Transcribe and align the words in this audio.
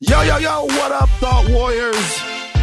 Yo, 0.00 0.22
yo, 0.22 0.36
yo, 0.38 0.64
what 0.64 0.92
up, 0.92 1.08
Thought 1.18 1.50
Warriors? 1.50 2.18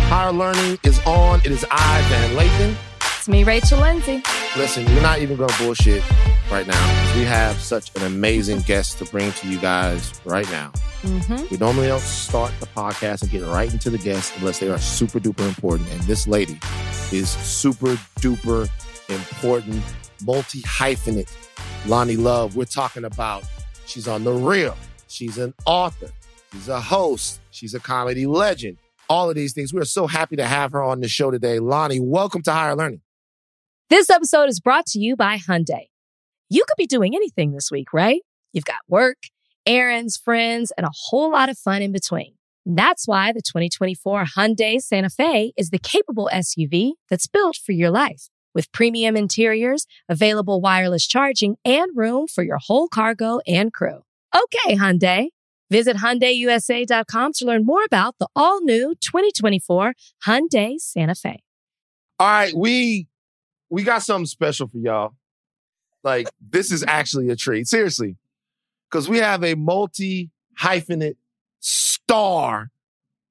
Higher 0.08 0.32
Learning 0.32 0.80
is 0.84 1.00
on. 1.06 1.42
It 1.42 1.48
is 1.52 1.66
I, 1.70 2.02
Van 2.08 2.36
Lathan. 2.38 2.78
It's 3.18 3.28
me, 3.28 3.44
Rachel 3.44 3.80
Lindsay. 3.80 4.24
Listen, 4.56 4.86
we're 4.86 5.02
not 5.02 5.20
even 5.20 5.36
going 5.36 5.50
to 5.50 5.58
bullshit 5.58 6.02
right 6.50 6.68
now 6.68 7.16
we 7.16 7.24
have 7.24 7.60
such 7.60 7.96
an 7.96 8.04
amazing 8.04 8.60
guest 8.62 8.98
to 9.00 9.06
bring 9.06 9.32
to 9.34 9.48
you 9.48 9.58
guys 9.60 10.14
right 10.26 10.50
now. 10.52 10.72
Mm-hmm. 11.02 11.48
We 11.50 11.58
normally 11.58 11.88
don't 11.88 12.02
start 12.02 12.54
the 12.60 12.68
podcast 12.68 13.22
and 13.24 13.32
get 13.32 13.44
right 13.44 13.72
into 13.72 13.90
the 13.90 13.98
guests 13.98 14.36
unless 14.38 14.60
they 14.60 14.70
are 14.70 14.78
super 14.78 15.20
duper 15.20 15.48
important. 15.48 15.90
And 15.92 16.02
this 16.04 16.28
lady 16.28 16.60
is 17.12 17.30
super 17.30 17.96
duper 18.20 18.70
important, 19.10 19.84
multi 20.24 20.62
hyphenate. 20.62 21.32
Loni 21.84 22.18
Love, 22.18 22.56
we're 22.56 22.66
talking 22.66 23.06
about 23.06 23.44
she's 23.86 24.08
on 24.08 24.24
The 24.24 24.34
Real. 24.34 24.78
She's 25.08 25.38
an 25.38 25.54
author. 25.66 26.10
She's 26.56 26.70
a 26.70 26.80
host. 26.80 27.42
She's 27.52 27.74
a 27.74 27.82
comedy 27.82 28.26
legend. 28.26 28.78
All 29.10 29.30
of 29.30 29.36
these 29.36 29.52
things. 29.52 29.74
We 29.74 29.82
are 29.82 29.86
so 29.86 30.08
happy 30.08 30.38
to 30.38 30.48
have 30.48 30.72
her 30.72 30.82
on 30.82 31.02
the 31.02 31.08
show 31.10 31.30
today. 31.30 31.58
Loni, 31.58 32.00
welcome 32.02 32.42
to 32.44 32.54
Higher 32.54 32.78
Learning. 32.78 33.02
This 33.90 34.10
episode 34.10 34.48
is 34.48 34.62
brought 34.62 34.86
to 34.88 35.00
you 35.00 35.18
by 35.18 35.38
Hyundai. 35.38 35.88
You 36.50 36.64
could 36.66 36.78
be 36.78 36.88
doing 36.88 37.14
anything 37.14 37.52
this 37.52 37.70
week, 37.70 37.92
right? 37.92 38.22
You've 38.54 38.64
got 38.64 38.78
work, 38.88 39.18
errands, 39.66 40.16
friends, 40.16 40.72
and 40.78 40.88
a 40.88 40.92
whole 41.10 41.34
lot 41.34 41.50
of 41.50 41.58
fun 41.58 41.82
in 41.82 41.92
between. 41.92 42.36
That's 42.66 43.06
why 43.06 43.34
the 43.34 43.42
2024 43.42 44.24
Hyundai 44.38 44.80
Santa 44.80 45.10
Fe 45.10 45.52
is 45.58 45.72
the 45.72 45.78
capable 45.78 46.30
SUV 46.32 46.94
that's 47.10 47.28
built 47.28 47.58
for 47.58 47.74
your 47.74 47.92
life. 47.92 48.30
With 48.54 48.72
premium 48.72 49.18
interiors, 49.18 49.88
available 50.08 50.62
wireless 50.62 51.06
charging, 51.06 51.58
and 51.66 51.92
room 51.96 52.28
for 52.28 52.46
your 52.46 52.60
whole 52.60 52.88
cargo 52.88 53.42
and 53.46 53.74
crew. 53.74 54.04
Okay, 54.34 54.78
Hyundai. 54.78 55.28
Visit 55.72 55.98
HyundaiUSA.com 55.98 57.34
to 57.34 57.46
learn 57.46 57.66
more 57.66 57.84
about 57.84 58.16
the 58.20 58.28
all-new 58.36 58.96
2024 59.02 59.94
Hyundai 60.26 60.80
Santa 60.80 61.16
Fe. 61.16 61.42
All 62.20 62.28
right, 62.28 62.54
we 62.56 63.08
we 63.70 63.84
got 63.84 64.04
something 64.04 64.26
special 64.26 64.68
for 64.68 64.78
y'all. 64.78 65.16
Like 66.04 66.30
this 66.40 66.72
is 66.72 66.84
actually 66.88 67.30
a 67.30 67.36
treat, 67.36 67.68
seriously, 67.68 68.16
because 68.90 69.10
we 69.10 69.18
have 69.18 69.44
a 69.44 69.56
multi 69.56 70.30
hyphenate 70.60 71.18
star 71.60 72.70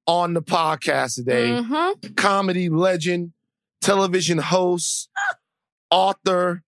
on 0.05 0.33
the 0.33 0.41
podcast 0.41 1.15
today. 1.15 1.49
Mm-hmm. 1.49 2.13
Comedy 2.15 2.69
legend, 2.69 3.31
television 3.81 4.37
host, 4.37 5.09
author, 5.89 6.63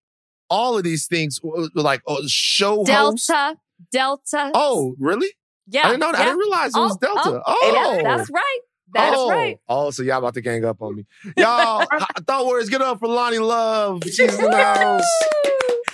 all 0.48 0.78
of 0.78 0.84
these 0.84 1.06
things, 1.06 1.40
like 1.74 2.02
uh, 2.06 2.22
show 2.26 2.84
host. 2.84 3.28
Delta, 3.28 3.56
Delta. 3.90 4.50
Oh, 4.54 4.94
really? 4.98 5.32
Yeah. 5.68 5.82
I 5.86 5.90
didn't 5.90 6.00
know. 6.00 6.12
that. 6.12 6.16
I 6.16 6.18
yeah. 6.20 6.24
didn't 6.26 6.38
realize 6.38 6.74
it 6.74 6.78
was 6.78 6.92
Oh, 6.92 6.98
Delta. 7.00 7.42
oh, 7.46 7.56
Oh, 7.62 7.94
yeah, 7.96 8.02
that's 8.16 8.30
right. 8.30 8.58
That's 8.92 9.16
oh. 9.18 9.30
right. 9.30 9.58
Oh, 9.68 9.90
so 9.90 10.02
y'all 10.02 10.18
about 10.18 10.34
to 10.34 10.40
gang 10.40 10.64
up 10.64 10.80
on 10.80 10.96
me. 10.96 11.06
Y'all, 11.36 11.84
I 11.90 12.06
thought 12.26 12.46
words 12.46 12.68
get 12.68 12.80
up 12.82 13.00
for 13.00 13.08
Loni 13.08 13.40
Love. 13.44 14.02
She's 14.04 14.38
in 14.38 14.50
the 14.50 14.56
house. 14.56 15.02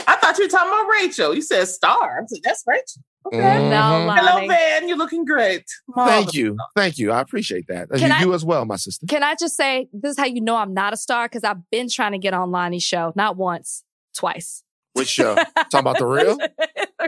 I 0.06 0.16
thought 0.16 0.36
you 0.38 0.44
were 0.44 0.48
talking 0.50 0.68
about 0.70 0.88
Rachel. 0.88 1.34
You 1.34 1.42
said 1.42 1.66
star. 1.68 2.20
I 2.22 2.26
said, 2.26 2.40
that's 2.44 2.62
Rachel. 2.66 3.02
Okay. 3.26 3.38
Mhm. 3.38 3.70
No, 3.70 4.12
Hello, 4.14 4.40
Loni. 4.40 4.48
Van. 4.48 4.88
You're 4.88 4.96
looking 4.98 5.24
great. 5.24 5.64
Thank 5.94 6.34
you. 6.34 6.56
Thank 6.76 6.98
you. 6.98 7.12
I 7.12 7.20
appreciate 7.20 7.66
that. 7.68 7.88
Can 7.90 8.10
you 8.10 8.16
I- 8.16 8.20
do 8.20 8.34
as 8.34 8.44
well, 8.44 8.64
my 8.64 8.76
sister. 8.76 9.06
Can 9.06 9.22
I 9.22 9.36
just 9.36 9.56
say 9.56 9.88
this 9.92 10.12
is 10.12 10.18
how 10.18 10.26
you 10.26 10.40
know 10.40 10.56
I'm 10.56 10.74
not 10.74 10.92
a 10.92 10.96
star? 10.96 11.26
Because 11.28 11.44
I've 11.44 11.68
been 11.70 11.88
trying 11.88 12.12
to 12.12 12.18
get 12.18 12.34
on 12.34 12.50
Loni's 12.50 12.82
show, 12.82 13.12
not 13.16 13.36
once, 13.36 13.84
twice. 14.14 14.62
Which 14.94 15.08
show? 15.08 15.34
Talking 15.34 15.80
about 15.80 15.98
the 15.98 16.06
real? 16.06 16.36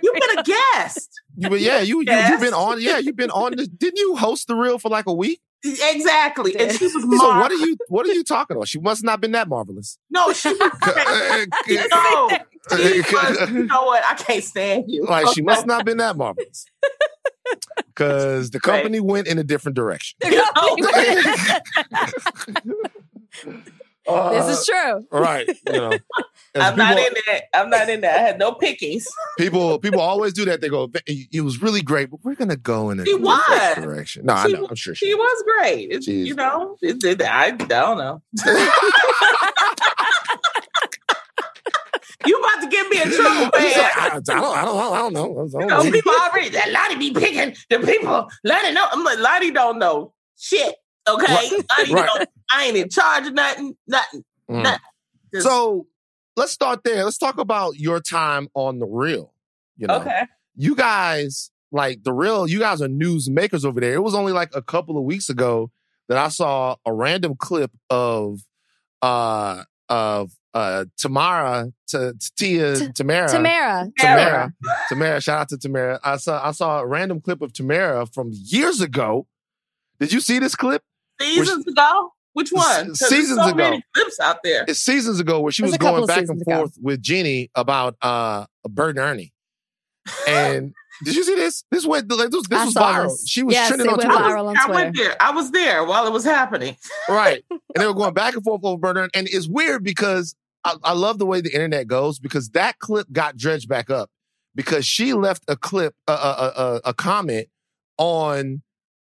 You've 0.03 0.15
been 0.15 0.39
a 0.39 0.43
guest. 0.43 1.11
You, 1.37 1.51
but 1.51 1.61
yeah, 1.61 1.81
you, 1.81 2.01
you 2.01 2.13
you've 2.13 2.41
been 2.41 2.55
on. 2.55 2.81
Yeah, 2.81 2.99
you've 2.99 3.17
been 3.17 3.31
on. 3.31 3.57
The, 3.57 3.67
didn't 3.67 3.99
you 3.99 4.17
host 4.17 4.47
the 4.49 4.55
real 4.55 4.79
for 4.79 4.89
like 4.89 5.07
a 5.07 5.13
week? 5.13 5.41
Exactly. 5.65 6.55
And 6.59 6.71
she 6.73 6.85
was 6.85 6.93
So 6.93 7.29
what 7.39 7.51
are 7.51 7.55
you? 7.55 7.77
What 7.89 8.07
are 8.07 8.13
you 8.13 8.23
talking 8.25 8.57
about? 8.57 8.69
She 8.69 8.79
must 8.81 9.03
not 9.03 9.21
been 9.21 9.33
that 9.33 9.49
marvelous. 9.49 9.99
No, 10.11 10.33
she 10.33 10.51
was. 10.51 10.71
No, 12.71 12.79
she 12.79 13.01
was, 13.01 13.51
you 13.51 13.65
know 13.67 13.83
what? 13.85 14.03
I 14.07 14.15
can't 14.15 14.43
stand 14.43 14.85
you. 14.89 15.05
like 15.05 15.27
she 15.35 15.43
must 15.43 15.67
not 15.67 15.85
been 15.85 15.99
that 15.99 16.17
marvelous. 16.17 16.65
Because 17.89 18.51
the 18.51 18.59
Right. 18.59 18.77
company 18.77 18.99
went 19.01 19.29
in 19.29 19.39
a 19.39 19.45
different 19.45 19.77
direction. 19.77 20.19
Uh, 24.07 24.31
this 24.47 24.59
is 24.61 24.67
true. 24.67 25.07
right. 25.11 25.49
You 25.67 25.73
know, 25.73 25.93
I'm 26.55 26.77
not 26.77 26.99
in 26.99 27.13
that. 27.27 27.43
I'm 27.55 27.71
not 27.71 27.89
in 27.89 28.03
that. 28.03 28.15
I 28.19 28.23
had 28.23 28.39
no 28.39 28.53
pickies. 28.53 29.05
People 29.39 29.79
people 29.79 30.01
always 30.01 30.33
do 30.33 30.45
that. 30.45 30.61
They 30.61 30.69
go, 30.69 30.91
it 31.07 31.41
was 31.43 31.63
really 31.63 31.81
great, 31.83 32.11
but 32.11 32.21
we're 32.23 32.35
gonna 32.35 32.57
go 32.57 32.91
in 32.91 33.01
a 33.01 33.05
She 33.05 33.13
different 33.13 33.25
was. 33.49 33.75
direction. 33.77 34.27
No, 34.27 34.35
I 34.35 34.47
know. 34.49 34.61
was- 34.63 34.71
I'm 34.71 34.77
sure 34.77 34.95
she. 34.95 35.07
She 35.07 35.15
was 35.15 35.45
great. 35.59 35.89
It's, 35.91 36.07
Jeez. 36.09 36.27
you 36.27 36.35
know, 36.35 36.77
it, 36.83 37.03
it, 37.03 37.23
I, 37.23 37.47
I 37.47 37.51
don't 37.53 37.99
know. 37.99 38.23
you 42.27 42.39
about 42.39 42.61
to 42.63 42.69
get 42.69 42.89
me 42.91 43.03
in 43.03 43.11
trouble, 43.11 43.35
man. 43.41 43.51
like, 43.53 43.97
I, 43.97 44.11
I 44.17 44.21
don't. 44.21 44.31
I 44.57 44.65
don't. 44.65 44.79
I 44.93 44.99
don't 44.99 45.13
know. 45.13 45.33
I 45.33 45.35
don't 45.49 45.61
You 45.61 45.67
know. 45.67 45.83
know, 45.83 45.91
people 45.91 46.13
already 46.13 46.49
that 46.51 46.69
Loni 46.69 46.99
be 46.99 47.13
picking 47.13 47.55
the 47.71 47.79
people. 47.87 48.29
Loni 48.47 48.73
know. 48.75 48.87
I'm 48.91 49.05
like, 49.05 49.19
Loni 49.19 49.53
don't 49.53 49.79
know 49.79 50.13
shit. 50.39 50.75
Okay, 51.09 51.33
Right. 51.33 51.51
Loni 51.51 51.93
Right. 51.95 52.11
don't, 52.15 52.29
I 52.51 52.65
ain't 52.67 52.77
in 52.77 52.89
charge 52.89 53.27
of 53.27 53.35
nothing. 53.35 53.77
Nothing. 53.87 54.25
Mm. 54.51 54.63
nothing. 54.63 54.81
Just- 55.33 55.47
So 55.47 55.87
let's 56.37 56.53
start 56.53 56.83
there. 56.85 57.05
Let's 57.05 57.19
talk 57.19 57.39
about 57.39 57.79
your 57.79 58.01
time 58.01 58.49
on 58.55 58.79
the 58.79 58.87
real. 58.87 59.33
You 59.77 59.89
know, 59.89 59.97
okay. 60.01 60.23
you 60.57 60.75
guys 60.77 61.51
like 61.73 62.05
the 62.05 62.13
real. 62.13 62.47
You 62.47 62.59
guys 62.61 62.81
are 62.81 62.89
news 62.89 63.29
makers 63.29 63.65
over 63.65 63.81
there. 63.81 63.95
It 63.95 64.03
was 64.03 64.15
only 64.15 64.33
like 64.33 64.51
a 64.55 64.63
couple 64.63 64.97
of 64.97 65.05
weeks 65.05 65.29
ago 65.29 65.71
that 66.09 66.17
I 66.19 66.29
saw 66.29 66.77
a 66.87 66.93
random 66.93 67.35
clip 67.37 67.73
of 67.91 68.41
uh 69.03 69.65
of 69.89 70.31
uh 70.55 70.85
Tamera 70.97 71.73
to 71.89 72.15
Tia 72.37 72.77
T- 72.77 72.87
Tamera 72.89 73.29
Tamera. 73.29 73.93
Tamera 73.99 74.53
Tamera. 74.91 75.23
Shout 75.23 75.41
out 75.41 75.49
to 75.51 75.57
Tamera. 75.57 75.99
I 76.05 76.17
saw 76.17 76.47
I 76.47 76.53
saw 76.53 76.81
a 76.81 76.87
random 76.87 77.21
clip 77.21 77.43
of 77.43 77.53
Tamera 77.53 78.13
from 78.15 78.31
years 78.33 78.81
ago. 78.81 79.27
Did 79.99 80.13
you 80.13 80.21
see 80.21 80.39
this 80.39 80.55
clip? 80.55 80.83
Seasons 81.25 81.67
ago. 81.67 82.13
Which 82.35 82.51
one? 82.51 82.95
Seasons 82.97 83.39
so 83.39 83.47
ago. 83.49 83.55
many 83.57 83.85
clips 83.95 84.19
out 84.21 84.39
there. 84.43 84.65
It's 84.67 84.81
seasons 84.81 85.21
ago 85.21 85.41
where 85.41 85.53
she 85.53 85.63
It 85.63 85.67
was 85.67 85.73
was 85.73 85.79
going 85.79 86.07
back 86.07 86.19
and 86.29 86.43
ago. 86.43 86.45
forth 86.57 86.77
with 86.83 87.01
Jeannie 87.01 87.51
about 87.55 87.97
uh 88.03 88.47
Bert 88.69 88.91
and 88.91 88.99
Ernie. 88.99 89.33
And 90.29 90.75
did 91.05 91.15
you 91.17 91.25
see 91.25 91.35
this? 91.35 91.65
This 91.71 91.87
went 91.87 92.11
like 92.11 92.31
this, 92.31 92.47
this 92.49 92.65
was 92.67 92.75
viral. 92.75 93.05
this. 93.09 93.25
She 93.29 93.43
was 93.43 93.55
Yes, 93.55 93.69
trending 93.69 93.89
on 93.89 93.95
Twitter. 93.95 94.11
viral 94.11 94.47
on 94.49 94.57
I 94.59 94.71
went 94.71 94.97
there. 94.97 95.17
I 95.21 95.31
was 95.31 95.51
there 95.53 95.85
while 95.85 96.07
it 96.07 96.13
was 96.13 96.25
happening. 96.25 96.77
Right. 97.09 97.45
And 97.51 97.83
they 97.83 97.87
were 97.87 97.95
going 97.95 98.15
back 98.15 98.35
and 98.35 98.45
forth 98.45 98.61
over 98.65 98.79
Bert 98.79 98.97
and 98.97 98.99
Ernie. 99.05 99.11
And 99.15 99.29
it's 99.29 99.49
weird 99.49 99.83
because 99.83 100.35
I, 100.65 100.75
I 100.85 100.93
love 100.93 101.19
the 101.19 101.27
way 101.27 101.41
the 101.41 101.53
internet 101.53 101.87
goes 101.89 102.19
because 102.19 102.51
that 102.51 102.79
clip 102.81 103.07
got 103.13 103.37
dredged 103.37 103.69
back 103.69 103.91
up 103.91 104.11
because 104.55 104.85
she 104.87 105.13
left 105.15 105.43
a 105.49 105.57
clip, 105.57 105.95
a, 106.09 106.13
a, 106.13 106.53
a, 106.57 106.81
a 106.91 106.95
comment 106.95 107.47
on 107.99 108.63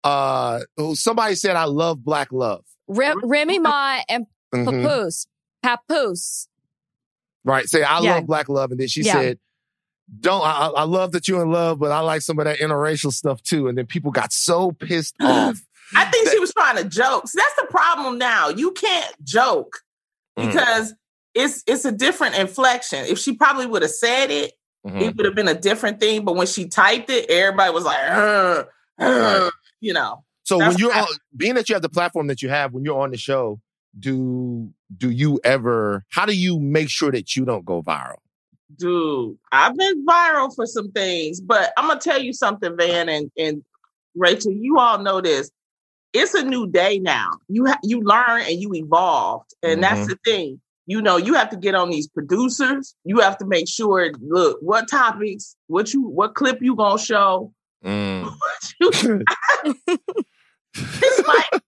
uh 0.04 0.60
somebody 0.94 1.36
said 1.36 1.56
I 1.56 1.66
love 1.66 2.04
black 2.04 2.32
love. 2.32 2.64
Re- 2.88 3.16
Remy 3.24 3.60
Ma 3.60 4.02
and 4.10 4.26
Mhm. 4.54 4.66
Papoose. 4.84 5.28
Papoose. 5.64 6.48
Right. 7.46 7.68
Say, 7.68 7.84
I 7.84 8.00
Yeah. 8.02 8.16
love 8.16 8.28
black 8.28 8.50
love. 8.50 8.72
And 8.72 8.80
then 8.80 8.88
she 8.88 9.02
Yeah. 9.02 9.14
said, 9.14 9.40
don't, 10.20 10.44
I, 10.44 10.68
I 10.68 10.68
I 10.68 10.84
love 10.84 11.14
that 11.14 11.28
you're 11.28 11.42
in 11.42 11.52
love, 11.52 11.80
but 11.80 11.92
I 11.92 12.00
like 12.02 12.22
some 12.22 12.38
of 12.40 12.46
that 12.46 12.60
interracial 12.60 13.12
stuff 13.12 13.42
too. 13.42 13.68
And 13.68 13.78
then 13.78 13.86
people 13.88 14.12
got 14.12 14.32
so 14.34 14.72
pissed 14.74 15.16
off. 15.22 15.60
I 15.96 16.06
think 16.06 16.30
she 16.30 16.40
was 16.40 16.54
trying 16.54 16.78
to 16.78 16.84
joke. 16.86 17.28
See, 17.28 17.40
that's 17.40 17.56
the 17.62 17.68
problem 17.72 18.18
now. 18.18 18.50
You 18.50 18.72
can't 18.72 19.16
joke 19.24 19.80
Mm. 20.38 20.48
because 20.48 20.94
it's 21.36 21.64
it's 21.68 21.86
a 21.86 21.92
different 21.92 22.36
inflection. 22.36 23.06
If 23.06 23.18
she 23.20 23.34
probably 23.36 23.66
would 23.66 23.82
have 23.84 23.92
said 23.92 24.30
it, 24.32 24.54
Mhm. 24.86 25.02
it 25.02 25.16
would 25.16 25.26
have 25.26 25.36
been 25.36 25.48
a 25.48 25.54
different 25.60 26.00
thing. 26.00 26.26
But 26.26 26.36
when 26.36 26.48
she 26.48 26.68
typed 26.68 27.10
it, 27.10 27.30
everybody 27.30 27.72
was 27.74 27.84
like, 27.86 27.98
"Ugh, 28.10 28.68
ugh," 29.00 29.54
you 29.84 29.94
know. 29.94 30.24
So 30.44 30.58
when 30.58 30.78
you're 30.78 30.94
on, 30.94 31.06
being 31.36 31.56
that 31.56 31.70
you 31.70 31.76
have 31.76 31.82
the 31.82 31.90
platform 31.90 32.28
that 32.28 32.42
you 32.42 32.50
have, 32.50 32.74
when 32.74 32.84
you're 32.84 33.00
on 33.00 33.12
the 33.12 33.18
show, 33.18 33.60
do, 33.98 34.72
do 34.98 35.10
you 35.10 35.40
ever, 35.44 36.06
how 36.10 36.26
do 36.26 36.36
you 36.36 36.60
make 36.60 36.90
sure 36.90 37.12
that 37.12 37.36
you 37.36 37.46
don't 37.46 37.66
go 37.66 37.82
viral? 37.82 38.18
Dude, 38.78 39.38
I've 39.52 39.78
been 39.78 40.06
viral 40.06 40.54
for 40.56 40.66
some 40.66 40.92
things, 40.92 41.40
but 41.40 41.72
I'm 41.78 41.88
gonna 41.88 42.00
tell 42.00 42.22
you 42.22 42.34
something, 42.34 42.76
Van 42.76 43.08
and, 43.08 43.30
and 43.38 43.64
Rachel. 44.16 44.52
You 44.52 44.80
all 44.80 44.98
know 44.98 45.22
this. 45.22 45.52
It's 46.12 46.34
a 46.34 46.44
new 46.44 46.68
day 46.68 46.98
now. 46.98 47.30
You 47.50 47.68
ha- 47.68 47.80
you 47.84 48.02
learn 48.02 48.42
and 48.42 48.60
you 48.60 48.74
evolved, 48.74 49.54
and 49.62 49.84
that's 49.84 50.02
mm-hmm. 50.02 50.10
the 50.10 50.18
thing. 50.26 50.62
You 50.88 51.02
know, 51.02 51.18
you 51.18 51.36
have 51.36 51.50
to 51.52 51.58
get 51.58 51.76
on 51.76 51.92
these 51.92 52.08
producers. 52.08 52.96
You 53.04 53.20
have 53.20 53.38
to 53.40 53.46
make 53.46 53.70
sure. 53.70 54.12
Look, 54.22 54.58
what 54.62 54.90
topics? 54.90 55.56
What 55.68 55.94
you? 55.94 56.02
What 56.02 56.34
clip 56.34 56.60
you 56.62 56.76
gonna 56.76 57.00
show? 57.00 57.54
Mm. 57.84 58.34
It's 60.76 61.28
like 61.28 61.62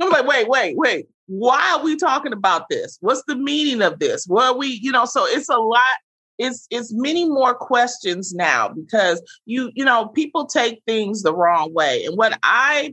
I'm 0.00 0.10
like, 0.10 0.26
wait, 0.26 0.48
wait, 0.48 0.76
wait. 0.76 1.06
Why 1.26 1.76
are 1.76 1.84
we 1.84 1.96
talking 1.96 2.32
about 2.32 2.68
this? 2.68 2.98
What's 3.00 3.22
the 3.26 3.36
meaning 3.36 3.82
of 3.82 3.98
this? 3.98 4.26
What 4.26 4.44
are 4.44 4.56
we, 4.56 4.78
you 4.82 4.92
know, 4.92 5.04
so 5.06 5.24
it's 5.26 5.48
a 5.48 5.56
lot. 5.56 5.96
it's 6.38 6.66
it's 6.70 6.92
many 6.92 7.28
more 7.28 7.54
questions 7.54 8.32
now 8.34 8.68
because 8.68 9.22
you 9.44 9.70
you 9.74 9.84
know 9.84 10.08
people 10.08 10.46
take 10.46 10.82
things 10.86 11.22
the 11.22 11.34
wrong 11.34 11.72
way 11.74 12.04
and 12.04 12.16
what 12.16 12.38
i 12.42 12.92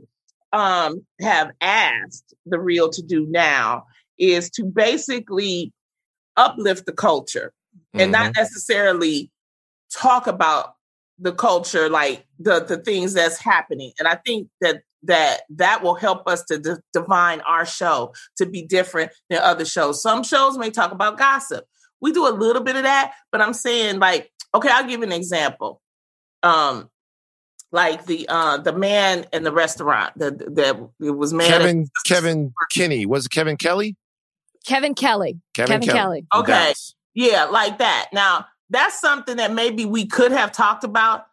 um 0.51 1.01
have 1.21 1.51
asked 1.61 2.33
the 2.45 2.59
real 2.59 2.89
to 2.89 3.01
do 3.01 3.25
now 3.29 3.85
is 4.17 4.49
to 4.49 4.63
basically 4.65 5.71
uplift 6.35 6.85
the 6.85 6.91
culture 6.91 7.53
mm-hmm. 7.75 8.01
and 8.01 8.11
not 8.11 8.31
mm-hmm. 8.31 8.41
necessarily 8.41 9.31
talk 9.91 10.27
about 10.27 10.75
the 11.19 11.33
culture 11.33 11.89
like 11.89 12.25
the 12.39 12.63
the 12.63 12.77
things 12.77 13.13
that's 13.13 13.37
happening 13.37 13.91
and 13.99 14.07
i 14.07 14.15
think 14.15 14.47
that 14.61 14.81
that 15.03 15.41
that 15.49 15.81
will 15.81 15.95
help 15.95 16.27
us 16.27 16.43
to 16.43 16.57
de- 16.57 16.81
define 16.93 17.39
our 17.41 17.65
show 17.65 18.13
to 18.35 18.45
be 18.45 18.61
different 18.61 19.11
than 19.29 19.39
other 19.39 19.65
shows 19.65 20.01
some 20.01 20.23
shows 20.23 20.57
may 20.57 20.69
talk 20.69 20.91
about 20.91 21.17
gossip 21.17 21.65
we 22.01 22.11
do 22.11 22.27
a 22.27 22.31
little 22.31 22.63
bit 22.63 22.75
of 22.75 22.83
that, 22.83 23.13
but 23.31 23.41
I'm 23.41 23.53
saying 23.53 23.99
like, 23.99 24.31
okay, 24.53 24.69
I'll 24.71 24.87
give 24.87 25.01
an 25.01 25.11
example. 25.11 25.81
Um, 26.43 26.89
like 27.71 28.05
the 28.05 28.27
uh 28.27 28.57
the 28.57 28.73
man 28.73 29.27
in 29.31 29.43
the 29.43 29.51
restaurant 29.51 30.17
that 30.17 30.39
that 30.55 30.89
it 30.99 31.11
was 31.11 31.33
man 31.33 31.49
Kevin 31.49 31.87
Kevin 32.03 32.51
Kinney 32.71 33.05
was 33.05 33.27
it 33.27 33.29
Kevin 33.29 33.57
Kelly? 33.57 33.95
Kevin 34.65 34.95
Kelly. 34.95 35.39
Kevin, 35.53 35.73
Kevin 35.73 35.87
Kelly. 35.87 36.25
Kelly. 36.33 36.43
Okay. 36.43 36.73
Yeah, 37.13 37.45
like 37.45 37.77
that. 37.77 38.07
Now, 38.11 38.47
that's 38.69 38.99
something 38.99 39.37
that 39.37 39.53
maybe 39.53 39.85
we 39.85 40.05
could 40.05 40.31
have 40.31 40.51
talked 40.51 40.83
about. 40.83 41.25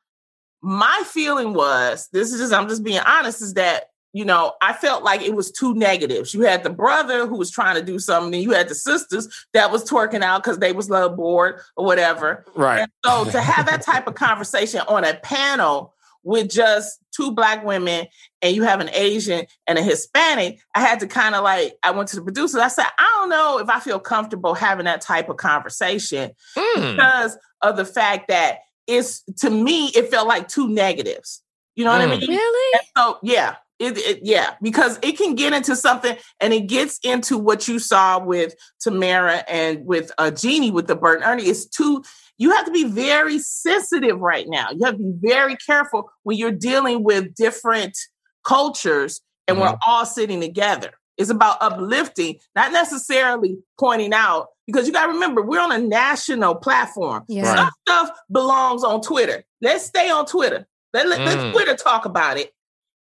My 0.62 1.02
feeling 1.06 1.54
was, 1.54 2.08
this 2.12 2.32
is 2.32 2.40
just 2.40 2.52
I'm 2.52 2.68
just 2.68 2.82
being 2.82 3.00
honest, 3.00 3.42
is 3.42 3.54
that 3.54 3.90
you 4.16 4.24
know, 4.24 4.54
I 4.62 4.72
felt 4.72 5.04
like 5.04 5.20
it 5.20 5.34
was 5.34 5.52
two 5.52 5.74
negatives. 5.74 6.32
You 6.32 6.40
had 6.40 6.62
the 6.62 6.70
brother 6.70 7.26
who 7.26 7.36
was 7.36 7.50
trying 7.50 7.74
to 7.74 7.82
do 7.82 7.98
something, 7.98 8.32
and 8.32 8.42
you 8.42 8.52
had 8.52 8.66
the 8.66 8.74
sisters 8.74 9.28
that 9.52 9.70
was 9.70 9.84
twerking 9.84 10.22
out 10.22 10.42
because 10.42 10.58
they 10.58 10.72
was 10.72 10.88
a 10.88 10.92
little 10.92 11.10
bored 11.10 11.60
or 11.76 11.84
whatever. 11.84 12.46
Right. 12.54 12.80
And 12.80 12.90
so 13.04 13.26
to 13.26 13.42
have 13.42 13.66
that 13.66 13.82
type 13.82 14.06
of 14.06 14.14
conversation 14.14 14.80
on 14.88 15.04
a 15.04 15.16
panel 15.16 15.92
with 16.26 16.50
just 16.50 16.98
two 17.14 17.30
black 17.30 17.64
women 17.64 18.04
and 18.42 18.54
you 18.54 18.64
have 18.64 18.80
an 18.80 18.90
Asian 18.92 19.46
and 19.68 19.78
a 19.78 19.82
Hispanic, 19.82 20.58
I 20.74 20.80
had 20.80 20.98
to 21.00 21.06
kind 21.06 21.36
of 21.36 21.44
like, 21.44 21.76
I 21.84 21.92
went 21.92 22.08
to 22.08 22.16
the 22.16 22.22
producers. 22.22 22.60
I 22.60 22.66
said, 22.66 22.86
I 22.98 23.08
don't 23.16 23.30
know 23.30 23.58
if 23.58 23.70
I 23.70 23.78
feel 23.78 24.00
comfortable 24.00 24.52
having 24.52 24.86
that 24.86 25.00
type 25.00 25.28
of 25.28 25.36
conversation 25.36 26.32
mm. 26.58 26.74
because 26.74 27.38
of 27.62 27.76
the 27.76 27.84
fact 27.84 28.26
that 28.26 28.58
it's 28.88 29.22
to 29.38 29.50
me, 29.50 29.86
it 29.94 30.10
felt 30.10 30.26
like 30.26 30.48
two 30.48 30.68
negatives. 30.68 31.42
You 31.76 31.84
know 31.84 31.92
mm. 31.92 32.00
what 32.00 32.08
I 32.08 32.14
hmm. 32.14 32.20
mean? 32.20 32.30
Really? 32.30 32.78
And 32.78 32.88
so 32.98 33.18
yeah. 33.22 33.56
It, 33.78 33.98
it, 33.98 34.20
yeah, 34.22 34.54
because 34.62 34.98
it 35.02 35.18
can 35.18 35.34
get 35.34 35.52
into 35.52 35.76
something, 35.76 36.16
and 36.40 36.54
it 36.54 36.66
gets 36.66 36.98
into 37.00 37.36
what 37.36 37.68
you 37.68 37.78
saw 37.78 38.18
with 38.18 38.54
Tamera 38.82 39.44
and 39.46 39.84
with 39.84 40.10
uh, 40.16 40.30
Jeannie 40.30 40.70
with 40.70 40.86
the 40.86 40.96
Bert 40.96 41.16
and 41.16 41.26
Ernie. 41.26 41.42
It's 41.42 41.66
too. 41.66 42.02
You 42.38 42.52
have 42.52 42.66
to 42.66 42.70
be 42.70 42.84
very 42.84 43.38
sensitive 43.38 44.20
right 44.20 44.46
now. 44.48 44.68
You 44.70 44.84
have 44.84 44.96
to 44.96 45.02
be 45.02 45.12
very 45.28 45.56
careful 45.56 46.10
when 46.22 46.36
you're 46.36 46.52
dealing 46.52 47.02
with 47.02 47.34
different 47.34 47.96
cultures, 48.44 49.20
and 49.48 49.56
mm-hmm. 49.56 49.72
we're 49.72 49.78
all 49.86 50.06
sitting 50.06 50.40
together. 50.40 50.92
It's 51.16 51.30
about 51.30 51.56
uplifting, 51.62 52.36
not 52.54 52.72
necessarily 52.72 53.56
pointing 53.80 54.12
out, 54.12 54.48
because 54.66 54.86
you 54.86 54.92
got 54.92 55.06
to 55.06 55.12
remember 55.12 55.40
we're 55.40 55.60
on 55.60 55.72
a 55.72 55.78
national 55.78 56.56
platform. 56.56 57.24
Yeah. 57.26 57.54
Some 57.54 57.70
stuff 57.86 58.10
belongs 58.30 58.84
on 58.84 59.00
Twitter. 59.00 59.44
Let's 59.62 59.86
stay 59.86 60.10
on 60.10 60.26
Twitter. 60.26 60.66
Let, 60.92 61.08
let, 61.08 61.20
mm. 61.20 61.24
let 61.24 61.52
Twitter 61.52 61.74
talk 61.74 62.04
about 62.04 62.36
it 62.38 62.52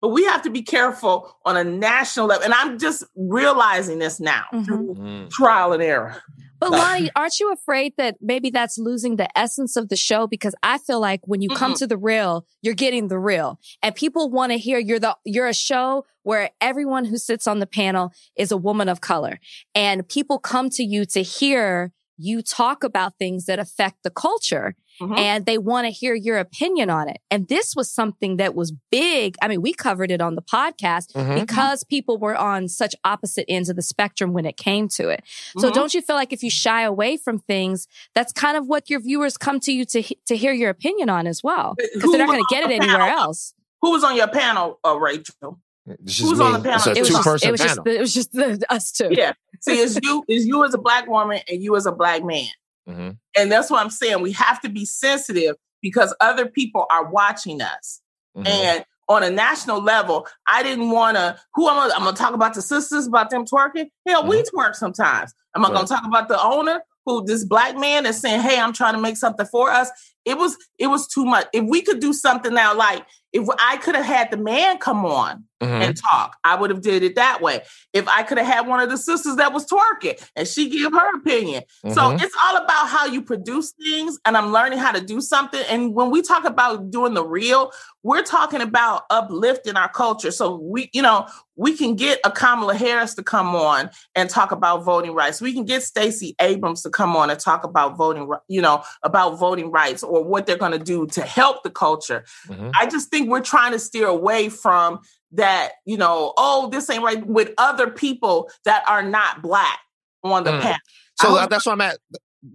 but 0.04 0.10
we 0.10 0.22
have 0.24 0.42
to 0.42 0.50
be 0.50 0.60
careful 0.60 1.34
on 1.46 1.56
a 1.56 1.64
national 1.64 2.26
level. 2.26 2.44
And 2.44 2.52
I'm 2.52 2.78
just 2.78 3.04
realizing 3.16 4.00
this 4.00 4.20
now 4.20 4.44
mm-hmm. 4.52 4.64
through 4.64 4.94
mm. 4.96 5.30
trial 5.30 5.72
and 5.72 5.82
error. 5.82 6.22
But 6.70 6.80
Loni, 6.80 7.10
aren't 7.14 7.40
you 7.40 7.52
afraid 7.52 7.94
that 7.96 8.16
maybe 8.20 8.50
that's 8.50 8.78
losing 8.78 9.16
the 9.16 9.28
essence 9.38 9.76
of 9.76 9.88
the 9.88 9.96
show? 9.96 10.26
Because 10.26 10.54
I 10.62 10.78
feel 10.78 11.00
like 11.00 11.20
when 11.24 11.42
you 11.42 11.48
come 11.50 11.74
to 11.74 11.86
the 11.86 11.96
real, 11.96 12.46
you're 12.62 12.74
getting 12.74 13.08
the 13.08 13.18
real, 13.18 13.58
and 13.82 13.94
people 13.94 14.30
want 14.30 14.52
to 14.52 14.58
hear 14.58 14.78
you're 14.78 14.98
the 14.98 15.16
you're 15.24 15.48
a 15.48 15.54
show 15.54 16.04
where 16.22 16.50
everyone 16.60 17.04
who 17.04 17.18
sits 17.18 17.46
on 17.46 17.58
the 17.58 17.66
panel 17.66 18.12
is 18.36 18.50
a 18.50 18.56
woman 18.56 18.88
of 18.88 19.00
color, 19.00 19.40
and 19.74 20.08
people 20.08 20.38
come 20.38 20.70
to 20.70 20.82
you 20.82 21.04
to 21.06 21.22
hear 21.22 21.92
you 22.16 22.42
talk 22.42 22.84
about 22.84 23.18
things 23.18 23.46
that 23.46 23.58
affect 23.58 24.02
the 24.04 24.10
culture 24.10 24.76
mm-hmm. 25.00 25.14
and 25.14 25.46
they 25.46 25.58
want 25.58 25.86
to 25.86 25.90
hear 25.90 26.14
your 26.14 26.38
opinion 26.38 26.90
on 26.90 27.08
it. 27.08 27.18
And 27.30 27.48
this 27.48 27.74
was 27.76 27.90
something 27.90 28.36
that 28.36 28.54
was 28.54 28.72
big. 28.90 29.36
I 29.42 29.48
mean, 29.48 29.62
we 29.62 29.72
covered 29.72 30.10
it 30.10 30.20
on 30.20 30.34
the 30.34 30.42
podcast 30.42 31.12
mm-hmm. 31.12 31.40
because 31.40 31.84
people 31.84 32.18
were 32.18 32.36
on 32.36 32.68
such 32.68 32.94
opposite 33.04 33.44
ends 33.48 33.68
of 33.68 33.76
the 33.76 33.82
spectrum 33.82 34.32
when 34.32 34.46
it 34.46 34.56
came 34.56 34.88
to 34.88 35.08
it. 35.08 35.22
So 35.58 35.68
mm-hmm. 35.68 35.74
don't 35.74 35.94
you 35.94 36.02
feel 36.02 36.16
like 36.16 36.32
if 36.32 36.42
you 36.42 36.50
shy 36.50 36.82
away 36.82 37.16
from 37.16 37.38
things, 37.38 37.86
that's 38.14 38.32
kind 38.32 38.56
of 38.56 38.66
what 38.66 38.90
your 38.90 39.00
viewers 39.00 39.36
come 39.36 39.60
to 39.60 39.72
you 39.72 39.84
to, 39.86 40.02
to 40.26 40.36
hear 40.36 40.52
your 40.52 40.70
opinion 40.70 41.08
on 41.08 41.26
as 41.26 41.42
well? 41.42 41.74
Because 41.76 42.10
they're 42.10 42.18
not 42.18 42.28
going 42.28 42.40
to 42.40 42.54
get 42.54 42.70
it 42.70 42.74
anywhere 42.74 43.08
else. 43.08 43.54
Who 43.82 43.90
was 43.90 44.04
on 44.04 44.16
your 44.16 44.28
panel, 44.28 44.80
uh, 44.84 44.98
Rachel? 44.98 45.60
Who's 45.86 46.38
me. 46.38 46.44
on 46.44 46.54
the 46.54 46.60
panel? 46.60 46.96
It 46.96 47.00
was, 47.00 47.08
just, 47.10 47.44
it 47.44 47.50
was 47.50 47.60
just, 47.60 47.80
it 47.86 48.00
was 48.00 48.14
just 48.14 48.32
the, 48.32 48.64
us 48.70 48.90
two. 48.90 49.08
Yeah. 49.10 49.34
See, 49.60 49.74
it's 49.74 49.98
you, 50.02 50.24
it's 50.26 50.46
you 50.46 50.64
as 50.64 50.72
a 50.72 50.78
black 50.78 51.06
woman 51.06 51.40
and 51.48 51.62
you 51.62 51.76
as 51.76 51.84
a 51.84 51.92
black 51.92 52.24
man. 52.24 52.46
Mm-hmm. 52.88 53.10
And 53.36 53.52
that's 53.52 53.70
what 53.70 53.82
I'm 53.82 53.90
saying. 53.90 54.20
We 54.22 54.32
have 54.32 54.60
to 54.62 54.68
be 54.68 54.84
sensitive 54.84 55.56
because 55.82 56.14
other 56.20 56.46
people 56.46 56.86
are 56.90 57.10
watching 57.10 57.60
us. 57.60 58.00
Mm-hmm. 58.36 58.46
And 58.46 58.84
on 59.08 59.22
a 59.22 59.30
national 59.30 59.82
level, 59.82 60.26
I 60.46 60.62
didn't 60.62 60.90
want 60.90 61.16
to. 61.16 61.38
Who 61.54 61.68
I'm 61.68 61.76
gonna, 61.76 61.94
I'm 61.94 62.04
gonna 62.04 62.16
talk 62.16 62.34
about 62.34 62.54
the 62.54 62.62
sisters 62.62 63.06
about 63.06 63.30
them 63.30 63.44
twerking. 63.44 63.88
Hell, 64.06 64.22
mm-hmm. 64.22 64.30
we 64.30 64.42
twerk 64.42 64.74
sometimes. 64.74 65.34
Am 65.54 65.64
I 65.64 65.68
right. 65.68 65.74
gonna 65.74 65.86
talk 65.86 66.04
about 66.06 66.28
the 66.28 66.42
owner 66.42 66.82
who 67.06 67.24
this 67.24 67.44
black 67.44 67.76
man 67.76 68.06
is 68.06 68.20
saying, 68.20 68.40
"Hey, 68.40 68.58
I'm 68.58 68.72
trying 68.72 68.94
to 68.94 69.00
make 69.00 69.16
something 69.16 69.46
for 69.46 69.70
us." 69.70 69.90
It 70.24 70.38
was 70.38 70.56
it 70.78 70.86
was 70.86 71.06
too 71.06 71.24
much. 71.24 71.46
If 71.52 71.64
we 71.64 71.82
could 71.82 72.00
do 72.00 72.12
something 72.12 72.54
now, 72.54 72.74
like 72.74 73.04
if 73.34 73.48
I 73.58 73.76
could 73.78 73.96
have 73.96 74.06
had 74.06 74.30
the 74.30 74.36
man 74.36 74.78
come 74.78 75.04
on 75.04 75.44
mm-hmm. 75.60 75.82
and 75.82 75.96
talk, 75.96 76.36
I 76.44 76.54
would 76.54 76.70
have 76.70 76.80
did 76.80 77.02
it 77.02 77.16
that 77.16 77.42
way. 77.42 77.62
If 77.92 78.06
I 78.06 78.22
could 78.22 78.38
have 78.38 78.46
had 78.46 78.68
one 78.68 78.78
of 78.78 78.88
the 78.88 78.96
sisters 78.96 79.36
that 79.36 79.52
was 79.52 79.66
twerking 79.66 80.24
and 80.36 80.46
she 80.46 80.70
give 80.70 80.92
her 80.92 81.16
opinion. 81.16 81.64
Mm-hmm. 81.84 81.94
So 81.94 82.12
it's 82.12 82.34
all 82.44 82.56
about 82.56 82.88
how 82.88 83.06
you 83.06 83.20
produce 83.20 83.72
things 83.72 84.20
and 84.24 84.36
I'm 84.36 84.52
learning 84.52 84.78
how 84.78 84.92
to 84.92 85.00
do 85.00 85.20
something. 85.20 85.62
And 85.68 85.94
when 85.94 86.12
we 86.12 86.22
talk 86.22 86.44
about 86.44 86.92
doing 86.92 87.14
the 87.14 87.24
real, 87.24 87.72
we're 88.04 88.22
talking 88.22 88.60
about 88.60 89.02
uplifting 89.10 89.76
our 89.76 89.88
culture. 89.88 90.30
So 90.30 90.56
we, 90.56 90.90
you 90.92 91.02
know, 91.02 91.26
we 91.56 91.76
can 91.76 91.94
get 91.94 92.20
a 92.24 92.30
Kamala 92.30 92.74
Harris 92.74 93.14
to 93.14 93.22
come 93.22 93.54
on 93.54 93.90
and 94.14 94.28
talk 94.28 94.52
about 94.52 94.84
voting 94.84 95.14
rights. 95.14 95.40
We 95.40 95.52
can 95.52 95.64
get 95.64 95.82
Stacey 95.82 96.34
Abrams 96.40 96.82
to 96.82 96.90
come 96.90 97.16
on 97.16 97.30
and 97.30 97.38
talk 97.38 97.64
about 97.64 97.96
voting, 97.96 98.30
you 98.48 98.60
know, 98.60 98.82
about 99.02 99.38
voting 99.38 99.70
rights 99.70 100.02
or 100.02 100.22
what 100.24 100.46
they're 100.46 100.56
going 100.56 100.72
to 100.72 100.78
do 100.78 101.06
to 101.08 101.22
help 101.22 101.62
the 101.62 101.70
culture. 101.70 102.24
Mm-hmm. 102.48 102.70
I 102.78 102.86
just 102.86 103.10
think 103.10 103.23
we're 103.28 103.40
trying 103.40 103.72
to 103.72 103.78
steer 103.78 104.06
away 104.06 104.48
from 104.48 105.00
that, 105.32 105.72
you 105.84 105.96
know, 105.96 106.32
oh, 106.36 106.68
this 106.70 106.88
ain't 106.90 107.02
right 107.02 107.26
with 107.26 107.52
other 107.58 107.90
people 107.90 108.50
that 108.64 108.84
are 108.88 109.02
not 109.02 109.42
black 109.42 109.80
on 110.22 110.44
the 110.44 110.52
mm. 110.52 110.60
path. 110.60 110.80
So 111.20 111.46
that's 111.46 111.66
what 111.66 111.72
I'm 111.72 111.80
at. 111.80 111.98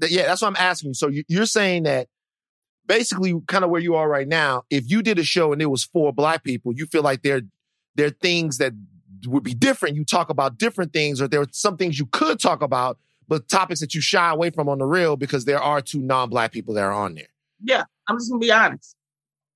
Yeah, 0.02 0.28
that's 0.28 0.42
what 0.42 0.50
I'm 0.50 0.56
asking. 0.58 0.90
you. 0.90 0.94
So 0.94 1.10
you're 1.28 1.46
saying 1.46 1.84
that 1.84 2.08
basically 2.86 3.34
kind 3.48 3.64
of 3.64 3.70
where 3.70 3.82
you 3.82 3.96
are 3.96 4.10
right 4.10 4.28
now, 4.28 4.64
if 4.70 4.90
you 4.90 5.02
did 5.02 5.20
a 5.20 5.24
show 5.24 5.54
and 5.54 5.62
it 5.62 5.68
was 5.68 5.84
four 5.84 6.12
black 6.12 6.44
people, 6.44 6.74
you 6.74 6.86
feel 6.88 7.04
like 7.04 7.22
there, 7.22 7.42
there 7.96 8.08
are 8.08 8.16
things 8.22 8.58
that 8.58 8.74
would 9.28 9.44
be 9.44 9.54
different. 9.54 9.96
You 9.96 10.06
talk 10.06 10.30
about 10.30 10.58
different 10.58 10.94
things, 10.94 11.22
or 11.22 11.28
there 11.28 11.42
are 11.42 11.48
some 11.52 11.78
things 11.78 12.00
you 12.00 12.08
could 12.08 12.40
talk 12.40 12.62
about, 12.62 12.98
but 13.28 13.48
topics 13.48 13.80
that 13.80 13.94
you 13.94 14.02
shy 14.02 14.32
away 14.32 14.50
from 14.50 14.68
on 14.68 14.80
the 14.80 14.86
real 14.86 15.18
because 15.18 15.46
there 15.46 15.62
are 15.62 15.82
two 15.82 16.02
non-black 16.02 16.52
people 16.52 16.74
that 16.74 16.84
are 16.84 16.92
on 16.92 17.16
there. 17.16 17.28
Yeah, 17.62 17.84
I'm 18.08 18.18
just 18.18 18.30
gonna 18.30 18.40
be 18.40 18.52
honest. 18.52 18.96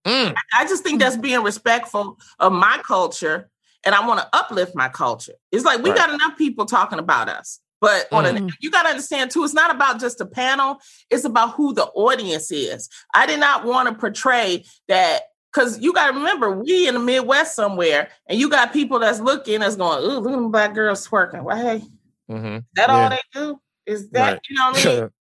Mm. 0.05 0.36
I 0.53 0.65
just 0.65 0.83
think 0.83 1.00
that's 1.00 1.17
being 1.17 1.41
respectful 1.43 2.19
of 2.39 2.51
my 2.51 2.81
culture, 2.86 3.50
and 3.86 3.95
I 3.95 4.05
want 4.05 4.19
to 4.19 4.29
uplift 4.33 4.75
my 4.75 4.89
culture. 4.89 5.33
It's 5.51 5.65
like 5.65 5.81
we 5.81 5.91
right. 5.91 5.98
got 5.98 6.13
enough 6.13 6.38
people 6.38 6.65
talking 6.65 7.00
about 7.00 7.29
us, 7.29 7.60
but 7.79 8.10
mm. 8.12 8.50
a, 8.50 8.53
you 8.60 8.69
got 8.69 8.83
to 8.83 8.89
understand 8.89 9.31
too. 9.31 9.43
It's 9.43 9.53
not 9.53 9.74
about 9.74 10.00
just 10.00 10.19
a 10.19 10.25
panel; 10.25 10.79
it's 11.10 11.24
about 11.24 11.53
who 11.53 11.74
the 11.74 11.86
audience 11.86 12.51
is. 12.51 12.89
I 13.13 13.25
did 13.25 13.39
not 13.39 13.65
want 13.65 13.88
to 13.89 13.95
portray 13.95 14.65
that 14.88 15.24
because 15.53 15.79
you 15.79 15.93
got 15.93 16.07
to 16.07 16.13
remember 16.13 16.51
we 16.51 16.88
in 16.88 16.95
the 16.95 17.00
Midwest 17.00 17.55
somewhere, 17.55 18.10
and 18.27 18.38
you 18.38 18.50
got 18.50 18.74
people 18.74 19.00
that's 19.00 19.19
looking 19.19 19.62
that's 19.62 19.77
going, 19.77 20.03
"Ooh, 20.03 20.19
look 20.19 20.33
at 20.33 20.36
them 20.36 20.51
black 20.51 20.74
girls 20.74 21.07
twerking." 21.07 21.43
Well, 21.43 21.57
hey, 21.57 21.86
mm-hmm. 22.29 22.57
that 22.75 22.89
yeah. 22.89 22.93
all 22.93 23.10
they 23.10 23.22
do? 23.33 23.60
Is 23.86 24.10
that 24.10 24.33
right. 24.33 24.41
you 24.50 24.55
know 24.57 24.72
what 24.72 24.86
I 24.86 25.00
mean? 25.01 25.10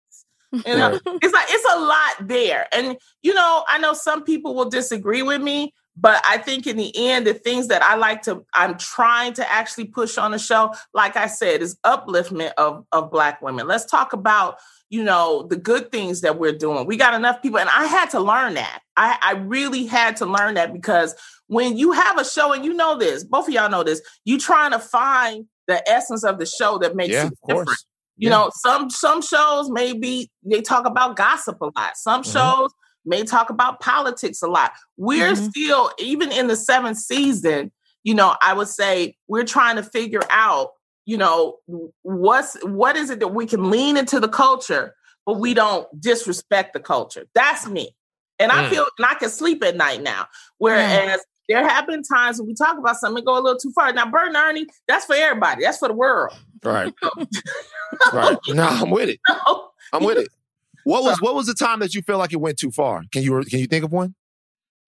You 0.52 0.76
know, 0.76 0.98
it's 1.06 1.32
like 1.32 1.46
it's 1.48 1.74
a 1.74 1.78
lot 1.78 2.28
there. 2.28 2.66
And 2.72 2.96
you 3.22 3.34
know, 3.34 3.64
I 3.68 3.78
know 3.78 3.92
some 3.92 4.24
people 4.24 4.54
will 4.54 4.68
disagree 4.68 5.22
with 5.22 5.40
me, 5.40 5.72
but 5.96 6.22
I 6.26 6.38
think 6.38 6.66
in 6.66 6.76
the 6.76 6.92
end, 6.96 7.26
the 7.26 7.34
things 7.34 7.68
that 7.68 7.82
I 7.82 7.96
like 7.96 8.22
to, 8.22 8.44
I'm 8.54 8.78
trying 8.78 9.34
to 9.34 9.52
actually 9.52 9.86
push 9.86 10.16
on 10.16 10.30
the 10.30 10.38
show, 10.38 10.72
like 10.94 11.16
I 11.16 11.26
said, 11.26 11.60
is 11.60 11.76
upliftment 11.84 12.52
of, 12.56 12.86
of 12.92 13.10
Black 13.10 13.42
women. 13.42 13.66
Let's 13.66 13.84
talk 13.84 14.12
about, 14.12 14.56
you 14.88 15.04
know, 15.04 15.46
the 15.48 15.56
good 15.56 15.92
things 15.92 16.22
that 16.22 16.38
we're 16.38 16.56
doing. 16.56 16.86
We 16.86 16.96
got 16.96 17.14
enough 17.14 17.42
people, 17.42 17.58
and 17.58 17.68
I 17.68 17.86
had 17.86 18.10
to 18.10 18.20
learn 18.20 18.54
that. 18.54 18.80
I, 18.96 19.18
I 19.22 19.32
really 19.32 19.84
had 19.86 20.16
to 20.16 20.26
learn 20.26 20.54
that 20.54 20.72
because 20.72 21.14
when 21.48 21.76
you 21.76 21.92
have 21.92 22.18
a 22.18 22.24
show, 22.24 22.52
and 22.52 22.64
you 22.64 22.72
know 22.72 22.96
this, 22.96 23.24
both 23.24 23.48
of 23.48 23.54
y'all 23.54 23.70
know 23.70 23.82
this, 23.82 24.00
you 24.24 24.38
trying 24.38 24.70
to 24.70 24.78
find 24.78 25.46
the 25.66 25.86
essence 25.88 26.24
of 26.24 26.38
the 26.38 26.46
show 26.46 26.78
that 26.78 26.96
makes 26.96 27.12
yeah, 27.12 27.26
it 27.26 27.38
different. 27.46 27.78
You 28.20 28.28
Yeah. 28.28 28.36
know, 28.36 28.50
some 28.54 28.90
some 28.90 29.22
shows 29.22 29.70
maybe 29.70 30.30
they 30.44 30.60
talk 30.60 30.86
about 30.86 31.16
gossip 31.16 31.60
a 31.60 31.70
lot. 31.76 31.96
Some 31.96 32.22
Mhm. 32.22 32.32
shows 32.32 32.70
may 33.04 33.24
talk 33.24 33.48
about 33.50 33.80
politics 33.80 34.42
a 34.42 34.46
lot. 34.46 34.72
We're 34.98 35.32
Mhm. 35.32 35.50
still 35.50 35.90
even 35.98 36.30
in 36.30 36.46
the 36.46 36.54
seventh 36.56 36.98
season. 36.98 37.72
You 38.04 38.14
know, 38.14 38.36
I 38.42 38.52
would 38.52 38.68
say 38.68 39.16
we're 39.26 39.44
trying 39.44 39.76
to 39.76 39.82
figure 39.82 40.22
out. 40.30 40.72
You 41.06 41.16
know, 41.16 41.56
what's 42.02 42.54
what 42.62 42.94
is 42.96 43.10
it 43.10 43.20
that 43.20 43.28
we 43.28 43.46
can 43.46 43.70
lean 43.70 43.96
into 43.96 44.20
the 44.20 44.28
culture, 44.28 44.94
but 45.26 45.40
we 45.40 45.54
don't 45.54 45.88
disrespect 45.98 46.74
the 46.74 46.78
culture. 46.80 47.24
That's 47.34 47.66
me, 47.66 47.96
and 48.38 48.52
I 48.52 48.62
Mm. 48.64 48.70
feel 48.70 48.86
and 48.98 49.06
I 49.06 49.14
can 49.14 49.30
sleep 49.30 49.64
at 49.64 49.76
night 49.76 50.02
now. 50.02 50.28
Whereas 50.58 51.20
there 51.50 51.68
have 51.68 51.86
been 51.86 52.02
times 52.02 52.38
when 52.38 52.46
we 52.46 52.54
talk 52.54 52.78
about 52.78 52.96
something 52.96 53.22
go 53.24 53.34
a 53.34 53.42
little 53.42 53.58
too 53.58 53.72
far. 53.72 53.92
Now, 53.92 54.08
Bert 54.10 54.28
and 54.28 54.36
Ernie, 54.36 54.66
that's 54.88 55.04
for 55.04 55.14
everybody. 55.16 55.64
That's 55.64 55.78
for 55.78 55.88
the 55.88 55.94
world. 55.94 56.32
Right. 56.64 56.94
right. 58.12 58.38
No, 58.48 58.62
I'm 58.68 58.90
with 58.90 59.08
it. 59.10 59.20
I'm 59.92 60.04
with 60.04 60.18
it. 60.18 60.28
What 60.84 61.02
was 61.02 61.20
what 61.20 61.34
was 61.34 61.46
the 61.46 61.54
time 61.54 61.80
that 61.80 61.94
you 61.94 62.00
feel 62.02 62.16
like 62.18 62.32
it 62.32 62.40
went 62.40 62.58
too 62.58 62.70
far? 62.70 63.02
Can 63.12 63.22
you 63.22 63.42
can 63.44 63.58
you 63.60 63.66
think 63.66 63.84
of 63.84 63.92
one? 63.92 64.14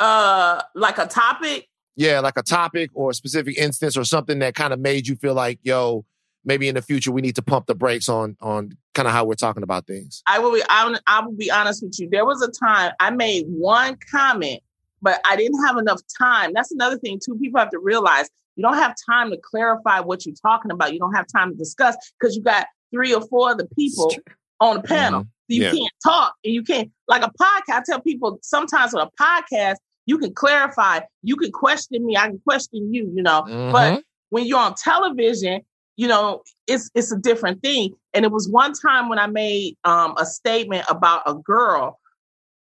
uh, 0.01 0.63
like 0.75 0.99
a 0.99 1.07
topic. 1.07 1.69
Yeah, 1.97 2.21
like 2.21 2.37
a 2.39 2.43
topic 2.43 2.91
or 2.95 3.11
a 3.11 3.15
specific 3.15 3.59
instance 3.59 3.97
or 3.97 4.05
something 4.05 4.39
that 4.39 4.55
kind 4.55 4.73
of 4.73 4.81
made 4.81 5.07
you 5.07 5.15
feel 5.17 5.35
like, 5.35 5.59
yo, 5.63 6.05
maybe 6.45 6.67
in 6.67 6.75
the 6.75 6.83
future 6.83 7.13
we 7.13 7.21
need 7.21 7.37
to 7.37 7.43
pump 7.43 7.67
the 7.67 7.75
brakes 7.75 8.09
on 8.09 8.37
on 8.41 8.73
kind 8.95 9.07
of 9.07 9.13
how 9.13 9.25
we're 9.25 9.35
talking 9.35 9.63
about 9.63 9.87
things. 9.87 10.23
I 10.27 10.39
will 10.39 10.53
be. 10.53 10.63
I, 10.69 10.87
will- 10.89 10.99
I 11.07 11.21
will 11.21 11.37
be 11.37 11.51
honest 11.51 11.83
with 11.83 11.99
you. 12.01 12.09
There 12.11 12.25
was 12.25 12.41
a 12.43 12.51
time 12.65 12.93
I 13.01 13.11
made 13.11 13.45
one 13.49 13.97
comment, 14.11 14.61
but 15.03 15.21
I 15.29 15.37
didn't 15.37 15.63
have 15.67 15.77
enough 15.77 16.01
time. 16.19 16.53
That's 16.55 16.73
another 16.73 16.97
thing 16.99 17.21
too. 17.25 17.37
People 17.39 17.59
have 17.61 17.71
to 17.71 17.79
realize 17.79 18.31
you 18.57 18.63
don't 18.63 18.75
have 18.77 18.95
time 19.11 19.31
to 19.31 19.37
clarify 19.37 20.01
what 20.01 20.25
you're 20.25 20.35
talking 20.41 20.71
about. 20.71 20.93
You 20.93 20.99
don't 21.01 21.15
have 21.15 21.27
time 21.27 21.51
to 21.51 21.57
discuss 21.57 21.97
because 22.19 22.37
you 22.37 22.43
got 22.43 22.67
three 22.93 23.13
or 23.15 23.23
four 23.29 23.51
other 23.51 23.67
people 23.77 24.15
on 24.61 24.77
the 24.77 24.83
panel. 24.83 25.23
Mhm. 25.23 25.29
You 25.49 25.63
Yeah. 25.65 25.71
can't 25.73 25.93
talk 26.05 26.35
and 26.45 26.55
you 26.55 26.63
can't 26.63 26.91
like 27.09 27.23
a 27.23 27.31
podcast. 27.41 27.75
I 27.75 27.83
tell 27.85 28.01
people 28.01 28.39
sometimes 28.43 28.93
with 28.95 29.03
a 29.03 29.11
podcast, 29.23 29.77
you 30.07 30.19
can 30.19 30.33
clarify, 30.35 31.01
you 31.23 31.37
can 31.37 31.51
question 31.51 32.05
me, 32.05 32.17
I 32.17 32.29
can 32.29 32.41
question 32.47 32.93
you, 32.93 33.11
you 33.15 33.23
know. 33.23 33.43
But 33.73 33.93
Mhm. 33.93 34.03
when 34.31 34.45
you're 34.47 34.59
on 34.59 34.75
television, 34.75 35.63
you 35.97 36.09
know, 36.09 36.43
it's 36.67 36.91
it's 36.95 37.13
a 37.13 37.19
different 37.19 37.63
thing. 37.63 37.95
And 38.15 38.25
it 38.25 38.31
was 38.33 38.49
one 38.49 38.73
time 38.73 39.09
when 39.09 39.19
I 39.19 39.27
made 39.27 39.77
um, 39.85 40.15
a 40.19 40.27
statement 40.27 40.85
about 40.89 41.23
a 41.27 41.35
girl, 41.35 41.99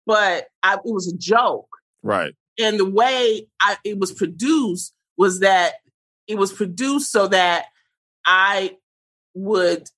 but 0.05 0.47
I, 0.63 0.75
it 0.75 0.81
was 0.93 1.11
a 1.11 1.17
joke. 1.17 1.67
Right. 2.03 2.33
And 2.59 2.79
the 2.79 2.89
way 2.89 3.47
I, 3.59 3.77
it 3.83 3.99
was 3.99 4.11
produced 4.11 4.93
was 5.17 5.41
that 5.41 5.73
it 6.27 6.37
was 6.37 6.51
produced 6.51 7.11
so 7.11 7.27
that 7.27 7.65
I 8.25 8.77
would, 9.35 9.89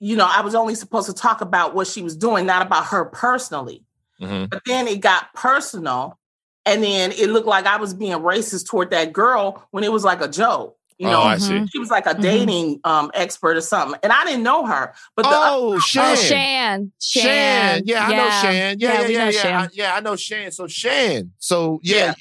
you 0.00 0.16
know, 0.16 0.28
I 0.28 0.40
was 0.40 0.54
only 0.54 0.74
supposed 0.74 1.06
to 1.08 1.14
talk 1.14 1.40
about 1.40 1.74
what 1.74 1.86
she 1.86 2.02
was 2.02 2.16
doing, 2.16 2.46
not 2.46 2.66
about 2.66 2.86
her 2.86 3.04
personally. 3.04 3.84
Mhm. 4.20 4.48
But 4.48 4.62
then 4.64 4.88
it 4.88 5.00
got 5.00 5.32
personal, 5.34 6.18
and 6.64 6.82
then 6.82 7.12
it 7.12 7.28
looked 7.28 7.46
like 7.46 7.66
I 7.66 7.76
was 7.76 7.94
being 7.94 8.16
racist 8.18 8.66
toward 8.66 8.90
that 8.90 9.12
girl 9.12 9.66
when 9.70 9.84
it 9.84 9.92
was 9.92 10.04
like 10.04 10.20
a 10.20 10.28
joke. 10.28 10.77
You 10.98 11.06
oh, 11.06 11.12
know, 11.12 11.20
I 11.22 11.38
see. 11.38 11.64
she 11.68 11.78
was 11.78 11.90
like 11.90 12.06
a 12.06 12.14
Mhm. 12.14 12.20
dating 12.22 12.80
um, 12.82 13.10
expert 13.14 13.56
or 13.56 13.60
something, 13.60 13.98
and 14.02 14.12
I 14.12 14.24
didn't 14.24 14.42
know 14.42 14.66
her. 14.66 14.92
But 15.14 15.22
the 15.22 15.30
Oh, 15.32 15.78
Shan. 15.78 16.12
Oh, 16.12 16.14
Shan. 16.16 16.92
Shan. 17.00 17.22
Shan. 17.22 17.82
Yeah, 17.86 18.04
I 18.04 18.10
know 18.16 18.30
Shan. 18.30 18.76
Yeah, 18.80 18.92
Yeah, 18.92 19.00
yeah, 19.02 19.08
yeah, 19.08 19.30
yeah. 19.30 19.60
I, 19.60 19.68
yeah, 19.72 19.94
I 19.94 20.00
know 20.00 20.16
Shan. 20.16 20.50
So 20.50 20.66
Shan. 20.66 21.32
So 21.38 21.78
yeah, 21.84 21.96
Yeah. 21.96 22.14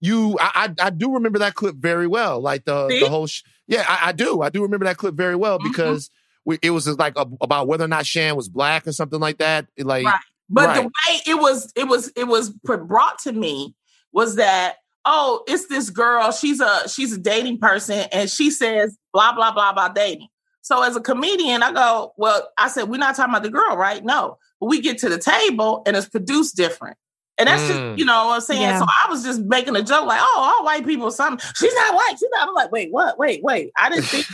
you. 0.00 0.38
I, 0.40 0.70
I 0.80 0.86
I 0.86 0.90
do 0.90 1.12
remember 1.12 1.38
that 1.40 1.54
clip 1.54 1.76
very 1.76 2.06
well. 2.06 2.40
Like 2.40 2.64
the 2.64 2.88
See? 2.88 3.00
the 3.00 3.08
whole. 3.10 3.26
Sh- 3.26 3.42
yeah, 3.68 3.84
I, 3.86 4.08
I 4.08 4.12
do. 4.12 4.40
I 4.40 4.48
do 4.48 4.62
remember 4.62 4.86
that 4.86 4.96
clip 4.96 5.14
very 5.14 5.36
well 5.36 5.58
Mhm. 5.58 5.64
because 5.64 6.08
we, 6.46 6.58
it 6.62 6.70
was 6.70 6.88
like 6.98 7.12
a, 7.16 7.26
about 7.42 7.68
whether 7.68 7.84
or 7.84 7.88
not 7.88 8.06
Shan 8.06 8.34
was 8.34 8.48
black 8.48 8.86
or 8.86 8.92
something 8.92 9.20
like 9.20 9.38
that. 9.38 9.66
It, 9.76 9.84
like 9.86 10.06
Right. 10.06 10.20
But 10.48 10.66
Right. 10.68 10.76
the 10.76 10.82
way 10.82 11.20
it 11.26 11.34
was, 11.40 11.72
it 11.76 11.84
was, 11.86 12.10
it 12.16 12.24
was 12.24 12.50
brought 12.50 13.18
to 13.20 13.32
me 13.32 13.74
was 14.12 14.36
that 14.36 14.76
oh, 15.04 15.42
it's 15.46 15.66
this 15.66 15.90
girl. 15.90 16.32
She's 16.32 16.60
a 16.60 16.88
she's 16.88 17.12
a 17.12 17.18
dating 17.18 17.58
person, 17.58 18.06
and 18.12 18.30
she 18.30 18.50
says 18.50 18.96
blah 19.12 19.32
blah 19.34 19.52
blah 19.52 19.70
about 19.70 19.94
dating. 19.94 20.28
So 20.62 20.82
as 20.82 20.94
a 20.94 21.00
comedian, 21.00 21.62
I 21.62 21.72
go, 21.72 22.12
well, 22.16 22.48
I 22.56 22.68
said 22.68 22.84
we're 22.88 22.98
not 22.98 23.16
talking 23.16 23.32
about 23.34 23.42
the 23.42 23.50
girl, 23.50 23.76
right? 23.76 24.04
No, 24.04 24.38
but 24.60 24.66
we 24.66 24.80
get 24.80 24.98
to 24.98 25.08
the 25.08 25.18
table 25.18 25.82
and 25.86 25.96
it's 25.96 26.08
produced 26.08 26.56
different. 26.56 26.96
And 27.38 27.48
that's 27.48 27.62
Mm. 27.62 27.68
just, 27.68 27.98
you 27.98 28.04
know 28.04 28.26
what 28.26 28.34
I'm 28.34 28.40
saying? 28.42 28.60
Yeah. 28.60 28.78
So 28.78 28.84
I 28.84 29.10
was 29.10 29.24
just 29.24 29.40
making 29.40 29.74
a 29.74 29.82
joke 29.82 30.06
like, 30.06 30.20
oh, 30.22 30.54
all 30.58 30.64
white 30.64 30.86
people, 30.86 31.10
something. 31.10 31.44
She's 31.56 31.74
not 31.74 31.94
white. 31.94 32.14
She's 32.20 32.28
not. 32.32 32.46
I'm 32.46 32.54
like, 32.54 32.70
wait, 32.70 32.92
what? 32.92 33.18
Wait, 33.18 33.42
wait. 33.42 33.72
I 33.76 33.88
didn't 33.88 34.04
think, 34.04 34.26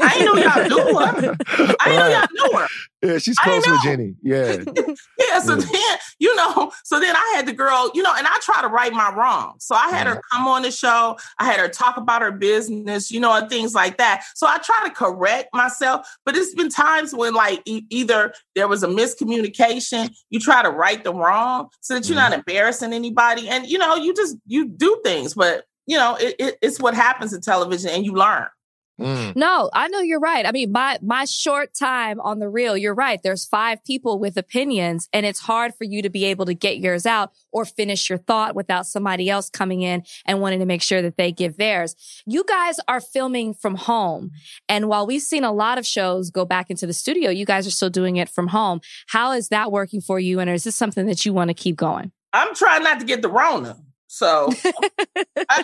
I 0.00 0.14
didn't 0.14 0.24
know 0.24 0.42
y'all 0.42 0.68
knew 0.68 0.98
her. 0.98 1.36
I 1.80 1.84
didn't 1.84 1.98
know 1.98 2.08
y'all 2.08 2.28
knew 2.32 2.58
her. 2.58 2.66
Yeah, 3.02 3.18
she's 3.18 3.38
close 3.38 3.66
with. 3.66 3.82
Jeannie. 3.82 4.14
Yeah. 4.22 4.64
Yeah, 5.18 5.40
so 5.40 5.56
Yeah. 5.56 5.64
then, 5.64 5.98
you 6.18 6.34
know, 6.36 6.72
so 6.84 7.00
then 7.00 7.14
I 7.14 7.32
had 7.34 7.46
the 7.46 7.52
girl, 7.52 7.90
you 7.94 8.02
know, 8.02 8.12
and 8.16 8.26
I 8.26 8.38
try 8.42 8.62
to 8.62 8.68
right 8.68 8.92
my 8.92 9.12
wrong. 9.14 9.56
So 9.58 9.74
I 9.74 9.88
had 9.88 10.06
her 10.06 10.14
mm-hmm. 10.14 10.36
come 10.36 10.48
on 10.48 10.62
the 10.62 10.70
show. 10.70 11.18
I 11.38 11.44
had 11.44 11.58
her 11.58 11.68
talk 11.68 11.96
about 11.96 12.22
her 12.22 12.32
business, 12.32 13.10
you 13.10 13.20
know, 13.20 13.32
and 13.32 13.48
things 13.48 13.74
like 13.74 13.98
that. 13.98 14.24
So 14.34 14.46
I 14.46 14.58
try 14.58 14.80
to 14.84 14.90
correct 14.94 15.48
myself, 15.52 16.06
but 16.24 16.36
it's 16.36 16.54
been 16.54 16.68
times 16.68 17.14
when 17.14 17.34
like 17.34 17.60
e- 17.66 17.86
either 17.90 18.32
there 18.54 18.68
was 18.68 18.82
a 18.82 18.88
miscommunication, 18.88 20.14
you 20.30 20.38
try 20.38 20.62
to 20.62 20.70
right 20.70 21.02
the 21.02 21.12
wrong 21.12 21.68
so 21.80 21.94
that 21.94 22.08
you're 22.08 22.16
not 22.16 22.32
mm-hmm. 22.32 22.40
embarrassing 22.46 22.92
anybody. 22.92 23.48
And, 23.48 23.66
you 23.66 23.78
know, 23.78 23.96
you 23.96 24.14
just, 24.14 24.36
you 24.46 24.68
do 24.68 25.00
things, 25.04 25.34
but, 25.34 25.64
you 25.86 25.96
know, 25.96 26.16
it, 26.16 26.36
it, 26.38 26.58
it's 26.62 26.80
what 26.80 26.94
happens 26.94 27.32
in 27.32 27.40
television 27.40 27.90
and 27.90 28.04
you 28.04 28.12
learn. 28.12 28.46
Mm. 29.00 29.36
No, 29.36 29.70
I 29.74 29.88
know 29.88 30.00
you're 30.00 30.20
right. 30.20 30.46
I 30.46 30.52
mean, 30.52 30.72
my 30.72 30.98
my 31.02 31.26
short 31.26 31.74
time 31.74 32.18
on 32.20 32.38
the 32.38 32.48
real, 32.48 32.76
you're 32.76 32.94
right. 32.94 33.20
There's 33.22 33.44
five 33.44 33.84
people 33.84 34.18
with 34.18 34.38
opinions, 34.38 35.08
and 35.12 35.26
it's 35.26 35.40
hard 35.40 35.74
for 35.74 35.84
you 35.84 36.00
to 36.02 36.08
be 36.08 36.24
able 36.24 36.46
to 36.46 36.54
get 36.54 36.78
yours 36.78 37.04
out 37.04 37.32
or 37.52 37.66
finish 37.66 38.08
your 38.08 38.18
thought 38.18 38.54
without 38.54 38.86
somebody 38.86 39.28
else 39.28 39.50
coming 39.50 39.82
in 39.82 40.02
and 40.24 40.40
wanting 40.40 40.60
to 40.60 40.66
make 40.66 40.80
sure 40.80 41.02
that 41.02 41.18
they 41.18 41.30
give 41.30 41.58
theirs. 41.58 41.94
You 42.24 42.42
guys 42.44 42.80
are 42.88 43.00
filming 43.00 43.52
from 43.52 43.74
home, 43.74 44.30
and 44.68 44.88
while 44.88 45.06
we've 45.06 45.20
seen 45.20 45.44
a 45.44 45.52
lot 45.52 45.76
of 45.76 45.86
shows 45.86 46.30
go 46.30 46.46
back 46.46 46.70
into 46.70 46.86
the 46.86 46.94
studio, 46.94 47.28
you 47.30 47.44
guys 47.44 47.66
are 47.66 47.72
still 47.72 47.90
doing 47.90 48.16
it 48.16 48.30
from 48.30 48.48
home. 48.48 48.80
How 49.08 49.32
is 49.32 49.48
that 49.48 49.70
working 49.70 50.00
for 50.00 50.18
you? 50.18 50.40
And 50.40 50.48
is 50.48 50.64
this 50.64 50.76
something 50.76 51.04
that 51.06 51.26
you 51.26 51.34
want 51.34 51.48
to 51.48 51.54
keep 51.54 51.76
going? 51.76 52.12
I'm 52.32 52.54
trying 52.54 52.82
not 52.82 53.00
to 53.00 53.06
get 53.06 53.20
the 53.20 53.30
Rona. 53.30 53.76
So 54.06 54.48
I, 55.48 55.62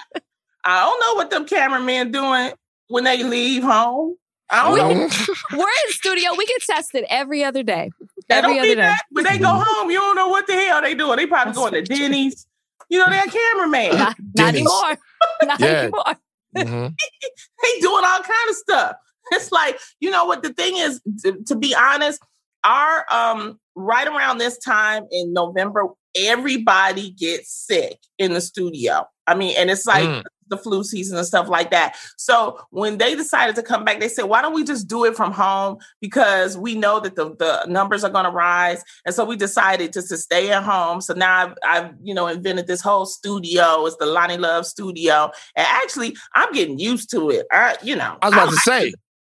I 0.65 0.81
don't 0.85 1.01
know 1.01 1.15
what 1.15 1.31
them 1.31 1.47
cameramen 1.47 2.13
doing 2.13 2.53
when 2.93 3.05
they 3.05 3.23
leave 3.23 3.63
home. 3.63 4.17
I 4.51 4.69
don't 4.69 4.77
know. 4.99 5.07
Mhm. 5.09 5.57
We're 5.59 5.65
in 5.87 5.93
studio. 5.93 6.35
We 6.37 6.45
get 6.47 6.61
tested 6.63 7.05
every 7.09 7.43
other 7.43 7.63
day. 7.63 7.91
Every 8.29 8.59
other 8.59 8.69
day. 8.69 8.75
back. 8.75 9.05
When 9.11 9.25
they 9.25 9.39
go 9.39 9.49
home, 9.49 9.91
you 9.91 9.99
don't 9.99 10.15
know 10.15 10.29
what 10.29 10.47
the 10.47 10.53
hell 10.53 10.83
they 10.83 10.95
doing. 10.95 11.17
They 11.17 11.27
probably 11.27 11.53
That's 11.55 11.59
going 11.59 11.73
to. 11.73 11.83
Denny's. 11.83 12.47
You 12.91 12.99
know, 12.99 13.07
they're 13.09 13.25
cameraman. 13.27 13.97
Not, 13.97 14.17
not 14.37 14.49
anymore. 14.49 14.99
Not 15.45 15.59
Yeah. 15.61 15.67
anymore. 15.67 16.17
Mhm. 16.55 16.95
they 17.63 17.81
doing 17.81 18.05
all 18.05 18.21
kind 18.21 18.51
of 18.51 18.57
stuff. 18.57 18.97
It's 19.31 19.51
like, 19.51 19.79
you 20.01 20.11
know 20.11 20.27
what 20.27 20.43
the 20.43 20.53
thing 20.53 20.77
is, 20.77 21.01
to, 21.23 21.39
to 21.47 21.57
be 21.57 21.75
honest, 21.75 22.21
our 22.65 23.07
um 23.11 23.59
right 23.75 24.07
around 24.07 24.37
this 24.39 24.59
time 24.59 25.05
in 25.11 25.33
November, 25.33 25.87
everybody 26.15 27.11
gets 27.13 27.51
sick 27.67 27.99
in 28.19 28.35
the 28.35 28.41
studio. 28.43 29.07
I 29.27 29.35
mean, 29.35 29.55
and 29.57 29.71
it's 29.71 29.87
like 29.87 30.07
Mm. 30.09 30.25
The 30.53 30.59
flu 30.59 30.85
season 30.85 31.17
and 31.17 31.27
stuff 31.27 31.49
like 31.49 31.71
that. 31.71 31.97
So 32.19 32.61
when 32.69 32.99
they 32.99 33.15
decided 33.15 33.57
to 33.57 33.63
come 33.63 33.85
back, 33.87 34.01
they 34.01 34.09
said, 34.09 34.25
why 34.25 34.43
don't 34.43 34.53
we 34.55 34.65
just 34.65 34.87
do 34.87 35.07
it 35.07 35.17
from 35.17 35.33
home? 35.33 35.79
Because 36.01 36.59
we 36.59 36.75
know 36.75 37.01
that 37.01 37.17
the, 37.17 37.35
the 37.37 37.65
numbers 37.67 38.05
are 38.05 38.11
going 38.11 38.27
to 38.27 38.31
rise. 38.31 38.85
And 39.07 39.15
so 39.15 39.25
we 39.25 39.37
decided 39.37 39.95
just 39.95 40.11
to 40.11 40.19
stay 40.19 40.51
at 40.53 40.63
home. 40.63 41.01
So 41.01 41.15
now 41.15 41.47
I've, 41.47 41.55
I've, 41.65 41.91
you 42.03 42.13
know, 42.13 42.27
invented 42.27 42.67
this 42.67 42.83
whole 42.83 43.07
studio. 43.07 43.87
It's 43.87 43.97
the 43.97 44.05
Loni 44.05 44.39
Love 44.39 44.67
studio. 44.67 45.31
And 45.57 45.67
actually, 45.67 46.15
I'm 46.35 46.53
getting 46.53 46.79
used 46.79 47.11
to 47.13 47.31
it. 47.31 47.47
I, 47.51 47.77
you 47.83 47.97
know, 47.97 48.19
I 48.21 48.27
was 48.29 48.35
about 48.35 48.49
I- 48.49 48.51
to 48.51 48.57
say, 48.59 48.93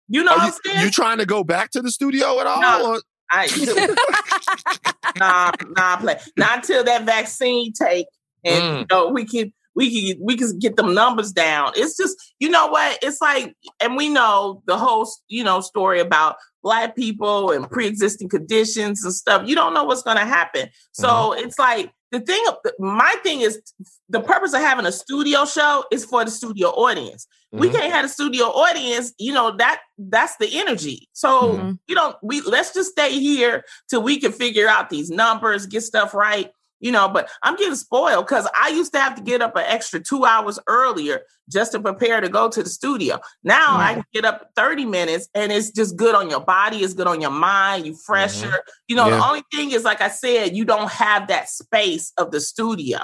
you 0.08 0.22
know 0.22 0.32
what 0.32 0.42
you, 0.46 0.46
I'm 0.46 0.72
saying? 0.74 0.84
you 0.86 0.90
trying 0.92 1.18
to 1.18 1.26
go 1.26 1.42
back 1.42 1.70
to 1.72 1.82
the 1.82 1.90
studio 1.90 2.38
at 2.40 2.46
all? 2.46 2.60
No. 2.62 2.92
or- 2.94 3.02
I 3.30 3.46
nah, 5.18 5.50
nah, 5.76 5.96
play. 5.98 6.16
Not 6.36 6.58
until 6.58 6.84
that 6.84 7.04
vaccine 7.04 7.72
take, 7.72 8.06
and 8.44 8.62
Mm. 8.62 8.78
you 8.80 8.86
know 8.90 9.08
we 9.10 9.24
can 9.24 9.52
we 9.78 10.12
can 10.12 10.20
we 10.20 10.36
can 10.36 10.58
get 10.58 10.74
them 10.76 10.92
numbers 10.92 11.30
down. 11.32 11.70
It's 11.76 11.96
just 11.96 12.16
you 12.40 12.50
know 12.50 12.66
what 12.66 12.98
it's 13.00 13.20
like, 13.20 13.54
and 13.80 13.96
we 13.96 14.08
know 14.08 14.60
the 14.66 14.76
whole 14.76 15.08
you 15.28 15.44
know 15.44 15.60
story 15.60 16.00
about 16.00 16.36
black 16.64 16.96
people 16.96 17.52
and 17.52 17.70
pre 17.70 17.86
existing 17.86 18.28
conditions 18.28 19.04
and 19.04 19.14
stuff. 19.14 19.48
You 19.48 19.54
don't 19.54 19.74
know 19.74 19.84
what's 19.84 20.02
going 20.02 20.16
to 20.18 20.24
happen, 20.24 20.68
so 20.92 21.32
it's 21.32 21.58
like 21.60 21.92
the 22.10 22.18
thing. 22.20 22.44
My 22.80 23.14
thing 23.22 23.42
is 23.42 23.62
the 24.08 24.20
purpose 24.20 24.52
of 24.52 24.60
having 24.60 24.84
a 24.86 24.90
studio 24.92 25.44
show 25.44 25.84
is 25.92 26.04
for 26.04 26.24
the 26.24 26.30
studio 26.30 26.70
audience. 26.70 27.28
We 27.52 27.68
Mhm. 27.68 27.72
can't 27.74 27.92
have 27.92 28.04
a 28.04 28.08
studio 28.08 28.46
audience. 28.46 29.12
You 29.18 29.32
know 29.32 29.56
that 29.58 29.80
that's 29.96 30.36
the 30.38 30.58
energy. 30.58 31.08
So 31.12 31.52
Mhm. 31.54 31.78
you 31.86 31.94
don't 31.94 32.16
we 32.22 32.40
let's 32.40 32.74
just 32.74 32.90
stay 32.90 33.12
here 33.20 33.64
till 33.88 34.02
we 34.02 34.18
can 34.18 34.32
figure 34.32 34.68
out 34.68 34.90
these 34.90 35.08
numbers, 35.08 35.66
get 35.66 35.82
stuff 35.82 36.12
right. 36.14 36.50
You 36.80 36.92
know, 36.92 37.08
but 37.08 37.28
I'm 37.42 37.56
getting 37.56 37.74
spoiled 37.74 38.26
because 38.26 38.48
I 38.54 38.68
used 38.68 38.92
to 38.92 39.00
have 39.00 39.14
to 39.16 39.22
get 39.22 39.42
up 39.42 39.56
an 39.56 39.64
extra 39.66 40.00
two 40.00 40.24
hours 40.24 40.58
earlier 40.66 41.22
just 41.50 41.72
to 41.72 41.80
prepare 41.80 42.20
to 42.20 42.28
go 42.28 42.48
to 42.48 42.62
the 42.62 42.68
studio. 42.68 43.18
Now 43.42 43.76
I 43.76 43.94
can 43.94 44.04
get 44.12 44.24
up 44.24 44.50
30 44.54 44.84
minutes 44.84 45.28
and 45.34 45.50
it's 45.50 45.70
just 45.70 45.96
good 45.96 46.14
on 46.14 46.30
your 46.30 46.40
body, 46.40 46.78
it's 46.78 46.94
good 46.94 47.06
on 47.06 47.20
your 47.20 47.30
mind, 47.30 47.86
you 47.86 47.96
fresher. 47.96 48.46
Mm-hmm. 48.46 48.70
You 48.88 48.96
know, 48.96 49.08
yeah. 49.08 49.16
the 49.16 49.26
only 49.26 49.42
thing 49.52 49.72
is, 49.72 49.84
like 49.84 50.00
I 50.00 50.08
said, 50.08 50.56
you 50.56 50.64
don't 50.64 50.90
have 50.90 51.28
that 51.28 51.48
space 51.48 52.12
of 52.16 52.30
the 52.30 52.40
studio. 52.40 52.98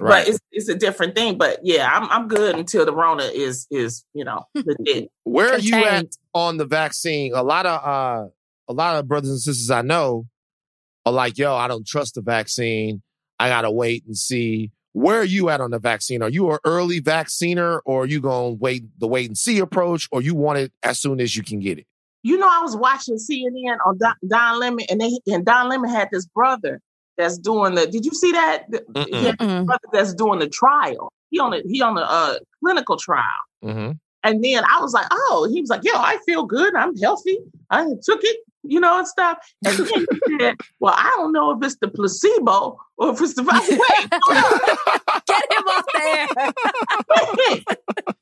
Right. 0.00 0.24
But 0.24 0.28
it's 0.28 0.38
it's 0.52 0.68
a 0.68 0.76
different 0.76 1.16
thing. 1.16 1.38
But 1.38 1.58
yeah, 1.64 1.90
I'm 1.92 2.08
I'm 2.08 2.28
good 2.28 2.54
until 2.54 2.86
the 2.86 2.94
Rona 2.94 3.24
is 3.24 3.66
is, 3.68 4.04
you 4.14 4.24
know, 4.24 4.44
legit. 4.54 5.10
Where 5.24 5.54
are 5.54 5.58
you 5.58 5.74
at 5.74 6.06
on 6.32 6.56
the 6.56 6.66
vaccine? 6.66 7.34
A 7.34 7.42
lot 7.42 7.66
of 7.66 7.84
uh 7.84 8.28
a 8.68 8.72
lot 8.72 8.96
of 8.96 9.08
brothers 9.08 9.30
and 9.30 9.40
sisters 9.40 9.70
I 9.72 9.82
know 9.82 10.26
are 11.04 11.12
like, 11.12 11.36
yo, 11.36 11.54
I 11.54 11.66
don't 11.66 11.86
trust 11.86 12.14
the 12.14 12.22
vaccine. 12.22 13.02
I 13.38 13.48
gotta 13.48 13.70
wait 13.70 14.04
and 14.06 14.16
see. 14.16 14.70
Where 14.92 15.20
are 15.20 15.24
you 15.24 15.48
at 15.48 15.60
on 15.60 15.70
the 15.70 15.78
vaccine? 15.78 16.22
Are 16.22 16.28
you 16.28 16.50
an 16.50 16.58
early 16.64 17.00
vacciner 17.00 17.80
or 17.84 18.02
are 18.02 18.06
you 18.06 18.20
gonna 18.20 18.50
wait 18.50 18.84
the 18.98 19.06
wait 19.06 19.26
and 19.28 19.38
see 19.38 19.58
approach 19.58 20.08
or 20.10 20.22
you 20.22 20.34
want 20.34 20.58
it 20.58 20.72
as 20.82 20.98
soon 20.98 21.20
as 21.20 21.36
you 21.36 21.42
can 21.42 21.60
get 21.60 21.78
it? 21.78 21.86
You 22.22 22.36
know, 22.36 22.48
I 22.50 22.60
was 22.60 22.76
watching 22.76 23.16
CNN 23.16 23.76
on 23.86 23.98
Don, 23.98 24.14
Don 24.26 24.58
Lemon 24.58 24.86
and 24.90 25.00
they 25.00 25.18
and 25.28 25.44
Don 25.44 25.68
Lemon 25.68 25.90
had 25.90 26.08
this 26.10 26.26
brother 26.26 26.80
that's 27.16 27.38
doing 27.38 27.74
the 27.74 27.86
did 27.86 28.04
you 28.04 28.12
see 28.12 28.32
that? 28.32 28.70
brother 28.70 29.88
that's 29.92 30.14
doing 30.14 30.38
the 30.38 30.48
trial. 30.48 31.12
He 31.30 31.38
on 31.38 31.50
the 31.50 31.62
he 31.66 31.82
on 31.82 31.94
the 31.94 32.08
uh, 32.08 32.38
clinical 32.62 32.96
trial. 32.96 33.24
Mm-hmm. 33.64 33.92
And 34.24 34.44
then 34.44 34.64
I 34.64 34.80
was 34.80 34.92
like, 34.92 35.06
oh, 35.10 35.48
he 35.52 35.60
was 35.60 35.70
like, 35.70 35.84
yo, 35.84 35.92
I 35.94 36.18
feel 36.26 36.44
good. 36.44 36.74
I'm 36.74 36.96
healthy. 36.96 37.38
I 37.70 37.84
took 38.02 38.20
it 38.22 38.38
you 38.62 38.80
know, 38.80 38.98
and 38.98 39.06
stuff. 39.06 39.38
And 39.64 39.76
then 39.76 39.86
he 39.86 40.38
said, 40.40 40.56
Well, 40.80 40.94
I 40.96 41.12
don't 41.16 41.32
know 41.32 41.52
if 41.52 41.58
it's 41.62 41.76
the 41.80 41.88
placebo 41.88 42.78
or 42.96 43.12
if 43.12 43.20
it's 43.20 43.34
the 43.34 43.42
wait. 43.42 43.50
Get 45.26 45.44
him 45.52 45.64
off 45.68 45.84
there. 45.94 46.28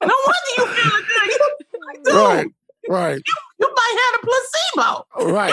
no 0.04 0.14
wonder 0.26 0.52
you 0.56 0.66
feeling 0.66 1.04
good. 1.08 1.28
You, 1.28 1.40
like, 1.86 2.02
dude, 2.04 2.14
right. 2.14 2.46
Right. 2.88 3.16
You, 3.26 3.34
you, 3.58 3.74
might 3.74 3.96
have 4.04 4.20
a 4.20 4.26
placebo. 4.26 5.32
Right. 5.32 5.52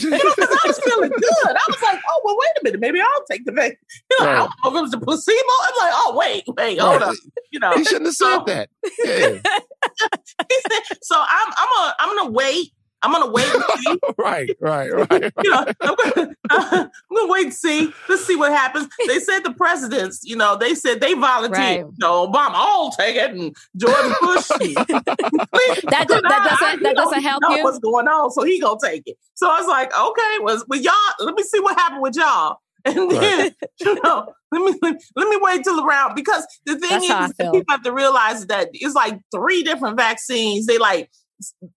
you 0.00 0.10
know, 0.10 0.18
because 0.18 0.48
I 0.48 0.66
was 0.66 0.78
feeling 0.78 1.10
good. 1.10 1.56
I 1.56 1.64
was 1.68 1.82
like, 1.82 2.00
oh, 2.08 2.20
well, 2.24 2.36
wait 2.38 2.50
a 2.60 2.64
minute. 2.64 2.80
Maybe 2.80 3.00
I'll 3.00 3.24
take 3.28 3.44
the 3.44 3.52
vaccine. 3.52 3.78
You 4.10 4.16
know, 4.20 4.26
right. 4.26 4.36
I 4.36 4.38
don't 4.38 4.50
know 4.62 4.70
if 4.70 4.76
it 4.78 4.82
was 4.82 4.94
a 4.94 5.00
placebo. 5.00 5.38
I'm 5.62 5.74
like, 5.80 5.92
oh, 5.92 6.14
wait, 6.16 6.44
wait, 6.56 6.78
hold 6.78 7.00
right. 7.00 7.10
up. 7.10 7.16
You 7.50 7.58
know, 7.58 7.72
he 7.72 7.84
shouldn't 7.84 8.06
have 8.06 8.14
said 8.14 8.38
so, 8.38 8.44
that. 8.46 8.70
Yeah. 9.04 9.28
he 10.48 10.60
said, 10.70 10.98
so 11.02 11.16
I'm, 11.18 11.52
I'm, 11.56 11.68
a, 11.68 11.94
I'm 11.98 12.16
going 12.16 12.28
to 12.28 12.32
wait 12.32 12.72
I'm 13.02 13.12
gonna 13.12 13.30
wait 13.30 13.46
and 13.54 13.64
see. 13.78 13.98
right, 14.18 14.50
right, 14.60 14.90
right. 15.10 15.32
you 15.42 15.50
know, 15.50 15.66
I'm 15.80 15.94
gonna, 15.94 16.34
uh, 16.50 16.86
I'm 17.10 17.16
gonna 17.16 17.32
wait 17.32 17.44
and 17.44 17.54
see. 17.54 17.92
Let's 18.08 18.26
see 18.26 18.36
what 18.36 18.52
happens. 18.52 18.88
They 19.06 19.20
said 19.20 19.40
the 19.40 19.52
presidents, 19.52 20.22
you 20.24 20.36
know, 20.36 20.56
they 20.56 20.74
said 20.74 21.00
they 21.00 21.14
volunteered. 21.14 21.58
Right. 21.58 21.78
You 21.78 21.94
know, 21.98 22.28
Obama, 22.28 22.52
I'll 22.54 22.90
take 22.90 23.16
it, 23.16 23.30
and 23.30 23.56
George 23.76 23.94
Bush. 24.20 24.48
that, 24.48 24.86
do, 24.86 26.20
that 26.20 26.58
doesn't 26.60 26.82
that 26.82 26.94
doesn't 26.96 27.22
help 27.22 27.42
you. 27.50 27.62
What's 27.62 27.78
going 27.78 28.08
on? 28.08 28.30
So 28.32 28.42
he 28.42 28.60
gonna 28.60 28.80
take 28.82 29.02
it. 29.06 29.16
So 29.34 29.48
I 29.48 29.58
was 29.58 29.68
like, 29.68 29.92
okay, 29.96 30.38
was 30.40 30.64
well, 30.68 30.80
y'all. 30.80 30.94
Let 31.20 31.34
me 31.34 31.42
see 31.44 31.60
what 31.60 31.78
happened 31.78 32.02
with 32.02 32.16
y'all. 32.16 32.58
And 32.84 33.10
then, 33.10 33.38
right. 33.38 33.54
you 33.80 34.00
know, 34.02 34.32
let 34.52 34.62
me 34.62 34.98
let 35.14 35.28
me 35.28 35.38
wait 35.40 35.62
till 35.64 35.84
around 35.84 36.14
because 36.14 36.46
the 36.64 36.78
thing 36.78 37.08
That's 37.08 37.30
is, 37.30 37.36
people 37.36 37.64
have 37.68 37.82
to 37.82 37.92
realize 37.92 38.46
that 38.46 38.70
it's 38.72 38.94
like 38.94 39.20
three 39.34 39.62
different 39.62 39.96
vaccines. 39.96 40.66
They 40.66 40.78
like 40.78 41.10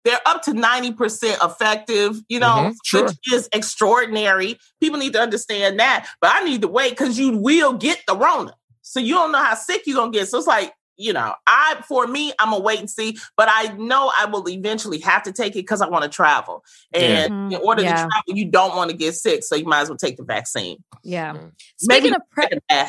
they're 0.04 0.20
up 0.26 0.44
to 0.44 0.52
90% 0.52 1.46
effective, 1.46 2.22
you 2.30 2.40
know, 2.40 2.48
mm-hmm, 2.48 2.72
sure. 2.84 3.06
which 3.06 3.34
is 3.34 3.50
extraordinary. 3.54 4.58
People 4.80 5.00
need 5.00 5.14
to 5.14 5.22
understand 5.22 5.80
that. 5.80 6.08
But 6.20 6.32
I 6.34 6.44
need 6.44 6.62
to 6.62 6.68
wait 6.68 6.92
because 6.92 7.20
you 7.20 7.38
will 7.38 7.74
get 7.74 8.02
the 8.08 8.16
Rona. 8.16 8.56
So 8.82 9.00
you 9.00 9.14
don't 9.14 9.32
know 9.32 9.44
how 9.44 9.56
sick 9.56 9.84
you're 9.86 9.96
gonna 9.96 10.12
get. 10.12 10.28
So 10.28 10.38
it's 10.38 10.48
like, 10.48 10.74
you 10.98 11.14
know, 11.14 11.34
I 11.48 11.82
for 11.88 12.08
me, 12.08 12.34
I'm 12.40 12.52
gonna 12.52 12.64
wait 12.64 12.80
and 12.80 12.90
see, 12.90 13.18
but 13.38 13.48
I 13.50 13.74
know 13.74 14.12
I 14.16 14.26
will 14.26 14.48
eventually 14.50 15.00
have 15.00 15.24
to 15.24 15.32
take 15.32 15.54
it 15.54 15.64
because 15.64 15.82
I 15.82 15.88
want 15.88 16.04
to 16.04 16.10
travel. 16.10 16.64
And 16.94 17.32
mm-hmm. 17.32 17.54
in 17.54 17.62
order 17.62 17.84
yeah. 17.84 17.90
to 17.90 17.98
travel, 17.98 18.34
you 18.36 18.46
don't 18.46 18.76
want 18.76 18.92
to 18.92 18.98
get 18.98 19.16
sick. 19.16 19.44
So 19.44 19.56
you 19.56 19.66
might 19.66 19.82
as 19.82 19.90
well 19.90 19.98
take 19.98 20.18
the 20.18 20.24
vaccine. 20.24 20.84
Yeah. 21.04 21.34
Mm-hmm. 21.34 21.48
Speaking 21.78 22.12
Maybe 22.12 22.16
of 22.16 22.22
pre- 22.32 22.88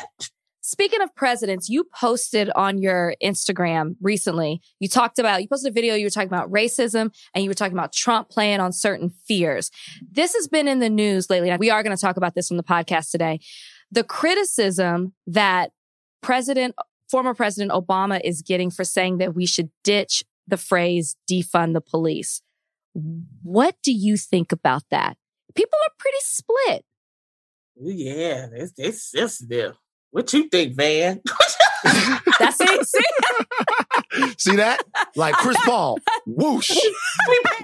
Speaking 0.65 1.01
of 1.01 1.13
presidents, 1.13 1.67
you 1.67 1.83
posted 1.83 2.49
on 2.55 2.81
your 2.81 3.15
Instagram 3.21 3.97
recently. 4.01 4.61
You 4.79 4.87
talked 4.87 5.19
about, 5.19 5.41
you 5.41 5.49
posted 5.49 5.71
a 5.71 5.73
video, 5.73 5.93
you 5.93 6.05
were 6.05 6.09
talking 6.09 6.29
about 6.29 6.49
racism 6.49 7.13
and 7.35 7.43
you 7.43 7.49
were 7.49 7.53
talking 7.53 7.77
about 7.77 7.91
Trump 7.91 8.29
playing 8.29 8.61
on 8.61 8.71
certain 8.71 9.09
fears. 9.27 9.71
This 10.09 10.33
has 10.33 10.47
been 10.47 10.69
in 10.69 10.79
the 10.79 10.89
news 10.89 11.29
lately. 11.29 11.53
We 11.57 11.69
are 11.69 11.83
going 11.83 11.93
to 11.93 11.99
talk 11.99 12.15
about 12.15 12.33
this 12.33 12.49
on 12.49 12.55
the 12.55 12.63
podcast 12.63 13.11
today. 13.11 13.41
The 13.91 14.05
criticism 14.05 15.13
that 15.27 15.71
President, 16.21 16.75
former 17.11 17.33
President 17.33 17.73
Obama 17.73 18.21
is 18.23 18.41
getting 18.41 18.71
for 18.71 18.85
saying 18.85 19.17
that 19.17 19.35
we 19.35 19.45
should 19.45 19.69
ditch 19.83 20.23
the 20.47 20.55
phrase 20.55 21.17
defund 21.29 21.73
the 21.73 21.81
police. 21.81 22.41
What 23.41 23.75
do 23.83 23.91
you 23.91 24.15
think 24.15 24.53
about 24.53 24.83
that? 24.91 25.17
People 25.55 25.77
are 25.85 25.93
pretty 25.99 26.19
split. 26.21 26.85
Yeah, 27.75 28.47
it's, 28.53 29.13
it's, 29.13 29.39
there. 29.39 29.73
What 30.13 30.31
you 30.31 30.47
think, 30.47 30.75
Van? 30.75 31.21
That's 32.39 32.59
it. 32.61 32.85
See? 32.87 34.33
See 34.37 34.55
that? 34.57 34.83
Like 35.15 35.33
Chris 35.33 35.57
Paul. 35.65 35.97
Whoosh. 36.27 36.69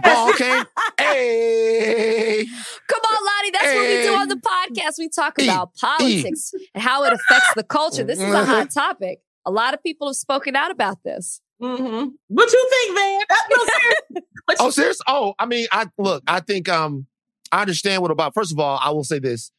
Ball 0.02 0.34
came. 0.34 0.64
Hey. 1.00 2.48
Come 2.88 3.02
on, 3.02 3.18
Loni. 3.18 3.52
That's 3.54 3.66
hey. 3.66 3.76
what 3.76 3.88
we 3.88 4.02
do 4.02 4.16
on 4.16 4.28
the 4.30 4.36
podcast. 4.38 4.98
We 4.98 5.10
talk 5.10 5.38
about 5.38 5.70
e. 5.76 5.80
politics 5.80 6.52
e. 6.56 6.68
and 6.74 6.82
how 6.82 7.04
it 7.04 7.14
affects 7.14 7.54
the 7.56 7.62
culture. 7.62 8.04
This 8.04 8.18
is 8.18 8.34
a 8.34 8.44
hot 8.44 8.70
mm-hmm. 8.70 8.80
topic. 8.80 9.20
A 9.46 9.52
lot 9.52 9.76
of 9.76 9.84
people 9.84 10.08
have 10.08 10.16
spoken 10.16 10.56
out 10.56 10.72
about 10.72 11.04
this. 11.04 11.42
Mm-hmm. 11.62 12.08
What 12.30 12.52
you 12.52 12.70
think, 12.72 12.98
Van? 12.98 13.22
No, 13.52 13.66
serious. 13.80 14.60
oh, 14.60 14.70
serious? 14.72 15.02
Oh, 15.06 15.36
I 15.38 15.46
mean, 15.46 15.68
I 15.72 15.86
look. 16.00 16.24
I 16.26 16.40
think 16.40 16.68
um, 16.68 17.06
I 17.52 17.62
understand 17.62 18.02
what 18.02 18.10
about. 18.10 18.34
First 18.34 18.52
of 18.52 18.58
all, 18.58 18.80
I 18.82 18.90
will 18.90 19.04
say 19.04 19.20
this 19.20 19.52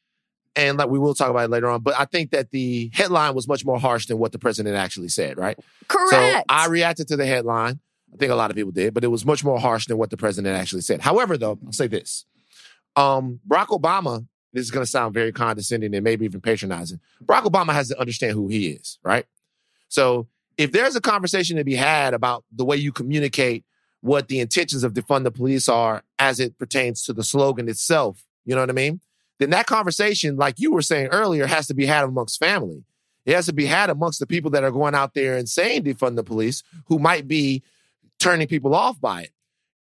and 0.57 0.79
like 0.79 0.89
we 0.89 0.99
will 0.99 1.15
talk 1.15 1.31
about 1.31 1.45
it 1.45 1.51
later 1.51 1.69
on. 1.69 1.83
But 1.83 1.95
I 1.99 2.05
think 2.05 2.31
that 2.31 2.51
the 2.51 2.91
headline 2.93 3.35
was 3.35 3.47
much 3.47 3.65
more 3.65 3.79
harsh 3.79 4.07
than 4.07 4.19
what 4.19 4.33
the 4.33 4.39
president 4.39 4.77
actually 4.77 5.09
said, 5.09 5.39
right? 5.39 5.59
Correct. 5.89 6.11
So 6.11 6.43
I 6.49 6.67
reacted 6.67 7.09
to 7.09 7.17
the 7.17 7.27
headline. 7.27 7.81
I 8.13 8.17
think 8.17 8.33
a 8.33 8.35
lot 8.35 8.51
of 8.51 8.57
people 8.57 8.73
did, 8.73 8.93
but 8.93 9.05
it 9.05 9.09
was 9.09 9.25
much 9.25 9.45
more 9.45 9.61
harsh 9.61 9.87
than 9.87 9.97
what 9.97 10.11
the 10.11 10.17
president 10.17 10.57
actually 10.57 10.83
said. 10.83 11.01
However, 11.01 11.39
though, 11.39 11.59
I'll 11.65 11.73
say 11.73 11.87
this. 11.87 12.25
Um, 12.97 13.41
Barack 13.49 13.69
Obama, 13.69 14.27
this 14.53 14.65
is 14.65 14.73
going 14.73 14.85
to 14.85 14.91
sound 14.91 15.15
very 15.15 15.31
condescending 15.31 15.95
and 15.95 16.03
maybe 16.03 16.25
even 16.25 16.41
patronizing. 16.41 16.99
Barack 17.25 17.45
Obama 17.45 17.73
has 17.73 17.89
to 17.89 18.01
understand 18.01 18.33
who 18.33 18.49
he 18.49 18.71
is, 18.71 18.99
right? 19.05 19.27
So 19.89 20.27
if 20.59 20.73
there's 20.73 20.97
a 20.97 21.01
conversation 21.01 21.57
to 21.57 21.65
be 21.65 21.77
had 21.77 22.15
about 22.15 22.45
the 22.51 22.65
way 22.65 22.77
you 22.77 22.91
communicate 22.93 23.65
what 24.01 24.29
the 24.29 24.41
intentions 24.41 24.83
of 24.83 24.95
defund 24.95 25.25
the 25.25 25.31
police 25.31 25.69
are 25.69 26.03
as 26.19 26.41
it 26.41 26.59
pertains 26.59 27.05
to 27.05 27.13
the 27.13 27.23
slogan 27.23 27.69
itself, 27.69 28.25
you 28.45 28.55
know 28.55 28.63
what 28.63 28.71
I 28.71 28.75
mean? 28.75 29.01
Then 29.41 29.51
that 29.51 29.67
conversation, 29.67 30.37
like 30.37 30.61
you 30.61 30.71
were 30.71 30.83
saying 30.83 31.09
earlier, 31.09 31.47
has 31.47 31.67
to 31.69 31.75
be 31.75 31.87
had 31.87 32.05
amongst 32.05 32.39
family. 32.39 32.85
It 33.25 33.35
has 33.35 33.47
to 33.47 33.55
be 33.55 33.65
had 33.65 33.89
amongst 33.89 34.21
the 34.21 34.27
people 34.27 34.51
that 34.51 34.65
are 34.65 34.71
going 34.71 34.95
out 34.95 35.15
there 35.15 35.37
and 35.37 35.49
saying 35.49 35.85
defund 35.85 36.17
the 36.17 36.23
police 36.23 36.63
who 36.87 36.99
might 36.99 37.27
be 37.27 37.63
turning 38.19 38.49
people 38.49 38.75
off 38.75 39.01
by 39.01 39.23
it. 39.23 39.31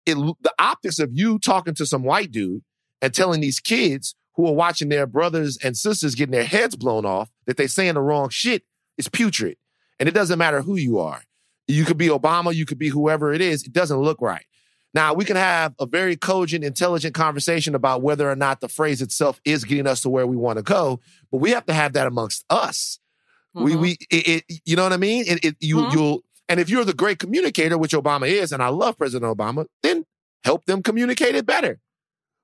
it. 0.05 0.15
The 0.15 0.53
optics 0.59 0.99
of 0.99 1.11
you 1.13 1.39
talking 1.39 1.75
to 1.75 1.87
some 1.87 2.03
white 2.03 2.31
dude 2.31 2.63
and 3.01 3.15
telling 3.15 3.41
these 3.41 3.59
kids 3.59 4.15
who 4.35 4.47
are 4.47 4.53
watching 4.53 4.91
their 4.91 5.07
brothers 5.07 5.57
and 5.65 5.75
sisters 5.75 6.15
getting 6.15 6.33
their 6.33 6.45
heads 6.45 6.77
blown 6.77 7.07
off 7.07 7.31
that 7.47 7.57
they're 7.57 7.67
saying 7.67 7.95
the 7.95 8.03
wrong 8.03 8.29
shit 8.29 8.63
is 8.99 9.09
putrid. 9.09 9.57
And 9.99 10.07
it 10.07 10.13
doesn't 10.13 10.39
matter 10.39 10.61
who 10.61 10.77
you 10.77 10.99
are. 10.99 11.23
You 11.67 11.87
could 11.87 11.97
be 11.97 12.09
Obama, 12.09 12.55
you 12.55 12.67
could 12.67 12.79
be 12.79 12.89
whoever 12.89 13.33
it 13.33 13.41
is. 13.41 13.63
It 13.63 13.73
doesn't 13.73 13.97
look 13.97 14.21
right. 14.21 14.45
Now, 14.97 15.13
we 15.13 15.27
can 15.27 15.37
have 15.37 15.75
a 15.79 15.85
very 15.85 16.17
cogent, 16.17 16.65
intelligent 16.65 17.15
conversation 17.15 17.75
about 17.75 18.01
whether 18.01 18.31
or 18.31 18.35
not 18.35 18.63
the 18.63 18.69
phrase 18.69 19.03
itself 19.03 19.39
is 19.45 19.63
getting 19.63 19.87
us 19.87 20.01
to 20.01 20.09
where 20.09 20.27
we 20.27 20.39
want 20.39 20.57
to 20.57 20.63
go, 20.63 21.01
but 21.31 21.37
we 21.37 21.51
have 21.51 21.67
to 21.67 21.75
have 21.75 21.93
that 21.93 22.07
amongst 22.07 22.47
us. 22.49 22.99
Mm-hmm. 23.55 23.65
We, 23.67 23.77
we, 23.77 23.91
it, 24.09 24.45
it, 24.49 24.61
you 24.65 24.75
know 24.75 24.85
what 24.85 24.95
I 24.95 24.97
mean? 24.97 25.25
It, 25.27 25.45
it 25.45 25.57
you, 25.61 25.77
mm-hmm. 25.77 25.99
you'll, 25.99 26.25
and 26.49 26.59
if 26.59 26.71
you're 26.71 26.87
the 26.87 26.95
great 26.95 27.19
communicator, 27.19 27.77
which 27.77 27.93
Obama 27.93 28.27
is, 28.27 28.53
and 28.53 28.63
I 28.63 28.69
love 28.69 28.97
President 28.97 29.37
Obama, 29.37 29.67
then 29.83 30.07
help 30.45 30.65
them 30.65 30.83
communicate 30.83 31.35
it 31.35 31.45
better. 31.45 31.79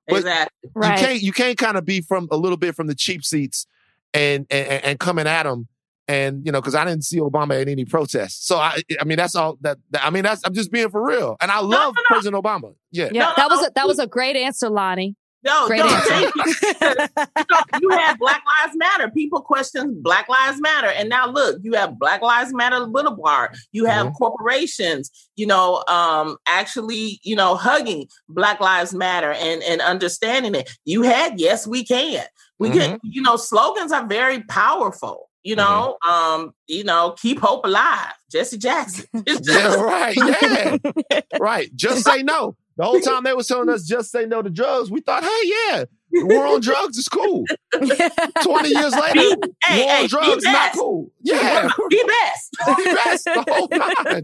But 0.07 0.17
exactly. 0.17 0.69
Right. 0.75 0.99
You 0.99 1.07
can't, 1.07 1.21
you 1.23 1.33
can't 1.33 1.57
kind 1.57 1.75
of 1.75 1.85
be 1.85 2.01
from 2.01 2.27
a 2.29 2.37
little 2.37 2.57
bit 2.57 2.75
from 2.75 2.85
the 2.85 2.93
cheap 2.93 3.25
seats 3.25 3.65
and, 4.13 4.45
and, 4.51 4.83
and 4.83 4.99
coming 4.99 5.25
at 5.25 5.41
them 5.41 5.69
and 6.07 6.45
you 6.45 6.51
know 6.51 6.59
because 6.59 6.75
i 6.75 6.83
didn't 6.83 7.03
see 7.03 7.19
obama 7.19 7.59
at 7.61 7.67
any 7.67 7.85
protests 7.85 8.45
so 8.45 8.57
i 8.57 8.81
i 8.99 9.03
mean 9.03 9.17
that's 9.17 9.35
all 9.35 9.57
that, 9.61 9.77
that 9.91 10.05
i 10.05 10.09
mean 10.09 10.23
that's 10.23 10.41
i'm 10.45 10.53
just 10.53 10.71
being 10.71 10.89
for 10.89 11.05
real 11.05 11.37
and 11.41 11.51
i 11.51 11.59
love 11.59 11.71
no, 11.71 11.79
no, 11.79 11.91
no. 11.91 12.03
president 12.07 12.43
obama 12.43 12.73
yeah 12.91 13.09
yeah 13.11 13.33
that 13.37 13.49
was 13.49 13.65
a, 13.65 13.71
that 13.75 13.87
was 13.87 13.99
a 13.99 14.07
great 14.07 14.35
answer 14.35 14.69
loni 14.69 15.15
no, 15.43 15.67
Great 15.67 15.79
no, 15.79 15.89
thank 15.89 16.33
you. 16.35 16.43
you, 16.45 17.45
know, 17.51 17.59
you 17.81 17.89
have 17.89 18.17
Black 18.17 18.41
Lives 18.61 18.77
Matter. 18.77 19.11
People 19.11 19.41
question 19.41 20.01
Black 20.01 20.29
Lives 20.29 20.61
Matter, 20.61 20.87
and 20.87 21.09
now 21.09 21.27
look, 21.27 21.59
you 21.61 21.73
have 21.73 21.99
Black 21.99 22.21
Lives 22.21 22.53
Matter 22.53 22.85
Boulevard. 22.85 23.55
You 23.73 23.85
have 23.85 24.07
mm-hmm. 24.07 24.15
corporations, 24.15 25.11
you 25.35 25.45
know, 25.45 25.83
um, 25.89 26.37
actually, 26.47 27.19
you 27.23 27.35
know, 27.35 27.55
hugging 27.55 28.07
Black 28.29 28.61
Lives 28.61 28.93
Matter 28.93 29.33
and 29.33 29.61
and 29.63 29.81
understanding 29.81 30.55
it. 30.55 30.71
You 30.85 31.01
had 31.01 31.39
Yes 31.39 31.67
We 31.67 31.83
Can, 31.83 32.25
We 32.57 32.69
mm-hmm. 32.69 32.77
get, 32.77 32.99
you 33.03 33.21
know, 33.21 33.35
slogans 33.35 33.91
are 33.91 34.07
very 34.07 34.43
powerful. 34.43 35.29
You 35.43 35.55
mm-hmm. 35.55 35.65
know, 35.65 35.97
mm-hmm. 36.03 36.41
um, 36.41 36.53
you 36.67 36.83
know, 36.83 37.15
keep 37.19 37.39
hope 37.39 37.65
alive, 37.65 38.13
Jesse 38.31 38.57
Jackson. 38.57 39.05
yeah, 39.25 39.75
right. 39.75 40.15
Yeah, 40.15 41.21
right. 41.39 41.75
Just 41.75 42.05
say 42.05 42.23
no. 42.23 42.55
The 42.77 42.83
whole 42.83 42.99
time 43.01 43.23
they 43.23 43.33
were 43.33 43.43
telling 43.43 43.69
us 43.69 43.85
just 43.85 44.11
say 44.11 44.25
no 44.25 44.41
to 44.41 44.49
drugs, 44.49 44.89
we 44.89 45.01
thought, 45.01 45.23
hey, 45.23 45.41
yeah, 45.43 45.85
war 46.11 46.45
on 46.47 46.61
drugs 46.61 46.97
is 46.97 47.07
cool. 47.07 47.45
20 47.73 48.69
years 48.69 48.91
later, 48.95 49.13
be, 49.13 49.35
war 49.37 49.47
hey, 49.63 50.03
on 50.03 50.07
drugs 50.07 50.37
is 50.37 50.43
not 50.43 50.73
cool. 50.73 51.11
Yeah. 51.21 51.69
Be 51.89 52.03
best. 52.07 52.77
Be 52.77 52.83
best 52.85 53.25
the 53.25 53.45
whole 53.47 53.67
time. 53.67 54.23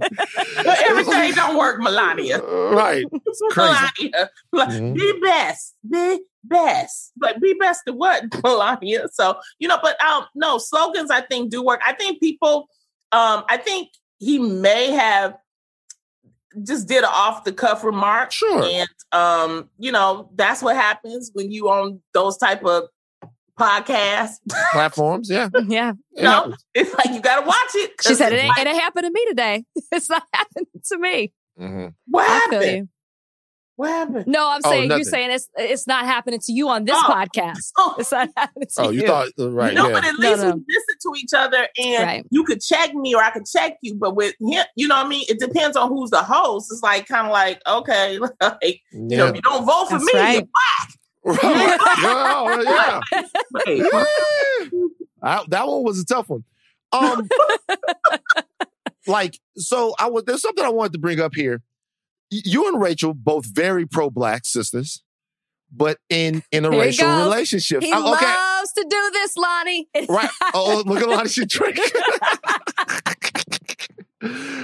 But 0.63 0.79
everything 0.85 1.33
don't 1.33 1.57
work, 1.57 1.79
Melania. 1.79 2.39
Right. 2.41 3.05
Melania. 3.55 4.29
Mm-hmm. 4.53 4.93
Be 4.93 5.19
best. 5.21 5.75
Be 5.89 6.19
best. 6.43 7.11
But 7.17 7.41
be 7.41 7.53
best 7.53 7.81
to 7.87 7.93
what, 7.93 8.23
Melania? 8.43 9.07
So, 9.11 9.39
you 9.59 9.67
know, 9.67 9.77
but 9.81 10.01
um, 10.03 10.25
no, 10.35 10.57
slogans 10.57 11.11
I 11.11 11.21
think 11.21 11.51
do 11.51 11.63
work. 11.63 11.81
I 11.85 11.93
think 11.93 12.19
people, 12.19 12.67
um, 13.11 13.43
I 13.49 13.57
think 13.57 13.89
he 14.19 14.39
may 14.39 14.91
have 14.91 15.37
just 16.63 16.87
did 16.87 17.03
an 17.03 17.09
off 17.11 17.43
the 17.43 17.51
cuff 17.51 17.83
remark. 17.83 18.31
Sure. 18.31 18.63
And 18.63 18.89
um, 19.11 19.69
you 19.77 19.91
know, 19.91 20.29
that's 20.35 20.61
what 20.61 20.75
happens 20.75 21.31
when 21.33 21.51
you 21.51 21.69
on 21.69 22.01
those 22.13 22.37
type 22.37 22.63
of 22.63 22.85
podcast 23.59 24.37
platforms. 24.71 25.29
Yeah. 25.29 25.49
Yeah. 25.67 25.93
You 26.15 26.23
know, 26.23 26.53
it's 26.73 26.93
like 26.93 27.13
you 27.13 27.21
gotta 27.21 27.45
watch 27.45 27.57
it. 27.75 27.91
She 28.01 28.15
said 28.15 28.33
it 28.33 28.37
ain't 28.37 28.57
like, 28.57 28.65
it 28.65 28.75
happened 28.75 29.05
to 29.05 29.11
me 29.11 29.25
today. 29.27 29.65
It's 29.91 30.09
not 30.09 30.23
happening 30.33 30.67
to 30.85 30.97
me. 30.99 31.33
Mm-hmm. 31.59 31.87
What 32.07 32.27
happened? 32.27 32.89
What 33.79 33.91
happened? 33.91 34.27
No, 34.27 34.49
I'm 34.49 34.59
oh, 34.65 34.71
saying 34.71 34.89
you're 34.91 35.03
saying 35.03 35.31
it's 35.31 35.47
it's 35.57 35.87
not 35.87 36.03
happening 36.03 36.41
to 36.41 36.51
you 36.51 36.67
on 36.67 36.83
this 36.83 36.97
oh. 36.97 37.09
podcast. 37.09 37.71
Oh. 37.77 37.95
It's 37.97 38.11
not 38.11 38.27
happening 38.35 38.67
to 38.75 38.81
you. 38.81 38.87
oh, 38.87 38.91
you. 38.91 39.01
you 39.01 39.07
thought 39.07 39.29
uh, 39.39 39.51
right? 39.51 39.73
No, 39.73 39.87
yeah. 39.87 39.93
but 39.93 40.03
at 40.03 40.15
least 40.15 40.41
no, 40.41 40.49
no. 40.49 40.55
we 40.57 40.63
listen 40.67 40.95
to 41.01 41.13
each 41.17 41.33
other, 41.33 41.65
and 41.77 42.03
right. 42.03 42.25
you 42.29 42.43
could 42.43 42.59
check 42.59 42.93
me 42.93 43.15
or 43.15 43.23
I 43.23 43.29
could 43.29 43.45
check 43.45 43.77
you. 43.81 43.95
But 43.95 44.17
with 44.17 44.35
him, 44.41 44.65
you 44.75 44.85
know 44.85 44.97
what 44.97 45.05
I 45.05 45.07
mean? 45.07 45.23
It 45.29 45.39
depends 45.39 45.77
on 45.77 45.87
who's 45.87 46.09
the 46.09 46.21
host. 46.21 46.69
It's 46.73 46.83
like 46.83 47.07
kind 47.07 47.27
of 47.27 47.31
like 47.31 47.61
okay, 47.65 48.19
like 48.41 48.59
yeah. 48.61 48.73
you 48.91 49.15
know, 49.15 49.27
if 49.27 49.35
you 49.37 49.41
don't 49.41 49.65
vote 49.65 49.85
for 49.85 49.97
That's 49.97 50.13
me, 50.13 50.19
right. 50.19 50.33
you're 50.33 50.43
whack. 50.43 51.39
oh, 52.03 53.01
yeah. 53.65 53.75
yeah. 53.75 54.79
I, 55.23 55.45
that 55.47 55.65
one 55.65 55.83
was 55.83 56.01
a 56.01 56.05
tough 56.05 56.27
one. 56.27 56.43
Um, 56.91 57.29
like 59.07 59.39
so, 59.55 59.95
I 59.97 60.09
was 60.09 60.25
there's 60.25 60.41
something 60.41 60.65
I 60.65 60.69
wanted 60.69 60.91
to 60.91 60.99
bring 60.99 61.21
up 61.21 61.33
here 61.33 61.61
you 62.29 62.67
and 62.67 62.81
Rachel 62.81 63.13
both 63.13 63.45
very 63.45 63.85
pro 63.85 64.09
black 64.09 64.45
sisters, 64.45 65.03
but 65.71 65.97
in 66.09 66.43
interracial 66.51 67.23
relationships. 67.23 67.85
He 67.85 67.91
oh, 67.93 68.13
okay. 68.13 68.25
loves 68.25 68.71
to 68.73 68.85
do 68.89 69.09
this, 69.13 69.35
Loni. 69.37 69.85
right. 70.09 70.29
Oh, 70.53 70.83
oh, 70.85 70.89
look 70.89 71.01
at 71.01 71.07
Loni. 71.07 71.33
She 71.33 71.45
drink. 71.45 71.79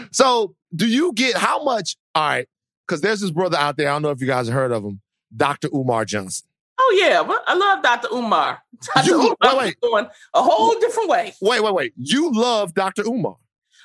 so, 0.11 0.55
do 0.75 0.87
you 0.87 1.13
get 1.13 1.35
how 1.37 1.63
much? 1.63 1.95
All 2.13 2.27
right, 2.27 2.47
because 2.87 3.01
there's 3.01 3.21
this 3.21 3.31
brother 3.31 3.57
out 3.57 3.77
there. 3.77 3.89
I 3.89 3.93
don't 3.93 4.01
know 4.01 4.11
if 4.11 4.21
you 4.21 4.27
guys 4.27 4.47
have 4.47 4.55
heard 4.55 4.71
of 4.71 4.83
him, 4.83 5.01
Dr. 5.35 5.69
Umar 5.73 6.05
Johnson. 6.05 6.47
Oh 6.79 6.97
yeah, 6.99 7.23
I 7.47 7.55
love 7.55 7.83
Dr. 7.83 8.09
Umar. 8.13 8.61
Dr. 8.93 9.07
You, 9.07 9.15
Umar 9.15 9.35
wait, 9.43 9.57
wait. 9.57 9.81
going 9.81 10.07
a 10.33 10.43
whole 10.43 10.77
different 10.79 11.09
way. 11.09 11.33
Wait, 11.41 11.63
wait, 11.63 11.73
wait. 11.73 11.93
You 11.97 12.31
love 12.33 12.73
Dr. 12.73 13.03
Umar. 13.03 13.37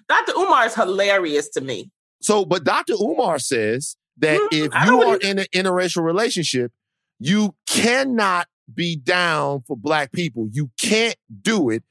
Dr. 0.08 0.32
Umar 0.32 0.66
is 0.66 0.74
hilarious 0.74 1.48
to 1.50 1.60
me. 1.60 1.90
So, 2.20 2.44
but 2.44 2.64
Dr. 2.64 2.94
Umar 2.94 3.38
says 3.38 3.96
that 4.18 4.38
mm, 4.38 4.48
if 4.52 4.86
you 4.86 5.02
are 5.02 5.16
in 5.16 5.38
an 5.38 5.46
interracial 5.54 6.02
relationship, 6.02 6.72
you 7.18 7.54
cannot 7.66 8.48
be 8.72 8.96
down 8.96 9.62
for 9.66 9.76
black 9.76 10.12
people. 10.12 10.48
You 10.50 10.70
can't 10.78 11.16
do 11.42 11.70
it 11.70 11.82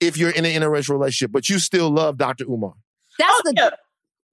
if 0.00 0.16
you're 0.16 0.30
in 0.30 0.44
an 0.44 0.52
interracial 0.52 0.90
relationship, 0.90 1.32
but 1.32 1.48
you 1.48 1.58
still 1.58 1.90
love 1.90 2.16
Dr. 2.16 2.44
Umar. 2.44 2.74
That's 3.18 3.32
oh, 3.32 3.42
the. 3.44 3.54
Yeah. 3.56 3.70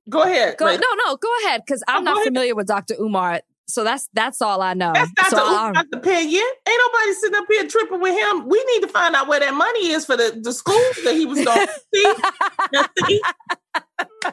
Go 0.10 0.24
ahead. 0.24 0.58
Go, 0.58 0.66
no, 0.66 0.78
no, 1.06 1.18
go 1.18 1.28
ahead 1.44 1.62
because 1.66 1.84
I'm 1.88 2.02
oh, 2.08 2.14
not 2.14 2.24
familiar 2.24 2.56
with 2.56 2.68
Dr. 2.68 2.96
Umar. 3.00 3.42
So 3.68 3.84
that's 3.84 4.10
that's 4.14 4.42
all 4.42 4.64
I 4.64 4.74
know. 4.74 4.92
That's 4.94 5.12
Dr. 5.12 5.36
So 5.36 5.46
Umar's 5.46 5.86
opinion. 5.94 6.44
Ain't 6.68 6.82
nobody 6.88 7.14
sitting 7.14 7.36
up 7.36 7.46
here 7.48 7.68
tripping 7.68 8.02
with 8.02 8.18
him. 8.18 8.48
We 8.48 8.64
need 8.74 8.82
to 8.82 8.88
find 8.88 9.14
out 9.14 9.28
where 9.28 9.40
that 9.40 9.54
money 9.54 9.90
is 9.90 10.06
for 10.06 10.18
the, 10.18 10.40
the 10.42 10.52
schools 10.52 11.00
that 11.04 11.14
he 11.14 11.28
was 11.28 11.44
going 11.46 11.68
to 11.68 12.90
see. 13.08 13.22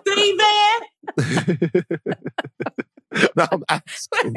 See, 0.06 0.38
Van? 0.38 1.84
no, 3.36 3.46
I'm 3.52 3.64
asking. 3.68 4.36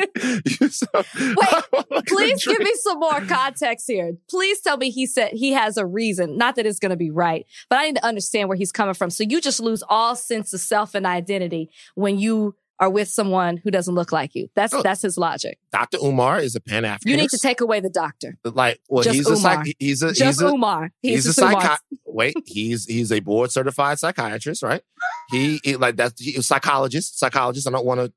so, 0.69 0.87
Wait, 0.93 2.05
please 2.07 2.45
give 2.45 2.59
me 2.59 2.73
some 2.75 2.99
more 2.99 3.21
context 3.21 3.87
here. 3.87 4.13
Please 4.29 4.61
tell 4.61 4.77
me 4.77 4.89
he 4.89 5.05
said 5.05 5.31
he 5.33 5.51
has 5.51 5.77
a 5.77 5.85
reason. 5.85 6.37
Not 6.37 6.55
that 6.55 6.65
it's 6.65 6.79
going 6.79 6.91
to 6.91 6.97
be 6.97 7.11
right, 7.11 7.45
but 7.69 7.79
I 7.79 7.85
need 7.85 7.95
to 7.97 8.05
understand 8.05 8.49
where 8.49 8.57
he's 8.57 8.71
coming 8.71 8.93
from. 8.93 9.09
So 9.09 9.23
you 9.27 9.41
just 9.41 9.59
lose 9.59 9.83
all 9.87 10.15
sense 10.15 10.53
of 10.53 10.59
self 10.59 10.95
and 10.95 11.05
identity 11.05 11.69
when 11.95 12.19
you 12.19 12.55
are 12.79 12.89
with 12.89 13.09
someone 13.09 13.57
who 13.57 13.71
doesn't 13.71 13.93
look 13.93 14.11
like 14.11 14.35
you. 14.35 14.47
That's 14.55 14.73
oh, 14.73 14.81
that's 14.81 15.01
his 15.01 15.17
logic. 15.17 15.59
Dr. 15.71 15.97
Umar 15.97 16.39
is 16.39 16.55
a 16.55 16.61
Pan 16.61 16.83
Africanist. 16.83 17.05
You 17.05 17.17
need 17.17 17.29
to 17.31 17.37
take 17.37 17.61
away 17.61 17.79
the 17.81 17.89
doctor. 17.89 18.37
Like, 18.43 18.79
well, 18.87 19.03
Just 19.03 19.15
he's 19.15 19.27
Umar. 19.27 19.37
a 19.37 19.65
psych- 19.65 19.75
he's 19.79 20.01
a 20.01 20.13
Just 20.13 20.21
he's 20.21 20.41
a, 20.41 20.47
Umar. 20.47 20.91
He's, 21.01 21.25
he's 21.25 21.37
a, 21.37 21.45
a 21.45 21.49
psychi- 21.49 21.77
Wait, 22.05 22.35
he's 22.45 22.85
he's 22.85 23.11
a 23.11 23.19
board 23.19 23.51
certified 23.51 23.99
psychiatrist, 23.99 24.63
right? 24.63 24.81
He, 25.29 25.59
he 25.63 25.75
like 25.75 25.97
that's 25.97 26.19
he, 26.19 26.41
psychologist. 26.41 27.19
Psychologist. 27.19 27.67
I 27.67 27.71
don't 27.71 27.85
want 27.85 27.99
to 27.99 28.13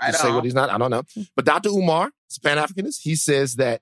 right 0.00 0.14
say 0.14 0.32
what 0.32 0.44
he's 0.44 0.54
not. 0.54 0.70
I 0.70 0.78
don't 0.78 0.90
know. 0.90 1.02
Hmm. 1.14 1.22
But 1.34 1.46
Dr. 1.46 1.70
Umar, 1.70 2.10
is 2.30 2.36
a 2.36 2.40
Pan 2.40 2.58
Africanist, 2.58 3.00
he 3.02 3.14
says 3.16 3.56
that 3.56 3.80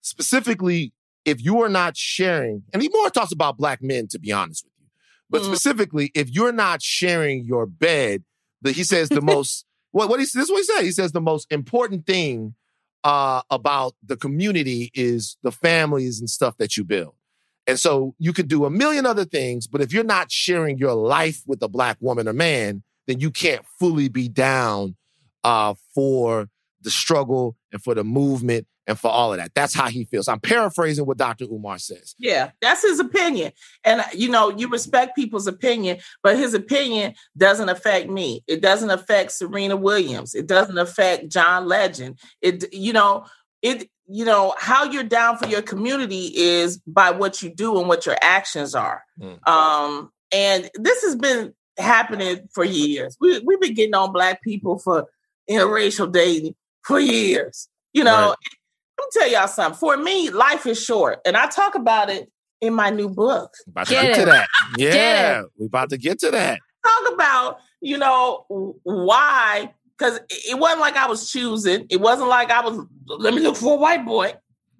specifically 0.00 0.92
if 1.24 1.42
you 1.42 1.62
are 1.62 1.68
not 1.68 1.96
sharing, 1.96 2.64
and 2.72 2.82
he 2.82 2.90
more 2.92 3.08
talks 3.10 3.32
about 3.32 3.56
black 3.56 3.80
men, 3.80 4.08
to 4.08 4.18
be 4.18 4.32
honest 4.32 4.64
with 4.64 4.72
you, 4.80 4.86
but 5.30 5.42
mm. 5.42 5.46
specifically 5.46 6.10
if 6.14 6.28
you're 6.30 6.52
not 6.52 6.82
sharing 6.82 7.44
your 7.44 7.64
bed, 7.66 8.24
that 8.62 8.74
he 8.74 8.84
says 8.84 9.08
the 9.08 9.20
most 9.22 9.64
what 9.90 10.08
what 10.08 10.18
he 10.18 10.24
this 10.24 10.36
is 10.36 10.50
what 10.50 10.58
he 10.58 10.64
said. 10.64 10.82
He 10.82 10.92
says 10.92 11.12
the 11.12 11.20
most 11.20 11.50
important 11.52 12.06
thing 12.06 12.54
uh, 13.04 13.42
about 13.50 13.94
the 14.04 14.16
community 14.16 14.90
is 14.94 15.36
the 15.42 15.52
families 15.52 16.20
and 16.20 16.30
stuff 16.30 16.56
that 16.58 16.76
you 16.76 16.84
build. 16.84 17.14
And 17.66 17.78
so 17.78 18.14
you 18.18 18.32
could 18.32 18.48
do 18.48 18.64
a 18.64 18.70
million 18.70 19.06
other 19.06 19.24
things, 19.24 19.66
but 19.66 19.80
if 19.80 19.92
you're 19.92 20.02
not 20.02 20.32
sharing 20.32 20.78
your 20.78 20.94
life 20.94 21.42
with 21.46 21.62
a 21.62 21.68
black 21.68 21.96
woman 22.00 22.26
or 22.26 22.32
man, 22.32 22.82
then 23.06 23.20
you 23.20 23.30
can't 23.30 23.64
fully 23.78 24.08
be 24.08 24.28
down 24.28 24.96
uh, 25.44 25.74
for 25.94 26.48
the 26.80 26.90
struggle 26.90 27.56
and 27.70 27.82
for 27.82 27.94
the 27.94 28.04
movement 28.04 28.66
and 28.86 28.98
for 28.98 29.10
all 29.10 29.32
of 29.32 29.38
that. 29.38 29.54
That's 29.54 29.74
how 29.74 29.88
he 29.88 30.04
feels. 30.04 30.28
I'm 30.28 30.40
paraphrasing 30.40 31.06
what 31.06 31.16
Dr. 31.16 31.44
Umar 31.44 31.78
says. 31.78 32.14
Yeah, 32.18 32.50
that's 32.60 32.82
his 32.82 33.00
opinion. 33.00 33.52
And, 33.84 34.00
uh, 34.00 34.04
you 34.12 34.28
know, 34.28 34.50
you 34.50 34.68
respect 34.68 35.14
people's 35.16 35.46
opinion, 35.46 35.98
but 36.22 36.36
his 36.36 36.54
opinion 36.54 37.14
doesn't 37.36 37.68
affect 37.68 38.10
me. 38.10 38.42
It 38.46 38.60
doesn't 38.60 38.90
affect 38.90 39.32
Serena 39.32 39.76
Williams. 39.76 40.34
It 40.34 40.46
doesn't 40.46 40.78
affect 40.78 41.28
John 41.28 41.66
Legend. 41.66 42.18
It, 42.40 42.72
you 42.72 42.92
know, 42.92 43.26
it, 43.62 43.88
you 44.08 44.24
know, 44.24 44.54
how 44.58 44.84
you're 44.84 45.04
down 45.04 45.38
for 45.38 45.46
your 45.46 45.62
community 45.62 46.32
is 46.36 46.78
by 46.86 47.12
what 47.12 47.42
you 47.42 47.54
do 47.54 47.78
and 47.78 47.88
what 47.88 48.04
your 48.04 48.16
actions 48.20 48.74
are. 48.74 49.04
Mm. 49.20 49.46
Um, 49.48 50.10
and 50.32 50.68
this 50.74 51.02
has 51.02 51.14
been 51.14 51.54
happening 51.78 52.48
for 52.52 52.64
years. 52.64 53.16
We, 53.20 53.38
we've 53.38 53.60
been 53.60 53.74
getting 53.74 53.94
on 53.94 54.12
Black 54.12 54.42
people 54.42 54.78
for 54.78 55.06
interracial 55.48 56.10
dating 56.10 56.56
for 56.82 56.98
years. 56.98 57.68
You 57.92 58.04
know, 58.04 58.30
right 58.30 58.36
me 59.02 59.20
tell 59.20 59.30
y'all 59.30 59.48
something. 59.48 59.78
For 59.78 59.96
me, 59.96 60.30
life 60.30 60.66
is 60.66 60.82
short, 60.82 61.20
and 61.26 61.36
I 61.36 61.46
talk 61.48 61.74
about 61.74 62.10
it 62.10 62.30
in 62.60 62.72
my 62.74 62.90
new 62.90 63.08
book. 63.08 63.52
About 63.68 63.86
to 63.88 63.92
get, 63.92 64.06
get 64.06 64.20
to 64.20 64.26
that. 64.26 64.48
Yeah, 64.78 65.42
we're 65.58 65.66
about 65.66 65.90
to 65.90 65.98
get 65.98 66.18
to 66.20 66.30
that. 66.30 66.60
Talk 66.84 67.14
about 67.14 67.58
you 67.80 67.98
know 67.98 68.78
why 68.84 69.74
because 69.98 70.20
it 70.30 70.58
wasn't 70.58 70.80
like 70.80 70.96
I 70.96 71.06
was 71.06 71.30
choosing. 71.30 71.86
It 71.90 72.00
wasn't 72.00 72.28
like 72.28 72.50
I 72.50 72.60
was. 72.60 72.86
Let 73.06 73.34
me 73.34 73.40
look 73.40 73.56
for 73.56 73.74
a 73.74 73.80
white 73.80 74.06
boy. 74.06 74.34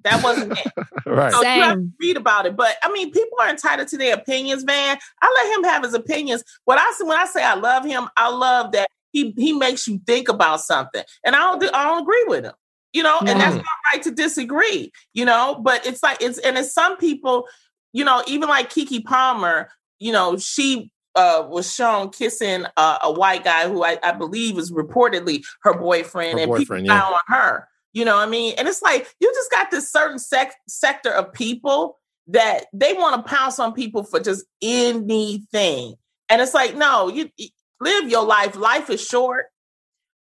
That 0.05 0.23
wasn't 0.25 0.53
it. 0.53 0.73
right. 1.07 1.33
So 1.33 1.43
Same. 1.43 1.57
you 1.57 1.63
have 1.63 1.77
to 1.77 1.91
read 2.01 2.17
about 2.17 2.47
it. 2.47 2.57
But 2.57 2.77
I 2.83 2.91
mean, 2.91 3.13
people 3.13 3.39
are 3.41 3.51
entitled 3.51 3.89
to 3.89 3.99
their 3.99 4.15
opinions, 4.15 4.65
man. 4.65 4.99
I 5.21 5.35
let 5.37 5.59
him 5.59 5.65
have 5.65 5.85
his 5.85 5.95
opinions. 5.95 6.43
What 6.65 6.79
I 6.79 7.05
when 7.05 7.19
I 7.19 7.27
say 7.27 7.43
I 7.43 7.55
love 7.55 7.85
him, 7.85 8.09
I 8.17 8.31
love 8.31 8.73
that 8.73 8.89
he 9.13 9.33
he 9.37 9.53
makes 9.53 9.87
you 9.87 10.01
think 10.07 10.29
about 10.29 10.61
something. 10.61 11.05
And 11.25 11.37
I 11.37 11.39
don't 11.39 11.75
I 11.75 11.85
don't 11.85 12.03
agree 12.03 12.25
with 12.27 12.45
him 12.45 12.55
you 12.93 13.03
know, 13.03 13.19
and 13.21 13.41
that's 13.41 13.57
not 13.57 13.65
right 13.93 14.03
to 14.03 14.11
disagree, 14.11 14.93
you 15.15 15.25
know, 15.25 15.61
but 15.63 15.87
it's 15.87 16.03
like 16.03 16.19
it's 16.21 16.39
and 16.39 16.59
it's 16.59 16.73
some 16.73 16.97
people, 16.97 17.47
you 17.93 18.05
know, 18.05 18.23
even 18.27 18.49
like 18.49 18.71
Keke 18.71 19.05
Palmer, 19.05 19.71
you 19.99 20.13
know, 20.13 20.37
she 20.37 20.91
uh, 21.15 21.47
was 21.49 21.73
shown 21.73 22.11
kissing 22.11 22.65
uh, 22.77 22.99
a 23.03 23.13
white 23.13 23.45
guy 23.45 23.69
who 23.69 23.85
I, 23.85 23.99
I, 24.03 24.13
believe 24.13 24.59
is 24.59 24.73
reportedly 24.73 25.45
her 25.63 25.75
boyfriend, 25.75 26.39
her 26.39 26.43
and 26.45 26.49
boyfriend, 26.49 26.85
people 26.85 26.97
yeah. 26.97 27.05
on 27.05 27.19
her. 27.29 27.69
You 27.93 28.07
know 28.07 28.17
what 28.17 28.27
I 28.27 28.31
mean? 28.31 28.55
And 28.57 28.67
it's 28.67 28.81
like 28.81 29.07
you 29.21 29.31
just 29.35 29.51
got 29.51 29.71
this 29.71 29.91
certain 29.91 30.19
sec- 30.19 30.57
sector 30.67 31.11
of 31.11 31.33
people 31.33 31.99
that 32.29 32.67
they 32.73 32.95
want 32.95 33.17
to 33.17 33.31
pounce 33.31 33.59
on 33.59 33.75
people 33.75 34.05
for 34.05 34.21
just 34.21 34.47
anything, 34.63 35.95
and 36.31 36.41
it's 36.41 36.55
like, 36.55 36.77
no, 36.77 37.09
you 37.09 37.29
live 37.81 38.09
your 38.09 38.25
life. 38.25 38.57
Life 38.57 38.89
is 38.89 39.05
short. 39.05 39.47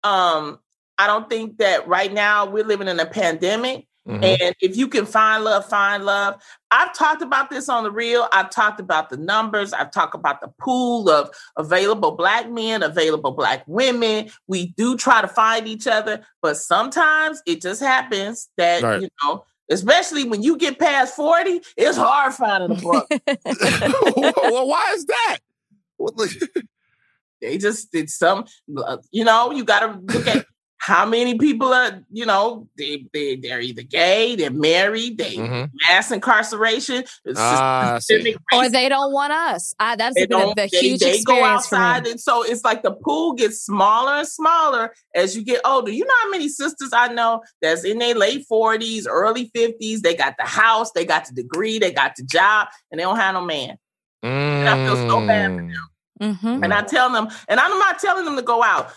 Um, 0.04 0.59
I 0.98 1.06
don't 1.06 1.28
think 1.28 1.58
that 1.58 1.87
right 1.87 2.12
now 2.12 2.46
we're 2.46 2.64
living 2.64 2.88
in 2.88 2.98
a 2.98 3.06
pandemic 3.06 3.88
Mm-hmm. 4.08 4.24
And 4.24 4.54
if 4.62 4.76
you 4.76 4.88
can 4.88 5.04
find 5.04 5.44
love, 5.44 5.66
find 5.66 6.04
love. 6.06 6.40
I've 6.70 6.94
talked 6.94 7.20
about 7.20 7.50
this 7.50 7.68
on 7.68 7.84
the 7.84 7.90
real. 7.90 8.26
I've 8.32 8.48
talked 8.48 8.80
about 8.80 9.11
the 9.11 9.18
numbers. 9.18 9.74
I've 9.74 9.90
talked 9.90 10.14
about 10.14 10.40
the 10.40 10.48
pool 10.58 11.11
of 11.11 11.30
available 11.58 12.12
black 12.12 12.50
men, 12.50 12.82
available 12.82 13.32
black 13.32 13.64
women. 13.66 14.30
We 14.46 14.68
do 14.78 14.96
try 14.96 15.20
to 15.20 15.28
find 15.28 15.68
each 15.68 15.87
other, 15.87 16.24
but 16.40 16.56
sometimes 16.56 17.42
it 17.46 17.61
just 17.61 17.82
happens 17.82 18.48
that, 18.56 18.82
right. 18.82 19.02
you 19.02 19.08
know, 19.22 19.44
especially 19.70 20.24
when 20.24 20.42
you 20.42 20.56
get 20.56 20.78
past 20.78 21.14
40, 21.14 21.61
it's 21.76 21.98
hard 21.98 22.32
finding 22.32 22.78
a 22.78 22.80
book. 22.80 23.06
well, 24.42 24.68
why 24.68 24.90
is 24.94 25.04
that? 25.04 25.38
they 27.42 27.58
just 27.58 27.92
did 27.92 28.08
some, 28.08 28.46
uh, 28.74 28.96
you 29.11 29.24
know, 29.24 29.50
you 29.50 29.64
got 29.64 29.80
to 29.80 30.14
look 30.14 30.26
at 30.26 30.46
how 30.88 31.05
many 31.05 31.37
people 31.37 31.72
are, 31.72 32.03
you 32.11 32.24
know, 32.24 32.66
they, 32.79 33.05
they, 33.12 33.37
they're 33.37 33.61
either 33.61 33.83
gay, 33.83 34.35
they're 34.37 34.51
married, 34.51 35.18
they 35.18 35.37
mm-hmm. 35.37 35.66
mass 35.87 36.11
incarceration, 36.11 37.05
uh, 37.37 38.01
or 38.55 38.68
they 38.70 38.88
don't 38.88 39.12
want 39.12 39.33
us. 39.33 39.74
Uh, 39.79 39.96
that's 39.96 40.14
they 40.14 40.24
been 40.24 40.40
a, 40.40 40.48
a 40.48 40.55
they, 40.55 40.66
huge 40.68 41.01
they 41.01 41.22
go 41.22 41.44
outside. 41.44 42.07
And 42.07 42.18
so 42.18 42.42
it's 42.42 42.64
like 42.64 42.83
the 42.83 42.92
pool 42.92 43.35
gets 43.35 43.61
smaller 43.61 44.14
and 44.14 44.27
smaller 44.27 44.94
as 45.14 45.37
you 45.37 45.44
get 45.44 45.61
older. 45.64 45.92
You 45.92 46.07
know 46.07 46.14
how 46.22 46.31
many 46.31 46.48
sisters 46.48 46.90
I 46.94 47.09
know 47.09 47.42
that's 47.61 47.85
in 47.85 47.98
their 47.98 48.14
late 48.14 48.46
40s, 48.51 49.05
early 49.07 49.51
50s, 49.55 50.01
they 50.01 50.14
got 50.14 50.37
the 50.38 50.46
house, 50.46 50.90
they 50.92 51.05
got 51.05 51.27
the 51.27 51.35
degree, 51.35 51.79
they 51.79 51.92
got 51.92 52.16
the 52.16 52.22
job, 52.22 52.68
and 52.90 52.98
they 52.98 53.05
don't 53.05 53.16
have 53.16 53.35
no 53.35 53.44
man. 53.44 53.77
Mm. 54.24 54.29
And 54.31 54.68
I 54.68 54.87
feel 54.87 54.96
so 55.09 55.27
bad 55.27 55.51
for 55.51 55.57
them. 55.57 55.88
Mm-hmm. 56.20 56.64
And 56.64 56.74
I 56.74 56.83
tell 56.83 57.12
them, 57.12 57.29
and 57.46 57.61
I'm 57.61 57.79
not 57.79 57.98
telling 57.98 58.24
them 58.24 58.37
to 58.37 58.42
go 58.42 58.62
out 58.62 58.90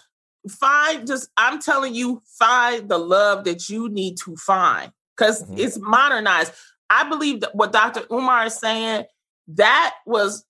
find 0.49 1.05
just 1.05 1.29
i'm 1.37 1.59
telling 1.59 1.93
you 1.93 2.21
find 2.39 2.89
the 2.89 2.97
love 2.97 3.43
that 3.43 3.69
you 3.69 3.89
need 3.89 4.17
to 4.17 4.35
find 4.35 4.91
because 5.15 5.43
mm-hmm. 5.43 5.57
it's 5.57 5.77
modernized. 5.77 6.51
I 6.89 7.07
believe 7.07 7.41
that 7.41 7.55
what 7.55 7.71
dr 7.71 8.01
umar 8.11 8.45
is 8.45 8.55
saying 8.55 9.05
that 9.49 9.95
was 10.05 10.45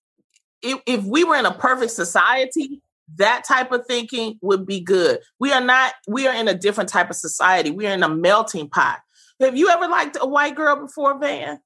if, 0.62 0.80
if 0.86 1.04
we 1.04 1.23
were 1.23 1.36
in 1.36 1.45
a 1.45 1.54
perfect 1.54 1.91
society 1.91 2.82
that 3.17 3.43
type 3.45 3.71
of 3.71 3.86
thinking 3.86 4.38
would 4.41 4.65
be 4.65 4.80
good. 4.80 5.19
We 5.39 5.51
are 5.51 5.62
not 5.62 5.93
we 6.08 6.27
are 6.27 6.34
in 6.34 6.47
a 6.47 6.54
different 6.54 6.89
type 6.89 7.10
of 7.10 7.15
society. 7.15 7.71
We 7.71 7.88
are 7.88 7.93
in 7.93 8.04
a 8.04 8.10
melting 8.10 8.69
pot. 8.69 8.99
Have 9.39 9.58
you 9.58 9.69
ever 9.69 9.88
liked 9.88 10.17
a 10.19 10.27
white 10.27 10.56
girl 10.56 10.75
before 10.75 11.19
van? 11.19 11.60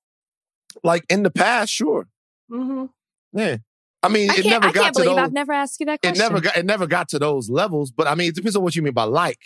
Like 0.84 1.04
in 1.10 1.24
the 1.24 1.32
past 1.32 1.72
sure. 1.72 2.08
Mm-hmm. 2.52 2.86
yeah 3.34 3.58
I 4.06 4.10
mean, 4.10 4.30
I 4.30 4.36
it 4.36 4.46
never 4.46 4.68
I 4.68 4.72
got 4.72 4.94
to 4.94 5.04
those. 5.04 5.18
I've 5.18 5.34
never 5.34 5.52
asked 5.52 5.80
you 5.80 5.88
that 5.88 6.02
question. 6.02 6.16
It 6.16 6.20
never 6.20 6.42
got. 6.42 6.58
It 6.58 6.66
never 6.66 6.88
got 6.88 7.10
to 7.10 7.20
those 7.20 7.50
levels. 7.50 7.92
But 7.92 8.08
I 8.08 8.16
mean, 8.16 8.30
it 8.30 8.36
depends 8.36 8.56
on 8.56 8.64
what 8.64 8.76
you 8.76 8.82
mean 8.82 8.94
by 8.94 9.04
like, 9.04 9.40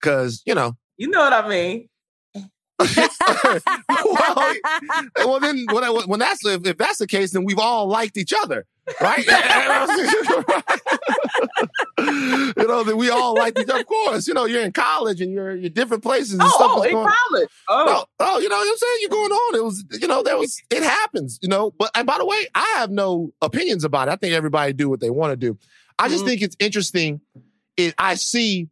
because 0.00 0.42
you 0.46 0.54
know. 0.54 0.72
You 0.96 1.08
know 1.08 1.20
what 1.20 1.32
I 1.32 1.48
mean. 1.48 1.88
Well, 3.88 4.54
well, 5.18 5.40
then 5.40 5.66
when, 5.70 5.84
I, 5.84 5.90
when 6.06 6.20
that's 6.20 6.44
if, 6.44 6.66
if 6.66 6.76
that's 6.76 6.98
the 6.98 7.06
case, 7.06 7.32
then 7.32 7.44
we've 7.44 7.58
all 7.58 7.86
liked 7.86 8.16
each 8.16 8.32
other, 8.32 8.66
right? 9.00 9.18
you 11.98 12.52
know 12.56 12.84
that 12.84 12.96
we 12.96 13.10
all 13.10 13.34
like 13.34 13.58
each 13.58 13.68
other. 13.68 13.80
Of 13.80 13.86
course, 13.86 14.28
you 14.28 14.34
know 14.34 14.44
you're 14.44 14.62
in 14.62 14.72
college 14.72 15.20
and 15.20 15.32
you're 15.32 15.54
you're 15.54 15.70
different 15.70 16.02
places 16.02 16.34
and 16.34 16.42
oh, 16.42 16.48
stuff. 16.48 16.70
Oh, 16.74 16.82
in 16.82 16.92
going, 16.92 17.06
college. 17.06 17.48
Oh. 17.68 18.04
Oh, 18.20 18.38
you 18.38 18.48
know 18.48 18.56
what 18.56 18.68
I'm 18.68 18.76
saying? 18.76 18.98
You're 19.00 19.10
going 19.10 19.32
on. 19.32 19.54
It 19.56 19.64
was, 19.64 19.84
you 20.00 20.08
know, 20.08 20.22
there 20.22 20.38
was. 20.38 20.60
It 20.70 20.82
happens, 20.82 21.38
you 21.42 21.48
know. 21.48 21.70
But 21.70 21.90
and 21.94 22.06
by 22.06 22.18
the 22.18 22.26
way, 22.26 22.46
I 22.54 22.74
have 22.76 22.90
no 22.90 23.32
opinions 23.42 23.84
about 23.84 24.08
it. 24.08 24.12
I 24.12 24.16
think 24.16 24.34
everybody 24.34 24.72
do 24.72 24.88
what 24.88 25.00
they 25.00 25.10
want 25.10 25.32
to 25.32 25.36
do. 25.36 25.58
I 25.98 26.08
just 26.08 26.20
mm-hmm. 26.20 26.28
think 26.28 26.42
it's 26.42 26.56
interesting. 26.58 27.20
It 27.76 27.94
I 27.98 28.14
see. 28.14 28.68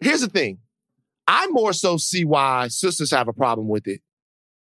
Here's 0.00 0.20
the 0.20 0.28
thing. 0.28 0.58
I 1.26 1.46
more 1.48 1.72
so 1.72 1.96
see 1.96 2.24
why 2.24 2.68
sisters 2.68 3.10
have 3.10 3.28
a 3.28 3.32
problem 3.32 3.68
with 3.68 3.86
it 3.86 4.00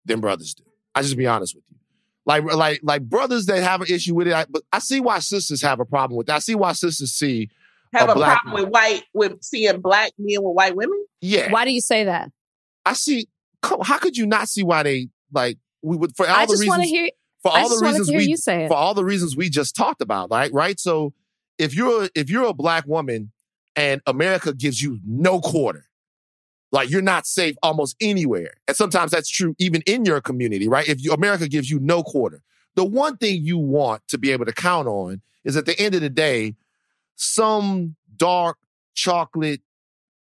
than 0.05 0.19
brothers 0.19 0.53
do. 0.53 0.63
I 0.93 1.01
just 1.01 1.17
be 1.17 1.27
honest 1.27 1.55
with 1.55 1.63
you. 1.69 1.77
Like, 2.25 2.43
like, 2.43 2.81
like 2.83 3.01
brothers 3.03 3.47
that 3.47 3.63
have 3.63 3.81
an 3.81 3.87
issue 3.89 4.13
with 4.13 4.27
it, 4.27 4.33
I, 4.33 4.45
but 4.47 4.61
I 4.71 4.79
see 4.79 4.99
why 4.99 5.19
sisters 5.19 5.61
have 5.63 5.79
a 5.79 5.85
problem 5.85 6.17
with 6.17 6.29
it. 6.29 6.33
I 6.33 6.39
see 6.39 6.55
why 6.55 6.73
sisters 6.73 7.13
see 7.13 7.49
have 7.93 8.09
a, 8.09 8.11
a 8.13 8.15
problem 8.15 8.53
with 8.53 8.69
white 8.69 9.03
with 9.13 9.41
seeing 9.43 9.81
black 9.81 10.11
men 10.17 10.41
with 10.43 10.55
white 10.55 10.75
women. 10.75 11.03
Yeah. 11.19 11.51
Why 11.51 11.65
do 11.65 11.71
you 11.71 11.81
say 11.81 12.03
that? 12.05 12.31
I 12.85 12.93
see. 12.93 13.27
How 13.63 13.97
could 13.97 14.17
you 14.17 14.25
not 14.25 14.47
see 14.47 14.63
why 14.63 14.83
they 14.83 15.09
like 15.31 15.57
we 15.81 15.97
would 15.97 16.15
for 16.15 16.27
all 16.27 16.35
I 16.35 16.45
the 16.45 16.57
reasons? 16.59 16.89
Hear, 16.89 17.09
for 17.41 17.51
all 17.51 17.69
the 17.69 17.85
reasons 17.85 18.09
we 18.09 18.35
for 18.67 18.75
all 18.75 18.93
the 18.93 19.03
reasons 19.03 19.35
we 19.35 19.49
just 19.49 19.75
talked 19.75 20.01
about, 20.01 20.29
right? 20.31 20.51
Right. 20.53 20.79
So 20.79 21.13
if 21.57 21.75
you're 21.75 22.09
if 22.15 22.29
you're 22.29 22.45
a 22.45 22.53
black 22.53 22.85
woman 22.87 23.31
and 23.75 24.01
America 24.05 24.53
gives 24.53 24.81
you 24.81 24.99
no 25.05 25.39
quarter, 25.39 25.87
like 26.71 26.89
you're 26.89 27.01
not 27.01 27.27
safe 27.27 27.55
almost 27.61 27.95
anywhere. 28.01 28.53
And 28.67 28.77
sometimes 28.77 29.11
that's 29.11 29.29
true 29.29 29.55
even 29.59 29.81
in 29.85 30.05
your 30.05 30.21
community, 30.21 30.67
right? 30.67 30.87
If 30.87 31.03
you, 31.03 31.11
America 31.11 31.47
gives 31.47 31.69
you 31.69 31.79
no 31.79 32.03
quarter, 32.03 32.41
the 32.75 32.85
one 32.85 33.17
thing 33.17 33.43
you 33.43 33.57
want 33.57 34.07
to 34.07 34.17
be 34.17 34.31
able 34.31 34.45
to 34.45 34.53
count 34.53 34.87
on 34.87 35.21
is 35.43 35.57
at 35.57 35.65
the 35.65 35.77
end 35.79 35.95
of 35.95 36.01
the 36.01 36.09
day, 36.09 36.55
some 37.15 37.95
dark 38.15 38.57
chocolate 38.93 39.61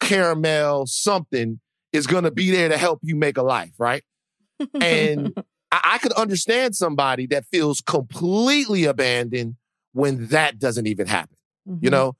caramel 0.00 0.86
something 0.86 1.60
is 1.92 2.06
going 2.06 2.24
to 2.24 2.30
be 2.30 2.50
there 2.50 2.68
to 2.68 2.78
help 2.78 3.00
you 3.02 3.16
make 3.16 3.36
a 3.36 3.42
life, 3.42 3.72
right? 3.78 4.02
And 4.80 5.32
I, 5.72 5.80
I 5.84 5.98
could 5.98 6.12
understand 6.12 6.74
somebody 6.74 7.26
that 7.28 7.46
feels 7.46 7.80
completely 7.80 8.84
abandoned 8.84 9.56
when 9.92 10.26
that 10.28 10.58
doesn't 10.58 10.86
even 10.86 11.06
happen. 11.06 11.36
Mm-hmm. 11.68 11.84
You 11.84 11.90
know, 11.90 12.16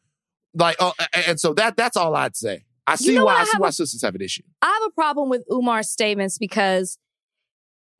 like, 0.55 0.77
uh, 0.81 0.93
and 1.27 1.39
so 1.41 1.55
that 1.55 1.77
that's 1.77 1.97
all 1.97 2.15
I'd 2.15 2.37
say. 2.37 2.65
I 2.87 2.97
see 2.97 3.13
you 3.13 3.19
know 3.19 3.25
why 3.27 3.37
I, 3.37 3.41
I 3.41 3.45
see 3.45 3.59
why 3.59 3.71
sisters 3.71 4.03
have 4.03 4.15
an 4.15 4.23
issue. 4.23 4.43
I 4.63 4.67
have 4.67 4.91
a 4.91 4.95
problem 4.95 5.29
with 5.29 5.45
Umar's 5.51 5.89
statements 5.89 6.39
because 6.39 6.99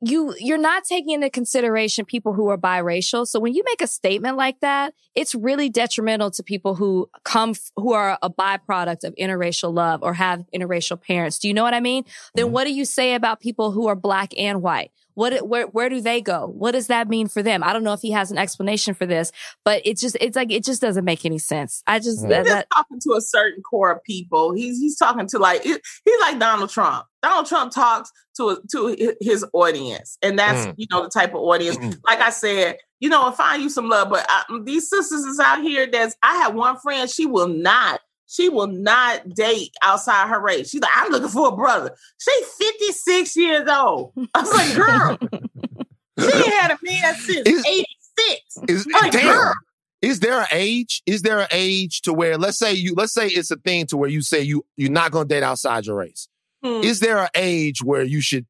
you 0.01 0.33
you're 0.39 0.57
not 0.57 0.83
taking 0.83 1.11
into 1.11 1.29
consideration 1.29 2.05
people 2.05 2.33
who 2.33 2.49
are 2.49 2.57
biracial. 2.57 3.27
So 3.27 3.39
when 3.39 3.53
you 3.53 3.63
make 3.65 3.81
a 3.81 3.87
statement 3.87 4.35
like 4.35 4.59
that, 4.61 4.93
it's 5.13 5.35
really 5.35 5.69
detrimental 5.69 6.31
to 6.31 6.43
people 6.43 6.75
who 6.75 7.09
come 7.23 7.53
who 7.75 7.93
are 7.93 8.17
a 8.21 8.29
byproduct 8.29 9.03
of 9.03 9.13
interracial 9.15 9.73
love 9.73 10.01
or 10.01 10.15
have 10.15 10.43
interracial 10.53 10.99
parents. 10.99 11.37
Do 11.37 11.47
you 11.47 11.53
know 11.53 11.63
what 11.63 11.75
I 11.75 11.79
mean? 11.79 12.03
Then 12.33 12.45
mm-hmm. 12.45 12.53
what 12.53 12.63
do 12.65 12.73
you 12.73 12.83
say 12.83 13.13
about 13.13 13.39
people 13.39 13.71
who 13.71 13.87
are 13.87 13.95
black 13.95 14.33
and 14.37 14.61
white? 14.61 14.91
What, 15.13 15.47
where, 15.47 15.67
where 15.67 15.89
do 15.89 16.01
they 16.01 16.21
go? 16.21 16.47
What 16.47 16.71
does 16.71 16.87
that 16.87 17.07
mean 17.07 17.27
for 17.27 17.43
them? 17.43 17.63
I 17.63 17.73
don't 17.73 17.83
know 17.83 17.93
if 17.93 18.01
he 18.01 18.11
has 18.11 18.31
an 18.31 18.37
explanation 18.37 18.93
for 18.93 19.05
this, 19.05 19.31
but 19.65 19.81
it's 19.85 20.01
just, 20.01 20.17
it's 20.21 20.35
like, 20.35 20.51
it 20.51 20.63
just 20.63 20.81
doesn't 20.81 21.05
make 21.05 21.25
any 21.25 21.37
sense. 21.37 21.83
I 21.87 21.99
just, 21.99 22.21
he's 22.21 22.29
that, 22.29 22.45
just 22.45 22.67
talking 22.73 22.99
to 23.01 23.13
a 23.17 23.21
certain 23.21 23.61
core 23.61 23.91
of 23.91 24.03
people. 24.03 24.53
He's, 24.53 24.79
he's 24.79 24.97
talking 24.97 25.27
to 25.27 25.39
like, 25.39 25.63
he's 25.63 25.79
like 26.21 26.39
Donald 26.39 26.69
Trump. 26.69 27.05
Donald 27.21 27.45
Trump 27.45 27.71
talks 27.71 28.11
to, 28.37 28.61
to 28.71 29.15
his 29.21 29.45
audience. 29.53 30.17
And 30.21 30.39
that's, 30.39 30.67
mm. 30.67 30.73
you 30.77 30.87
know, 30.91 31.03
the 31.03 31.09
type 31.09 31.31
of 31.31 31.41
audience. 31.41 31.97
Like 32.05 32.19
I 32.19 32.31
said, 32.31 32.77
you 32.99 33.09
know, 33.09 33.27
I 33.27 33.31
find 33.31 33.61
you 33.61 33.69
some 33.69 33.89
love, 33.89 34.09
but 34.09 34.25
I, 34.27 34.43
these 34.63 34.89
sisters 34.89 35.21
is 35.25 35.39
out 35.39 35.61
here 35.61 35.87
that's, 35.91 36.15
I 36.23 36.37
have 36.37 36.55
one 36.55 36.77
friend, 36.79 37.09
she 37.09 37.25
will 37.25 37.47
not 37.47 37.99
she 38.31 38.47
will 38.47 38.67
not 38.67 39.27
date 39.29 39.75
outside 39.81 40.29
her 40.29 40.39
race. 40.39 40.69
She's 40.69 40.81
like, 40.81 40.91
I'm 40.95 41.11
looking 41.11 41.27
for 41.27 41.49
a 41.49 41.51
brother. 41.55 41.93
She's 42.17 42.47
56 42.79 43.35
years 43.35 43.67
old. 43.69 44.13
I 44.33 44.41
was 44.41 44.53
like, 44.53 44.75
girl, 44.75 45.17
she 46.19 46.49
had 46.49 46.71
a 46.71 46.77
man 46.81 47.15
since 47.15 47.47
is, 47.47 47.65
86. 47.65 48.41
Is, 48.69 48.87
like, 48.87 49.11
damn. 49.11 49.35
Girl. 49.35 49.53
Is 50.01 50.21
there 50.21 50.39
an 50.39 50.47
age? 50.51 51.03
Is 51.05 51.23
there 51.23 51.41
an 51.41 51.49
age 51.51 52.01
to 52.03 52.13
where 52.13 52.37
let's 52.37 52.57
say 52.57 52.73
you 52.73 52.95
let's 52.95 53.13
say 53.13 53.27
it's 53.27 53.51
a 53.51 53.57
thing 53.57 53.85
to 53.87 53.97
where 53.97 54.09
you 54.09 54.21
say 54.21 54.41
you 54.41 54.65
you're 54.75 54.89
not 54.89 55.11
gonna 55.11 55.27
date 55.27 55.43
outside 55.43 55.85
your 55.85 55.97
race? 55.97 56.27
Hmm. 56.63 56.81
Is 56.83 57.01
there 57.01 57.19
an 57.19 57.29
age 57.35 57.83
where 57.83 58.01
you 58.01 58.19
should 58.19 58.47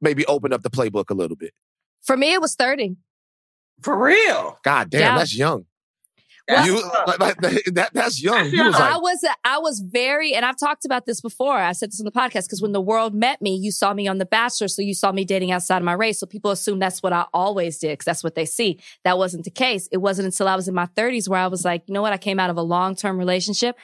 maybe 0.00 0.24
open 0.26 0.52
up 0.52 0.62
the 0.62 0.70
playbook 0.70 1.10
a 1.10 1.14
little 1.14 1.36
bit? 1.36 1.52
For 2.02 2.16
me, 2.16 2.34
it 2.34 2.40
was 2.40 2.54
30. 2.54 2.96
For 3.80 3.98
real. 3.98 4.60
God 4.62 4.90
damn, 4.90 5.00
yeah. 5.00 5.18
that's 5.18 5.36
young. 5.36 5.64
That's, 6.48 6.66
you, 6.66 6.80
like, 7.06 7.18
like, 7.18 7.36
that, 7.74 7.90
that's 7.92 8.22
young. 8.22 8.44
Was 8.44 8.54
like, 8.54 8.80
I 8.80 8.96
was, 8.98 9.24
I 9.44 9.58
was 9.58 9.80
very, 9.80 10.32
and 10.32 10.44
I've 10.44 10.56
talked 10.56 10.84
about 10.84 11.04
this 11.04 11.20
before. 11.20 11.56
I 11.56 11.72
said 11.72 11.90
this 11.90 12.00
on 12.00 12.04
the 12.04 12.12
podcast 12.12 12.46
because 12.46 12.62
when 12.62 12.72
the 12.72 12.80
world 12.80 13.14
met 13.14 13.42
me, 13.42 13.56
you 13.56 13.72
saw 13.72 13.92
me 13.92 14.06
on 14.06 14.18
The 14.18 14.26
Bachelor, 14.26 14.68
so 14.68 14.80
you 14.80 14.94
saw 14.94 15.10
me 15.10 15.24
dating 15.24 15.50
outside 15.50 15.78
of 15.78 15.82
my 15.82 15.94
race. 15.94 16.20
So 16.20 16.26
people 16.26 16.52
assume 16.52 16.78
that's 16.78 17.02
what 17.02 17.12
I 17.12 17.26
always 17.34 17.78
did 17.78 17.92
because 17.92 18.04
that's 18.04 18.22
what 18.22 18.36
they 18.36 18.44
see. 18.44 18.78
That 19.02 19.18
wasn't 19.18 19.44
the 19.44 19.50
case. 19.50 19.88
It 19.90 19.98
wasn't 19.98 20.26
until 20.26 20.46
I 20.46 20.54
was 20.54 20.68
in 20.68 20.74
my 20.74 20.86
30s 20.86 21.28
where 21.28 21.40
I 21.40 21.48
was 21.48 21.64
like, 21.64 21.82
you 21.88 21.94
know 21.94 22.02
what? 22.02 22.12
I 22.12 22.18
came 22.18 22.38
out 22.38 22.50
of 22.50 22.56
a 22.56 22.62
long 22.62 22.94
term 22.94 23.18
relationship. 23.18 23.76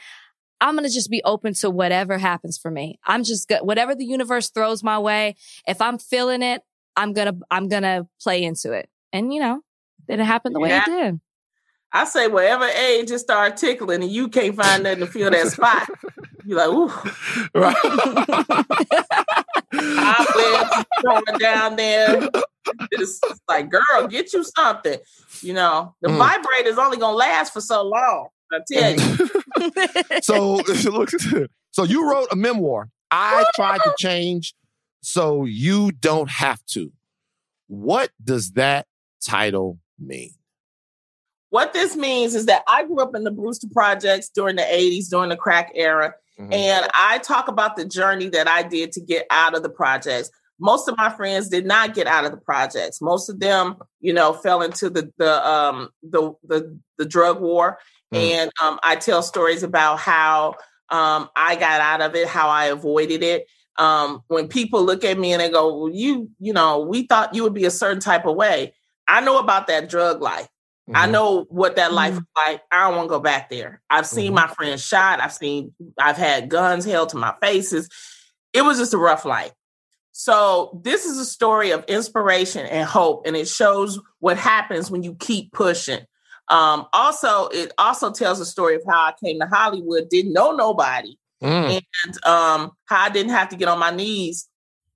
I'm 0.61 0.75
going 0.75 0.87
to 0.87 0.93
just 0.93 1.11
be 1.11 1.21
open 1.25 1.53
to 1.55 1.69
whatever 1.69 2.17
happens 2.17 2.57
for 2.57 2.71
me. 2.71 2.97
I'm 3.05 3.25
just 3.25 3.49
good. 3.49 3.59
Whatever 3.61 3.93
the 3.95 4.05
universe 4.05 4.49
throws 4.49 4.81
my 4.81 4.97
way. 4.97 5.35
If 5.67 5.81
I'm 5.81 5.97
feeling 5.97 6.41
it, 6.41 6.61
I'm 6.95 7.11
going 7.11 7.33
to, 7.33 7.39
I'm 7.51 7.67
going 7.67 7.83
to 7.83 8.07
play 8.21 8.43
into 8.43 8.71
it. 8.71 8.87
And 9.11 9.33
you 9.33 9.41
know, 9.41 9.59
then 10.07 10.21
it 10.21 10.25
happened 10.25 10.55
the 10.55 10.61
way 10.61 10.77
it 10.77 10.85
did. 10.85 11.19
I 11.95 12.05
say 12.05 12.27
whatever 12.27 12.65
age 12.65 13.11
it 13.11 13.19
start 13.19 13.55
tickling 13.55 14.01
and 14.01 14.11
you 14.11 14.27
can't 14.27 14.55
find 14.55 14.83
nothing 14.83 14.99
to 15.01 15.05
fill 15.05 15.29
that 15.29 15.47
spot. 15.47 15.87
You're 16.43 16.57
like, 16.57 16.69
ooh. 16.69 16.91
Right. 17.53 17.75
I 19.73 20.25
went 20.35 20.87
throwing 21.01 21.39
down 21.39 21.75
there. 21.75 22.29
It's, 22.91 23.21
like, 23.47 23.69
girl, 23.69 24.07
get 24.07 24.33
you 24.33 24.43
something. 24.43 24.97
You 25.41 25.53
know, 25.53 25.95
the 26.01 26.09
mm. 26.09 26.17
vibrator 26.17 26.69
is 26.69 26.77
only 26.77 26.97
gonna 26.97 27.15
last 27.15 27.53
for 27.53 27.61
so 27.61 27.83
long. 27.83 28.29
I 28.51 28.59
tell 28.71 28.91
you. 28.93 30.21
so 30.21 30.55
look, 30.91 31.09
so 31.71 31.83
you 31.83 32.09
wrote 32.09 32.27
a 32.31 32.35
memoir. 32.35 32.89
I 33.11 33.45
tried 33.55 33.79
to 33.79 33.93
change 33.97 34.55
so 35.01 35.45
you 35.45 35.91
don't 35.91 36.29
have 36.29 36.65
to. 36.67 36.91
What 37.67 38.11
does 38.23 38.53
that 38.53 38.87
title 39.23 39.79
mean? 39.99 40.31
What 41.53 41.71
this 41.71 41.95
means 41.95 42.33
is 42.33 42.47
that 42.47 42.63
I 42.67 42.83
grew 42.83 42.99
up 42.99 43.13
in 43.13 43.25
the 43.25 43.29
Brewster 43.29 43.67
Projects 43.71 44.27
during 44.27 44.55
the 44.55 44.63
80s, 44.63 45.07
during 45.07 45.29
the 45.29 45.37
crack 45.37 45.71
era. 45.75 46.15
Mm-hmm. 46.39 46.51
And 46.51 46.87
I 46.95 47.19
talk 47.19 47.47
about 47.47 47.75
the 47.75 47.85
journey 47.85 48.27
that 48.29 48.47
I 48.47 48.63
did 48.63 48.91
to 48.93 49.01
get 49.01 49.27
out 49.29 49.55
of 49.55 49.61
the 49.61 49.69
projects. 49.69 50.31
Most 50.59 50.87
of 50.87 50.97
my 50.97 51.11
friends 51.11 51.49
did 51.49 51.67
not 51.67 51.93
get 51.93 52.07
out 52.07 52.25
of 52.25 52.31
the 52.31 52.39
projects. 52.39 53.03
Most 53.03 53.29
of 53.29 53.39
them, 53.39 53.75
you 53.99 54.13
know, 54.13 54.33
fell 54.33 54.63
into 54.63 54.89
the 54.89 55.13
the 55.19 55.47
um 55.47 55.89
the 56.01 56.33
the, 56.43 56.75
the 56.97 57.05
drug 57.05 57.39
war. 57.39 57.77
Mm. 58.11 58.17
And 58.17 58.51
um, 58.63 58.79
I 58.81 58.95
tell 58.95 59.21
stories 59.21 59.61
about 59.61 59.99
how 59.99 60.55
um, 60.89 61.29
I 61.35 61.55
got 61.55 61.81
out 61.81 62.01
of 62.01 62.15
it, 62.15 62.27
how 62.27 62.49
I 62.49 62.65
avoided 62.65 63.21
it. 63.21 63.45
Um, 63.77 64.23
when 64.25 64.47
people 64.47 64.83
look 64.83 65.03
at 65.03 65.19
me 65.19 65.33
and 65.33 65.39
they 65.39 65.51
go, 65.51 65.81
"Well, 65.81 65.93
you, 65.93 66.31
you 66.39 66.53
know, 66.53 66.79
we 66.79 67.05
thought 67.05 67.35
you 67.35 67.43
would 67.43 67.53
be 67.53 67.65
a 67.65 67.71
certain 67.71 68.01
type 68.01 68.25
of 68.25 68.35
way." 68.35 68.73
I 69.07 69.21
know 69.21 69.37
about 69.37 69.67
that 69.67 69.87
drug 69.87 70.19
life. 70.19 70.47
Mm-hmm. 70.89 70.97
I 70.97 71.05
know 71.05 71.45
what 71.49 71.77
that 71.77 71.93
life 71.93 72.13
mm-hmm. 72.13 72.19
is 72.19 72.27
like. 72.35 72.61
I 72.71 72.87
don't 72.87 72.97
want 72.97 73.07
to 73.07 73.15
go 73.15 73.19
back 73.19 73.49
there. 73.49 73.81
I've 73.89 74.05
seen 74.05 74.27
mm-hmm. 74.27 74.35
my 74.35 74.47
friends 74.47 74.85
shot. 74.85 75.21
I've 75.21 75.33
seen, 75.33 75.73
I've 75.97 76.17
had 76.17 76.49
guns 76.49 76.83
held 76.83 77.09
to 77.09 77.17
my 77.17 77.33
faces. 77.41 77.89
It 78.51 78.63
was 78.63 78.77
just 78.77 78.93
a 78.93 78.97
rough 78.97 79.23
life. 79.23 79.51
So, 80.11 80.79
this 80.83 81.05
is 81.05 81.17
a 81.17 81.25
story 81.25 81.71
of 81.71 81.83
inspiration 81.85 82.67
and 82.67 82.87
hope, 82.87 83.25
and 83.25 83.35
it 83.35 83.47
shows 83.47 83.99
what 84.19 84.37
happens 84.37 84.91
when 84.91 85.01
you 85.01 85.15
keep 85.15 85.51
pushing. 85.53 86.01
Um, 86.49 86.85
also, 86.93 87.47
it 87.47 87.71
also 87.79 88.11
tells 88.11 88.39
a 88.39 88.45
story 88.45 88.75
of 88.75 88.83
how 88.87 89.05
I 89.05 89.13
came 89.23 89.39
to 89.39 89.47
Hollywood, 89.47 90.09
didn't 90.09 90.33
know 90.33 90.51
nobody, 90.51 91.17
mm. 91.41 91.81
and 92.05 92.25
um, 92.25 92.71
how 92.85 93.05
I 93.05 93.09
didn't 93.09 93.31
have 93.31 93.49
to 93.49 93.55
get 93.55 93.69
on 93.69 93.79
my 93.79 93.89
knees 93.89 94.47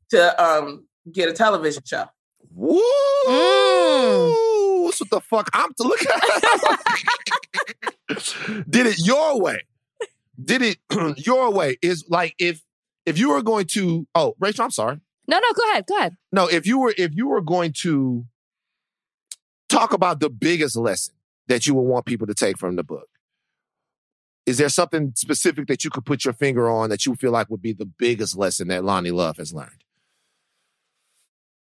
to 0.10 0.44
um, 0.44 0.86
get 1.12 1.30
a 1.30 1.34
television 1.34 1.82
show. 1.84 2.06
Woo! 2.54 2.80
Mm. 3.28 4.57
What 4.88 5.10
the 5.10 5.22
fuck 5.22 5.50
I'm 5.54 5.74
to 5.74 5.84
look 5.84 6.00
at? 8.10 8.66
Did 8.70 8.88
it 8.88 9.06
your 9.06 9.40
way? 9.42 9.60
Did 10.42 10.62
it 10.62 10.78
your 11.26 11.52
way? 11.52 11.78
Is 11.82 12.06
like 12.10 12.36
if 12.40 12.62
if 13.06 13.18
you 13.18 13.30
were 13.30 13.42
going 13.42 13.66
to 13.68 14.08
oh 14.16 14.36
Rachel, 14.40 14.66
I'm 14.66 14.72
sorry. 14.72 15.00
No, 15.28 15.40
no, 15.40 15.54
go 15.54 15.72
ahead, 15.72 15.86
go 15.88 15.98
ahead. 15.98 16.16
No, 16.32 16.48
if 16.48 16.66
you 16.66 16.80
were 16.80 16.94
if 16.98 17.14
you 17.14 17.28
were 17.28 17.42
going 17.42 17.74
to 17.82 18.26
talk 19.70 19.94
about 19.94 20.20
the 20.20 20.30
biggest 20.30 20.78
lesson 20.78 21.16
that 21.48 21.68
you 21.68 21.74
would 21.76 21.82
want 21.82 22.06
people 22.06 22.28
to 22.28 22.34
take 22.34 22.58
from 22.58 22.76
the 22.78 22.84
book, 22.84 23.10
is 24.46 24.58
there 24.58 24.70
something 24.70 25.12
specific 25.16 25.68
that 25.68 25.84
you 25.84 25.90
could 25.90 26.06
put 26.06 26.24
your 26.24 26.34
finger 26.34 26.70
on 26.70 26.90
that 26.90 27.06
you 27.06 27.16
feel 27.16 27.32
like 27.32 27.50
would 27.50 27.62
be 27.62 27.74
the 27.74 27.86
biggest 27.86 28.38
lesson 28.38 28.70
that 28.70 28.84
Loni 28.84 29.12
Love 29.12 29.38
has 29.38 29.54
learned? 29.54 29.84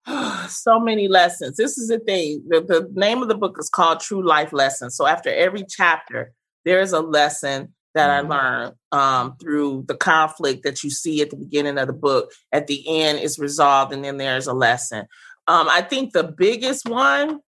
so 0.48 0.78
many 0.78 1.08
lessons. 1.08 1.56
This 1.56 1.78
is 1.78 1.88
the 1.88 1.98
thing. 1.98 2.42
The, 2.48 2.60
the 2.60 2.90
name 2.94 3.22
of 3.22 3.28
the 3.28 3.34
book 3.34 3.56
is 3.58 3.68
called 3.68 4.00
True 4.00 4.24
Life 4.24 4.52
Lessons. 4.52 4.96
So 4.96 5.06
after 5.06 5.32
every 5.32 5.64
chapter, 5.68 6.32
there 6.64 6.80
is 6.80 6.92
a 6.92 7.00
lesson 7.00 7.74
that 7.94 8.10
I 8.10 8.20
mm-hmm. 8.20 8.30
learned 8.30 8.74
um, 8.92 9.36
through 9.40 9.84
the 9.88 9.96
conflict 9.96 10.64
that 10.64 10.84
you 10.84 10.90
see 10.90 11.22
at 11.22 11.30
the 11.30 11.36
beginning 11.36 11.78
of 11.78 11.86
the 11.86 11.92
book. 11.92 12.30
At 12.52 12.66
the 12.66 12.84
end, 12.86 13.20
is 13.20 13.38
resolved, 13.38 13.92
and 13.92 14.04
then 14.04 14.18
there's 14.18 14.46
a 14.46 14.52
lesson. 14.52 15.06
Um, 15.48 15.68
I 15.68 15.82
think 15.82 16.12
the 16.12 16.24
biggest 16.24 16.88
one 16.88 17.40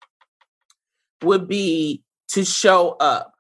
would 1.24 1.48
be 1.48 2.04
to 2.30 2.46
show 2.46 2.92
up. 3.00 3.34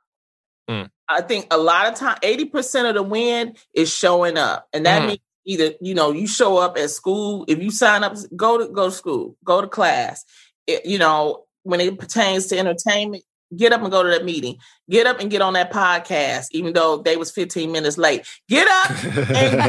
Mm. 0.69 0.89
I 1.07 1.21
think 1.21 1.47
a 1.51 1.57
lot 1.57 1.87
of 1.87 1.95
time, 1.95 2.17
80% 2.21 2.89
of 2.89 2.95
the 2.95 3.03
win 3.03 3.55
is 3.73 3.93
showing 3.93 4.37
up. 4.37 4.67
And 4.73 4.85
that 4.85 5.03
mm. 5.03 5.07
means 5.07 5.19
either 5.47 5.71
you 5.81 5.95
know 5.95 6.11
you 6.11 6.27
show 6.27 6.57
up 6.57 6.77
at 6.77 6.91
school 6.91 7.45
if 7.47 7.59
you 7.63 7.71
sign 7.71 8.03
up 8.03 8.15
go 8.35 8.59
to 8.59 8.71
go 8.71 8.85
to 8.85 8.91
school 8.91 9.35
go 9.43 9.61
to 9.61 9.67
class. 9.67 10.23
It, 10.67 10.85
you 10.85 10.99
know 10.99 11.45
when 11.63 11.81
it 11.81 11.97
pertains 11.97 12.47
to 12.47 12.57
entertainment 12.57 13.23
get 13.55 13.73
up 13.73 13.81
and 13.81 13.91
go 13.91 14.03
to 14.03 14.09
that 14.09 14.25
meeting. 14.25 14.57
Get 14.89 15.07
up 15.07 15.19
and 15.19 15.29
get 15.29 15.41
on 15.41 15.53
that 15.53 15.71
podcast 15.71 16.47
even 16.51 16.73
though 16.73 16.97
they 16.97 17.17
was 17.17 17.31
15 17.31 17.71
minutes 17.71 17.97
late. 17.97 18.25
Get 18.49 18.67
up 18.67 19.03
and 19.35 19.59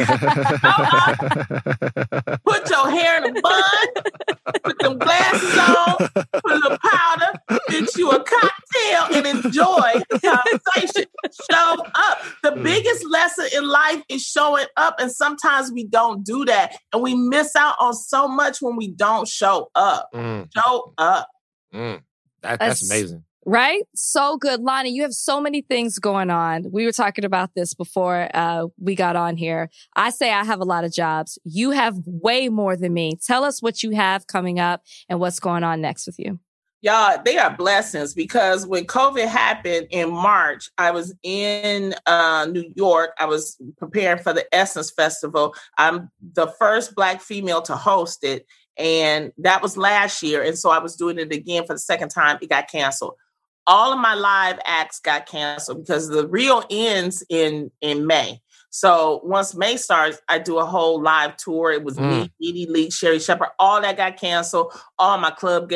up, 0.65 1.21
put 2.45 2.71
your 2.71 2.91
hair 2.91 3.25
in 3.25 3.37
a 3.37 3.41
bun 3.41 3.63
put 4.65 4.83
some 4.83 4.99
glasses 4.99 5.59
on 5.59 5.97
put 6.15 6.53
a 6.53 6.55
little 6.55 6.79
powder 6.79 7.39
get 7.69 7.97
you 7.97 8.11
a 8.11 8.23
cocktail 8.23 9.17
and 9.17 9.27
enjoy 9.27 9.93
the 10.11 10.21
conversation. 10.21 11.05
Show 11.51 11.85
up. 11.95 12.19
The 12.43 12.51
mm. 12.51 12.63
biggest 12.63 13.05
lesson 13.09 13.47
in 13.55 13.69
life 13.69 14.03
is 14.09 14.23
showing 14.23 14.67
up 14.77 14.97
and 14.99 15.11
sometimes 15.11 15.73
we 15.73 15.85
don't 15.85 16.25
do 16.25 16.45
that 16.47 16.77
and 16.93 17.03
we 17.03 17.15
miss 17.15 17.55
out 17.57 17.77
on 17.81 17.95
so 17.95 18.29
much 18.29 18.61
when 18.61 18.77
we 18.77 18.89
don't 18.89 19.29
show 19.29 19.71
up. 19.75 20.09
Mm. 20.15 20.49
show 20.55 20.95
up. 20.99 21.29
Mm. 21.75 22.03
that, 22.43 22.59
that's, 22.59 22.81
that's 22.81 22.91
amazing 22.91 23.25
Right? 23.49 23.85
So 23.95 24.37
good. 24.37 24.61
Loni, 24.61 24.93
you 24.93 25.01
have 25.01 25.15
so 25.15 25.41
many 25.41 25.63
things 25.63 25.99
going 25.99 26.29
on. 26.29 26.71
We 26.71 26.85
were 26.85 26.93
talking 26.93 27.25
about 27.25 27.55
this 27.55 27.73
before 27.73 28.29
uh, 28.35 28.67
we 28.79 28.95
got 28.95 29.17
on 29.17 29.39
here. 29.39 29.71
I 29.97 30.11
say 30.11 30.31
I 30.31 30.45
have 30.45 30.61
a 30.61 30.67
lot 30.67 30.85
of 30.85 30.93
jobs. 30.93 31.39
You 31.45 31.71
have 31.71 31.97
way 32.05 32.51
more 32.51 32.77
than 32.77 32.93
me. 32.93 33.15
Tell 33.25 33.45
us 33.45 33.63
what 33.63 33.83
you 33.83 33.93
have 33.93 34.27
coming 34.27 34.61
up 34.61 34.83
and 35.09 35.19
what's 35.19 35.41
going 35.41 35.65
on 35.65 35.81
next 35.81 36.07
with 36.07 36.19
you. 36.19 36.39
Y'all, 36.83 37.17
they 37.25 37.39
are 37.39 37.57
blessings 37.57 38.13
because 38.13 38.67
when 38.67 38.85
COVID 38.85 39.27
happened 39.27 39.87
in 39.93 40.13
March, 40.13 40.69
I 40.77 40.91
was 40.91 41.15
in 41.23 41.95
uh, 42.05 42.47
New 42.51 42.71
York. 42.77 43.13
I 43.19 43.25
was 43.25 43.57
preparing 43.79 44.23
for 44.23 44.35
the 44.35 44.45
Essence 44.55 44.91
Festival. 44.91 45.55
I'm 45.79 46.11
the 46.35 46.49
first 46.59 46.95
Black 46.95 47.23
female 47.23 47.63
to 47.63 47.77
host 47.77 48.25
it. 48.25 48.45
And 48.77 49.33
that 49.39 49.63
was 49.63 49.79
last 49.79 50.23
year. 50.23 50.43
And 50.43 50.59
so 50.59 50.69
I 50.69 50.81
was 50.81 50.97
doing 50.97 51.19
it 51.19 51.33
again 51.33 51.65
for 51.67 51.73
the 51.73 51.79
second 51.79 52.11
time. 52.11 52.37
It 52.43 52.51
got 52.51 52.71
canceled 52.71 53.15
all 53.69 53.93
of 53.93 54.01
my 54.01 54.15
live 54.15 54.59
acts 54.65 54.99
got 54.99 55.27
canceled 55.27 55.85
because 55.85 56.09
the 56.09 56.27
real 56.27 56.65
ends 56.71 57.25
in 57.29 57.71
in 57.81 58.07
May. 58.07 58.41
So 58.71 59.21
once 59.25 59.55
May 59.55 59.77
starts, 59.77 60.21
I 60.29 60.39
do 60.39 60.59
a 60.59 60.65
whole 60.65 61.01
live 61.03 61.37
tour. 61.37 61.73
It 61.73 61.85
was 61.85 61.97
mm. 61.97 62.29
me, 62.39 62.49
Edie 62.49 62.67
Lee, 62.67 62.91
Sherri 62.91 63.19
Shepherd, 63.19 63.49
all 63.59 63.81
that 63.81 63.97
got 63.97 64.19
canceled. 64.19 64.73
All 64.99 65.17
my 65.19 65.31
club 65.31 65.73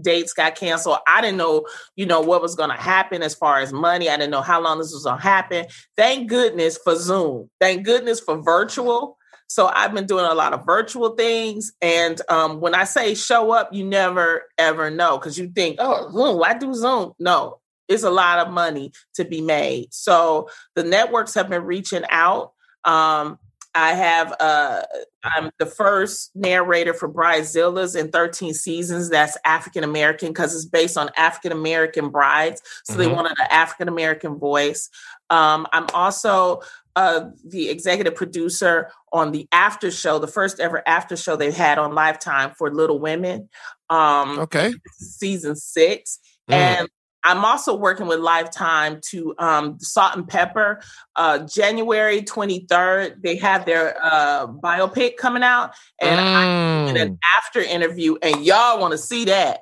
dates 0.00 0.32
got 0.32 0.54
canceled. 0.54 0.98
I 1.06 1.20
didn't 1.20 1.36
know, 1.36 1.66
you 1.96 2.06
know, 2.06 2.20
what 2.20 2.42
was 2.42 2.54
going 2.54 2.70
to 2.70 2.76
happen 2.76 3.22
as 3.22 3.34
far 3.34 3.58
as 3.58 3.72
money. 3.72 4.08
I 4.08 4.16
didn't 4.16 4.30
know 4.30 4.40
how 4.40 4.60
long 4.60 4.78
this 4.78 4.92
was 4.92 5.04
going 5.04 5.18
to 5.18 5.22
happen. 5.22 5.66
Thank 5.96 6.28
goodness 6.28 6.78
for 6.82 6.94
Zoom. 6.94 7.50
Thank 7.60 7.84
goodness 7.84 8.20
for 8.20 8.40
virtual. 8.40 9.18
So 9.48 9.66
I've 9.66 9.94
been 9.94 10.06
doing 10.06 10.26
a 10.26 10.34
lot 10.34 10.52
of 10.52 10.66
virtual 10.66 11.10
things. 11.10 11.72
And 11.80 12.20
um, 12.28 12.60
when 12.60 12.74
I 12.74 12.84
say 12.84 13.14
show 13.14 13.50
up, 13.50 13.72
you 13.72 13.84
never 13.84 14.42
ever 14.58 14.90
know 14.90 15.18
because 15.18 15.38
you 15.38 15.48
think, 15.48 15.76
oh, 15.78 16.10
Zoom, 16.12 16.38
why 16.38 16.54
do 16.54 16.72
Zoom? 16.74 17.12
No, 17.18 17.60
it's 17.88 18.02
a 18.02 18.10
lot 18.10 18.46
of 18.46 18.52
money 18.52 18.92
to 19.14 19.24
be 19.24 19.40
made. 19.40 19.92
So 19.92 20.50
the 20.74 20.84
networks 20.84 21.34
have 21.34 21.48
been 21.48 21.64
reaching 21.64 22.04
out. 22.10 22.52
Um, 22.84 23.38
I 23.74 23.92
have 23.92 24.34
uh 24.40 24.82
I'm 25.22 25.50
the 25.58 25.66
first 25.66 26.30
narrator 26.34 26.94
for 26.94 27.08
Bridezillas 27.08 27.98
in 27.98 28.10
13 28.10 28.54
seasons 28.54 29.10
that's 29.10 29.36
African 29.44 29.84
American 29.84 30.28
because 30.28 30.54
it's 30.54 30.64
based 30.64 30.96
on 30.96 31.10
African 31.16 31.52
American 31.52 32.08
brides. 32.08 32.62
So 32.84 32.92
mm-hmm. 32.92 33.02
they 33.02 33.08
wanted 33.08 33.32
an 33.38 33.46
African 33.50 33.88
American 33.88 34.36
voice. 34.36 34.90
Um, 35.30 35.66
I'm 35.72 35.86
also 35.92 36.62
uh, 36.98 37.30
the 37.46 37.68
executive 37.68 38.16
producer 38.16 38.90
on 39.12 39.30
the 39.30 39.46
after 39.52 39.88
show, 39.88 40.18
the 40.18 40.26
first 40.26 40.58
ever 40.58 40.82
after 40.84 41.16
show 41.16 41.36
they 41.36 41.52
had 41.52 41.78
on 41.78 41.94
Lifetime 41.94 42.50
for 42.58 42.74
Little 42.74 42.98
Women. 42.98 43.48
Um, 43.88 44.40
okay. 44.40 44.74
Season 44.96 45.54
six. 45.54 46.18
Mm. 46.50 46.54
And 46.54 46.88
I'm 47.22 47.44
also 47.44 47.76
working 47.76 48.08
with 48.08 48.18
Lifetime 48.18 49.00
to 49.10 49.32
um, 49.38 49.78
Salt-N-Pepa. 49.78 50.82
Uh, 51.14 51.38
January 51.46 52.22
23rd, 52.22 53.22
they 53.22 53.36
have 53.36 53.64
their 53.64 53.96
uh, 54.02 54.48
biopic 54.48 55.16
coming 55.18 55.44
out, 55.44 55.74
and 56.00 56.18
mm. 56.18 56.88
I 56.88 56.92
did 56.92 57.08
an 57.08 57.18
after 57.36 57.60
interview, 57.60 58.16
and 58.22 58.44
y'all 58.44 58.80
want 58.80 58.92
to 58.92 58.98
see 58.98 59.26
that. 59.26 59.60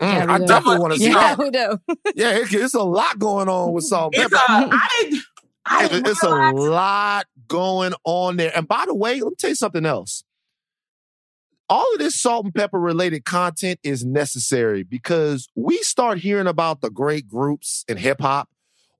Mm, 0.00 0.12
yeah, 0.14 0.32
I 0.32 0.38
definitely 0.38 0.78
want 0.78 0.92
to 0.94 0.98
see 1.00 1.10
yeah, 1.10 1.34
that. 1.34 1.80
Yeah, 2.14 2.30
it's, 2.38 2.54
it's, 2.54 2.74
a 2.74 2.82
lot 2.82 3.18
going 3.18 3.48
on 3.48 3.72
with 3.72 3.84
Salt-N-Pepa. 3.84 4.38
I 4.38 5.20
I 5.70 5.88
it's 5.92 6.22
a 6.22 6.50
lot 6.52 7.26
going 7.46 7.94
on 8.04 8.36
there. 8.36 8.52
And 8.54 8.66
by 8.66 8.84
the 8.86 8.94
way, 8.94 9.20
let 9.20 9.30
me 9.30 9.34
tell 9.38 9.50
you 9.50 9.56
something 9.56 9.86
else. 9.86 10.24
All 11.68 11.86
of 11.92 12.00
this 12.00 12.20
Salt-N-Pepa 12.20 12.70
related 12.72 13.24
content 13.24 13.78
is 13.84 14.04
necessary 14.04 14.82
because 14.82 15.48
we 15.54 15.78
start 15.78 16.18
hearing 16.18 16.48
about 16.48 16.80
the 16.80 16.90
great 16.90 17.28
groups 17.28 17.84
in 17.88 17.96
hip 17.96 18.20
hop 18.20 18.48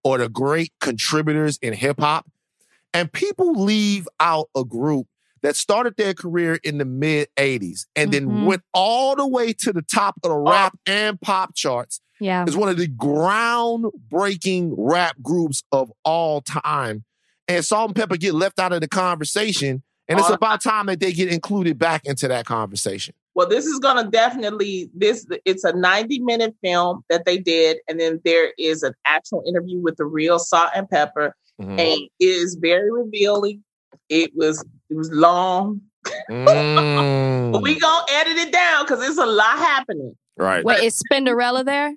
or 0.04 0.18
the 0.18 0.28
great 0.28 0.72
contributors 0.80 1.58
in 1.60 1.72
hip 1.72 1.98
hop, 1.98 2.30
and 2.94 3.12
people 3.12 3.52
leave 3.52 4.08
out 4.20 4.48
a 4.56 4.64
group 4.64 5.08
that 5.42 5.56
started 5.56 5.96
their 5.96 6.14
career 6.14 6.58
in 6.62 6.78
the 6.78 6.84
mid 6.84 7.28
80s 7.36 7.86
and 7.96 8.10
mm-hmm. 8.10 8.28
then 8.28 8.44
went 8.44 8.62
all 8.74 9.16
the 9.16 9.26
way 9.26 9.52
to 9.54 9.72
the 9.72 9.82
top 9.82 10.16
of 10.22 10.30
the 10.30 10.36
oh. 10.36 10.50
rap 10.50 10.78
and 10.86 11.20
pop 11.20 11.54
charts. 11.54 12.00
Yeah. 12.20 12.44
Is 12.46 12.56
one 12.56 12.68
of 12.68 12.76
the 12.76 12.88
groundbreaking 12.88 14.74
rap 14.76 15.16
groups 15.22 15.62
of 15.72 15.90
all 16.04 16.42
time. 16.42 17.04
And 17.48 17.64
Salt-N-Pepa 17.64 18.20
get 18.20 18.34
left 18.34 18.58
out 18.60 18.72
of 18.72 18.82
the 18.82 18.88
conversation. 18.88 19.82
And 20.06 20.18
it's 20.18 20.28
about 20.28 20.60
time 20.60 20.86
that 20.86 20.98
they 20.98 21.12
get 21.12 21.32
included 21.32 21.78
back 21.78 22.04
into 22.04 22.26
that 22.28 22.44
conversation. 22.44 23.14
Well, 23.34 23.48
this 23.48 23.64
is 23.64 23.78
going 23.78 24.04
to 24.04 24.10
definitely 24.10 24.90
this. 24.92 25.24
It's 25.44 25.62
a 25.62 25.72
ninety 25.72 26.18
minute 26.18 26.54
film 26.62 27.04
that 27.08 27.24
they 27.24 27.38
did, 27.38 27.78
and 27.88 28.00
then 28.00 28.20
there 28.24 28.52
is 28.58 28.82
an 28.82 28.92
actual 29.04 29.44
interview 29.46 29.80
with 29.80 29.96
the 29.96 30.04
real 30.04 30.40
Salt-N-Pepa, 30.40 31.30
Mhm. 31.62 31.70
and 31.70 31.80
it 31.80 32.10
is 32.18 32.56
very 32.60 32.90
revealing. 32.90 33.62
It 34.08 34.32
was 34.34 34.64
it 34.90 34.96
was 34.96 35.10
long, 35.12 35.80
Mm. 36.30 37.52
but 37.52 37.60
we 37.62 37.78
gonna 37.78 38.04
edit 38.10 38.36
it 38.38 38.52
down 38.52 38.84
because 38.84 39.06
it's 39.06 39.18
a 39.18 39.26
lot 39.26 39.58
happening. 39.58 40.16
right. 40.38 40.64
Wait, 40.64 40.82
is 40.82 41.02
Spinderella 41.12 41.64
there? 41.64 41.94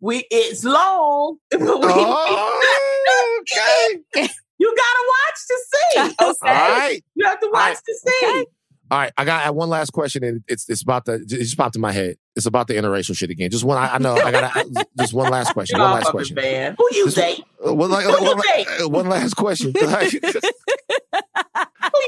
We 0.00 0.26
it's 0.30 0.62
long, 0.64 1.38
but 1.50 1.60
we, 1.60 1.66
Oh, 1.70 3.40
okay. 3.40 4.02
you 4.58 4.74
gotta 4.76 5.04
watch 5.08 5.46
to 5.46 5.58
see. 5.72 6.00
Okay, 6.00 6.14
All 6.42 6.68
right. 6.78 7.04
you 7.14 7.24
have 7.26 7.40
to 7.40 7.48
watch 7.52 7.76
to 7.78 7.94
see. 7.94 8.26
Okay. 8.26 8.46
All 8.90 8.98
right. 8.98 9.12
I 9.16 9.24
got 9.24 9.54
one 9.54 9.68
last 9.70 9.92
question, 9.92 10.22
and 10.24 10.42
it's 10.48 10.68
it's 10.68 10.82
about 10.82 11.04
the 11.06 11.14
it 11.14 11.26
just 11.28 11.56
popped 11.56 11.76
in 11.76 11.82
my 11.82 11.92
head. 11.92 12.16
It's 12.38 12.46
about 12.46 12.68
the 12.68 12.74
interracial 12.74 13.16
shit 13.16 13.30
again. 13.30 13.50
Just 13.50 13.64
one. 13.64 13.76
I, 13.76 13.96
I 13.96 13.98
know. 13.98 14.14
I 14.14 14.30
got 14.30 14.64
just 14.96 15.12
one 15.12 15.28
last 15.28 15.52
question. 15.52 15.80
One 15.80 15.90
last 15.90 16.10
question. 16.12 16.36
man. 16.36 16.76
Who 16.78 16.88
you 16.92 17.06
Just- 17.06 17.16
date? 17.16 17.42
Uh, 17.66 17.74
One, 17.74 17.90
like, 17.90 18.04
Who 18.04 18.12
you 18.12 18.22
one, 18.22 18.40
date? 18.54 18.66
uh, 18.80 18.88
one 18.88 19.08
last 19.08 19.34
question. 19.34 19.72
Who 19.80 19.80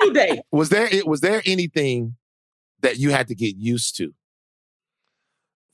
you 0.03 0.13
date? 0.13 0.41
was 0.53 0.69
there 0.69 0.89
was 1.05 1.21
there 1.21 1.43
anything 1.45 2.15
that 2.83 2.97
you 2.99 3.11
had 3.11 3.27
to 3.29 3.35
get 3.35 3.57
used 3.57 3.97
to 3.97 4.15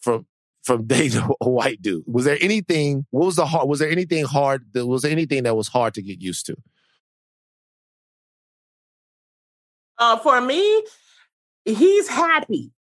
from 0.00 0.24
from 0.64 0.86
dating 0.86 1.20
a 1.42 1.48
white 1.50 1.82
dude? 1.82 2.04
Was 2.06 2.24
there 2.24 2.38
anything? 2.40 3.04
What 3.10 3.26
was 3.26 3.36
the 3.36 3.44
hard? 3.44 3.68
Was 3.68 3.78
there 3.80 3.90
anything 3.90 4.24
hard? 4.24 4.64
That, 4.72 4.86
was 4.86 5.02
there 5.02 5.12
anything 5.12 5.42
that 5.42 5.54
was 5.54 5.68
hard 5.68 5.92
to 5.94 6.02
get 6.02 6.22
used 6.22 6.46
to? 6.46 6.56
Uh, 9.98 10.16
for 10.18 10.40
me, 10.40 10.82
he's 11.66 12.08
happy. 12.08 12.70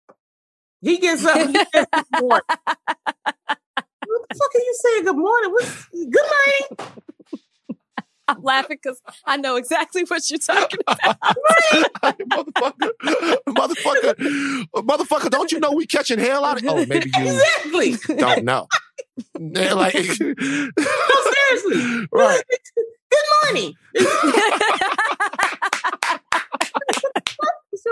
He 0.86 0.98
gets 0.98 1.24
up. 1.24 1.36
He 1.36 1.52
says 1.52 1.86
good 1.92 2.04
morning. 2.20 2.40
what 2.46 2.46
the 4.28 4.34
fuck 4.38 4.54
are 4.54 4.58
you 4.58 4.74
saying? 4.82 5.04
Good 5.04 5.16
morning. 5.16 5.50
What's, 5.50 5.88
good 5.88 6.14
morning. 6.14 6.92
I'm 8.28 8.42
laughing 8.42 8.78
because 8.82 9.00
I 9.24 9.36
know 9.36 9.56
exactly 9.56 10.02
what 10.04 10.28
you're 10.30 10.38
talking 10.38 10.78
about. 10.86 11.16
motherfucker, 12.04 12.90
motherfucker, 13.48 14.14
motherfucker! 14.74 15.30
Don't 15.30 15.50
you 15.52 15.58
know 15.60 15.72
we 15.72 15.86
catching 15.86 16.18
hell 16.18 16.44
out 16.44 16.58
of? 16.62 16.64
Oh, 16.68 16.84
maybe 16.86 17.10
you 17.16 17.22
Exactly. 17.24 17.96
don't 18.16 18.44
know. 18.44 18.66
They're 19.34 19.74
like, 19.74 19.94
No, 19.94 20.04
seriously. 20.14 22.08
right? 22.12 22.42
Good 23.10 23.26
morning. 23.44 23.74
So, 27.74 27.90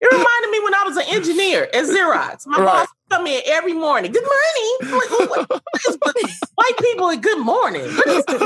it 0.00 0.08
reminded 0.12 0.50
me 0.50 0.60
when 0.62 0.74
I 0.74 0.82
was 0.86 0.96
an 0.98 1.03
engineer 1.14 1.64
at 1.72 1.84
Xerox. 1.84 2.46
My 2.46 2.58
Right. 2.58 2.64
boss 2.66 2.88
come 3.10 3.26
in 3.26 3.42
every 3.46 3.72
morning. 3.74 4.12
Good 4.12 4.22
morning. 4.24 4.78
I'm 4.82 4.90
like, 4.92 5.30
what, 5.30 5.50
what 5.50 5.62
is 5.88 5.98
with 6.04 6.50
white 6.54 6.78
people 6.80 7.10
at 7.10 7.20
good 7.20 7.38
morning? 7.44 7.82
What 7.96 8.06
is- 8.08 8.24
good 8.26 8.40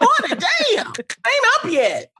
morning. 0.00 0.38
Damn. 0.70 0.92
I 1.24 1.30
ain't 1.30 1.46
up 1.64 1.70
yet. 1.70 2.12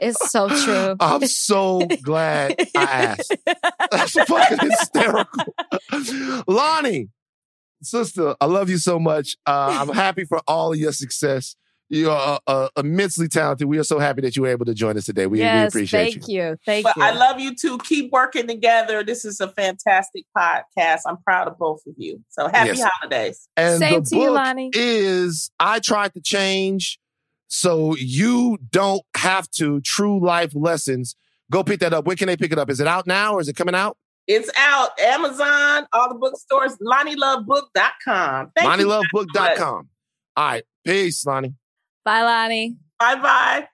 It's 0.00 0.30
so 0.30 0.48
true. 0.48 0.96
I'm 1.00 1.26
so 1.26 1.86
glad 2.02 2.54
I 2.76 2.82
asked. 2.84 3.36
That's 3.90 4.12
fucking 4.12 4.58
hysterical. 4.70 5.44
Loni, 6.48 7.08
sister, 7.82 8.34
I 8.40 8.46
love 8.46 8.70
you 8.70 8.78
so 8.78 8.98
much. 8.98 9.36
Uh, 9.46 9.76
I'm 9.80 9.88
happy 9.94 10.24
for 10.24 10.40
all 10.46 10.72
of 10.72 10.78
your 10.78 10.92
success. 10.92 11.56
You 11.90 12.10
are 12.10 12.40
uh, 12.46 12.50
uh, 12.50 12.68
immensely 12.78 13.28
talented. 13.28 13.68
We 13.68 13.78
are 13.78 13.84
so 13.84 13.98
happy 13.98 14.22
that 14.22 14.34
you 14.36 14.42
were 14.42 14.48
able 14.48 14.64
to 14.64 14.74
join 14.74 14.96
us 14.96 15.04
today. 15.04 15.26
We, 15.26 15.40
we 15.40 15.46
appreciate 15.46 16.14
thank 16.14 16.14
you. 16.14 16.20
Thank 16.20 16.28
you. 16.28 16.56
Thank 16.64 16.84
But 16.84 16.96
you. 16.96 17.02
I 17.02 17.10
love 17.12 17.38
you 17.40 17.54
too. 17.54 17.78
Keep 17.78 18.10
working 18.10 18.46
together. 18.46 19.04
This 19.04 19.24
is 19.24 19.38
a 19.40 19.48
fantastic 19.48 20.24
podcast. 20.36 21.00
I'm 21.06 21.18
proud 21.18 21.46
of 21.46 21.58
both 21.58 21.82
of 21.86 21.94
you. 21.98 22.24
So 22.30 22.48
happy 22.48 22.78
Yes. 22.78 22.88
holidays. 22.94 23.48
And 23.56 23.78
Same 23.78 24.02
the 24.02 24.10
to 24.10 24.16
you, 24.16 24.28
book 24.28 24.38
Loni. 24.38 24.70
is 24.72 25.50
I 25.60 25.78
tried 25.78 26.14
to 26.14 26.20
change 26.20 26.98
so 27.48 27.94
you 27.96 28.58
don't 28.70 29.02
have 29.16 29.48
to. 29.52 29.80
True 29.82 30.24
life 30.24 30.52
lessons. 30.54 31.16
Go 31.52 31.62
pick 31.62 31.80
that 31.80 31.92
up. 31.92 32.06
When 32.06 32.16
can 32.16 32.26
they 32.28 32.36
pick 32.36 32.50
it 32.50 32.58
up? 32.58 32.70
Is 32.70 32.80
it 32.80 32.86
out 32.86 33.06
now 33.06 33.34
or 33.34 33.40
is 33.42 33.48
it 33.48 33.56
coming 33.56 33.74
out? 33.74 33.98
It's 34.26 34.50
out. 34.56 34.98
Amazon, 34.98 35.86
all 35.92 36.08
the 36.08 36.14
bookstores, 36.14 36.76
LoniLoveBook.com. 36.78 38.52
Thank 38.56 38.80
you. 38.80 38.86
LoniLoveBook.com. 38.86 39.88
All 40.36 40.44
right. 40.44 40.64
Peace, 40.84 41.24
Loni. 41.24 41.54
Bye, 42.04 42.20
Loni. 42.20 42.76
Bye 42.98 43.16
bye. 43.16 43.68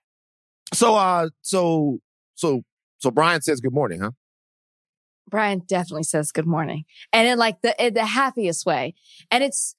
So 0.72 0.94
uh 0.94 1.28
so 1.42 1.98
so 2.36 2.62
so 2.98 3.10
Brian 3.10 3.42
says 3.42 3.60
good 3.60 3.74
morning, 3.74 4.00
huh? 4.00 4.12
Brian 5.28 5.62
definitely 5.66 6.04
says 6.04 6.32
good 6.32 6.46
morning, 6.46 6.84
and 7.12 7.26
in 7.26 7.38
like 7.38 7.60
the 7.62 7.74
in 7.84 7.94
the 7.94 8.04
happiest 8.06 8.66
way, 8.66 8.94
and 9.30 9.42
it's 9.44 9.74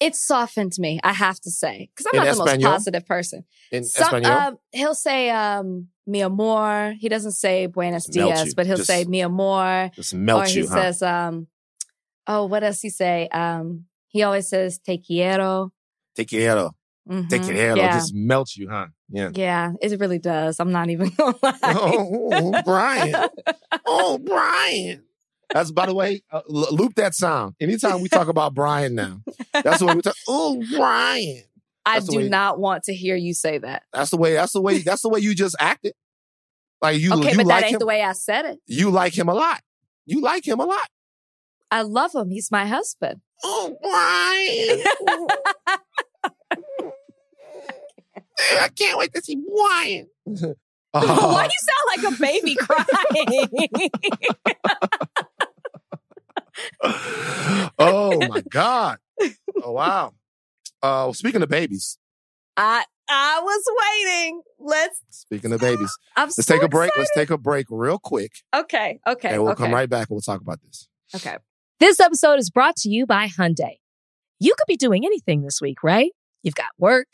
it 0.00 0.14
softened 0.14 0.72
me. 0.78 1.00
I 1.02 1.12
have 1.12 1.40
to 1.40 1.50
say 1.50 1.90
because 1.94 2.06
I'm 2.12 2.20
In 2.20 2.24
not 2.24 2.32
the 2.36 2.44
most 2.44 2.60
positive 2.60 3.06
person. 3.06 3.44
In 3.72 3.84
Some, 3.84 4.04
Espanol? 4.14 4.32
um, 4.38 4.58
he'll 4.72 4.94
say 4.94 5.30
um, 5.30 5.88
"mi 6.06 6.22
amor." 6.22 6.94
He 6.98 7.08
doesn't 7.08 7.32
say 7.32 7.66
"buenos 7.66 8.06
dias," 8.06 8.54
but 8.54 8.66
he'll 8.66 8.76
Just 8.76 8.88
say 8.88 9.04
"mi 9.04 9.20
amor," 9.20 9.90
Just 9.94 10.12
or 10.14 10.18
melt 10.18 10.48
he 10.48 10.60
you, 10.60 10.68
huh? 10.68 10.74
says, 10.74 11.02
um, 11.02 11.46
"Oh, 12.26 12.46
what 12.46 12.60
does 12.60 12.80
he 12.80 12.90
say?" 12.90 13.28
Um, 13.28 13.86
he 14.08 14.22
always 14.22 14.48
says 14.48 14.78
"te 14.78 14.98
quiero." 14.98 15.72
Te 16.16 16.26
your 16.30 16.72
off. 17.08 17.28
Take 17.28 17.46
yeah. 17.48 17.72
off. 17.72 17.92
Just 17.94 18.14
melt 18.14 18.54
you, 18.56 18.68
huh? 18.68 18.86
Yeah. 19.10 19.30
Yeah, 19.34 19.72
it 19.80 19.98
really 20.00 20.18
does. 20.18 20.60
I'm 20.60 20.72
not 20.72 20.90
even 20.90 21.08
gonna 21.16 21.36
lie. 21.42 21.58
Oh, 21.62 22.62
Brian. 22.64 23.28
Oh, 23.86 24.18
Brian. 24.18 25.02
That's 25.52 25.70
by 25.70 25.86
the 25.86 25.94
way, 25.94 26.22
uh, 26.32 26.42
l- 26.50 26.74
loop 26.74 26.94
that 26.96 27.14
sound. 27.14 27.54
Anytime 27.60 28.00
we 28.00 28.08
talk 28.08 28.28
about 28.28 28.54
Brian 28.54 28.94
now, 28.94 29.20
that's 29.52 29.80
what 29.80 29.94
we 29.94 30.02
talk. 30.02 30.16
Oh, 30.28 30.62
Brian. 30.74 31.44
I 31.84 32.00
do 32.00 32.16
way- 32.18 32.28
not 32.28 32.58
want 32.58 32.84
to 32.84 32.94
hear 32.94 33.14
you 33.14 33.32
say 33.32 33.58
that. 33.58 33.84
That's 33.92 34.10
the 34.10 34.16
way. 34.16 34.32
That's 34.34 34.52
the 34.52 34.60
way. 34.60 34.78
That's 34.78 35.02
the 35.02 35.08
way 35.08 35.20
you 35.20 35.34
just 35.34 35.54
acted. 35.60 35.92
Like 36.82 36.98
you, 36.98 37.12
okay, 37.14 37.30
you 37.30 37.36
but 37.36 37.46
like 37.46 37.60
that 37.60 37.66
ain't 37.66 37.74
him. 37.74 37.78
the 37.78 37.86
way 37.86 38.02
I 38.02 38.12
said 38.12 38.44
it. 38.44 38.58
You 38.66 38.90
like 38.90 39.16
him 39.16 39.28
a 39.28 39.34
lot. 39.34 39.60
You 40.04 40.20
like 40.20 40.46
him 40.46 40.60
a 40.60 40.66
lot. 40.66 40.88
I 41.70 41.82
love 41.82 42.14
him. 42.14 42.30
He's 42.30 42.50
my 42.50 42.66
husband. 42.66 43.20
Oh, 43.44 43.76
Brian. 43.82 45.78
I 48.38 48.68
can't 48.68 48.98
wait 48.98 49.12
to 49.14 49.22
see 49.22 49.36
Brian. 49.36 50.08
Why 50.24 50.34
do 51.48 51.52
you 51.52 51.60
sound 51.66 51.84
like 51.96 52.02
a 52.12 52.20
baby 52.20 52.54
crying? 52.56 53.90
oh 57.78 58.26
my 58.28 58.42
god! 58.50 58.98
Oh 59.62 59.72
wow! 59.72 60.14
Uh, 60.82 61.12
speaking 61.12 61.42
of 61.42 61.48
babies, 61.48 61.98
I 62.56 62.84
I 63.08 63.40
was 63.42 63.64
waiting. 64.04 64.42
Let's. 64.58 65.02
speaking 65.10 65.52
of 65.52 65.60
babies, 65.60 65.96
I'm 66.16 66.26
let's 66.28 66.36
so 66.44 66.54
take 66.54 66.62
a 66.62 66.68
break. 66.68 66.88
excited. 66.88 67.00
Let's 67.00 67.14
take 67.14 67.30
a 67.30 67.38
break 67.38 67.66
real 67.70 67.98
quick, 67.98 68.32
Okay. 68.54 68.98
Okay. 69.06 69.28
and 69.30 69.42
we'll 69.42 69.52
okay. 69.52 69.64
come 69.64 69.72
right 69.72 69.88
back 69.88 70.08
and 70.08 70.16
we'll 70.16 70.20
talk 70.22 70.40
about 70.40 70.60
this. 70.62 70.88
Okay. 71.14 71.36
This 71.78 72.00
episode 72.00 72.38
is 72.38 72.50
brought 72.50 72.76
to 72.76 72.88
you 72.88 73.06
by 73.06 73.26
Hyundai. 73.28 73.76
You 74.40 74.54
could 74.56 74.66
be 74.66 74.76
doing 74.76 75.04
anything 75.04 75.42
this 75.42 75.60
week, 75.60 75.82
right? 75.82 76.10
You've 76.42 76.54
got 76.54 76.70
work, 76.78 77.06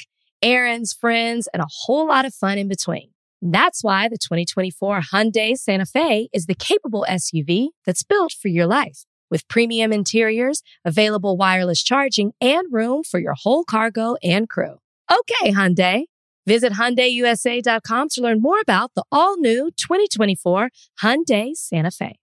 errands, 0.43 0.93
friends, 0.93 1.49
and 1.53 1.62
a 1.62 1.66
whole 1.84 2.09
lot 2.09 2.24
of 2.24 2.34
fun 2.34 2.59
in 2.59 2.68
between. 2.68 3.11
That's 3.40 3.82
why 3.82 4.09
the 4.09 4.18
2024 4.18 5.01
Hyundai 5.12 5.57
Santa 5.57 5.86
Fe 5.86 6.28
is 6.32 6.47
the 6.47 6.55
capable 6.55 7.05
SUV 7.09 7.68
that's 7.84 8.03
built 8.03 8.32
for 8.32 8.49
your 8.49 8.66
life. 8.66 9.05
With 9.30 9.49
premium 9.49 9.93
interiors, 9.93 10.62
available 10.84 11.36
wireless 11.36 11.82
charging, 11.82 12.32
and 12.40 12.70
room 12.70 13.03
for 13.03 13.18
your 13.18 13.34
whole 13.34 13.64
cargo 13.64 14.16
and 14.22 14.49
crew. 14.49 14.76
Okay, 15.11 15.53
Hyundai. 15.53 16.05
Visit 16.47 16.74
HyundaiUSA.com 16.74 18.09
to 18.11 18.20
learn 18.20 18.43
more 18.43 18.61
about 18.61 18.90
the 18.95 19.05
all-new 19.11 19.70
2024 19.76 20.70
Hyundai 21.03 21.55
Santa 21.55 21.90
Fe. 21.90 22.18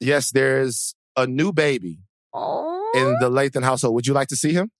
Yes, 0.00 0.32
there's 0.32 0.94
a 1.16 1.26
new 1.26 1.52
baby 1.52 2.00
in 2.34 3.16
the 3.20 3.30
Lathan 3.30 3.62
household. 3.62 3.94
Would 3.94 4.06
you 4.06 4.14
like 4.14 4.28
to 4.28 4.36
see 4.36 4.52
him? 4.52 4.70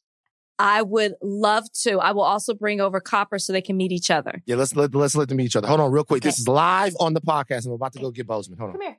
I 0.59 0.83
would 0.83 1.15
love 1.23 1.65
to. 1.83 1.99
I 1.99 2.13
will 2.13 2.23
also 2.23 2.55
bring 2.55 2.81
over 2.81 3.01
Copper 3.01 3.39
so 3.39 3.53
they 3.53 3.63
can 3.63 3.77
meet 3.77 3.93
each 3.93 4.11
other. 4.11 4.43
Yeah, 4.47 4.57
let's 4.57 4.77
let 4.77 4.95
let's 4.95 5.15
let 5.17 5.29
them 5.29 5.39
meet 5.39 5.47
each 5.47 5.57
other. 5.57 5.67
Hold 5.67 5.81
on, 5.81 5.91
real 5.91 6.05
quick. 6.05 6.23
This 6.23 6.39
is 6.39 6.47
live 6.47 6.95
on 7.01 7.15
the 7.15 7.21
podcast. 7.21 7.67
I'm 7.67 7.73
about 7.73 7.93
to 7.95 8.01
go 8.01 8.11
get 8.11 8.27
Boseman. 8.27 8.59
Hold 8.59 8.71
on. 8.71 8.73
Come 8.73 8.83
here. 8.83 8.97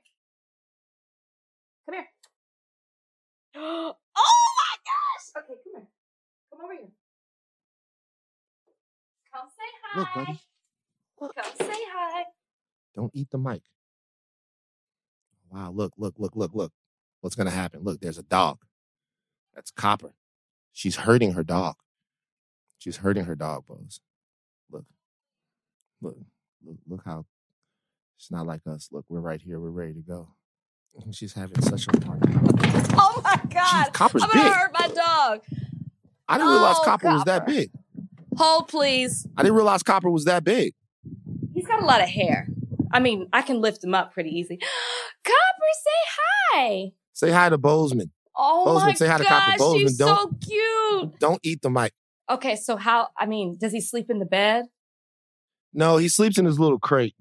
Come 1.85 1.95
here. 1.95 2.07
Oh 4.15 4.43
my 4.57 4.75
gosh. 4.85 5.43
Okay, 5.43 5.59
come 5.63 5.73
here. 5.73 5.87
Come 6.51 6.65
over 6.65 6.73
here. 6.73 6.89
Come 9.33 9.47
say 9.57 9.69
hi. 9.83 9.99
Look, 9.99 10.07
buddy. 10.15 10.39
Come 11.19 11.67
say 11.67 11.83
hi. 11.91 12.23
Don't 12.95 13.11
eat 13.13 13.29
the 13.31 13.37
mic. 13.37 13.61
Wow, 15.51 15.71
look, 15.71 15.93
look, 15.97 16.15
look, 16.17 16.35
look, 16.35 16.51
look. 16.53 16.71
What's 17.21 17.35
gonna 17.35 17.51
happen? 17.51 17.83
Look, 17.83 18.01
there's 18.01 18.17
a 18.17 18.23
dog. 18.23 18.59
That's 19.53 19.71
Copper. 19.71 20.13
She's 20.73 20.95
hurting 20.97 21.33
her 21.33 21.43
dog. 21.43 21.75
She's 22.79 22.97
hurting 22.97 23.25
her 23.25 23.35
dog, 23.35 23.65
Bose. 23.67 24.01
Look. 24.71 24.85
Look, 26.01 26.17
look, 26.65 26.77
look 26.87 27.01
how 27.05 27.25
it's 28.17 28.31
not 28.31 28.45
like 28.45 28.61
us. 28.67 28.89
Look, 28.91 29.05
we're 29.07 29.19
right 29.21 29.41
here. 29.41 29.59
We're 29.59 29.69
ready 29.69 29.93
to 29.93 30.01
go. 30.01 30.29
She's 31.11 31.33
having 31.33 31.61
such 31.61 31.87
a 31.87 32.05
hard 32.05 32.21
time. 32.21 32.47
Oh 32.97 33.21
my 33.23 33.39
God. 33.49 33.93
Copper's 33.93 34.23
I'm 34.23 34.29
going 34.29 34.45
to 34.45 34.49
big. 34.51 34.53
hurt 34.53 34.71
my 34.73 34.87
dog. 34.89 35.41
I 36.27 36.37
didn't 36.37 36.51
realize 36.51 36.75
Oh, 36.79 36.83
Copper 36.83 37.07
was 37.09 37.23
that 37.23 37.45
big. 37.45 37.71
Hold, 38.37 38.67
please. 38.67 39.27
I 39.37 39.43
didn't 39.43 39.55
realize 39.55 39.81
Copper 39.83 40.09
was 40.09 40.25
that 40.25 40.43
big. 40.43 40.73
He's 41.53 41.65
got 41.67 41.81
a 41.81 41.85
lot 41.85 42.01
of 42.01 42.09
hair. 42.09 42.47
I 42.91 42.99
mean, 42.99 43.27
I 43.33 43.41
can 43.41 43.59
lift 43.61 43.83
him 43.83 43.93
up 43.95 44.13
pretty 44.13 44.29
easy. 44.29 44.57
Copper, 45.23 45.71
say 45.83 46.11
hi. 46.53 46.91
Say 47.13 47.31
hi 47.31 47.49
to 47.49 47.57
Boseman. 47.57 48.09
Oh 48.35 48.65
Boseman, 48.67 48.85
my 48.85 48.93
say 48.93 49.07
hi 49.07 49.17
to 49.17 49.23
gosh, 49.23 49.57
Copper. 49.57 49.63
Boseman, 49.63 49.79
she's 49.79 49.97
so 49.97 50.31
cute. 50.45 51.19
Don't 51.19 51.39
eat 51.43 51.61
the 51.61 51.69
mic. 51.69 51.93
Okay, 52.29 52.55
so 52.55 52.75
how? 52.75 53.09
I 53.17 53.25
mean, 53.25 53.57
does 53.59 53.71
he 53.71 53.81
sleep 53.81 54.09
in 54.09 54.19
the 54.19 54.25
bed? 54.25 54.65
No, 55.73 55.97
he 55.97 56.09
sleeps 56.09 56.37
in 56.37 56.45
his 56.45 56.59
little 56.59 56.79
crate. 56.79 57.15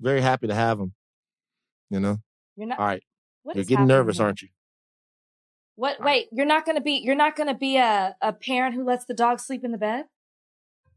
Very 0.00 0.20
happy 0.20 0.46
to 0.46 0.54
have 0.54 0.78
him. 0.78 0.94
You 1.90 2.00
know. 2.00 2.18
You're 2.56 2.68
not. 2.68 2.78
All 2.78 2.86
right, 2.86 3.02
what 3.42 3.56
you're 3.56 3.64
getting 3.64 3.86
nervous, 3.86 4.18
here? 4.18 4.26
aren't 4.26 4.42
you? 4.42 4.48
What? 5.76 5.98
All 5.98 6.04
right. 6.04 6.12
Wait, 6.12 6.28
you're 6.32 6.46
not 6.46 6.64
gonna 6.66 6.80
be. 6.80 7.00
You're 7.04 7.14
not 7.16 7.36
gonna 7.36 7.54
be 7.54 7.76
a 7.76 8.16
a 8.20 8.32
parent 8.32 8.74
who 8.74 8.84
lets 8.84 9.04
the 9.04 9.14
dog 9.14 9.40
sleep 9.40 9.64
in 9.64 9.72
the 9.72 9.78
bed. 9.78 10.06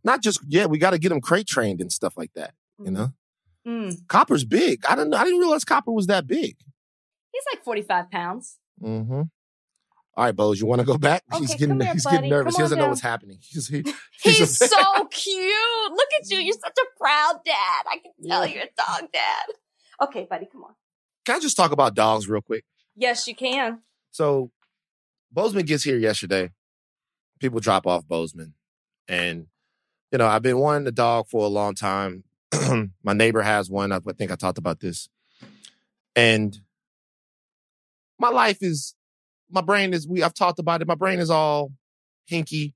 Not 0.04 0.22
just 0.22 0.42
yeah. 0.48 0.66
We 0.66 0.78
got 0.78 0.92
to 0.92 1.00
get 1.00 1.12
him 1.12 1.22
crate 1.22 1.48
trained 1.48 1.82
and 1.82 1.92
stuff 1.92 2.16
like 2.18 2.32
that. 2.36 2.54
You 2.84 2.92
know. 2.92 3.14
Mm. 3.68 4.08
Copper's 4.08 4.44
big. 4.44 4.86
I 4.86 4.96
didn't. 4.96 5.14
I 5.14 5.24
didn't 5.24 5.40
realize 5.40 5.64
Copper 5.64 5.92
was 5.92 6.08
that 6.08 6.28
big. 6.28 6.58
He's 7.32 7.44
like 7.52 7.64
45 7.64 8.12
pounds. 8.12 8.58
Mm-hmm. 8.84 9.22
All 10.16 10.26
right, 10.26 10.36
Bose, 10.36 10.60
you 10.62 10.68
want 10.68 10.80
to 10.80 10.86
go 10.86 10.98
back? 10.98 11.24
he's 11.38 11.56
getting 11.56 11.80
here, 11.80 11.94
he's 11.94 12.04
buddy. 12.04 12.18
getting 12.18 12.30
nervous. 12.30 12.56
Come 12.56 12.62
He 12.62 12.64
doesn't 12.66 12.78
know 12.78 12.88
what's 12.90 13.02
happening. 13.02 13.40
He's 13.42 13.68
he, 13.68 13.84
He's, 14.22 14.40
a- 14.42 14.46
so 14.68 15.06
cute. 15.12 15.92
Look 15.92 16.10
at 16.20 16.30
you. 16.30 16.38
You're 16.38 16.54
such 16.54 16.78
a 16.80 16.98
proud 17.00 17.40
dad. 17.46 17.84
I 17.90 17.98
can 17.98 18.12
tell 18.28 18.46
Yeah. 18.46 18.54
you're 18.54 18.64
a 18.64 18.68
dog 19.02 19.12
dad. 19.12 19.46
Okay, 20.02 20.28
buddy, 20.30 20.48
come 20.52 20.64
on. 20.66 20.76
Can 21.26 21.38
I 21.38 21.40
just 21.40 21.56
talk 21.58 21.72
about 21.72 21.96
dogs 21.96 22.28
real 22.28 22.42
quick? 22.42 22.64
Yes, 22.96 23.28
you 23.28 23.36
can. 23.36 23.80
So 24.12 24.52
Boseman 25.36 25.66
gets 25.66 25.84
here 25.84 25.98
yesterday. 25.98 26.52
People 27.40 27.60
drop 27.60 27.88
off 27.88 28.06
Boseman. 28.06 28.52
And, 29.08 29.48
you 30.12 30.18
know, 30.20 30.28
I've 30.28 30.42
been 30.44 30.60
wanting 30.60 30.88
a 30.88 30.92
dog 30.92 31.28
for 31.28 31.44
a 31.44 31.48
long 31.50 31.74
time. 31.76 32.24
My 33.04 33.14
neighbor 33.14 33.42
has 33.42 33.70
one. 33.70 33.92
I 33.92 34.00
think 34.00 34.32
I 34.32 34.36
talked 34.36 34.58
about 34.60 34.80
this. 34.80 35.10
And 36.16 36.60
my 38.24 38.30
life 38.30 38.60
is, 38.62 38.96
my 39.52 39.60
brain 39.60 39.94
is, 39.94 40.08
we 40.08 40.24
I've 40.24 40.34
talked 40.34 40.58
about 40.58 40.82
it. 40.82 40.88
My 40.88 40.96
brain 40.96 41.20
is 41.20 41.30
all 41.30 41.74
hinky. 42.32 42.74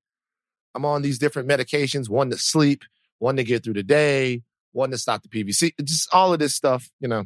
I'm 0.76 0.84
on 0.84 1.02
these 1.02 1.18
different 1.18 1.48
medications, 1.48 2.10
one 2.10 2.30
to 2.32 2.38
sleep, 2.38 2.84
one 3.20 3.38
to 3.38 3.46
get 3.46 3.64
through 3.64 3.76
the 3.76 3.84
day, 3.84 4.44
one 4.74 4.92
to 4.92 4.98
stop 4.98 5.24
the 5.24 5.30
PVC, 5.30 5.72
just 5.84 6.14
all 6.14 6.34
of 6.34 6.40
this 6.40 6.54
stuff, 6.54 6.90
you 7.00 7.08
know. 7.08 7.24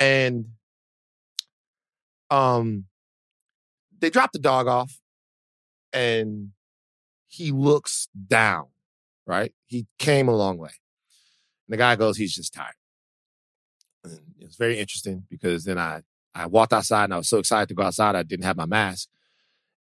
And 0.00 0.46
um 2.30 2.86
they 3.98 4.10
dropped 4.10 4.32
the 4.32 4.38
dog 4.38 4.66
off 4.66 4.98
and 5.92 6.52
he 7.28 7.52
looks 7.52 8.08
down, 8.26 8.66
right? 9.26 9.52
He 9.66 9.86
came 9.98 10.28
a 10.28 10.34
long 10.34 10.56
way. 10.56 10.70
And 11.68 11.74
the 11.74 11.76
guy 11.76 11.96
goes, 11.96 12.16
he's 12.16 12.34
just 12.34 12.54
tired. 12.54 12.74
And 14.04 14.20
it 14.40 14.46
was 14.46 14.56
very 14.56 14.78
interesting 14.78 15.24
because 15.30 15.64
then 15.64 15.78
I 15.78 16.02
I 16.36 16.46
walked 16.46 16.72
outside 16.72 17.04
and 17.04 17.14
I 17.14 17.18
was 17.18 17.28
so 17.28 17.38
excited 17.38 17.68
to 17.68 17.74
go 17.74 17.82
outside 17.84 18.14
I 18.14 18.22
didn't 18.22 18.44
have 18.44 18.56
my 18.56 18.66
mask. 18.66 19.08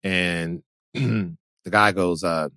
And 0.04 0.62
the 0.94 1.34
guy 1.70 1.92
goes, 1.92 2.22
uh, 2.24 2.48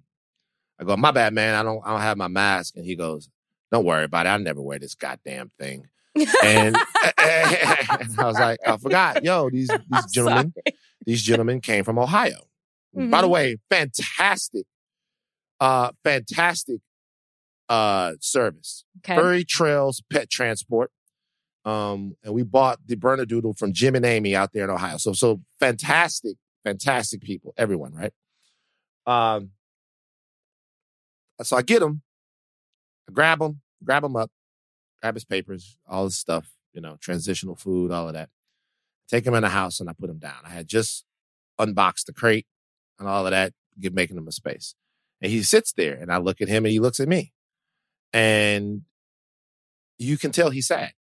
I 0.79 0.83
go, 0.83 0.97
my 0.97 1.11
bad, 1.11 1.33
man. 1.33 1.55
I 1.55 1.63
don't 1.63 1.81
I 1.85 1.91
don't 1.91 2.01
have 2.01 2.17
my 2.17 2.27
mask. 2.27 2.75
And 2.75 2.85
he 2.85 2.95
goes, 2.95 3.29
Don't 3.71 3.85
worry 3.85 4.03
about 4.03 4.25
it. 4.25 4.29
I 4.29 4.37
never 4.37 4.61
wear 4.61 4.79
this 4.79 4.95
goddamn 4.95 5.51
thing. 5.59 5.87
And, 6.15 6.25
and 6.43 6.77
I 7.17 8.25
was 8.25 8.39
like, 8.39 8.59
I 8.67 8.77
forgot. 8.77 9.23
Yo, 9.23 9.49
these 9.49 9.67
these 9.89 10.03
I'm 10.03 10.11
gentlemen, 10.11 10.53
sorry. 10.53 10.77
these 11.05 11.21
gentlemen 11.21 11.61
came 11.61 11.83
from 11.83 11.97
Ohio. 11.99 12.47
By 12.93 13.21
the 13.21 13.27
Mhm. 13.27 13.31
way, 13.31 13.57
fantastic, 13.69 14.65
uh, 15.59 15.91
fantastic 16.03 16.79
uh 17.67 18.13
service. 18.21 18.85
Okay. 18.99 19.15
Furry 19.15 19.43
Trails 19.43 20.01
Pet 20.11 20.29
Transport. 20.29 20.91
Um, 21.65 22.15
and 22.23 22.33
we 22.33 22.43
bought 22.43 22.79
the 22.85 22.95
Bernedoodle 22.95 23.57
from 23.57 23.73
Jim 23.73 23.95
and 23.95 24.05
Amy 24.05 24.35
out 24.35 24.53
there 24.53 24.63
in 24.63 24.69
Ohio. 24.69 24.97
So 24.97 25.13
so 25.13 25.41
fantastic, 25.59 26.37
fantastic 26.63 27.21
people, 27.21 27.53
everyone, 27.57 27.93
right? 27.93 28.13
Um, 29.07 29.51
so 31.41 31.57
I 31.57 31.63
get 31.63 31.81
him, 31.81 32.01
I 33.09 33.11
grab 33.11 33.41
him, 33.41 33.61
grab 33.83 34.03
him 34.03 34.15
up, 34.15 34.31
grab 35.01 35.15
his 35.15 35.25
papers, 35.25 35.77
all 35.87 36.05
his 36.05 36.17
stuff, 36.17 36.51
you 36.73 36.81
know, 36.81 36.97
transitional 37.01 37.55
food, 37.55 37.91
all 37.91 38.07
of 38.07 38.13
that. 38.13 38.29
Take 39.07 39.25
him 39.25 39.33
in 39.33 39.43
the 39.43 39.49
house 39.49 39.79
and 39.79 39.89
I 39.89 39.93
put 39.93 40.09
him 40.09 40.19
down. 40.19 40.37
I 40.43 40.49
had 40.49 40.67
just 40.67 41.05
unboxed 41.59 42.07
the 42.07 42.13
crate 42.13 42.47
and 42.99 43.07
all 43.07 43.25
of 43.25 43.31
that, 43.31 43.53
give 43.79 43.93
making 43.93 44.17
him 44.17 44.27
a 44.27 44.31
space. 44.31 44.75
And 45.21 45.31
he 45.31 45.43
sits 45.43 45.73
there 45.73 45.95
and 45.95 46.11
I 46.11 46.17
look 46.17 46.41
at 46.41 46.47
him 46.47 46.65
and 46.65 46.71
he 46.71 46.79
looks 46.79 46.99
at 46.99 47.07
me. 47.07 47.31
And 48.13 48.83
you 49.97 50.17
can 50.17 50.31
tell 50.31 50.49
he's 50.49 50.67
sad. 50.67 50.93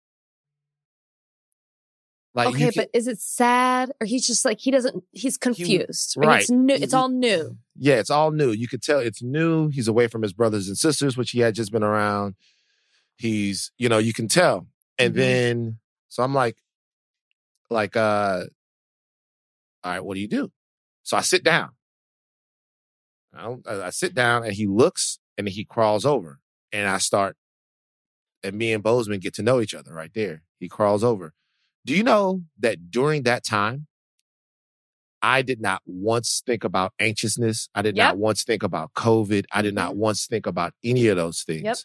Like 2.36 2.48
okay, 2.50 2.72
can- 2.72 2.74
but 2.76 2.90
is 2.94 3.08
it 3.08 3.20
sad 3.20 3.92
or 4.02 4.08
he's 4.08 4.26
just 4.26 4.44
like 4.44 4.60
he 4.60 4.72
doesn't? 4.72 5.04
He's 5.12 5.38
confused. 5.38 6.16
Or 6.18 6.24
right. 6.24 6.42
It's 6.42 6.50
new. 6.50 6.74
It's 6.74 6.94
all 6.94 7.10
new. 7.10 7.58
Yeah, 7.78 7.96
it's 7.96 8.10
all 8.10 8.32
new. 8.32 8.52
You 8.52 8.68
could 8.68 8.82
tell 8.82 9.00
it's 9.00 9.22
new. 9.22 9.68
He's 9.70 9.88
away 9.88 10.08
from 10.08 10.24
his 10.24 10.34
brothers 10.34 10.68
and 10.68 10.78
sisters, 10.78 11.16
which 11.16 11.32
he 11.32 11.40
had 11.42 11.54
just 11.54 11.72
been 11.72 11.84
around. 11.84 12.36
He's, 13.18 13.72
you 13.78 13.88
know, 13.88 14.00
you 14.00 14.14
can 14.14 14.28
tell. 14.28 14.68
And 14.98 15.14
Mhm. 15.14 15.18
then, 15.18 15.80
so 16.10 16.24
I'm 16.24 16.34
like, 16.34 16.58
like, 17.70 17.96
uh, 17.96 18.46
all 19.84 19.92
right, 19.92 20.04
what 20.04 20.16
do 20.16 20.22
you 20.22 20.28
do? 20.28 20.52
So 21.04 21.18
I 21.18 21.22
sit 21.22 21.44
down. 21.44 21.70
I 23.34 23.56
I 23.68 23.90
sit 23.90 24.14
down 24.14 24.44
and 24.44 24.54
he 24.54 24.68
looks 24.68 25.20
and 25.38 25.48
he 25.50 25.66
crawls 25.66 26.06
over 26.06 26.40
and 26.72 26.88
I 26.88 26.98
start, 27.00 27.36
and 28.44 28.56
me 28.56 28.74
and 28.74 28.84
Boseman 28.84 29.20
get 29.22 29.34
to 29.36 29.44
know 29.44 29.60
each 29.62 29.74
other 29.74 29.94
right 29.94 30.12
there. 30.14 30.44
He 30.60 30.68
crawls 30.70 31.04
over. 31.04 31.34
Do 31.86 31.96
you 31.96 32.04
know 32.04 32.44
that 32.60 32.92
during 32.92 33.24
that 33.24 33.44
time, 33.44 33.88
I 35.22 35.42
did 35.42 35.62
not 35.62 35.82
once 35.86 36.42
think 36.46 36.64
about 36.64 36.94
anxiousness. 37.00 37.70
I 37.74 37.82
did 37.82 37.96
Yep. 37.96 38.06
not 38.06 38.18
once 38.18 38.44
think 38.44 38.62
about 38.64 38.94
COVID. 38.94 39.46
I 39.52 39.62
did 39.62 39.74
not 39.74 39.96
once 39.96 40.28
think 40.28 40.46
about 40.46 40.74
any 40.84 41.08
of 41.08 41.16
those 41.18 41.44
things. 41.44 41.64
Yep. 41.64 41.78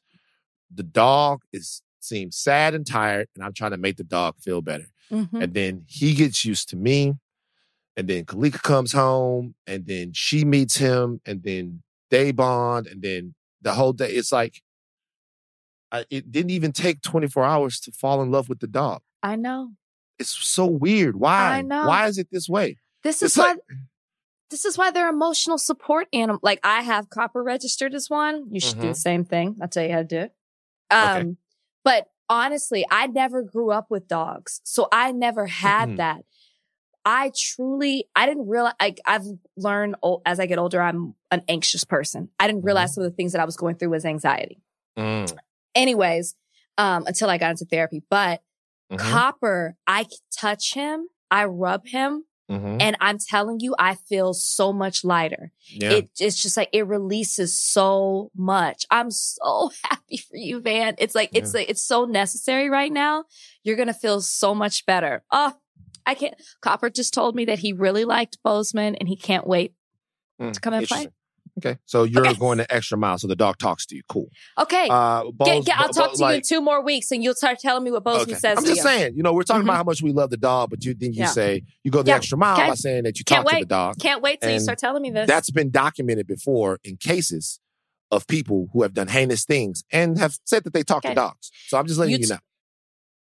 The 0.75 0.83
dog 0.83 1.43
is 1.53 1.83
seems 2.01 2.37
sad 2.37 2.75
and 2.75 2.87
tired, 2.87 3.29
and 3.35 3.45
I'm 3.45 3.53
trying 3.53 3.73
to 3.73 3.77
make 3.77 3.97
the 3.97 4.05
dog 4.05 4.37
feel 4.41 4.63
better. 4.63 4.87
Mhm. 5.11 5.43
And 5.43 5.53
then 5.55 5.85
he 5.89 6.15
gets 6.15 6.45
used 6.45 6.69
to 6.71 6.77
me. 6.77 7.15
And 7.97 8.09
then 8.09 8.25
Kalika 8.25 8.63
comes 8.63 8.93
home, 8.93 9.57
and 9.67 9.85
then 9.87 10.13
she 10.13 10.45
meets 10.45 10.77
him, 10.77 11.21
and 11.27 11.43
then 11.43 11.83
they 12.11 12.31
bond, 12.31 12.87
and 12.87 13.03
then 13.03 13.35
the 13.61 13.75
whole 13.75 13.93
day. 13.93 14.13
It's 14.13 14.31
like 14.33 14.63
I, 15.91 16.05
it 16.11 16.31
didn't 16.31 16.51
even 16.51 16.71
take 16.73 17.01
24 17.03 17.45
hours 17.45 17.81
to 17.81 17.93
fall 17.93 18.23
in 18.23 18.31
love 18.31 18.49
with 18.49 18.61
the 18.61 18.67
dog. 18.69 19.03
I 19.23 19.37
know. 19.37 19.73
It's 20.19 20.31
so 20.31 20.67
weird. 20.67 21.17
Why? 21.17 21.59
I 21.59 21.63
know. 21.63 21.87
Why 21.87 22.07
is 22.07 22.19
it 22.19 22.29
this 22.31 22.49
way? 22.49 22.79
This 23.03 23.17
is 23.23 23.31
It's 23.33 23.37
why. 23.39 23.49
like 23.53 23.59
this 24.51 24.65
is 24.65 24.79
why 24.79 24.91
they're 24.91 25.09
emotional 25.11 25.59
support 25.59 26.09
animal. 26.13 26.41
Like 26.43 26.61
I 26.65 26.83
have 26.83 27.11
copper 27.11 27.43
registered 27.43 27.95
as 27.95 28.09
one. 28.09 28.47
You 28.51 28.61
should 28.61 28.81
do 28.81 28.87
Mhm. 28.87 28.91
the 28.95 28.95
same 28.95 29.25
thing. 29.25 29.57
I'll 29.61 29.69
tell 29.69 29.85
you 29.85 29.93
how 29.93 29.99
to 29.99 30.05
do 30.05 30.19
it. 30.19 30.35
Um, 30.91 31.17
Okay. 31.19 31.37
but 31.85 32.11
honestly, 32.31 32.85
I 32.91 33.07
never 33.09 33.43
grew 33.43 33.71
up 33.71 33.91
with 33.91 34.09
dogs, 34.09 34.61
so 34.65 34.89
I 34.91 35.13
never 35.13 35.47
had 35.47 35.91
Mhm. 35.91 35.97
that. 35.99 36.25
I 37.05 37.31
truly, 37.37 38.09
I 38.17 38.27
didn't 38.27 38.49
realize. 38.49 38.75
Like 38.81 39.01
I've 39.07 39.25
learned 39.57 39.97
as 40.27 40.41
I 40.41 40.47
get 40.47 40.59
older, 40.59 40.81
I'm 40.83 41.15
an 41.31 41.43
anxious 41.49 41.85
person. 41.85 42.31
I 42.41 42.47
didn't 42.47 42.63
realize 42.63 42.95
some 42.95 43.05
of 43.05 43.11
the 43.11 43.17
things 43.17 43.33
that 43.33 43.41
I 43.41 43.45
was 43.45 43.57
going 43.57 43.77
through 43.77 43.91
was 43.91 44.05
anxiety. 44.05 44.61
Mm, 44.97 45.39
Anyways, 45.75 46.35
um, 46.77 47.05
until 47.07 47.31
I 47.31 47.39
got 47.39 47.51
into 47.53 47.65
therapy, 47.67 48.03
but 48.11 48.43
mhm, 48.91 48.99
Copper, 48.99 49.77
I 49.87 50.07
touch 50.37 50.75
him, 50.75 51.09
I 51.31 51.45
rub 51.45 51.87
him, 51.87 52.25
mhm. 52.51 52.79
and 52.81 52.97
I'm 53.01 53.19
telling 53.19 53.61
you, 53.61 53.75
I 53.79 53.95
feel 53.95 54.35
so 54.35 54.73
much 54.73 55.05
lighter. 55.05 55.53
Yeah. 55.67 55.93
It 55.93 56.11
it's 56.19 56.41
just 56.41 56.57
like 56.57 56.71
it 56.73 56.87
releases 56.87 57.59
so 57.59 58.31
much. 58.37 58.87
I'm 58.91 59.11
so 59.11 59.71
happy 59.85 60.17
for 60.17 60.37
you, 60.37 60.61
Van. 60.61 60.95
It's 60.99 61.15
like 61.15 61.31
it's 61.35 61.55
like 61.55 61.69
it's 61.69 61.83
so 61.83 62.05
necessary 62.05 62.71
right 62.71 62.93
now. 62.93 63.25
You're 63.63 63.77
gonna 63.77 63.95
feel 63.95 64.21
so 64.21 64.55
much 64.55 64.87
better. 64.87 65.23
Oh, 65.31 65.55
I 66.07 66.15
can't. 66.15 66.35
Copper 66.63 66.91
just 66.91 67.13
told 67.13 67.35
me 67.35 67.45
that 67.47 67.59
he 67.59 67.73
really 67.73 68.05
liked 68.05 68.39
Boseman 68.45 68.97
and 68.99 69.09
he 69.09 69.17
can't 69.17 69.47
wait. 69.47 69.75
Mm, 70.41 70.53
to 70.53 70.61
come 70.61 70.73
and 70.73 70.87
play. 70.87 71.09
Okay, 71.59 71.79
so 71.87 72.05
you're 72.05 72.27
Okay. 72.27 72.39
going 72.39 72.59
the 72.59 72.73
extra 72.75 72.97
mile, 72.99 73.19
so 73.19 73.27
the 73.29 73.37
dog 73.37 73.59
talks 73.59 73.85
to 73.87 73.95
you. 73.97 74.03
Cool. 74.09 74.29
Okay, 74.59 74.89
Uh, 74.91 75.25
get, 75.45 75.69
I'll 75.79 75.89
Bo- 75.89 75.93
talk 75.93 76.11
Bo- 76.13 76.15
to 76.17 76.25
you 76.25 76.31
in 76.37 76.43
two 76.43 76.61
more 76.61 76.83
weeks, 76.83 77.11
and 77.11 77.23
you'll 77.23 77.35
start 77.35 77.59
telling 77.59 77.85
me 77.85 77.91
what 77.91 78.03
Boseman 78.05 78.23
okay. 78.23 78.35
says 78.35 78.59
I'm 78.59 78.65
just 78.65 78.77
you. 78.79 78.83
saying, 78.83 79.15
you 79.17 79.23
know, 79.23 79.33
we're 79.33 79.43
talking 79.43 79.63
Mhm. 79.63 79.67
about 79.67 79.77
how 79.77 79.85
much 79.85 80.03
we 80.03 80.13
love 80.13 80.31
the 80.31 80.37
dog, 80.37 80.71
but 80.71 80.85
you 80.85 80.95
then 80.95 81.13
you 81.13 81.21
Yeah. 81.21 81.27
say 81.27 81.63
you 81.85 81.91
go 81.91 82.03
the 82.03 82.11
Yeah. 82.11 82.17
extra 82.17 82.39
mile 82.39 82.59
Okay. 82.59 82.69
by 82.69 82.75
saying 82.75 83.05
that 83.05 83.19
you 83.19 83.25
Can't 83.25 83.45
talk 83.47 83.55
to 83.55 83.61
the 83.61 83.67
dog. 83.67 83.99
Can't 84.01 84.23
wait 84.23 84.41
till 84.41 84.51
you 84.51 84.57
And 84.57 84.63
start 84.63 84.79
telling 84.79 85.03
me 85.03 85.11
this. 85.11 85.29
That's 85.29 85.51
been 85.51 85.71
documented 85.71 86.27
before 86.27 86.79
in 86.83 86.97
cases 86.97 87.61
of 88.11 88.27
people 88.27 88.69
who 88.73 88.83
have 88.83 88.95
done 88.95 89.09
heinous 89.09 89.45
things 89.45 89.85
and 89.93 90.19
have 90.19 90.39
said 90.45 90.65
that 90.65 90.73
they 90.73 90.83
talk 90.83 91.03
to 91.03 91.15
dogs. 91.15 91.51
So 91.69 91.77
I'm 91.79 91.87
just 91.87 91.99
letting 91.99 92.13
You 92.13 92.19
you, 92.19 92.25
t- 92.25 92.31
know. 92.33 92.39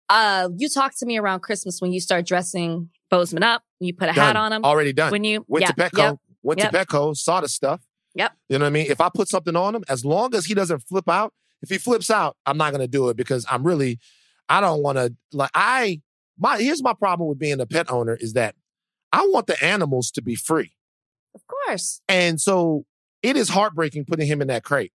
Uh, 0.10 0.50
you 0.56 0.70
talked 0.70 0.98
to 1.00 1.06
me 1.06 1.18
around 1.18 1.42
Christmas 1.42 1.82
when 1.82 1.92
you 1.92 2.00
start 2.00 2.26
dressing 2.26 2.90
Boseman 3.12 3.44
up. 3.44 3.64
You 3.80 3.94
put 3.94 4.10
a 4.10 4.14
Done. 4.14 4.26
hat 4.26 4.36
on 4.38 4.54
him. 4.54 4.64
Already 4.64 4.94
done. 4.94 5.12
When 5.12 5.24
you 5.26 5.44
went 5.50 5.64
yeah, 5.64 5.68
to 5.72 5.74
Petco, 5.74 5.98
yep. 5.98 6.18
went 6.44 6.60
Yep. 6.62 6.72
to 6.72 6.78
Petco, 6.78 7.16
saw 7.18 7.42
the 7.42 7.50
stuff. 7.50 7.82
Yep. 8.18 8.34
You 8.50 8.58
know 8.60 8.66
what 8.66 8.70
I 8.70 8.72
mean? 8.72 8.88
If 8.90 9.00
I 9.00 9.10
put 9.14 9.28
something 9.30 9.56
on 9.56 9.76
him, 9.76 9.84
as 9.88 10.04
long 10.04 10.34
as 10.36 10.46
he 10.46 10.54
doesn't 10.54 10.80
flip 10.80 11.08
out, 11.08 11.34
if 11.62 11.70
he 11.70 11.78
flips 11.78 12.10
out, 12.10 12.36
I'm 12.46 12.58
not 12.58 12.72
gonna 12.72 12.88
do 12.88 13.10
it 13.10 13.18
because 13.18 13.46
I'm 13.50 13.64
really, 13.64 14.00
I 14.50 14.60
don't 14.62 14.82
want 14.84 14.98
to 14.98 15.16
like 15.32 15.52
I 15.54 16.02
my 16.38 16.58
here's 16.60 16.84
my 16.84 16.94
problem 16.94 17.30
with 17.30 17.40
being 17.40 17.60
a 17.60 17.66
pet 17.66 17.90
owner 17.92 18.16
is 18.20 18.34
that 18.34 18.56
I 19.12 19.22
want 19.28 19.48
the 19.48 19.64
animals 19.64 20.12
to 20.12 20.22
be 20.22 20.36
free. 20.36 20.74
Of 21.36 21.42
course. 21.48 22.02
And 22.10 22.40
so 22.42 22.86
it 23.24 23.38
is 23.38 23.50
heartbreaking 23.50 24.06
putting 24.06 24.28
him 24.28 24.42
in 24.42 24.48
that 24.50 24.64
crate. 24.64 24.92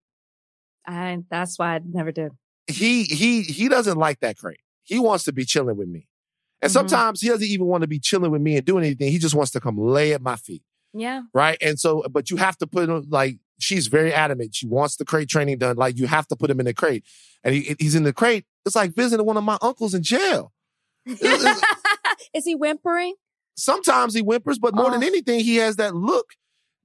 I 0.87 1.19
that's 1.31 1.59
why 1.59 1.77
I 1.77 1.81
never 1.85 2.13
did. 2.13 2.33
He 2.67 3.05
he 3.05 3.43
he 3.43 3.69
doesn't 3.69 3.97
like 3.99 4.21
that 4.21 4.37
crate. 4.39 4.61
He 4.83 4.99
wants 4.99 5.25
to 5.25 5.33
be 5.33 5.45
chilling 5.45 5.77
with 5.77 5.89
me. 5.89 6.07
And 6.63 6.71
Mhm. 6.71 6.75
sometimes 6.75 7.21
he 7.21 7.29
doesn't 7.29 7.47
even 7.47 7.67
want 7.67 7.83
to 7.83 7.89
be 7.89 7.99
chilling 7.99 8.31
with 8.31 8.43
me 8.43 8.57
and 8.57 8.65
doing 8.65 8.85
anything. 8.85 9.11
He 9.13 9.19
just 9.19 9.35
wants 9.35 9.51
to 9.53 9.61
come 9.61 9.79
lay 9.79 10.13
at 10.13 10.23
my 10.23 10.37
feet. 10.37 10.63
Yeah. 10.93 11.23
right? 11.33 11.57
And 11.61 11.79
so, 11.79 12.05
but 12.11 12.31
you 12.31 12.37
have 12.37 12.57
to 12.59 12.67
put 12.67 12.89
him 12.89 13.07
like 13.11 13.39
she's 13.59 13.87
very 13.87 14.13
adamant. 14.13 14.55
She 14.55 14.67
wants 14.67 14.97
the 14.97 15.05
crate 15.05 15.29
training 15.29 15.59
done. 15.59 15.77
Like 15.77 15.99
you 15.99 16.07
have 16.07 16.27
to 16.29 16.37
put 16.37 16.51
him 16.51 16.59
in 16.61 16.67
the 16.67 16.75
crate, 16.75 17.05
and 17.45 17.55
he, 17.55 17.77
he's 17.79 17.95
in 17.95 18.03
the 18.05 18.13
crate. 18.13 18.45
It's 18.67 18.75
like 18.77 18.95
visiting 18.95 19.25
one 19.27 19.37
of 19.37 19.45
my 19.45 19.59
uncles 19.63 19.95
in 19.95 20.03
jail. 20.03 20.53
Is 22.35 22.45
he 22.45 22.55
whimpering? 22.55 23.15
Sometimes 23.57 24.15
he 24.15 24.23
whimpers, 24.23 24.59
but 24.59 24.75
more 24.75 24.91
than 24.91 25.03
Oh. 25.03 25.07
anything, 25.07 25.41
he 25.41 25.57
has 25.57 25.77
that 25.77 25.95
look 25.95 26.27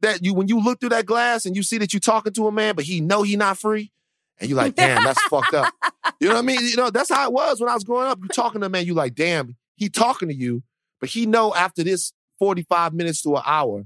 that 0.02 0.24
you 0.24 0.34
when 0.34 0.48
you 0.48 0.60
look 0.64 0.80
through 0.80 0.90
that 0.90 1.06
glass 1.06 1.46
and 1.46 1.56
you 1.56 1.64
see 1.64 1.78
that 1.78 1.94
you're 1.94 2.00
talking 2.00 2.34
to 2.34 2.48
a 2.48 2.52
man, 2.52 2.76
but 2.76 2.86
he 2.86 3.02
know 3.02 3.24
he 3.24 3.36
not 3.36 3.58
free, 3.58 3.92
and 4.40 4.50
you're 4.50 4.58
like, 4.58 4.76
damn, 4.76 5.04
that's 5.04 5.22
fucked 5.24 5.54
up. 5.54 5.74
You 6.20 6.28
know 6.30 6.36
what 6.36 6.44
I 6.44 6.46
mean? 6.46 6.60
You 6.62 6.76
know 6.76 6.90
that's 6.90 7.10
how 7.12 7.26
it 7.28 7.34
was 7.34 7.60
when 7.60 7.70
I 7.70 7.74
was 7.74 7.84
growing 7.84 8.08
up. 8.08 8.20
You 8.22 8.28
talking 8.30 8.62
to 8.62 8.68
a 8.68 8.70
man, 8.70 8.86
you 8.86 8.94
like, 8.94 9.16
damn, 9.16 9.56
he 9.76 9.90
talking 9.90 10.28
to 10.30 10.36
you, 10.36 10.64
but 11.00 11.10
he 11.10 11.26
know 11.26 11.54
after 11.54 11.84
this 11.84 12.14
45 12.40 12.94
minutes 12.94 13.22
to 13.24 13.36
an 13.38 13.44
hour, 13.46 13.86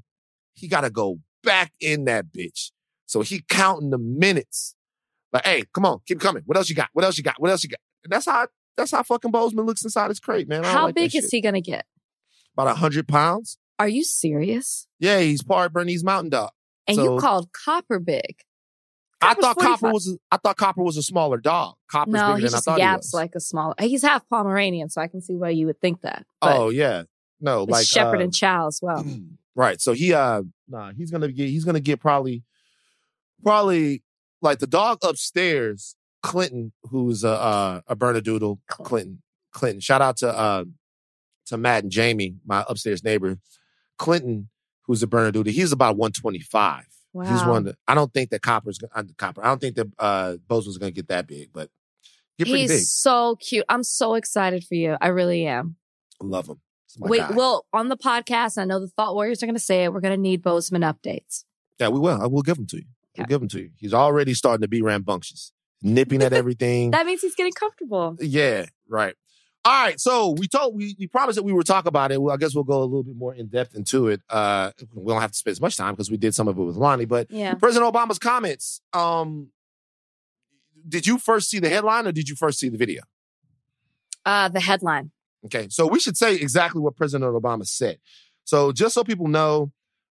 he 0.53 0.67
got 0.67 0.81
to 0.81 0.89
go 0.89 1.19
back 1.43 1.71
in 1.79 2.05
that 2.05 2.25
bitch. 2.35 2.71
So 3.05 3.21
he 3.21 3.43
counting 3.49 3.89
the 3.89 3.97
minutes. 3.97 4.75
Like, 5.33 5.45
hey, 5.45 5.63
come 5.73 5.85
on, 5.85 5.99
keep 6.07 6.19
coming. 6.19 6.43
What 6.45 6.57
else 6.57 6.69
you 6.69 6.75
got? 6.75 6.89
What 6.93 7.05
else 7.05 7.17
you 7.17 7.23
got? 7.23 7.35
What 7.39 7.51
else 7.51 7.63
you 7.63 7.69
got? 7.69 7.79
And 8.03 8.11
that's 8.11 8.25
how 8.25 8.47
that's 8.77 8.91
how 8.91 9.03
fucking 9.03 9.31
Boseman 9.31 9.65
looks 9.65 9.83
inside 9.83 10.09
his 10.09 10.19
crate, 10.19 10.47
man. 10.47 10.63
I 10.65 10.71
How 10.71 10.85
like 10.85 10.95
big 10.95 11.15
is 11.15 11.23
shit. 11.25 11.31
he 11.31 11.41
gonna 11.41 11.61
get? 11.61 11.85
About 12.55 12.67
a 12.67 12.75
hundred 12.75 13.07
pounds. 13.07 13.57
Are 13.77 13.87
you 13.87 14.03
serious? 14.03 14.87
Yeah, 14.99 15.19
he's 15.19 15.43
part 15.43 15.71
Bernese 15.73 16.03
Mountain 16.03 16.31
Dog. 16.31 16.51
And 16.87 16.95
So- 16.95 17.15
you 17.15 17.19
called 17.19 17.49
Copper 17.53 17.99
big. 17.99 18.35
I 19.21 19.33
Copper's 19.33 19.43
thought 19.43 19.57
Copper 19.57 19.91
was 19.91 20.17
I 20.31 20.37
thought 20.37 20.55
Copper 20.57 20.81
was 20.81 20.95
a 20.97 21.03
smaller 21.03 21.37
dog. 21.37 21.75
Copper's 21.91 22.13
No, 22.13 22.27
bigger 22.35 22.37
he 22.37 22.41
than 22.43 22.47
I 22.47 22.51
just 22.51 22.65
thought 22.65 22.79
he 22.79 22.85
was. 22.87 23.13
like 23.13 23.35
a 23.35 23.39
small. 23.41 23.75
He's 23.79 24.01
half 24.01 24.27
Pomeranian, 24.29 24.89
so 24.89 25.01
I 25.01 25.07
can 25.07 25.21
see 25.21 25.35
why 25.35 25.49
you 25.49 25.65
would 25.65 25.81
think 25.81 26.01
that. 26.01 26.25
But 26.39 26.57
oh 26.57 26.69
yeah, 26.69 27.03
no, 27.41 27.63
like 27.65 27.85
Shepherd 27.85 28.21
uh, 28.21 28.23
and 28.23 28.33
Chow 28.33 28.67
as 28.67 28.79
well. 28.81 29.05
right. 29.55 29.79
So 29.81 29.93
he 29.93 30.13
uh 30.13 30.43
nah, 30.67 30.91
he's 30.91 31.11
gonna 31.11 31.31
get 31.31 31.49
he's 31.49 31.65
gonna 31.65 31.79
get 31.79 31.99
probably 31.99 32.43
probably 33.43 34.03
like 34.41 34.59
the 34.59 34.67
dog 34.67 34.99
upstairs, 35.03 35.95
Clinton, 36.23 36.71
who's 36.89 37.23
a 37.23 37.29
uh, 37.31 37.81
a 37.87 37.95
Bernedoodle, 37.95 38.59
Clinton. 38.67 38.85
Clinton. 38.85 39.21
Clinton. 39.51 39.79
Shout 39.81 40.01
out 40.01 40.17
to 40.17 40.29
uh 40.29 40.65
to 41.47 41.57
Matt 41.57 41.83
and 41.83 41.91
Jamie, 41.91 42.35
my 42.45 42.63
upstairs 42.69 43.03
neighbor. 43.03 43.37
Clinton, 43.97 44.49
who's 44.85 45.03
a 45.03 45.07
Bernedoodle, 45.07 45.47
he's 45.49 45.71
about 45.71 45.97
125. 45.97 46.85
Wow. 47.11 47.25
He's 47.25 47.43
one 47.43 47.63
that 47.63 47.75
I 47.87 47.95
don't 47.95 48.13
think 48.13 48.29
that 48.29 48.41
Copper's 48.41 48.77
gonna 48.77 48.91
uh, 48.95 49.03
Copper. 49.17 49.43
I 49.43 49.47
don't 49.47 49.59
think 49.59 49.75
that 49.75 49.87
uh 49.97 50.35
Boseman's 50.47 50.77
gonna 50.77 50.91
get 50.91 51.07
that 51.07 51.27
big, 51.27 51.49
but 51.51 51.69
get 52.37 52.45
pretty 52.45 52.61
He's 52.61 52.71
big. 52.71 52.81
so 52.81 53.35
cute. 53.37 53.65
I'm 53.67 53.83
so 53.83 54.13
excited 54.13 54.63
for 54.63 54.75
you. 54.75 54.95
I 55.01 55.07
really 55.07 55.45
am. 55.47 55.75
Love 56.21 56.47
him. 56.47 56.59
Wait, 56.97 57.19
guy. 57.19 57.31
well, 57.31 57.65
on 57.73 57.87
the 57.89 57.97
podcast, 57.97 58.57
I 58.57 58.65
know 58.65 58.79
the 58.79 58.87
Thought 58.87 59.13
Warriors 59.15 59.43
are 59.43 59.45
going 59.45 59.55
to 59.55 59.59
say 59.61 59.83
it. 59.83 59.93
We're 59.93 59.99
going 60.01 60.15
to 60.15 60.21
need 60.21 60.41
Boseman 60.41 60.81
updates. 60.83 61.43
Yeah, 61.79 61.89
we 61.89 61.99
will. 61.99 62.21
I 62.21 62.25
will 62.27 62.41
give 62.41 62.55
them 62.57 62.65
to 62.67 62.77
you. 62.77 62.85
We'll 63.17 63.27
give 63.27 63.39
them 63.41 63.49
to 63.49 63.59
you. 63.61 63.69
He's 63.77 63.93
already 63.93 64.33
starting 64.33 64.61
to 64.61 64.67
be 64.67 64.81
rambunctious, 64.81 65.51
nipping 65.81 66.21
at 66.23 66.33
everything. 66.41 66.91
That 66.91 67.05
means 67.05 67.21
he's 67.21 67.35
getting 67.35 67.53
comfortable. 67.53 68.15
yeah, 68.19 68.65
right. 68.87 69.13
All 69.65 69.83
right. 69.83 69.99
So 69.99 70.29
we 70.31 70.47
told 70.47 70.73
we 70.75 70.95
we 70.97 71.05
promised 71.07 71.35
that 71.35 71.43
we 71.43 71.51
would 71.51 71.67
talk 71.67 71.85
about 71.85 72.11
it. 72.13 72.21
Well, 72.21 72.33
I 72.33 72.37
guess 72.37 72.55
we'll 72.55 72.63
go 72.63 72.81
a 72.81 72.85
little 72.85 73.03
bit 73.03 73.15
more 73.17 73.35
in 73.35 73.47
depth 73.47 73.75
into 73.75 74.07
it. 74.07 74.21
Uh, 74.29 74.71
we 74.95 75.11
don't 75.11 75.21
have 75.21 75.31
to 75.31 75.37
spend 75.37 75.51
as 75.51 75.59
much 75.61 75.75
time 75.75 75.93
because 75.95 76.09
we 76.09 76.15
did 76.17 76.33
some 76.33 76.47
of 76.47 76.57
it 76.57 76.61
with 76.63 76.77
Loni. 76.77 77.05
But 77.07 77.29
Yeah. 77.29 77.55
President 77.55 77.93
Obama's 77.93 78.19
comments. 78.19 78.79
Um, 78.93 79.49
did 80.87 81.05
you 81.05 81.17
first 81.17 81.49
see 81.49 81.59
the 81.59 81.67
headline 81.69 82.07
or 82.07 82.13
did 82.13 82.29
you 82.29 82.35
first 82.35 82.57
see 82.57 82.69
the 82.69 82.77
video? 82.77 83.03
Uh, 84.25 84.47
the 84.47 84.61
headline. 84.61 85.11
Okay, 85.45 85.67
so 85.69 85.87
we 85.87 85.99
should 85.99 86.17
say 86.17 86.35
exactly 86.35 86.81
what 86.81 86.95
President 86.95 87.31
Obama 87.33 87.65
said. 87.65 87.97
So 88.43 88.71
just 88.71 88.93
so 88.93 89.03
people 89.03 89.27
know, 89.27 89.71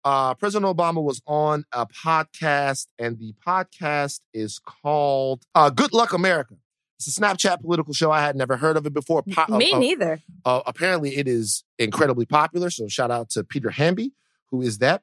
uh, 0.04 0.34
President 0.34 0.76
Obama 0.76 1.02
was 1.02 1.22
on 1.26 1.64
a 1.72 1.86
podcast, 1.86 2.86
and 2.98 3.18
the 3.18 3.34
podcast 3.46 4.20
is 4.34 4.58
called 4.58 5.44
uh, 5.54 5.70
"Good 5.70 5.92
Luck 5.92 6.12
America." 6.12 6.54
It's 6.98 7.16
a 7.16 7.20
Snapchat 7.20 7.60
political 7.60 7.92
show. 7.92 8.10
I 8.10 8.20
had 8.20 8.36
never 8.36 8.56
heard 8.56 8.76
of 8.76 8.86
it 8.86 8.92
before. 8.94 9.22
Po- 9.22 9.56
Me 9.58 9.72
uh, 9.72 9.76
uh, 9.76 9.78
neither. 9.78 10.22
uh, 10.44 10.60
apparently, 10.66 11.16
it 11.16 11.26
is 11.28 11.64
incredibly 11.78 12.26
popular. 12.26 12.70
So 12.70 12.86
shout 12.88 13.10
out 13.10 13.30
to 13.30 13.44
Peter 13.44 13.70
Hamby, 13.70 14.12
who 14.50 14.62
is 14.62 14.78
that. 14.78 15.02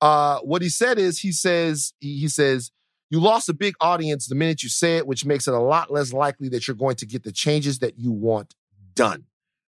Uh, 0.00 0.38
what 0.40 0.62
he 0.62 0.68
said 0.68 0.98
is, 0.98 1.20
he 1.20 1.30
says, 1.30 1.92
he, 2.00 2.18
he 2.18 2.28
says, 2.28 2.72
you 3.10 3.20
lost 3.20 3.48
a 3.48 3.52
big 3.54 3.74
audience 3.80 4.26
the 4.26 4.34
minute 4.34 4.62
you 4.62 4.68
say 4.68 4.96
it, 4.96 5.06
which 5.06 5.24
makes 5.24 5.46
it 5.46 5.54
a 5.54 5.60
lot 5.60 5.92
less 5.92 6.12
likely 6.12 6.48
that 6.48 6.66
you're 6.66 6.76
going 6.76 6.96
to 6.96 7.06
get 7.06 7.22
the 7.22 7.30
changes 7.32 7.78
that 7.80 7.98
you 7.98 8.10
want 8.10 8.54
done. 8.94 9.24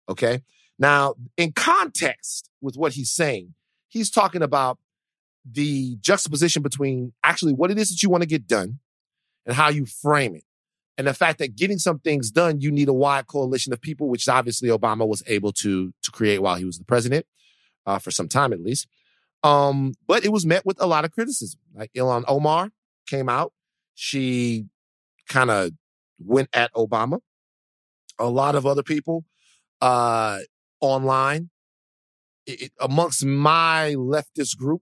Okay. 0.08 0.42
Now, 0.78 1.14
in 1.36 1.52
context 1.52 2.50
with 2.60 2.76
what 2.76 2.94
he's 2.94 3.10
saying, 3.10 3.54
he's 3.88 4.10
talking 4.10 4.42
about 4.42 4.78
the 5.50 5.96
juxtaposition 6.00 6.62
between 6.62 7.12
actually 7.22 7.52
what 7.52 7.70
it 7.70 7.78
is 7.78 7.90
that 7.90 8.02
you 8.02 8.10
want 8.10 8.22
to 8.22 8.28
get 8.28 8.46
done 8.46 8.78
and 9.46 9.54
how 9.54 9.68
you 9.68 9.86
frame 9.86 10.34
it. 10.34 10.44
And 10.98 11.06
the 11.06 11.14
fact 11.14 11.38
that 11.38 11.56
getting 11.56 11.78
some 11.78 11.98
things 11.98 12.30
done, 12.30 12.60
you 12.60 12.70
need 12.70 12.88
a 12.88 12.92
wide 12.92 13.26
coalition 13.26 13.72
of 13.72 13.80
people, 13.80 14.08
which 14.08 14.28
obviously 14.28 14.68
Obama 14.68 15.06
was 15.06 15.22
able 15.26 15.52
to, 15.52 15.92
to 16.02 16.10
create 16.10 16.42
while 16.42 16.56
he 16.56 16.64
was 16.64 16.78
the 16.78 16.84
president, 16.84 17.26
uh, 17.86 17.98
for 17.98 18.10
some 18.10 18.28
time 18.28 18.52
at 18.52 18.62
least. 18.62 18.86
Um, 19.42 19.94
but 20.06 20.24
it 20.24 20.30
was 20.30 20.46
met 20.46 20.64
with 20.64 20.80
a 20.80 20.86
lot 20.86 21.04
of 21.04 21.10
criticism. 21.10 21.60
Like 21.74 21.92
Ilhan 21.94 22.24
Omar 22.28 22.70
came 23.08 23.28
out. 23.28 23.52
She 23.94 24.66
kind 25.28 25.50
of 25.50 25.72
went 26.18 26.48
at 26.52 26.72
Obama. 26.74 27.20
A 28.18 28.28
lot 28.28 28.54
of 28.54 28.66
other 28.66 28.82
people 28.82 29.24
uh, 29.82 30.38
online, 30.80 31.50
it, 32.46 32.62
it- 32.62 32.72
amongst 32.80 33.24
my 33.24 33.94
leftist 33.98 34.56
group, 34.56 34.80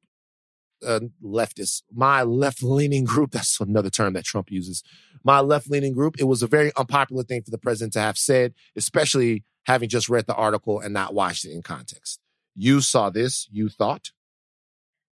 uh, 0.87 1.01
leftist, 1.23 1.83
my 1.93 2.23
left 2.23 2.63
leaning 2.63 3.05
group, 3.13 3.33
that's 3.33 3.61
another 3.61 3.91
term 3.91 4.13
that 4.13 4.25
Trump 4.25 4.51
uses. 4.53 4.85
My 5.25 5.41
left 5.41 5.69
leaning 5.69 5.93
group, 5.93 6.17
it 6.21 6.25
was 6.25 6.43
a 6.43 6.47
very 6.47 6.71
unpopular 6.77 7.23
thing 7.25 7.43
for 7.43 7.51
the 7.51 7.59
president 7.59 7.93
to 7.95 8.01
have 8.01 8.17
said, 8.17 8.55
especially 8.77 9.45
having 9.65 9.89
just 9.89 10.09
read 10.09 10.27
the 10.27 10.35
article 10.35 10.81
and 10.81 10.95
not 10.95 11.13
watched 11.13 11.45
it 11.45 11.53
in 11.53 11.63
context. 11.63 12.21
You 12.55 12.81
saw 12.81 13.11
this, 13.11 13.47
you 13.51 13.69
thought, 13.69 14.11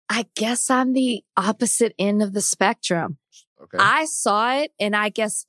I 0.09 0.25
guess 0.35 0.71
I'm 0.71 0.93
the 0.93 1.23
opposite 1.37 1.93
end 1.99 2.23
of 2.23 2.33
the 2.33 2.41
spectrum. 2.41 3.19
okay. 3.61 3.77
I 3.79 4.05
saw 4.05 4.55
it 4.55 4.71
and 4.79 4.95
I 4.95 5.09
guess, 5.09 5.45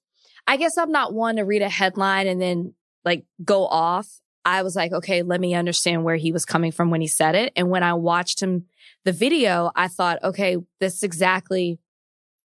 I 0.46 0.58
guess 0.58 0.76
I'm 0.76 0.92
not 0.92 1.14
one 1.14 1.36
to 1.36 1.42
read 1.44 1.62
a 1.62 1.68
headline 1.70 2.26
and 2.26 2.40
then 2.42 2.74
like 3.02 3.24
go 3.42 3.66
off. 3.66 4.20
I 4.44 4.62
was 4.62 4.74
like, 4.74 4.92
okay, 4.92 5.22
let 5.22 5.40
me 5.40 5.54
understand 5.54 6.04
where 6.04 6.16
he 6.16 6.32
was 6.32 6.44
coming 6.44 6.72
from 6.72 6.90
when 6.90 7.00
he 7.00 7.06
said 7.06 7.34
it. 7.34 7.52
And 7.56 7.68
when 7.68 7.82
I 7.82 7.94
watched 7.94 8.42
him, 8.42 8.66
the 9.04 9.12
video, 9.12 9.70
I 9.76 9.88
thought, 9.88 10.22
okay, 10.22 10.56
this 10.80 10.94
is 10.96 11.02
exactly 11.02 11.78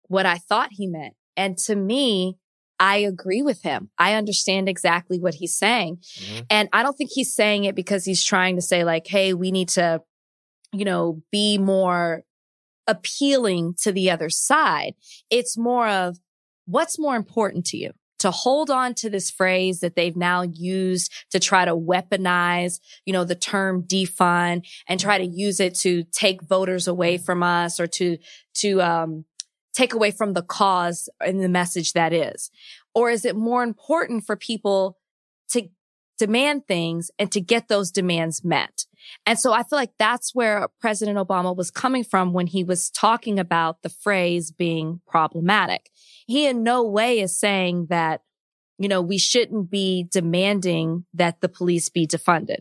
what 0.07 0.25
I 0.25 0.37
thought 0.37 0.69
he 0.71 0.87
meant. 0.87 1.13
And 1.37 1.57
to 1.59 1.75
me, 1.75 2.37
I 2.79 2.97
agree 2.97 3.41
with 3.41 3.61
him. 3.61 3.89
I 3.97 4.13
understand 4.15 4.67
exactly 4.67 5.19
what 5.19 5.35
he's 5.35 5.57
saying. 5.57 5.97
Mhm. 6.17 6.45
And 6.49 6.69
I 6.73 6.83
don't 6.83 6.97
think 6.97 7.11
he's 7.13 7.33
saying 7.33 7.63
it 7.63 7.75
because 7.75 8.03
he's 8.03 8.23
trying 8.23 8.55
to 8.57 8.61
say 8.61 8.83
like, 8.83 9.07
Hey, 9.07 9.33
we 9.33 9.51
need 9.51 9.69
to, 9.69 10.01
you 10.73 10.83
know, 10.85 11.21
be 11.31 11.57
more 11.57 12.23
appealing 12.87 13.75
to 13.81 13.91
the 13.91 14.11
other 14.11 14.29
side. 14.29 14.93
It's 15.29 15.57
more 15.57 15.87
of 15.87 16.19
what's 16.65 16.99
more 16.99 17.15
important 17.15 17.65
to 17.67 17.77
you 17.77 17.91
to 18.19 18.31
hold 18.31 18.69
on 18.69 18.93
to 18.95 19.09
this 19.09 19.29
phrase 19.29 19.79
that 19.81 19.95
they've 19.95 20.15
now 20.15 20.41
used 20.41 21.11
to 21.31 21.39
try 21.39 21.65
to 21.65 21.75
weaponize, 21.75 22.79
you 23.05 23.13
know, 23.13 23.23
the 23.23 23.35
term 23.35 23.83
defund 23.83 24.65
and 24.87 24.99
try 24.99 25.17
to 25.17 25.25
use 25.25 25.59
it 25.59 25.75
to 25.75 26.03
take 26.11 26.41
voters 26.41 26.87
away 26.87 27.17
from 27.17 27.43
us 27.43 27.79
or 27.79 27.87
to, 27.87 28.17
to, 28.55 28.81
um, 28.81 29.25
take 29.73 29.93
away 29.93 30.09
from 30.09 30.33
the 30.33 30.41
cause 30.41 31.09
and 31.19 31.43
the 31.43 31.49
message 31.49 31.93
that 31.93 32.13
is? 32.13 32.49
Or 32.93 33.09
is 33.09 33.25
it 33.25 33.35
more 33.35 33.61
important 33.61 34.25
for 34.25 34.37
people 34.37 34.97
to 35.49 35.67
demand 36.17 36.67
things 36.67 37.11
and 37.19 37.31
to 37.31 37.41
get 37.41 37.67
those 37.67 37.91
demands 37.91 38.43
met. 38.43 38.85
And 39.25 39.37
so 39.37 39.53
I 39.53 39.63
feel 39.63 39.77
like 39.77 39.93
that's 39.99 40.33
where 40.33 40.67
President 40.79 41.17
Obama 41.17 41.55
was 41.55 41.71
coming 41.71 42.03
from 42.03 42.33
when 42.33 42.47
he 42.47 42.63
was 42.63 42.89
talking 42.89 43.39
about 43.39 43.81
the 43.81 43.89
phrase 43.89 44.51
being 44.51 45.01
problematic. 45.07 45.89
He 46.27 46.47
in 46.47 46.63
no 46.63 46.83
way 46.83 47.19
is 47.19 47.39
saying 47.39 47.87
that, 47.89 48.21
you 48.77 48.87
know, 48.87 49.01
we 49.01 49.17
shouldn't 49.17 49.69
be 49.69 50.07
demanding 50.11 51.05
that 51.13 51.41
the 51.41 51.49
police 51.49 51.89
be 51.89 52.07
defunded 52.07 52.59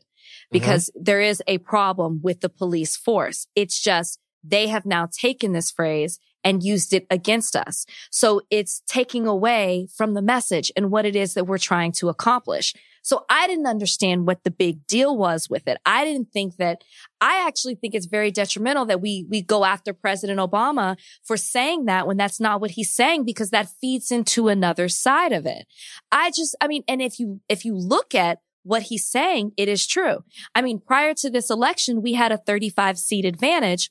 because 0.51 0.91
mm-hmm. 0.91 1.05
there 1.05 1.21
is 1.21 1.43
a 1.47 1.59
problem 1.59 2.21
with 2.23 2.41
the 2.41 2.49
police 2.49 2.97
force. 2.97 3.47
It's 3.55 3.81
just 3.81 4.19
they 4.43 4.69
have 4.69 4.85
now 4.85 5.09
taken 5.11 5.53
this 5.53 5.71
phrase 5.71 6.19
and 6.45 6.63
used 6.63 6.93
it 6.93 7.07
against 7.11 7.57
us. 7.57 7.87
So 8.11 8.43
it's 8.51 8.83
taking 8.87 9.27
away 9.27 9.89
from 9.97 10.13
the 10.13 10.23
message 10.23 10.71
and 10.77 10.91
what 10.91 11.07
it 11.07 11.17
is 11.17 11.35
that 11.35 11.47
we're 11.47 11.59
trying 11.59 11.93
to 11.93 12.11
accomplish. 12.11 12.75
So 13.05 13.27
I 13.29 13.47
didn't 13.47 13.67
understand 13.67 14.27
what 14.27 14.45
the 14.45 14.51
big 14.51 14.87
deal 14.87 15.15
was 15.15 15.51
with 15.51 15.69
it. 15.69 15.77
I 15.85 16.07
didn't 16.07 16.33
think 16.33 16.57
that, 16.57 16.83
I 17.21 17.47
actually 17.47 17.75
think 17.75 17.95
it's 17.95 18.07
very 18.07 18.31
detrimental 18.31 18.87
that 18.87 19.03
we, 19.03 19.27
we 19.29 19.43
go 19.43 19.67
after 19.67 19.93
President 19.93 20.41
Obama 20.41 20.97
for 21.23 21.37
saying 21.37 21.85
that 21.85 22.07
when 22.07 22.17
that's 22.17 22.41
not 22.41 22.63
what 22.63 22.73
he's 22.73 22.91
saying, 22.91 23.27
because 23.27 23.51
that 23.51 23.69
feeds 23.69 24.11
into 24.11 24.49
another 24.49 24.89
side 24.89 25.33
of 25.33 25.45
it. 25.45 25.67
I 26.11 26.31
just, 26.31 26.57
I 26.63 26.67
mean, 26.67 26.83
and 26.89 27.03
if 27.03 27.21
you, 27.21 27.41
if 27.47 27.67
you 27.67 27.75
look 27.77 28.15
at 28.15 28.41
what 28.63 28.85
he's 28.85 29.07
saying, 29.07 29.53
it 29.59 29.69
is 29.69 29.87
true. 29.87 30.25
I 30.55 30.63
mean, 30.63 30.81
prior 30.81 31.13
to 31.15 31.29
this 31.29 31.51
election, 31.51 32.01
we 32.01 32.15
had 32.15 32.33
a 32.33 32.39
35 32.39 32.99
seat 32.99 33.27
advantage 33.27 33.91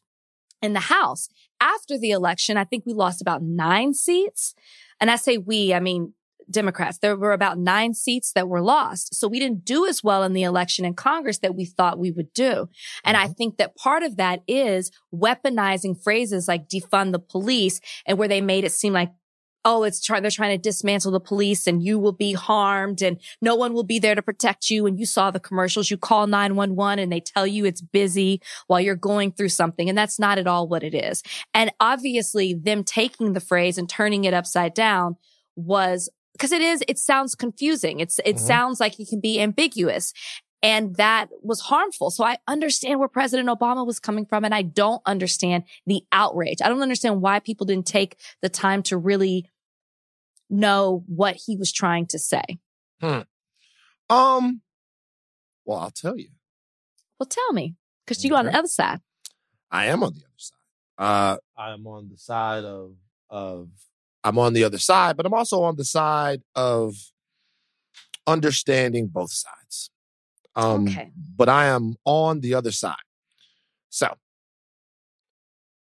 in 0.60 0.74
the 0.74 0.80
House. 0.80 1.30
After 1.62 2.00
the 2.00 2.10
election, 2.10 2.58
I 2.58 2.64
think 2.64 2.88
we 2.88 2.94
lost 2.94 3.22
about 3.22 3.44
nine 3.44 3.94
seats. 3.94 4.56
And 5.00 5.12
I 5.12 5.18
say 5.18 5.38
we, 5.38 5.72
I 5.72 5.80
mean, 5.80 6.14
Democrats. 6.50 6.98
There 6.98 7.16
were 7.16 7.34
about 7.34 7.58
nine 7.58 7.94
seats 7.94 8.32
that 8.34 8.48
were 8.48 8.62
lost. 8.62 9.16
So 9.16 9.28
we 9.28 9.40
didn't 9.40 9.66
do 9.66 9.86
as 9.86 10.04
well 10.04 10.24
in 10.24 10.34
the 10.34 10.44
election 10.44 10.86
in 10.86 10.94
Congress 10.94 11.40
that 11.40 11.56
we 11.56 11.66
thought 11.66 12.00
we 12.00 12.12
would 12.12 12.34
do. 12.34 12.70
And 13.04 13.18
I 13.18 13.26
mm-hmm. 13.26 13.34
think 13.34 13.58
that 13.58 13.76
part 13.76 14.04
of 14.04 14.18
that 14.18 14.42
is 14.48 14.92
weaponizing 15.14 16.02
phrases 16.02 16.48
like 16.48 16.70
defund 16.70 17.12
the 17.12 17.20
police 17.20 17.80
and 18.06 18.18
where 18.18 18.28
they 18.28 18.42
made 18.42 18.64
it 18.64 18.72
seem 18.72 18.94
like 18.94 19.12
oh, 19.66 19.84
it's 19.84 20.02
trying, 20.02 20.22
they're 20.22 20.32
trying 20.32 20.58
to 20.58 20.62
dismantle 20.62 21.12
the 21.12 21.20
police 21.20 21.68
and 21.68 21.84
you 21.84 21.98
will 21.98 22.12
be 22.12 22.34
harmed 22.34 23.02
and 23.02 23.20
no 23.42 23.56
one 23.56 23.74
will 23.74 23.84
be 23.84 24.00
there 24.00 24.16
to 24.16 24.22
protect 24.22 24.70
you. 24.70 24.86
And 24.86 25.00
you 25.00 25.06
saw 25.06 25.32
the 25.32 25.40
commercials, 25.40 25.90
you 25.90 25.98
call 25.98 26.28
911 26.28 27.00
and 27.00 27.12
they 27.12 27.22
tell 27.22 27.48
you 27.48 27.66
it's 27.66 27.82
busy 27.82 28.42
while 28.68 28.82
you're 28.82 28.96
going 28.96 29.32
through 29.32 29.50
something. 29.50 29.88
And 29.88 29.98
that's 29.98 30.20
not 30.20 30.38
at 30.38 30.48
all 30.48 30.68
what 30.68 30.84
it 30.84 30.94
is. 30.94 31.24
And 31.54 31.72
obviously 31.80 32.54
them 32.54 32.84
taking 32.84 33.34
the 33.34 33.40
phrase 33.40 33.78
and 33.78 33.90
turning 33.90 34.26
it 34.26 34.34
upside 34.34 34.74
down 34.74 35.16
was 35.56 36.10
because 36.34 36.52
it 36.52 36.62
is, 36.62 36.84
it 36.88 37.00
sounds 37.00 37.36
confusing. 37.36 38.00
It's, 38.00 38.20
it 38.20 38.36
mm-hmm. 38.36 38.46
sounds 38.46 38.80
like 38.80 39.00
it 39.00 39.08
can 39.08 39.20
be 39.20 39.40
ambiguous. 39.40 40.14
And 40.62 40.96
that 40.96 41.28
was 41.42 41.60
harmful. 41.60 42.10
So 42.10 42.24
I 42.24 42.38
understand 42.48 43.00
where 43.00 43.10
President 43.10 43.50
Obama 43.50 43.86
was 43.86 44.00
coming 44.00 44.26
from. 44.26 44.46
And 44.46 44.56
I 44.56 44.62
don't 44.62 45.02
understand 45.06 45.66
the 45.86 46.04
outrage. 46.12 46.60
I 46.64 46.70
don't 46.70 46.82
understand 46.82 47.22
why 47.22 47.40
people 47.40 47.66
didn't 47.66 47.86
take 47.86 48.18
the 48.42 48.48
time 48.50 48.82
to 48.84 48.98
really 48.98 49.50
know 50.50 51.04
what 51.08 51.36
he 51.36 51.58
was 51.58 51.72
trying 51.72 52.06
to 52.08 52.20
say. 52.20 52.44
Hmm. 53.02 53.22
Um, 54.10 54.62
well, 55.66 55.80
I'll 55.80 55.92
tell 55.92 56.18
you. 56.18 56.30
Well, 57.20 57.28
tell 57.28 57.54
me, 57.54 57.76
because 58.06 58.24
you're 58.24 58.38
on 58.38 58.46
the 58.46 58.58
other 58.58 58.68
side. 58.68 59.02
I 59.72 59.88
am 59.88 60.04
on 60.04 60.14
the 60.14 60.20
other 60.20 60.28
side. 60.38 60.58
Uh, 60.98 61.38
I'm 61.58 61.88
on 61.88 62.10
the 62.10 62.18
side 62.18 62.64
of 62.64 62.96
of 63.30 63.70
I'm 64.24 64.40
on 64.40 64.54
the 64.54 64.64
other 64.64 64.80
side, 64.80 65.18
but 65.18 65.26
I'm 65.26 65.34
also 65.34 65.64
on 65.64 65.76
the 65.76 65.86
side 65.86 66.42
of 66.56 66.96
understanding 68.26 69.08
both 69.08 69.32
sides. 69.32 69.92
Um, 70.56 70.88
okay. 70.88 71.12
But 71.36 71.50
I 71.50 71.66
am 71.66 71.96
on 72.06 72.42
the 72.42 72.54
other 72.54 72.72
side. 72.72 72.96
So, 73.90 74.16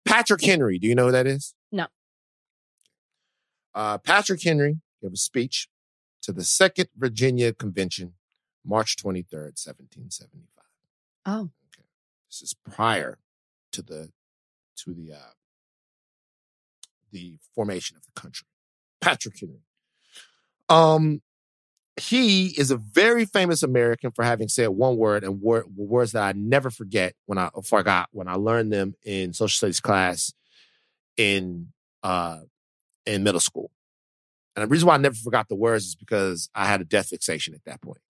Patrick 0.06 0.42
Henry, 0.42 0.78
do 0.78 0.86
you 0.86 0.94
know 0.94 1.06
who 1.06 1.12
that 1.12 1.26
is? 1.26 1.54
No. 1.70 1.86
Uh, 3.74 3.98
Patrick 3.98 4.42
Henry 4.42 4.78
gave 5.02 5.12
a 5.12 5.16
speech 5.16 5.68
to 6.22 6.32
the 6.32 6.44
Second 6.44 6.88
Virginia 6.96 7.52
Convention, 7.52 8.14
March 8.64 8.96
23rd, 8.96 9.56
1775. 9.58 10.64
Oh. 11.26 11.50
Okay. 11.74 11.86
This 12.28 12.42
is 12.42 12.54
prior 12.54 13.18
to 13.72 13.82
the 13.82 14.10
to 14.76 14.94
the 14.94 15.12
uh, 15.12 15.32
the 17.12 17.38
formation 17.54 17.96
of 17.96 18.02
the 18.04 18.20
country. 18.20 18.46
Patrick 19.00 19.38
Henry. 19.38 19.62
Um, 20.68 21.22
he 21.96 22.46
is 22.58 22.70
a 22.70 22.76
very 22.76 23.24
famous 23.24 23.62
American 23.62 24.10
for 24.12 24.24
having 24.24 24.48
said 24.48 24.68
one 24.68 24.96
word 24.96 25.24
and 25.24 25.40
word, 25.40 25.64
words 25.76 26.12
that 26.12 26.22
I 26.22 26.32
never 26.32 26.70
forget 26.70 27.14
when 27.26 27.38
I 27.38 27.50
forgot 27.64 28.08
when 28.12 28.28
I 28.28 28.34
learned 28.34 28.72
them 28.72 28.94
in 29.04 29.32
social 29.32 29.54
studies 29.54 29.80
class 29.80 30.32
in 31.16 31.68
uh 32.02 32.38
in 33.06 33.22
middle 33.22 33.40
school. 33.40 33.70
And 34.56 34.64
the 34.64 34.68
reason 34.68 34.88
why 34.88 34.94
I 34.94 34.98
never 34.98 35.14
forgot 35.14 35.48
the 35.48 35.56
words 35.56 35.86
is 35.86 35.94
because 35.94 36.48
I 36.54 36.66
had 36.66 36.80
a 36.80 36.84
death 36.84 37.08
fixation 37.08 37.54
at 37.54 37.64
that 37.64 37.82
point. 37.82 38.00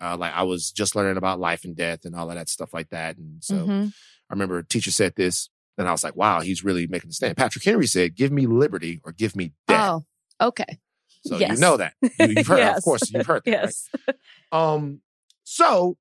Uh, 0.00 0.16
like 0.16 0.34
I 0.34 0.42
was 0.42 0.72
just 0.72 0.96
learning 0.96 1.16
about 1.16 1.38
life 1.38 1.64
and 1.64 1.76
death 1.76 2.04
and 2.04 2.16
all 2.16 2.28
of 2.28 2.34
that 2.34 2.48
stuff 2.48 2.74
like 2.74 2.90
that. 2.90 3.16
And 3.18 3.42
so 3.42 3.54
mm-hmm. 3.54 3.84
I 3.84 4.32
remember 4.32 4.58
a 4.58 4.64
teacher 4.64 4.90
said 4.90 5.14
this 5.14 5.48
and 5.78 5.88
I 5.88 5.92
was 5.92 6.04
like, 6.04 6.16
wow, 6.16 6.40
he's 6.40 6.64
really 6.64 6.86
making 6.86 7.10
a 7.10 7.12
stand. 7.12 7.36
Patrick 7.36 7.64
Henry 7.64 7.86
said, 7.86 8.14
give 8.14 8.30
me 8.30 8.46
liberty 8.46 9.00
or 9.04 9.12
give 9.12 9.34
me 9.34 9.52
death. 9.66 10.02
Oh, 10.40 10.48
okay. 10.48 10.78
So 11.24 11.38
yes. 11.38 11.52
you 11.52 11.56
know 11.58 11.76
that. 11.76 11.94
You, 12.18 12.34
have 12.36 12.46
heard, 12.46 12.58
yes. 12.58 12.78
of 12.78 12.84
course, 12.84 13.10
you've 13.10 13.26
heard 13.26 13.42
that. 13.44 13.50
yes. 13.50 13.88
Right? 14.06 14.16
Um, 14.52 15.00
so 15.44 15.96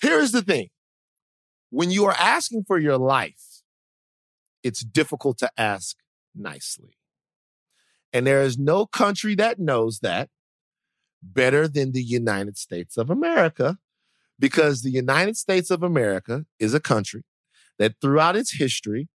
here's 0.00 0.30
the 0.30 0.42
thing. 0.42 0.68
When 1.70 1.90
you 1.90 2.04
are 2.04 2.14
asking 2.16 2.64
for 2.68 2.78
your 2.78 2.98
life, 2.98 3.62
it's 4.62 4.80
difficult 4.80 5.38
to 5.38 5.50
ask 5.56 5.96
nicely. 6.36 6.96
And 8.12 8.24
there 8.26 8.42
is 8.42 8.56
no 8.56 8.86
country 8.86 9.34
that 9.34 9.58
knows 9.58 9.98
that 10.00 10.28
better 11.20 11.66
than 11.66 11.90
the 11.90 12.02
United 12.02 12.56
States 12.56 12.96
of 12.96 13.10
America 13.10 13.78
because 14.38 14.82
the 14.82 14.90
United 14.90 15.36
States 15.36 15.70
of 15.70 15.82
America 15.82 16.46
is 16.60 16.74
a 16.74 16.80
country 16.80 17.24
that 17.78 17.94
throughout 18.00 18.36
its 18.36 18.54
history 18.54 19.08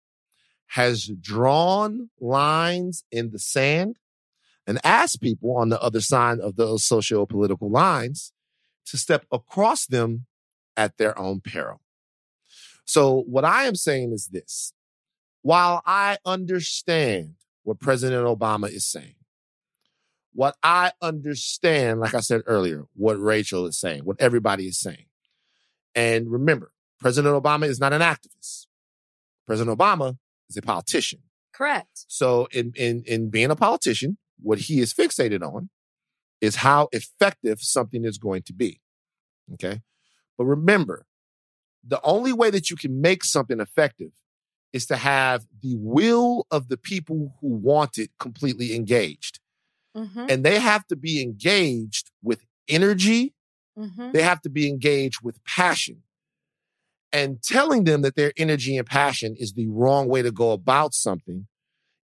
has 0.68 1.10
drawn 1.20 2.08
lines 2.20 3.04
in 3.10 3.30
the 3.30 3.38
sand 3.38 3.98
and 4.66 4.78
asked 4.84 5.20
people 5.20 5.56
on 5.56 5.68
the 5.68 5.82
other 5.82 6.00
side 6.00 6.38
of 6.38 6.56
those 6.56 6.84
socio-political 6.84 7.70
lines 7.70 8.32
to 8.86 8.96
step 8.96 9.26
across 9.30 9.86
them 9.86 10.26
at 10.76 10.96
their 10.98 11.18
own 11.18 11.40
peril. 11.40 11.80
So 12.84 13.22
what 13.22 13.44
I 13.44 13.64
am 13.64 13.74
saying 13.74 14.12
is 14.12 14.28
this. 14.28 14.72
While 15.42 15.82
I 15.84 16.18
understand 16.24 17.34
what 17.64 17.80
President 17.80 18.24
Obama 18.24 18.68
is 18.68 18.86
saying, 18.86 19.14
what 20.32 20.56
I 20.62 20.92
understand, 21.02 22.00
like 22.00 22.14
I 22.14 22.20
said 22.20 22.42
earlier, 22.46 22.86
what 22.94 23.20
Rachel 23.20 23.66
is 23.66 23.78
saying, 23.78 24.04
what 24.04 24.20
everybody 24.20 24.66
is 24.66 24.78
saying. 24.78 25.06
And 25.94 26.30
remember, 26.30 26.72
President 27.02 27.34
Obama 27.34 27.66
is 27.66 27.80
not 27.80 27.92
an 27.92 28.00
activist. 28.00 28.66
President 29.46 29.76
Obama 29.76 30.16
is 30.48 30.56
a 30.56 30.62
politician. 30.62 31.18
Correct. 31.52 32.04
So 32.06 32.46
in, 32.52 32.72
in, 32.76 33.02
in 33.06 33.28
being 33.28 33.50
a 33.50 33.56
politician, 33.56 34.18
what 34.40 34.60
he 34.60 34.78
is 34.78 34.94
fixated 34.94 35.42
on 35.42 35.68
is 36.40 36.56
how 36.56 36.88
effective 36.92 37.60
something 37.60 38.04
is 38.04 38.18
going 38.18 38.42
to 38.44 38.52
be. 38.52 38.80
Okay. 39.54 39.80
But 40.38 40.44
remember, 40.44 41.04
the 41.84 42.00
only 42.04 42.32
way 42.32 42.50
that 42.50 42.70
you 42.70 42.76
can 42.76 43.00
make 43.00 43.24
something 43.24 43.58
effective 43.58 44.12
is 44.72 44.86
to 44.86 44.96
have 44.96 45.44
the 45.60 45.74
will 45.76 46.46
of 46.50 46.68
the 46.68 46.76
people 46.76 47.34
who 47.40 47.48
want 47.48 47.98
it 47.98 48.10
completely 48.18 48.74
engaged. 48.74 49.40
Mm-hmm. 49.96 50.26
And 50.28 50.44
they 50.44 50.60
have 50.60 50.86
to 50.86 50.96
be 50.96 51.20
engaged 51.20 52.10
with 52.22 52.44
energy. 52.68 53.34
Mm-hmm. 53.76 54.12
They 54.12 54.22
have 54.22 54.40
to 54.42 54.48
be 54.48 54.68
engaged 54.68 55.20
with 55.22 55.42
passion 55.44 56.02
and 57.12 57.42
telling 57.42 57.84
them 57.84 58.02
that 58.02 58.16
their 58.16 58.32
energy 58.36 58.76
and 58.76 58.86
passion 58.86 59.34
is 59.38 59.52
the 59.52 59.68
wrong 59.68 60.08
way 60.08 60.22
to 60.22 60.30
go 60.30 60.52
about 60.52 60.94
something 60.94 61.46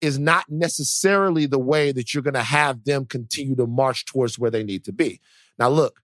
is 0.01 0.19
not 0.19 0.45
necessarily 0.49 1.47
the 1.47 1.59
way 1.59 1.93
that 1.93 2.13
you're 2.13 2.23
going 2.23 2.35
to 2.35 2.43
have 2.43 2.85
them 2.85 3.05
continue 3.07 3.55
to 3.57 3.67
march 3.67 4.05
towards 4.05 4.39
where 4.39 4.51
they 4.51 4.65
need 4.65 4.85
to 4.85 4.93
be. 4.93 5.21
Now, 5.59 5.69
look, 5.69 6.01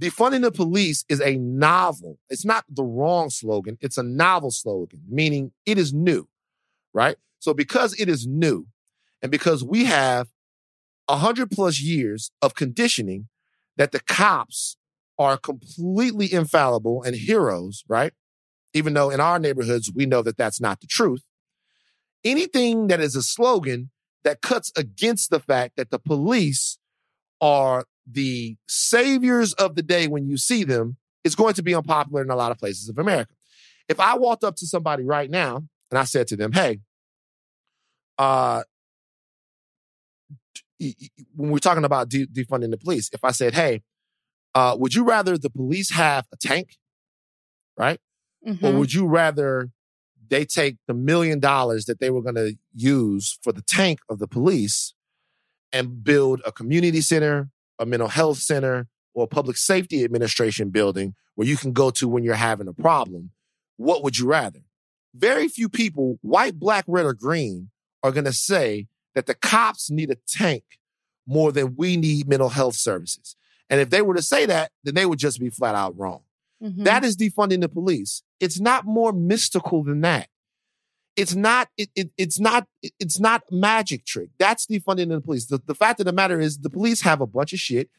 defunding 0.00 0.42
the 0.42 0.50
police 0.50 1.04
is 1.08 1.20
a 1.20 1.36
novel. 1.36 2.18
It's 2.30 2.44
not 2.44 2.64
the 2.68 2.82
wrong 2.82 3.30
slogan. 3.30 3.76
It's 3.80 3.98
a 3.98 4.02
novel 4.02 4.50
slogan, 4.50 5.02
meaning 5.08 5.52
it 5.66 5.76
is 5.78 5.92
new, 5.92 6.28
right? 6.94 7.16
So 7.38 7.52
because 7.52 7.98
it 8.00 8.08
is 8.08 8.26
new 8.26 8.66
and 9.22 9.30
because 9.30 9.62
we 9.62 9.84
have 9.84 10.28
a 11.08 11.16
hundred 11.16 11.50
plus 11.50 11.80
years 11.80 12.30
of 12.42 12.54
conditioning 12.54 13.28
that 13.76 13.92
the 13.92 14.00
cops 14.00 14.76
are 15.18 15.36
completely 15.36 16.32
infallible 16.32 17.02
and 17.02 17.14
heroes, 17.14 17.84
right? 17.88 18.12
Even 18.76 18.92
though 18.92 19.08
in 19.08 19.20
our 19.20 19.38
neighborhoods, 19.38 19.90
we 19.94 20.04
know 20.04 20.20
that 20.20 20.36
that's 20.36 20.60
not 20.60 20.80
the 20.80 20.86
truth. 20.86 21.24
Anything 22.24 22.88
that 22.88 23.00
is 23.00 23.16
a 23.16 23.22
slogan 23.22 23.90
that 24.22 24.42
cuts 24.42 24.70
against 24.76 25.30
the 25.30 25.40
fact 25.40 25.76
that 25.76 25.90
the 25.90 25.98
police 25.98 26.78
are 27.40 27.84
the 28.06 28.56
saviors 28.68 29.54
of 29.54 29.76
the 29.76 29.82
day 29.82 30.08
when 30.08 30.28
you 30.28 30.36
see 30.36 30.62
them 30.62 30.98
is 31.24 31.34
going 31.34 31.54
to 31.54 31.62
be 31.62 31.74
unpopular 31.74 32.20
in 32.20 32.28
a 32.28 32.36
lot 32.36 32.52
of 32.52 32.58
places 32.58 32.90
of 32.90 32.98
America. 32.98 33.32
If 33.88 33.98
I 33.98 34.16
walked 34.16 34.44
up 34.44 34.56
to 34.56 34.66
somebody 34.66 35.04
right 35.04 35.30
now 35.30 35.64
and 35.90 35.98
I 35.98 36.04
said 36.04 36.26
to 36.28 36.36
them, 36.36 36.52
"Hey, 36.52 36.80
uh, 38.18 38.62
when 40.78 41.50
we're 41.50 41.58
talking 41.58 41.84
about 41.84 42.10
de- 42.10 42.26
defunding 42.26 42.70
the 42.70 42.76
police, 42.76 43.08
if 43.14 43.24
I 43.24 43.30
said, 43.30 43.54
"Hey, 43.54 43.82
uh, 44.54 44.76
would 44.78 44.94
you 44.94 45.04
rather 45.04 45.38
the 45.38 45.48
police 45.48 45.92
have 45.92 46.26
a 46.30 46.36
tank, 46.36 46.76
right, 47.78 48.00
Mhm. 48.46 48.62
or 48.62 48.78
would 48.78 48.92
you 48.94 49.06
rather 49.06 49.70
they 50.28 50.44
take 50.44 50.76
the 50.86 50.94
million 50.94 51.38
dollars 51.40 51.84
that 51.86 52.00
they 52.00 52.10
were 52.10 52.22
going 52.22 52.34
to 52.34 52.56
use 52.74 53.38
for 53.42 53.52
the 53.52 53.62
tank 53.62 54.00
of 54.08 54.18
the 54.18 54.26
police 54.26 54.94
and 55.72 56.02
build 56.02 56.40
a 56.44 56.52
community 56.52 57.00
center, 57.00 57.48
a 57.78 57.86
mental 57.86 58.08
health 58.08 58.38
center, 58.38 58.88
or 59.14 59.24
a 59.24 59.28
public 59.28 59.56
safety 59.56 60.04
administration 60.04 60.70
building 60.70 61.14
where 61.34 61.46
you 61.46 61.56
can 61.56 61.72
go 61.72 61.90
to 61.90 62.08
when 62.08 62.24
you're 62.24 62.34
having 62.34 62.66
a 62.68 62.72
problem? 62.72 63.30
What 63.76 64.02
would 64.02 64.18
you 64.18 64.26
rather? 64.26 64.60
Very 65.14 65.48
few 65.48 65.68
people, 65.68 66.18
white, 66.22 66.58
black, 66.58 66.84
red, 66.88 67.06
or 67.06 67.14
green, 67.14 67.70
are 68.02 68.12
going 68.12 68.24
to 68.24 68.32
say 68.32 68.88
that 69.14 69.26
the 69.26 69.34
cops 69.34 69.90
need 69.90 70.10
a 70.10 70.16
tank 70.28 70.64
more 71.26 71.52
than 71.52 71.74
we 71.76 71.96
need 71.96 72.28
mental 72.28 72.50
health 72.50 72.74
services. 72.76 73.36
And 73.70 73.80
if 73.80 73.90
they 73.90 74.02
were 74.02 74.14
to 74.14 74.22
say 74.22 74.46
that, 74.46 74.70
then 74.84 74.94
they 74.94 75.06
would 75.06 75.18
just 75.18 75.40
be 75.40 75.50
flat 75.50 75.74
out 75.74 75.96
wrong. 75.98 76.22
Mhm. 76.62 76.84
That 76.84 77.04
is 77.04 77.16
defunding 77.16 77.60
the 77.60 77.68
police. 77.68 78.22
It's 78.40 78.58
not 78.60 78.84
more 78.86 79.12
mystical 79.12 79.82
than 79.84 80.00
that. 80.02 80.28
It's 81.16 81.34
not. 81.34 81.68
It, 81.76 81.90
it, 81.94 82.10
it's 82.16 82.38
not. 82.38 82.66
it- 82.82 82.92
It's 82.98 83.18
not 83.20 83.42
magic 83.50 84.04
trick. 84.04 84.30
That's 84.38 84.66
defunding 84.66 85.08
the 85.08 85.20
police. 85.20 85.46
The, 85.46 85.60
the 85.64 85.74
fact 85.74 86.00
of 86.00 86.06
the 86.06 86.12
matter 86.12 86.40
is, 86.40 86.58
the 86.58 86.70
police 86.70 87.02
have 87.02 87.20
a 87.20 87.26
bunch 87.26 87.52
of 87.52 87.58
shit 87.58 87.90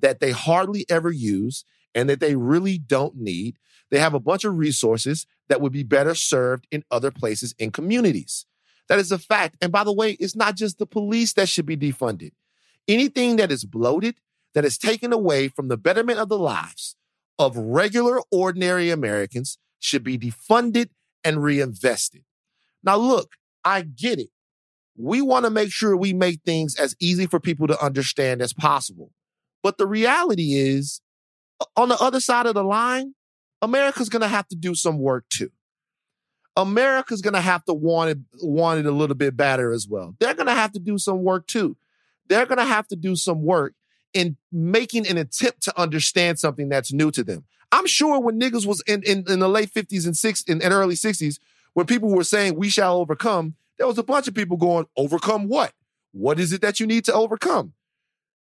that 0.00 0.20
they 0.20 0.30
hardly 0.32 0.84
ever 0.88 1.10
use 1.10 1.64
and 1.94 2.08
that 2.08 2.20
they 2.20 2.34
really 2.36 2.78
don't 2.78 3.16
need. 3.16 3.58
They 3.90 3.98
have 4.00 4.14
a 4.14 4.20
bunch 4.20 4.44
of 4.44 4.56
resources 4.56 5.26
that 5.48 5.60
would 5.60 5.72
be 5.72 5.82
better 5.84 6.14
served 6.14 6.66
in 6.72 6.82
other 6.90 7.10
places 7.12 7.54
in 7.58 7.70
communities. 7.70 8.46
That 8.88 8.98
is 8.98 9.12
a 9.12 9.18
fact. 9.18 9.56
And 9.60 9.70
by 9.70 9.84
the 9.84 9.92
way, 9.92 10.12
it's 10.12 10.34
not 10.36 10.56
just 10.56 10.78
the 10.78 10.86
police 10.86 11.32
that 11.34 11.48
should 11.48 11.66
be 11.66 11.76
defunded. 11.76 12.32
Anything 12.88 13.36
that 13.36 13.52
is 13.52 13.64
bloated, 13.64 14.16
that 14.54 14.64
is 14.64 14.78
taken 14.78 15.12
away 15.12 15.48
from 15.48 15.68
the 15.68 15.76
betterment 15.76 16.18
of 16.18 16.28
the 16.28 16.38
lives 16.38 16.96
of 17.38 17.56
regular, 17.56 18.20
ordinary 18.30 18.90
Americans 18.90 19.58
should 19.80 20.04
be 20.04 20.18
defunded 20.18 20.90
and 21.24 21.42
reinvested. 21.42 22.24
Now, 22.82 22.96
look, 22.96 23.32
I 23.64 23.82
get 23.82 24.18
it. 24.18 24.30
We 24.96 25.22
want 25.22 25.44
to 25.44 25.50
make 25.50 25.72
sure 25.72 25.96
we 25.96 26.12
make 26.12 26.42
things 26.42 26.76
as 26.76 26.94
easy 27.00 27.26
for 27.26 27.40
people 27.40 27.66
to 27.66 27.84
understand 27.84 28.40
as 28.40 28.52
possible. 28.52 29.10
But 29.62 29.78
the 29.78 29.86
reality 29.86 30.54
is, 30.54 31.00
on 31.76 31.88
the 31.88 31.98
other 32.00 32.20
side 32.20 32.46
of 32.46 32.54
the 32.54 32.62
line, 32.62 33.14
America's 33.62 34.08
going 34.08 34.22
to 34.22 34.28
have 34.28 34.46
to 34.48 34.56
do 34.56 34.74
some 34.74 34.98
work 34.98 35.24
too. 35.30 35.50
America's 36.56 37.22
going 37.22 37.34
to 37.34 37.40
have 37.40 37.64
to 37.64 37.74
want 37.74 38.10
it, 38.10 38.18
want 38.40 38.78
it 38.78 38.86
a 38.86 38.92
little 38.92 39.16
bit 39.16 39.36
better 39.36 39.72
as 39.72 39.88
well. 39.88 40.14
They're 40.20 40.34
going 40.34 40.46
to 40.46 40.54
have 40.54 40.72
to 40.72 40.78
do 40.78 40.98
some 40.98 41.24
work 41.24 41.46
too. 41.46 41.76
They're 42.28 42.46
going 42.46 42.58
to 42.58 42.64
have 42.64 42.86
to 42.88 42.96
do 42.96 43.16
some 43.16 43.42
work 43.42 43.74
in 44.14 44.36
making 44.52 45.06
an 45.08 45.18
attempt 45.18 45.62
to 45.64 45.78
understand 45.80 46.38
something 46.38 46.68
that's 46.68 46.92
new 46.92 47.10
to 47.10 47.22
them. 47.22 47.44
I'm 47.72 47.86
sure 47.86 48.20
when 48.20 48.40
niggas 48.40 48.64
was 48.66 48.80
in, 48.86 49.02
in, 49.02 49.24
in 49.28 49.40
the 49.40 49.48
late 49.48 49.72
50s 49.74 50.06
and 50.06 50.16
six 50.16 50.44
and, 50.48 50.62
and 50.62 50.72
early 50.72 50.94
60s, 50.94 51.38
when 51.74 51.86
people 51.86 52.08
were 52.08 52.24
saying 52.24 52.54
we 52.54 52.70
shall 52.70 52.96
overcome, 52.98 53.56
there 53.78 53.86
was 53.88 53.98
a 53.98 54.04
bunch 54.04 54.28
of 54.28 54.34
people 54.34 54.56
going, 54.56 54.86
overcome 54.96 55.48
what? 55.48 55.72
What 56.12 56.38
is 56.38 56.52
it 56.52 56.60
that 56.62 56.78
you 56.78 56.86
need 56.86 57.04
to 57.06 57.12
overcome? 57.12 57.72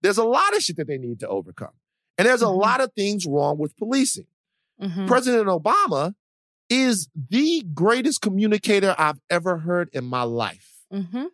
There's 0.02 0.18
a 0.18 0.24
lot 0.24 0.56
of 0.56 0.62
shit 0.62 0.76
that 0.76 0.88
they 0.88 0.98
need 0.98 1.20
to 1.20 1.28
overcome. 1.28 1.72
And 2.18 2.26
there's 2.26 2.42
a 2.42 2.46
Mhm. 2.46 2.60
lot 2.60 2.80
of 2.80 2.92
things 2.94 3.24
wrong 3.26 3.56
with 3.58 3.76
policing. 3.76 4.26
Mhm. 4.82 5.06
President 5.06 5.46
Obama 5.46 6.14
is 6.68 7.08
the 7.14 7.62
greatest 7.72 8.20
communicator 8.20 8.94
I've 8.98 9.20
ever 9.30 9.58
heard 9.58 9.90
in 9.92 10.04
my 10.04 10.22
life. 10.24 10.84
Mhm. 10.92 11.28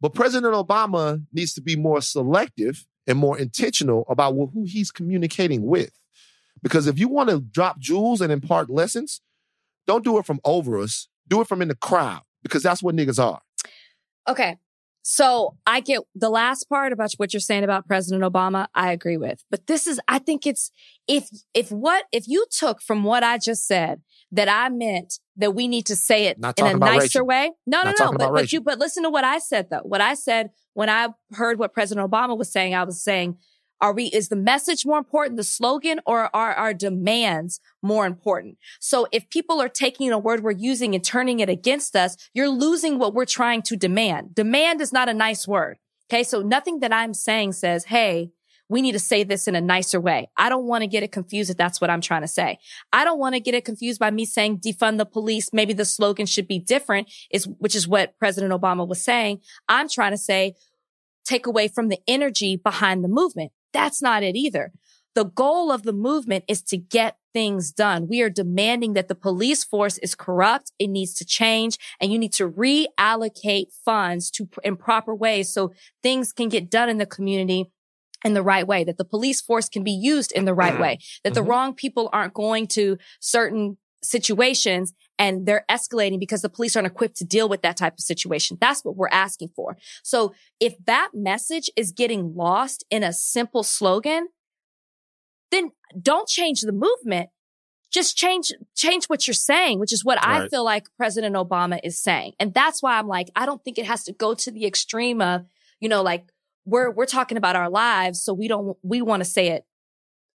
But 0.00 0.14
President 0.14 0.54
Obama 0.54 1.24
needs 1.32 1.52
to 1.54 1.60
be 1.60 1.76
more 1.76 2.00
selective 2.00 2.86
and 3.06 3.18
more 3.18 3.38
intentional 3.38 4.04
about 4.08 4.34
who 4.34 4.64
he's 4.66 4.90
communicating 4.90 5.66
with. 5.66 5.92
Because 6.62 6.86
if 6.86 6.98
you 6.98 7.08
want 7.08 7.30
to 7.30 7.40
drop 7.40 7.78
jewels 7.78 8.20
and 8.20 8.32
impart 8.32 8.68
lessons, 8.70 9.20
don't 9.86 10.04
do 10.04 10.18
it 10.18 10.26
from 10.26 10.40
over 10.44 10.78
us. 10.78 11.08
Do 11.26 11.40
it 11.40 11.48
from 11.48 11.62
in 11.62 11.68
the 11.68 11.74
crowd 11.74 12.22
because 12.42 12.62
that's 12.62 12.82
what 12.82 12.94
niggas 12.94 13.22
are. 13.22 13.40
Okay. 14.28 14.58
So 15.02 15.56
I 15.66 15.80
get 15.80 16.02
the 16.14 16.30
last 16.30 16.64
part 16.68 16.92
about 16.92 17.12
what 17.16 17.32
you're 17.32 17.40
saying 17.40 17.64
about 17.64 17.86
President 17.86 18.22
Obama. 18.22 18.66
I 18.74 18.92
agree 18.92 19.16
with, 19.16 19.42
but 19.50 19.66
this 19.66 19.86
is, 19.86 20.00
I 20.08 20.18
think 20.18 20.46
it's, 20.46 20.70
if, 21.08 21.28
if 21.54 21.72
what, 21.72 22.04
if 22.12 22.28
you 22.28 22.46
took 22.50 22.82
from 22.82 23.02
what 23.04 23.22
I 23.22 23.38
just 23.38 23.66
said 23.66 24.02
that 24.32 24.48
I 24.48 24.68
meant 24.68 25.14
that 25.36 25.52
we 25.52 25.66
need 25.68 25.86
to 25.86 25.96
say 25.96 26.26
it 26.26 26.36
in 26.36 26.66
a 26.66 26.74
nicer 26.74 27.00
Rachel. 27.00 27.26
way. 27.26 27.50
No, 27.66 27.82
Not 27.82 27.94
no, 27.98 28.10
no. 28.10 28.18
But, 28.18 28.32
but 28.32 28.52
you, 28.52 28.60
but 28.60 28.78
listen 28.78 29.02
to 29.04 29.10
what 29.10 29.24
I 29.24 29.38
said 29.38 29.68
though. 29.70 29.80
What 29.82 30.00
I 30.00 30.14
said 30.14 30.50
when 30.74 30.88
I 30.88 31.08
heard 31.32 31.58
what 31.58 31.72
President 31.72 32.08
Obama 32.08 32.36
was 32.36 32.52
saying, 32.52 32.74
I 32.74 32.84
was 32.84 33.02
saying, 33.02 33.38
are 33.80 33.92
we, 33.92 34.06
is 34.06 34.28
the 34.28 34.36
message 34.36 34.84
more 34.84 34.98
important, 34.98 35.36
the 35.36 35.44
slogan, 35.44 36.00
or 36.06 36.34
are 36.34 36.52
our 36.52 36.74
demands 36.74 37.60
more 37.82 38.06
important? 38.06 38.58
So 38.78 39.06
if 39.12 39.28
people 39.30 39.60
are 39.60 39.68
taking 39.68 40.12
a 40.12 40.18
word 40.18 40.42
we're 40.42 40.52
using 40.52 40.94
and 40.94 41.04
turning 41.04 41.40
it 41.40 41.48
against 41.48 41.96
us, 41.96 42.16
you're 42.34 42.48
losing 42.48 42.98
what 42.98 43.14
we're 43.14 43.24
trying 43.24 43.62
to 43.62 43.76
demand. 43.76 44.34
Demand 44.34 44.80
is 44.80 44.92
not 44.92 45.08
a 45.08 45.14
nice 45.14 45.48
word. 45.48 45.78
Okay. 46.10 46.24
So 46.24 46.42
nothing 46.42 46.80
that 46.80 46.92
I'm 46.92 47.14
saying 47.14 47.52
says, 47.52 47.84
Hey, 47.84 48.32
we 48.68 48.82
need 48.82 48.92
to 48.92 49.00
say 49.00 49.24
this 49.24 49.48
in 49.48 49.56
a 49.56 49.60
nicer 49.60 50.00
way. 50.00 50.30
I 50.36 50.48
don't 50.48 50.64
want 50.64 50.82
to 50.82 50.86
get 50.86 51.02
it 51.02 51.10
confused 51.10 51.50
if 51.50 51.56
that's 51.56 51.80
what 51.80 51.90
I'm 51.90 52.00
trying 52.00 52.22
to 52.22 52.28
say. 52.28 52.58
I 52.92 53.04
don't 53.04 53.18
want 53.18 53.34
to 53.34 53.40
get 53.40 53.54
it 53.54 53.64
confused 53.64 53.98
by 53.98 54.12
me 54.12 54.24
saying 54.24 54.60
defund 54.60 54.98
the 54.98 55.04
police. 55.06 55.52
Maybe 55.52 55.72
the 55.72 55.84
slogan 55.84 56.24
should 56.26 56.46
be 56.46 56.60
different 56.60 57.10
is, 57.32 57.48
which 57.58 57.74
is 57.74 57.88
what 57.88 58.16
President 58.18 58.52
Obama 58.52 58.86
was 58.86 59.02
saying. 59.02 59.40
I'm 59.68 59.88
trying 59.88 60.12
to 60.12 60.16
say 60.16 60.54
take 61.24 61.46
away 61.46 61.66
from 61.66 61.88
the 61.88 61.98
energy 62.06 62.56
behind 62.56 63.02
the 63.02 63.08
movement. 63.08 63.50
That's 63.72 64.02
not 64.02 64.22
it 64.22 64.36
either. 64.36 64.72
The 65.14 65.24
goal 65.24 65.72
of 65.72 65.82
the 65.82 65.92
movement 65.92 66.44
is 66.46 66.62
to 66.64 66.76
get 66.76 67.16
things 67.32 67.72
done. 67.72 68.06
We 68.08 68.22
are 68.22 68.30
demanding 68.30 68.92
that 68.94 69.08
the 69.08 69.14
police 69.14 69.64
force 69.64 69.98
is 69.98 70.14
corrupt. 70.14 70.72
It 70.78 70.88
needs 70.88 71.14
to 71.14 71.24
change 71.24 71.78
and 72.00 72.12
you 72.12 72.18
need 72.18 72.32
to 72.34 72.48
reallocate 72.48 73.66
funds 73.84 74.30
to 74.32 74.48
in 74.62 74.76
proper 74.76 75.14
ways 75.14 75.52
so 75.52 75.72
things 76.02 76.32
can 76.32 76.48
get 76.48 76.70
done 76.70 76.88
in 76.88 76.98
the 76.98 77.06
community 77.06 77.70
in 78.24 78.34
the 78.34 78.42
right 78.42 78.66
way, 78.66 78.84
that 78.84 78.98
the 78.98 79.04
police 79.04 79.40
force 79.40 79.68
can 79.68 79.82
be 79.82 79.92
used 79.92 80.30
in 80.32 80.44
the 80.44 80.54
right 80.54 80.78
way, 80.78 80.98
that 81.24 81.32
the 81.34 81.40
Mhm. 81.40 81.48
wrong 81.48 81.74
people 81.74 82.10
aren't 82.12 82.34
going 82.34 82.66
to 82.68 82.98
certain 83.18 83.78
situations 84.02 84.92
and 85.20 85.44
they're 85.44 85.66
escalating 85.70 86.18
because 86.18 86.40
the 86.40 86.48
police 86.48 86.74
aren't 86.74 86.86
equipped 86.86 87.18
to 87.18 87.24
deal 87.24 87.46
with 87.46 87.60
that 87.60 87.76
type 87.76 87.92
of 87.92 88.00
situation. 88.00 88.56
That's 88.58 88.82
what 88.82 88.96
we're 88.96 89.08
asking 89.08 89.50
for. 89.54 89.76
So 90.02 90.32
if 90.58 90.74
that 90.86 91.10
message 91.12 91.70
is 91.76 91.92
getting 91.92 92.34
lost 92.34 92.86
in 92.90 93.02
a 93.04 93.12
simple 93.12 93.62
slogan, 93.62 94.28
then 95.50 95.72
don't 96.00 96.26
change 96.26 96.62
the 96.62 96.72
movement. 96.72 97.28
Just 97.92 98.16
change, 98.16 98.52
change 98.74 99.06
what 99.06 99.26
you're 99.26 99.34
saying, 99.34 99.78
which 99.78 99.92
is 99.92 100.04
what 100.04 100.24
I 100.24 100.48
feel 100.48 100.64
like 100.64 100.86
President 100.96 101.34
Obama 101.36 101.78
is 101.84 101.98
saying. 101.98 102.32
And 102.40 102.54
that's 102.54 102.82
why 102.82 102.98
I'm 102.98 103.08
like, 103.08 103.30
I 103.36 103.44
don't 103.44 103.62
think 103.62 103.76
it 103.78 103.84
has 103.84 104.04
to 104.04 104.12
go 104.12 104.32
to 104.32 104.50
the 104.50 104.64
extreme 104.64 105.20
of, 105.20 105.44
you 105.80 105.88
know, 105.90 106.02
like 106.02 106.24
we're, 106.64 106.90
we're 106.90 107.04
talking 107.04 107.36
about 107.36 107.56
our 107.56 107.68
lives. 107.68 108.22
So 108.22 108.32
we 108.32 108.48
don't, 108.48 108.78
we 108.82 109.02
want 109.02 109.22
to 109.22 109.28
say 109.28 109.48
it 109.48 109.66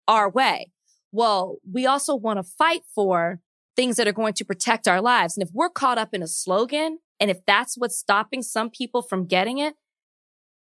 our 0.07 0.29
way. 0.29 0.71
Well, 1.11 1.57
we 1.71 1.87
also 1.87 2.13
want 2.13 2.37
to 2.37 2.43
fight 2.43 2.81
for 2.93 3.39
things 3.75 3.97
that 3.97 4.07
are 4.07 4.13
going 4.13 4.33
to 4.33 4.45
protect 4.45 4.87
our 4.87 5.01
lives. 5.01 5.37
And 5.37 5.45
if 5.45 5.53
we're 5.53 5.69
caught 5.69 5.97
up 5.97 6.13
in 6.13 6.21
a 6.23 6.27
slogan 6.27 6.99
and 7.19 7.29
if 7.29 7.39
that's 7.45 7.77
what's 7.77 7.97
stopping 7.97 8.41
some 8.41 8.69
people 8.69 9.01
from 9.01 9.25
getting 9.25 9.57
it, 9.57 9.75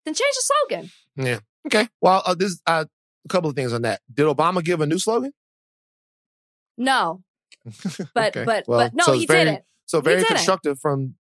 then 0.05 0.15
change 0.15 0.35
the 0.35 0.53
slogan. 0.69 0.91
Yeah. 1.17 1.39
Okay. 1.67 1.89
Well, 2.01 2.23
uh, 2.27 2.35
this 2.35 2.61
uh, 2.67 2.85
a 3.25 3.29
couple 3.29 3.49
of 3.51 3.57
things 3.57 3.73
on 3.73 3.83
that. 3.83 4.01
Did 4.13 4.27
Obama 4.27 4.63
give 4.65 4.81
a 4.81 4.87
new 4.87 4.99
slogan? 4.99 5.33
No, 6.79 7.23
but, 8.15 8.37
Okay. 8.37 8.45
but, 8.45 8.65
Well, 8.67 8.81
but 8.81 8.95
no, 8.95 9.05
so 9.05 9.13
he 9.13 9.27
very- 9.27 9.45
didn't. 9.45 9.65
So 9.87 10.01
very 10.01 10.25
constructive 10.25 10.79
from 10.81 11.17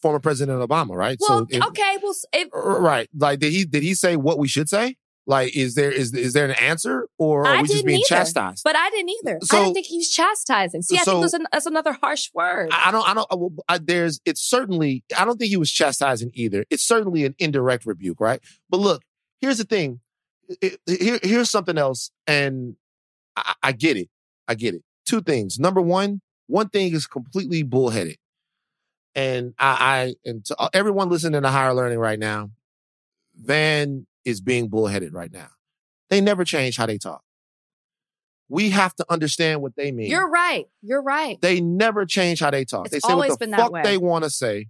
former 0.00 0.20
President 0.20 0.58
Obama, 0.66 0.96
right? 0.96 1.18
Well, 1.20 1.40
so 1.40 1.46
it- 1.50 1.62
okay. 1.66 1.98
Well, 2.02 2.14
if, 2.32 2.48
Right. 2.52 3.08
Like, 3.16 3.40
did 3.40 3.52
he 3.52 3.64
did 3.66 3.82
he 3.82 3.94
say 3.94 4.16
what 4.16 4.38
we 4.38 4.48
should 4.48 4.68
say? 4.70 4.96
Like, 5.26 5.54
is 5.56 5.74
there 5.74 5.92
is 5.92 6.12
is 6.14 6.32
there 6.32 6.44
an 6.46 6.50
answer, 6.52 7.06
or 7.18 7.42
are 7.46 7.56
I 7.56 7.62
we 7.62 7.68
just 7.68 7.84
being 7.84 7.98
either. 7.98 8.06
chastised? 8.08 8.62
but 8.64 8.74
I 8.74 8.90
didn't 8.90 9.10
either. 9.10 9.38
I 9.42 9.44
So- 9.46 9.58
didn't 9.62 9.74
think 9.74 9.86
he's 9.86 10.10
chastising. 10.10 10.82
See, 10.82 10.96
I 10.98 11.02
so- 11.02 11.12
think 11.12 11.22
that's, 11.22 11.34
an, 11.34 11.46
that's 11.52 11.66
another 11.66 11.92
harsh 11.92 12.30
word. 12.34 12.70
I 12.72 12.88
I 12.88 12.90
don't. 12.90 13.08
I 13.08 13.14
don't. 13.14 13.26
I, 13.30 13.34
well, 13.36 13.52
I, 13.68 13.78
there's. 13.78 14.20
It's 14.24 14.42
certainly. 14.42 15.04
I 15.16 15.24
don't 15.24 15.36
think 15.38 15.50
he 15.50 15.56
was 15.56 15.70
chastising 15.70 16.30
either. 16.34 16.64
It's 16.70 16.82
certainly 16.82 17.24
an 17.26 17.34
indirect 17.38 17.86
rebuke, 17.86 18.18
right? 18.20 18.40
But 18.68 18.80
look, 18.80 19.02
here's 19.40 19.58
the 19.58 19.64
thing. 19.64 20.00
It- 20.60 20.80
it- 20.86 21.00
here, 21.02 21.20
here's 21.22 21.50
something 21.50 21.78
else, 21.78 22.10
and 22.26 22.74
I, 23.36 23.54
I 23.62 23.72
get 23.72 23.96
it. 23.96 24.08
I 24.48 24.54
get 24.54 24.74
it. 24.74 24.82
Two 25.06 25.20
things. 25.20 25.58
Number 25.60 25.80
one, 25.82 26.22
one 26.48 26.70
thing 26.70 26.92
is 26.92 27.06
completely 27.06 27.62
bullheaded, 27.62 28.16
and 29.14 29.54
I, 29.58 30.14
I 30.24 30.28
and 30.28 30.44
to 30.46 30.56
uh, 30.58 30.70
everyone 30.72 31.08
listening 31.10 31.42
to 31.42 31.48
higher 31.50 31.74
learning 31.74 31.98
right 31.98 32.18
now, 32.18 32.50
Van 33.36 34.06
is 34.24 34.40
being 34.40 34.68
bullheaded 34.68 35.12
right 35.12 35.32
now. 35.32 35.48
They 36.08 36.20
never 36.20 36.44
change 36.44 36.76
how 36.76 36.86
they 36.86 36.98
talk. 36.98 37.22
We 38.48 38.70
have 38.70 38.94
to 38.96 39.06
understand 39.08 39.62
what 39.62 39.76
they 39.76 39.92
mean. 39.92 40.10
You're 40.10 40.28
right. 40.28 40.66
You're 40.82 41.02
right. 41.02 41.40
They 41.40 41.60
never 41.60 42.04
change 42.04 42.40
how 42.40 42.50
they 42.50 42.64
talk. 42.64 42.86
It's 42.86 42.92
they 42.92 42.98
say 42.98 43.12
always 43.12 43.30
what 43.30 43.38
the 43.38 43.46
been 43.46 43.56
fuck 43.56 43.84
they 43.84 43.96
want 43.96 44.24
to 44.24 44.30
say. 44.30 44.66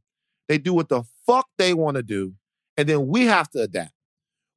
They 0.48 0.58
do 0.58 0.74
what 0.74 0.90
the 0.90 1.04
fuck 1.26 1.48
they 1.56 1.72
want 1.72 1.96
to 1.96 2.02
do. 2.02 2.34
And 2.76 2.88
then 2.88 3.06
we 3.06 3.26
have 3.26 3.48
to 3.50 3.62
adapt. 3.62 3.92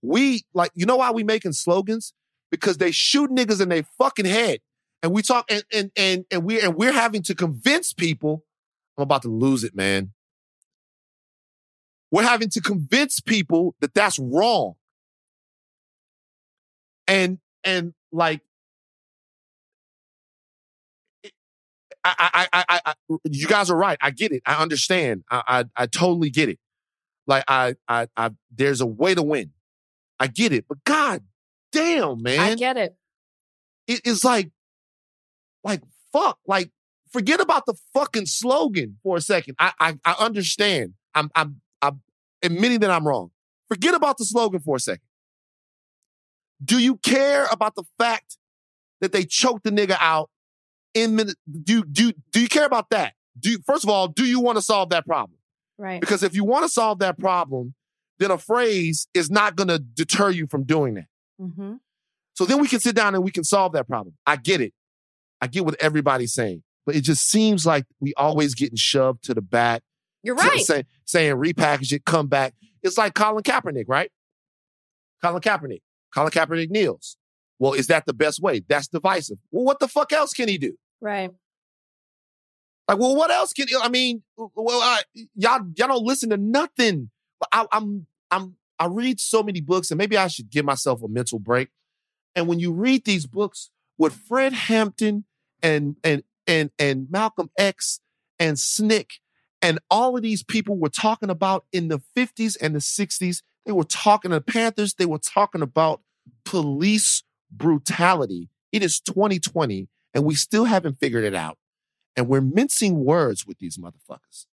We 0.01 0.43
like, 0.53 0.71
you 0.75 0.85
know 0.85 0.97
why 0.97 1.11
we 1.11 1.23
making 1.23 1.53
slogans? 1.53 2.13
Because 2.51 2.77
they 2.77 2.91
shoot 2.91 3.31
niggas 3.31 3.61
in 3.61 3.69
their 3.69 3.83
fucking 3.97 4.25
head. 4.25 4.59
And 5.01 5.11
we 5.11 5.21
talk 5.21 5.45
and 5.49 5.63
and 5.71 5.91
and 5.95 6.25
and 6.29 6.43
we're 6.43 6.63
and 6.63 6.75
we're 6.75 6.91
having 6.91 7.23
to 7.23 7.35
convince 7.35 7.93
people. 7.93 8.43
I'm 8.97 9.03
about 9.03 9.21
to 9.23 9.29
lose 9.29 9.63
it, 9.63 9.75
man. 9.75 10.11
We're 12.11 12.23
having 12.23 12.49
to 12.49 12.61
convince 12.61 13.19
people 13.19 13.75
that 13.79 13.93
that's 13.93 14.19
wrong. 14.19 14.75
And 17.07 17.39
and 17.63 17.93
like 18.11 18.41
I, 22.05 22.47
I, 22.51 22.65
I, 22.67 22.81
I, 22.85 22.93
you 23.23 23.47
guys 23.47 23.69
are 23.69 23.77
right. 23.77 23.97
I 24.01 24.11
get 24.11 24.31
it. 24.31 24.41
I 24.45 24.61
understand. 24.61 25.23
I, 25.31 25.43
I, 25.47 25.83
I 25.83 25.85
totally 25.87 26.29
get 26.29 26.49
it. 26.49 26.59
Like 27.27 27.45
I, 27.47 27.75
I, 27.87 28.07
I, 28.17 28.31
there's 28.53 28.81
a 28.81 28.85
way 28.85 29.15
to 29.15 29.23
win. 29.23 29.51
I 30.19 30.27
get 30.27 30.51
it. 30.51 30.65
But 30.67 30.83
God 30.83 31.21
damn, 31.71 32.21
man, 32.21 32.39
I 32.39 32.55
get 32.55 32.77
it. 32.77 32.95
it 33.87 34.01
is 34.05 34.23
like, 34.23 34.51
like 35.63 35.81
fuck. 36.11 36.39
Like 36.45 36.71
forget 37.11 37.39
about 37.39 37.65
the 37.65 37.75
fucking 37.93 38.25
slogan 38.25 38.97
for 39.03 39.15
a 39.15 39.21
second. 39.21 39.55
I, 39.57 39.71
I, 39.79 39.97
I 40.03 40.15
understand. 40.19 40.95
I'm, 41.15 41.29
I'm, 41.35 41.61
I'm 41.81 42.01
admitting 42.41 42.79
that 42.79 42.91
I'm 42.91 43.07
wrong. 43.07 43.31
Forget 43.69 43.93
about 43.93 44.17
the 44.17 44.25
slogan 44.25 44.59
for 44.59 44.75
a 44.75 44.79
second. 44.79 45.03
Do 46.63 46.79
you 46.79 46.97
care 46.97 47.45
about 47.51 47.75
the 47.75 47.83
fact 47.97 48.37
that 49.01 49.11
they 49.11 49.25
choked 49.25 49.63
the 49.63 49.71
nigga 49.71 49.97
out 49.99 50.29
in 50.93 51.15
minute? 51.15 51.35
Do 51.49 51.83
do 51.83 52.13
do 52.31 52.41
you 52.41 52.47
care 52.47 52.65
about 52.65 52.89
that? 52.91 53.13
Do 53.39 53.51
you, 53.51 53.59
first 53.65 53.83
of 53.83 53.89
all, 53.89 54.07
do 54.07 54.25
you 54.25 54.39
want 54.39 54.57
to 54.57 54.61
solve 54.61 54.89
that 54.89 55.05
problem? 55.05 55.37
Right. 55.77 55.99
Because 55.99 56.21
if 56.23 56.35
you 56.35 56.43
want 56.43 56.65
to 56.65 56.69
solve 56.69 56.99
that 56.99 57.17
problem, 57.17 57.73
then 58.19 58.29
a 58.31 58.37
phrase 58.37 59.07
is 59.13 59.31
not 59.31 59.55
going 59.55 59.69
to 59.69 59.79
deter 59.79 60.29
you 60.29 60.45
from 60.47 60.63
doing 60.63 60.93
that. 60.95 61.07
Mm-hmm. 61.41 61.75
So 62.35 62.45
then 62.45 62.61
we 62.61 62.67
can 62.67 62.79
sit 62.79 62.95
down 62.95 63.15
and 63.15 63.23
we 63.23 63.31
can 63.31 63.43
solve 63.43 63.73
that 63.73 63.87
problem. 63.87 64.15
I 64.25 64.35
get 64.35 64.61
it. 64.61 64.73
I 65.41 65.47
get 65.47 65.65
what 65.65 65.75
everybody's 65.81 66.31
saying, 66.33 66.63
but 66.85 66.95
it 66.95 67.01
just 67.01 67.27
seems 67.27 67.65
like 67.65 67.85
we 67.99 68.13
always 68.15 68.55
getting 68.55 68.77
shoved 68.77 69.23
to 69.25 69.33
the 69.33 69.41
back, 69.41 69.81
You're 70.21 70.35
right. 70.35 70.61
say- 70.61 70.85
saying 71.05 71.35
repackage 71.35 71.91
it, 71.91 72.05
come 72.05 72.27
back. 72.27 72.53
It's 72.81 72.97
like 72.97 73.13
Colin 73.13 73.43
Kaepernick, 73.43 73.85
right? 73.87 74.09
Colin 75.21 75.41
Kaepernick. 75.41 75.81
Colin 76.13 76.31
Kaepernick 76.31 76.69
kneels. 76.69 77.17
Well, 77.59 77.73
is 77.73 77.87
that 77.87 78.05
the 78.05 78.13
best 78.13 78.41
way? 78.41 78.63
That's 78.67 78.87
divisive. 78.87 79.37
Well, 79.51 79.63
what 79.63 79.79
the 79.79 79.87
fuck 79.87 80.11
else 80.11 80.33
can 80.33 80.49
he 80.49 80.57
do? 80.57 80.77
Right. 81.01 81.31
Like, 82.87 82.99
well, 82.99 83.15
what 83.15 83.31
else 83.31 83.53
can 83.53 83.67
I 83.81 83.89
mean? 83.89 84.23
Well, 84.35 84.81
I, 84.81 85.01
y'all 85.35 85.61
y'all 85.75 85.87
don't 85.87 86.03
listen 86.03 86.29
to 86.31 86.37
nothing. 86.37 87.09
I, 87.51 87.65
I'm 87.71 88.07
I'm 88.29 88.55
I 88.79 88.87
read 88.87 89.19
so 89.19 89.43
many 89.43 89.61
books, 89.61 89.91
and 89.91 89.97
maybe 89.97 90.17
I 90.17 90.27
should 90.27 90.49
give 90.49 90.65
myself 90.65 91.01
a 91.03 91.07
mental 91.07 91.39
break. 91.39 91.69
And 92.35 92.47
when 92.47 92.59
you 92.59 92.73
read 92.73 93.05
these 93.05 93.25
books, 93.25 93.69
what 93.95 94.11
Fred 94.11 94.53
Hampton 94.53 95.25
and 95.61 95.95
and 96.03 96.23
and 96.45 96.71
and 96.77 97.07
Malcolm 97.09 97.49
X 97.57 98.01
and 98.39 98.57
SNCC 98.57 99.19
and 99.63 99.79
all 99.89 100.17
of 100.17 100.21
these 100.21 100.43
people 100.43 100.77
were 100.77 100.89
talking 100.89 101.29
about 101.29 101.65
in 101.71 101.87
the 101.87 102.01
50s 102.17 102.57
and 102.59 102.75
the 102.75 102.79
60s, 102.79 103.41
they 103.65 103.71
were 103.71 103.83
talking 103.83 104.31
to 104.31 104.35
the 104.35 104.41
Panthers. 104.41 104.93
They 104.93 105.05
were 105.05 105.19
talking 105.19 105.61
about 105.61 106.01
police 106.45 107.23
brutality. 107.51 108.49
It 108.71 108.83
is 108.83 108.99
2020, 108.99 109.87
and 110.13 110.25
we 110.25 110.35
still 110.35 110.65
haven't 110.65 110.99
figured 110.99 111.23
it 111.23 111.35
out 111.35 111.57
and 112.15 112.27
we're 112.27 112.41
mincing 112.41 113.03
words 113.03 113.45
with 113.45 113.59
these 113.59 113.77
motherfuckers. 113.77 114.45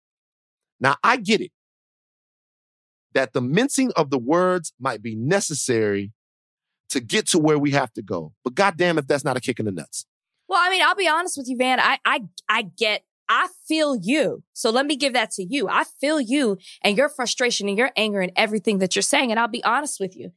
Now, 0.81 0.97
I 1.03 1.17
get 1.17 1.41
it 1.41 1.53
that 3.13 3.33
the 3.33 3.41
mincing 3.41 3.93
of 3.97 4.11
the 4.11 4.19
words 4.19 4.73
might 4.79 5.03
be 5.03 5.15
necessary 5.15 6.13
to 6.91 7.01
get 7.01 7.27
to 7.29 7.39
where 7.39 7.59
we 7.59 7.73
have 7.73 7.93
to 7.95 8.03
go. 8.03 8.33
But 8.45 8.55
goddamn 8.55 8.99
if 8.99 9.07
that's 9.07 9.25
not 9.25 9.37
a 9.37 9.41
kick 9.41 9.59
in 9.59 9.67
the 9.67 9.73
nuts. 9.73 10.07
Well, 10.49 10.61
I 10.61 10.71
mean, 10.71 10.83
I'll 10.83 10.95
be 10.95 11.09
honest 11.09 11.37
with 11.37 11.49
you, 11.49 11.57
Van. 11.57 11.79
I, 11.79 11.99
I, 12.05 12.23
I 12.49 12.63
get, 12.63 13.03
I 13.33 13.47
feel 13.69 13.97
you. 14.03 14.43
So 14.53 14.71
let 14.71 14.87
me 14.87 14.97
give 14.97 15.13
that 15.13 15.31
to 15.33 15.45
you. 15.45 15.69
I 15.69 15.85
feel 16.01 16.21
you 16.21 16.59
and 16.83 16.97
your 16.97 17.09
frustration 17.09 17.69
and 17.69 17.79
your 17.79 17.93
anger 17.97 18.21
and 18.21 18.33
everything 18.35 18.79
that 18.79 18.97
you're 18.97 19.03
saying. 19.03 19.31
And 19.31 19.39
I'll 19.39 19.47
be 19.47 19.63
honest 19.63 20.01
with 20.01 20.17
you. 20.17 20.33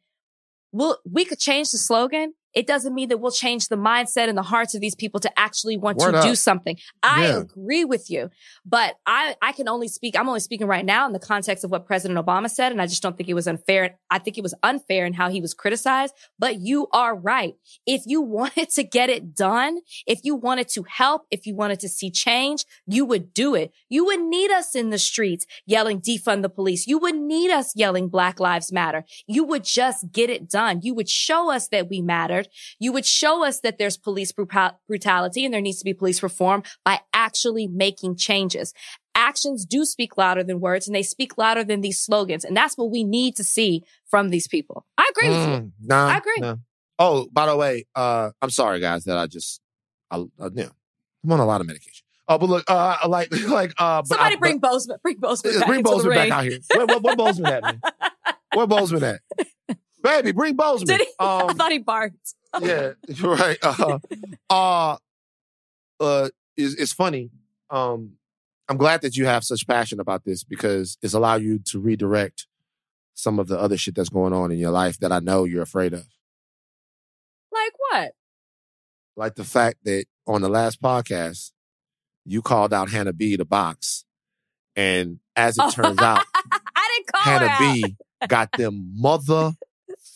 We'll, 0.72 1.00
we 1.04 1.26
could 1.26 1.40
change 1.40 1.72
the 1.72 1.80
slogan. 1.80 2.36
It 2.54 2.68
doesn't 2.68 2.94
mean 2.94 3.10
that 3.10 3.18
we'll 3.20 3.32
change 3.32 3.68
the 3.68 3.76
mindset 3.76 4.30
and 4.30 4.38
the 4.38 4.44
hearts 4.44 4.76
of 4.76 4.82
these 4.82 4.96
people 4.96 5.20
to 5.22 5.40
actually 5.40 5.78
want 5.78 5.98
Word 5.98 6.12
to 6.12 6.18
up. 6.20 6.24
do 6.24 6.36
something. 6.36 6.78
I 7.02 7.28
Yeah. 7.28 7.38
agree 7.40 7.86
with 7.86 8.10
you, 8.10 8.30
but 8.66 8.96
I, 9.06 9.36
I 9.42 9.52
can 9.54 9.68
only 9.68 9.88
speak, 9.88 10.18
I'm 10.18 10.28
only 10.28 10.40
speaking 10.40 10.68
right 10.68 10.86
now 10.86 11.06
in 11.08 11.14
the 11.14 11.20
context 11.20 11.64
of 11.64 11.72
what 11.72 11.86
President 11.86 12.24
Obama 12.24 12.50
said. 12.50 12.72
And 12.72 12.82
I 12.82 12.88
just 12.88 13.02
don't 13.02 13.18
think 13.18 13.30
it 13.30 13.34
was 13.34 13.48
unfair. 13.48 13.98
I 14.10 14.20
think 14.20 14.38
it 14.38 14.42
was 14.44 14.54
unfair 14.64 15.06
in 15.06 15.14
how 15.14 15.30
he 15.30 15.42
was 15.42 15.54
criticized, 15.54 16.14
but 16.38 16.60
you 16.60 16.88
are 16.94 17.16
right. 17.16 17.56
If 17.86 18.04
you 18.06 18.22
wanted 18.22 18.70
to 18.72 18.84
get 18.84 19.10
it 19.10 19.36
done, 19.36 19.80
if 20.06 20.20
you 20.24 20.36
wanted 20.36 20.70
to 20.70 20.84
help, 20.88 21.26
if 21.32 21.46
you 21.46 21.56
wanted 21.56 21.80
to 21.82 21.90
see 21.90 22.12
change, 22.12 22.66
you 22.86 23.06
would 23.06 23.34
do 23.34 23.56
it. 23.56 23.72
You 23.90 24.06
would 24.06 24.22
need 24.22 24.52
us 24.52 24.76
in 24.76 24.90
the 24.90 25.00
streets 25.00 25.46
yelling 25.66 26.02
defund 26.02 26.42
the 26.42 26.50
police. 26.50 26.88
You 26.88 26.98
would 27.00 27.16
need 27.16 27.52
us 27.52 27.74
yelling 27.76 28.10
Black 28.10 28.40
Lives 28.40 28.72
Matter. 28.72 29.06
You 29.28 29.44
would 29.46 29.64
just 29.64 30.12
get 30.12 30.30
it 30.30 30.50
done. 30.50 30.82
You 30.84 30.94
would 30.94 31.10
show 31.10 31.52
us 31.52 31.68
that 31.70 31.90
we 31.90 32.02
mattered. 32.44 32.54
You 32.80 32.92
would 32.94 33.06
show 33.06 33.46
us 33.46 33.60
that 33.62 33.78
there's 33.78 33.98
police 33.98 34.32
brutality 34.32 35.46
and 35.46 35.54
there 35.54 35.62
needs 35.62 35.80
to 35.80 35.86
be 35.86 35.94
police 35.94 36.24
reform 36.24 36.64
by 36.84 37.02
actually 37.14 37.68
making 37.68 38.18
changes. 38.18 38.74
Actions 39.16 39.66
do 39.66 39.86
speak 39.86 40.18
louder 40.18 40.44
than 40.44 40.60
words 40.60 40.88
and 40.88 40.96
they 40.96 41.04
speak 41.04 41.38
louder 41.38 41.64
than 41.64 41.82
these 41.82 42.00
slogans. 42.00 42.44
And 42.44 42.58
that's 42.58 42.78
what 42.78 42.92
we 42.92 43.04
need 43.04 43.36
to 43.36 43.44
see 43.44 43.84
from 44.10 44.30
these 44.30 44.48
people. 44.48 44.86
I 44.98 45.12
agree 45.16 45.30
with 45.30 45.48
you. 45.48 45.54
Mm, 45.54 45.72
nah, 45.82 46.08
I 46.08 46.18
agree. 46.18 46.38
nah. 46.40 46.56
Oh, 47.00 47.28
by 47.32 47.48
the 47.48 47.56
way, 47.56 47.86
uh, 47.96 48.32
I'm 48.42 48.50
sorry, 48.50 48.80
guys, 48.80 49.06
that 49.06 49.18
I 49.18 49.28
just, 49.28 49.62
I, 50.12 50.18
uh, 50.40 50.50
yeah, 50.54 50.70
I'm 51.24 51.32
on 51.32 51.40
a 51.40 51.46
lot 51.46 51.62
of 51.62 51.68
medication. 51.68 52.06
Oh, 52.28 52.38
but 52.38 52.50
look, 52.50 52.64
uh, 52.68 52.98
like, 53.08 53.30
like, 53.48 53.74
uh, 53.78 54.04
Somebody 54.04 54.36
I, 54.36 54.40
bring 54.40 54.62
Boseman, 54.62 55.02
bring 55.02 55.18
Boseman 55.18 55.60
back 55.60 55.68
bring 55.68 55.84
Boseman 55.84 56.16
back 56.16 56.32
out 56.32 56.44
here. 56.46 56.60
Where, 56.74 56.86
where, 56.86 57.00
where 57.00 57.16
Boseman 57.16 57.52
at, 57.52 57.64
man? 57.64 57.82
Where 58.54 58.68
Boseman 58.68 59.02
at? 59.02 59.48
Baby, 60.04 60.34
bring 60.34 60.56
Boseman. 60.58 60.86
Did 60.86 61.02
he? 61.02 61.08
I 61.20 61.42
Um, 61.44 61.58
thought 61.58 61.72
he 61.72 61.80
barked. 61.80 62.36
yeah, 62.62 62.92
you're 63.08 63.36
right. 63.36 63.58
Uh, 63.64 63.98
uh, 64.50 64.98
uh, 66.00 66.30
it's, 66.58 66.76
it's 66.76 66.94
funny. 66.94 67.32
Um, 67.70 68.14
I'm 68.70 68.78
glad 68.78 69.02
that 69.02 69.16
you 69.16 69.26
have 69.26 69.44
such 69.44 69.66
passion 69.68 70.00
about 70.00 70.24
this 70.26 70.44
because 70.44 70.98
it's 71.02 71.14
allowed 71.14 71.42
you 71.42 71.60
to 71.66 71.80
redirect 71.80 72.46
some 73.16 73.40
of 73.40 73.48
the 73.48 73.60
other 73.60 73.78
shit 73.78 73.96
that's 73.96 74.10
going 74.10 74.34
on 74.34 74.52
in 74.52 74.58
your 74.60 74.72
life 74.72 75.00
that 75.00 75.12
I 75.12 75.20
know 75.20 75.46
you're 75.46 75.64
afraid 75.64 75.94
of. 75.94 76.06
Like 77.52 77.72
what? 77.90 78.12
Like 79.16 79.36
the 79.36 79.44
fact 79.44 79.80
that 79.86 80.06
on 80.28 80.42
the 80.42 80.50
last 80.50 80.82
podcast, 80.82 81.52
you 82.26 82.42
called 82.42 82.74
out 82.74 82.90
Hannah 82.90 83.14
B 83.14 83.38
to 83.38 83.46
box. 83.46 84.06
And 84.76 85.20
as 85.36 85.58
it 85.58 85.72
turns 85.72 86.00
out, 86.00 86.24
I 86.52 86.90
didn't 86.98 87.08
call 87.14 87.22
Hannah. 87.22 87.56
B 87.60 87.96
got 88.28 88.52
them 88.54 88.92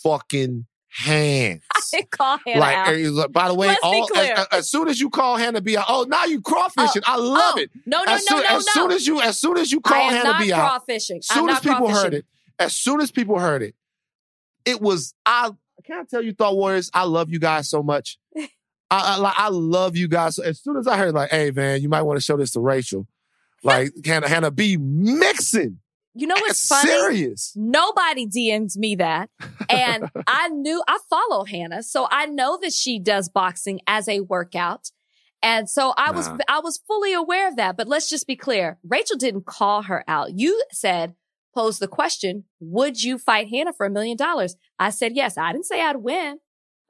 motherfucking 0.07 0.65
hands. 0.89 1.63
I 1.73 2.01
call 2.11 2.37
Hannah 2.45 2.59
like, 2.59 2.75
out. 2.77 2.93
Er, 2.93 2.97
look, 3.09 3.31
by 3.31 3.47
the 3.47 3.53
way, 3.53 3.75
all, 3.83 4.07
as, 4.17 4.47
as 4.51 4.69
soon 4.69 4.87
as 4.87 4.99
you 4.99 5.09
call 5.09 5.37
Hannah 5.37 5.61
B 5.61 5.77
out, 5.77 5.85
oh, 5.87 6.05
now 6.07 6.25
you 6.25 6.41
crawfishing. 6.41 7.03
Oh, 7.07 7.13
I 7.13 7.17
love 7.17 7.53
Oh, 7.57 7.59
it. 7.61 7.69
No, 7.85 8.03
no, 8.03 8.13
as 8.13 8.25
no, 8.29 8.37
soon, 8.37 8.43
no, 8.43 8.57
as 8.57 8.65
no. 8.65 8.71
soon 8.73 8.91
as 8.91 9.07
you, 9.07 9.21
as 9.21 9.39
soon 9.39 9.57
as 9.57 9.71
you 9.71 9.81
call 9.81 10.09
Hannah 10.09 10.23
not 10.23 10.41
B 10.41 10.51
out, 10.51 10.81
crawfishing. 10.87 11.17
as 11.19 11.27
soon 11.27 11.49
as 11.49 11.59
people 11.59 11.89
heard 11.89 12.13
it, 12.13 12.25
as 12.59 12.75
soon 12.75 13.01
as 13.01 13.11
people 13.11 13.39
heard 13.39 13.61
it, 13.61 13.75
it 14.65 14.81
was 14.81 15.13
I. 15.25 15.51
Can 15.85 15.99
I 15.99 16.03
tell 16.03 16.21
you, 16.21 16.33
Thought 16.33 16.57
Warriors? 16.57 16.91
I 16.93 17.03
love 17.03 17.29
you 17.29 17.39
guys 17.39 17.69
so 17.69 17.81
much. 17.81 18.17
I, 18.35 19.15
I 19.15 19.17
like 19.17 19.35
I 19.37 19.49
love 19.49 19.95
you 19.95 20.07
guys. 20.07 20.35
So 20.35 20.43
as 20.43 20.59
soon 20.59 20.77
as 20.77 20.87
I 20.87 20.97
heard 20.97 21.13
like, 21.13 21.29
hey 21.29 21.51
man, 21.51 21.81
you 21.81 21.89
might 21.89 22.01
want 22.01 22.17
to 22.17 22.23
show 22.23 22.37
this 22.37 22.51
to 22.51 22.59
Rachel. 22.59 23.07
Like 23.63 23.91
Hannah, 24.05 24.27
Hannah 24.27 24.51
B 24.51 24.77
mixing. 24.77 25.79
You 26.17 26.27
know 26.27 26.35
what's 26.35 26.59
It's 26.59 26.67
funny? 26.67 26.89
serious. 26.89 27.53
Nobody 27.55 28.27
DMs 28.27 28.75
me 28.77 28.95
that. 28.95 29.29
And 29.69 30.09
I 30.27 30.49
knew 30.49 30.83
I 30.87 30.99
follow 31.09 31.45
Hannah. 31.45 31.83
So 31.83 32.07
I 32.09 32.25
know 32.25 32.57
that 32.61 32.73
she 32.73 32.99
does 32.99 33.29
boxing 33.29 33.79
as 33.87 34.07
a 34.07 34.21
workout. 34.21 34.89
And 35.43 35.69
so 35.69 35.93
I 35.97 36.11
was 36.11 36.27
I 36.49 36.59
was 36.61 36.79
fully 36.87 37.13
aware 37.13 37.47
of 37.47 37.55
that. 37.57 37.77
But 37.77 37.87
let's 37.87 38.09
just 38.09 38.25
be 38.25 38.35
clear. 38.35 38.79
Rachel 38.87 39.17
didn't 39.17 39.45
call 39.45 39.83
her 39.83 40.03
out. 40.07 40.31
You 40.37 40.63
said, 40.71 41.13
pose 41.53 41.77
the 41.79 41.87
question, 41.87 42.45
would 42.59 43.03
you 43.03 43.17
fight 43.19 43.49
Hannah 43.49 43.73
for 43.73 43.85
a 43.85 43.89
million 43.89 44.17
dollars? 44.17 44.55
I 44.79 44.89
said 44.89 45.15
yes. 45.15 45.37
I 45.37 45.51
didn't 45.51 45.65
say 45.67 45.81
I'd 45.81 45.97
win. 45.97 46.39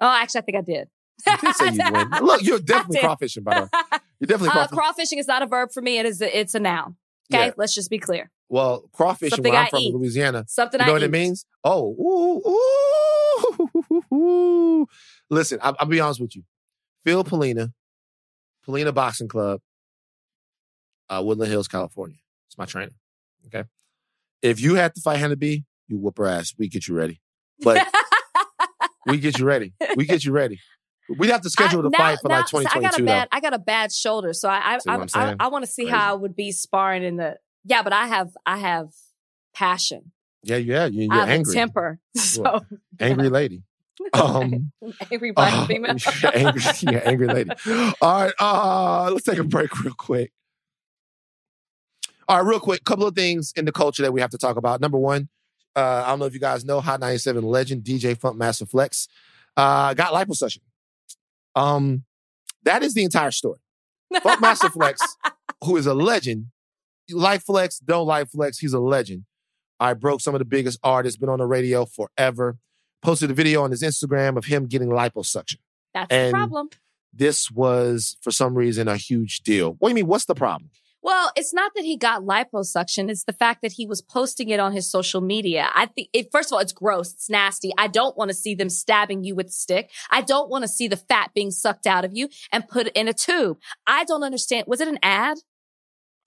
Oh, 0.01 0.07
actually, 0.07 0.39
I 0.39 0.43
think 0.45 0.57
I 0.57 0.61
did. 0.61 0.87
You 1.25 1.37
did 1.37 1.55
say 1.55 1.65
you'd 1.73 1.91
win. 1.91 2.09
Look, 2.25 2.41
you're 2.43 2.59
definitely 2.59 2.99
crawfishing, 2.99 3.43
by 3.43 3.55
the 3.55 3.61
way. 3.63 3.99
You're 4.19 4.27
definitely 4.27 4.49
Uh, 4.61 4.67
crawfishing. 4.67 4.77
crawfishing 4.77 5.19
is 5.19 5.27
not 5.27 5.41
a 5.43 5.47
verb 5.47 5.71
for 5.73 5.81
me. 5.81 5.97
It 5.97 6.05
is 6.05 6.21
a, 6.21 6.39
it's 6.39 6.55
a 6.55 6.59
noun. 6.59 6.95
Okay, 7.33 7.47
Yeah. 7.47 7.51
let's 7.57 7.73
just 7.75 7.89
be 7.89 7.97
clear. 7.99 8.31
Well, 8.49 8.89
crawfishing 8.97 9.29
Something 9.29 9.51
where 9.53 9.61
I'm 9.61 9.67
I 9.67 9.69
from 9.69 9.79
eat. 9.79 9.93
Louisiana. 9.93 10.45
Something 10.47 10.79
You 10.79 10.85
know 10.85 10.91
I 10.91 10.93
what 10.93 11.01
eat. 11.01 11.05
it 11.05 11.11
means? 11.11 11.45
Oh, 11.63 11.93
ooh, 11.99 12.49
ooh. 12.49 14.01
Woo! 14.09 14.87
Listen, 15.29 15.59
I, 15.61 15.73
I'll 15.79 15.85
be 15.85 15.99
honest 15.99 16.19
with 16.21 16.35
you. 16.35 16.43
Phil 17.05 17.23
Polina, 17.23 17.71
Polina 18.65 18.91
Boxing 18.91 19.27
Club, 19.27 19.59
uh, 21.09 21.21
Woodland 21.23 21.51
Hills, 21.51 21.67
California. 21.67 22.17
It's 22.49 22.57
my 22.57 22.65
trainer. 22.65 22.91
Okay. 23.47 23.67
If 24.41 24.59
you 24.61 24.75
had 24.75 24.95
to 24.95 25.01
fight 25.01 25.17
Hannah 25.17 25.35
B, 25.35 25.63
you 25.87 25.97
whoop 25.99 26.17
her 26.17 26.27
ass. 26.27 26.53
We 26.57 26.67
get 26.67 26.87
you 26.87 26.95
ready. 26.95 27.21
But 27.61 27.87
we 29.05 29.17
get 29.19 29.37
you 29.39 29.45
ready. 29.45 29.73
We 29.95 30.05
get 30.05 30.25
you 30.25 30.31
ready. 30.31 30.59
We'd 31.17 31.29
have 31.29 31.41
to 31.41 31.49
schedule 31.49 31.81
the 31.81 31.91
fight 31.91 32.19
for 32.21 32.27
now- 32.27 32.37
like 32.39 32.47
see, 32.49 32.57
I 32.57 32.63
got 32.63 32.71
2022 32.95 33.03
a 33.03 33.05
though. 33.05 33.05
bad, 33.05 33.27
I 33.31 33.39
got 33.39 33.53
a 33.53 33.59
bad 33.59 33.91
shoulder, 33.93 34.33
so 34.33 34.49
I 34.49 34.75
I 34.75 34.79
I, 34.87 35.05
I, 35.13 35.35
I 35.39 35.47
want 35.47 35.63
to 35.63 35.71
see 35.71 35.83
Crazy. 35.83 35.95
how 35.95 36.11
I 36.11 36.15
would 36.15 36.35
be 36.35 36.51
sparring 36.51 37.03
in 37.03 37.15
the. 37.17 37.37
Yeah, 37.67 37.83
but 37.83 37.91
I 37.93 38.07
have 38.07 38.29
I 38.45 38.57
have 38.57 38.89
passion. 39.53 40.11
Yeah, 40.43 40.55
yeah. 40.57 40.85
You, 40.85 41.09
have 41.11 41.27
angry. 41.29 41.53
temper. 41.53 41.99
So 42.15 42.61
Angry 42.99 43.29
lady. 43.29 43.63
Um, 44.13 44.71
angry 45.11 45.31
black 45.31 45.53
Oh, 45.53 45.65
female. 45.65 45.95
angry, 46.33 46.61
yeah, 46.81 47.01
angry 47.03 47.27
lady. 47.27 47.49
All 47.99 48.23
right, 48.23 48.33
uh, 48.39 49.09
let's 49.11 49.25
take 49.25 49.39
a 49.39 49.43
break 49.43 49.77
real 49.83 49.95
quick. 49.95 50.31
All 52.29 52.37
right, 52.37 52.47
real 52.47 52.59
quick, 52.59 52.83
couple 52.85 53.07
of 53.07 53.15
things 53.15 53.53
in 53.55 53.65
the 53.65 53.71
culture 53.71 54.03
that 54.03 54.13
we 54.13 54.21
have 54.21 54.29
to 54.29 54.37
talk 54.37 54.55
about. 54.55 54.81
Number 54.81 54.99
one, 54.99 55.29
uh, 55.75 56.03
I 56.05 56.09
don't 56.09 56.19
know 56.19 56.25
if 56.25 56.33
you 56.35 56.39
guys 56.39 56.63
know, 56.63 56.79
Hot 56.79 56.99
97 56.99 57.43
legend 57.43 57.83
DJ 57.83 58.15
Funkmaster 58.15 58.69
Flex 58.69 59.07
uh, 59.57 59.95
got 59.95 60.13
liposuction. 60.13 60.59
Um, 61.55 62.03
that 62.63 62.83
is 62.83 62.93
the 62.93 63.03
entire 63.03 63.31
story. 63.31 63.59
Funkmaster 64.13 64.71
Flex, 64.71 65.01
who 65.63 65.75
is 65.75 65.87
a 65.87 65.95
legend, 65.95 66.47
like 67.11 67.41
Flex, 67.41 67.79
don't 67.79 68.07
like 68.07 68.29
Flex, 68.29 68.59
he's 68.59 68.73
a 68.73 68.79
legend. 68.79 69.25
I 69.79 69.93
broke 69.93 70.21
some 70.21 70.35
of 70.35 70.39
the 70.39 70.45
biggest 70.45 70.79
artists, 70.83 71.17
been 71.17 71.29
on 71.29 71.39
the 71.39 71.45
radio 71.45 71.85
forever. 71.85 72.57
Posted 73.03 73.29
a 73.29 73.33
video 73.33 73.63
on 73.63 73.69
his 73.69 73.83
Instagram 73.83 74.37
of 74.37 74.45
him 74.45 74.65
getting 74.65 74.89
liposuction. 74.89 75.57
That's 75.93 76.09
the 76.09 76.31
problem. 76.31 76.69
This 77.13 77.51
was, 77.51 78.17
for 78.21 78.31
some 78.31 78.55
reason, 78.55 78.87
a 78.87 78.97
huge 78.97 79.41
deal. 79.41 79.75
What 79.79 79.89
do 79.89 79.91
you 79.91 79.95
mean? 79.95 80.07
What's 80.07 80.25
the 80.25 80.35
problem? 80.35 80.71
Well, 81.03 81.31
it's 81.35 81.53
not 81.53 81.71
that 81.75 81.85
he 81.85 81.95
got 81.95 82.23
liposuction. 82.23 83.09
It's 83.09 83.23
the 83.23 83.33
fact 83.33 83.61
that 83.61 83.71
he 83.73 83.85
was 83.85 84.01
posting 84.01 84.49
it 84.49 84.59
on 84.59 84.73
his 84.73 84.89
social 84.89 85.21
media. 85.21 85.69
I 85.73 85.85
think, 85.85 86.09
it, 86.11 86.31
first 86.31 86.49
of 86.49 86.53
all, 86.53 86.59
it's 86.59 86.73
gross. 86.73 87.13
It's 87.13 87.29
nasty. 87.29 87.71
I 87.77 87.87
don't 87.87 88.17
want 88.17 88.29
to 88.29 88.35
see 88.35 88.55
them 88.55 88.67
stabbing 88.67 89.23
you 89.23 89.35
with 89.35 89.47
a 89.47 89.51
stick. 89.51 89.91
I 90.09 90.21
don't 90.21 90.49
want 90.49 90.63
to 90.63 90.67
see 90.67 90.87
the 90.87 90.97
fat 90.97 91.31
being 91.33 91.51
sucked 91.51 91.87
out 91.87 92.03
of 92.03 92.17
you 92.17 92.29
and 92.51 92.67
put 92.67 92.87
in 92.87 93.07
a 93.07 93.13
tube. 93.13 93.57
I 93.85 94.05
don't 94.05 94.23
understand. 94.23 94.65
Was 94.67 94.81
it 94.81 94.87
an 94.87 94.99
ad? 95.01 95.37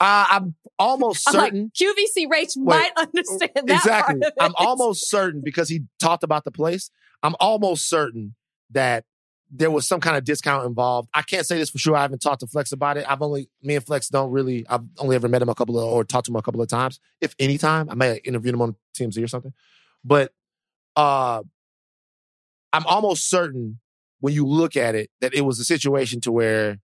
Uh, 0.00 0.26
I'm 0.30 0.54
almost 0.78 1.28
I'm 1.28 1.36
like, 1.36 1.52
certain. 1.52 1.70
QVC 1.78 2.26
Rach 2.26 2.56
might 2.56 2.90
understand 2.96 3.50
that. 3.54 3.76
exactly. 3.76 4.20
I'm 4.40 4.54
almost 4.56 5.10
certain 5.10 5.42
because 5.44 5.68
he 5.68 5.82
talked 6.00 6.24
about 6.24 6.44
the 6.44 6.50
place. 6.50 6.90
I'm 7.22 7.36
almost 7.38 7.88
certain 7.88 8.34
that 8.70 9.04
there 9.50 9.70
was 9.70 9.86
some 9.86 10.00
kind 10.00 10.16
of 10.16 10.24
discount 10.24 10.64
involved. 10.64 11.08
I 11.12 11.22
can't 11.22 11.44
say 11.44 11.58
this 11.58 11.70
for 11.70 11.78
sure. 11.78 11.96
I 11.96 12.02
haven't 12.02 12.20
talked 12.22 12.40
to 12.40 12.46
Flex 12.46 12.72
about 12.72 12.96
it. 12.96 13.04
I've 13.08 13.20
only 13.20 13.50
me 13.62 13.74
and 13.74 13.84
Flex 13.84 14.08
don't 14.08 14.30
really. 14.30 14.66
I've 14.68 14.82
only 14.98 15.16
ever 15.16 15.28
met 15.28 15.42
him 15.42 15.48
a 15.48 15.54
couple 15.54 15.78
of 15.78 15.84
or 15.84 16.04
talked 16.04 16.26
to 16.26 16.32
him 16.32 16.36
a 16.36 16.42
couple 16.42 16.62
of 16.62 16.68
times, 16.68 17.00
if 17.20 17.34
any 17.38 17.58
time. 17.58 17.90
I 17.90 17.94
may 17.94 18.08
have 18.08 18.20
interviewed 18.24 18.54
him 18.54 18.62
on 18.62 18.76
TMZ 18.96 19.22
or 19.22 19.28
something. 19.28 19.52
But 20.04 20.32
uh 20.96 21.42
I'm 22.72 22.86
almost 22.86 23.28
certain 23.28 23.80
when 24.20 24.32
you 24.34 24.46
look 24.46 24.76
at 24.76 24.94
it 24.94 25.10
that 25.20 25.34
it 25.34 25.42
was 25.42 25.58
a 25.58 25.64
situation 25.64 26.20
to 26.22 26.32
where 26.32 26.78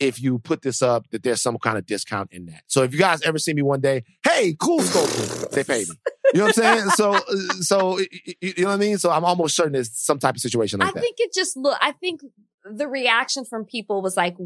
if 0.00 0.20
you 0.20 0.38
put 0.38 0.62
this 0.62 0.80
up, 0.80 1.08
that 1.10 1.22
there's 1.22 1.42
some 1.42 1.58
kind 1.58 1.76
of 1.76 1.86
discount 1.86 2.32
in 2.32 2.46
that. 2.46 2.62
So 2.66 2.82
if 2.82 2.92
you 2.92 2.98
guys 2.98 3.22
ever 3.22 3.38
see 3.38 3.52
me 3.52 3.62
one 3.62 3.80
day, 3.80 4.02
hey, 4.24 4.56
cool 4.58 4.80
sculpting, 4.80 5.50
they 5.50 5.62
paid 5.62 5.88
me. 5.88 5.94
You 6.32 6.40
know 6.40 6.46
what 6.46 6.58
I'm 6.58 6.62
saying? 6.62 6.90
So, 6.90 7.14
uh, 7.14 7.20
so 7.60 7.98
you 8.40 8.54
know 8.58 8.68
what 8.68 8.74
I 8.74 8.76
mean? 8.76 8.98
So 8.98 9.10
I'm 9.10 9.24
almost 9.24 9.54
certain 9.54 9.74
it's 9.74 10.02
some 10.02 10.18
type 10.18 10.34
of 10.34 10.40
situation 10.40 10.80
like 10.80 10.88
I 10.88 10.92
that. 10.92 10.98
I 10.98 11.02
think 11.02 11.16
it 11.18 11.34
just 11.34 11.56
look. 11.56 11.76
I 11.80 11.92
think 11.92 12.22
the 12.64 12.88
reaction 12.88 13.44
from 13.44 13.64
people 13.64 14.00
was 14.00 14.16
like, 14.16 14.36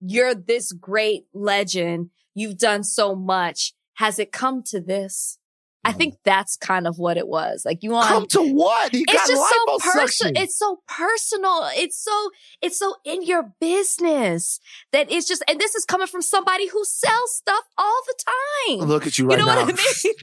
"You're 0.00 0.34
this 0.34 0.72
great 0.72 1.26
legend. 1.32 2.10
You've 2.34 2.58
done 2.58 2.82
so 2.84 3.14
much. 3.14 3.74
Has 3.94 4.18
it 4.18 4.32
come 4.32 4.62
to 4.64 4.80
this?" 4.80 5.38
I 5.84 5.92
think 5.92 6.16
that's 6.24 6.56
kind 6.56 6.86
of 6.86 6.98
what 6.98 7.16
it 7.16 7.26
was. 7.28 7.62
Like 7.64 7.82
you 7.82 7.90
want 7.92 8.06
Mm-hmm. 8.08 8.14
Come 8.18 8.26
to 8.28 8.52
what? 8.54 8.92
He 8.92 9.04
it's 9.08 9.28
just 9.28 9.54
so 9.54 9.78
personal. 9.78 10.42
It's 10.42 10.58
so 10.58 10.80
personal. 10.86 11.70
It's 11.76 12.02
so 12.02 12.30
it's 12.60 12.78
so 12.78 12.94
in 13.04 13.22
your 13.22 13.54
business 13.60 14.60
that 14.92 15.10
it's 15.10 15.26
just. 15.26 15.42
And 15.48 15.58
this 15.58 15.74
is 15.74 15.84
coming 15.84 16.06
from 16.06 16.20
somebody 16.22 16.68
who 16.68 16.84
sells 16.84 17.36
stuff 17.36 17.64
all 17.78 18.00
the 18.06 18.78
time. 18.78 18.88
Look 18.88 19.06
at 19.06 19.18
you 19.18 19.26
right 19.28 19.38
now. 19.38 19.44
you 19.44 19.46
know 19.46 19.54
now. 19.60 19.66
what 19.66 19.80
I 19.80 20.04
mean? 20.04 20.14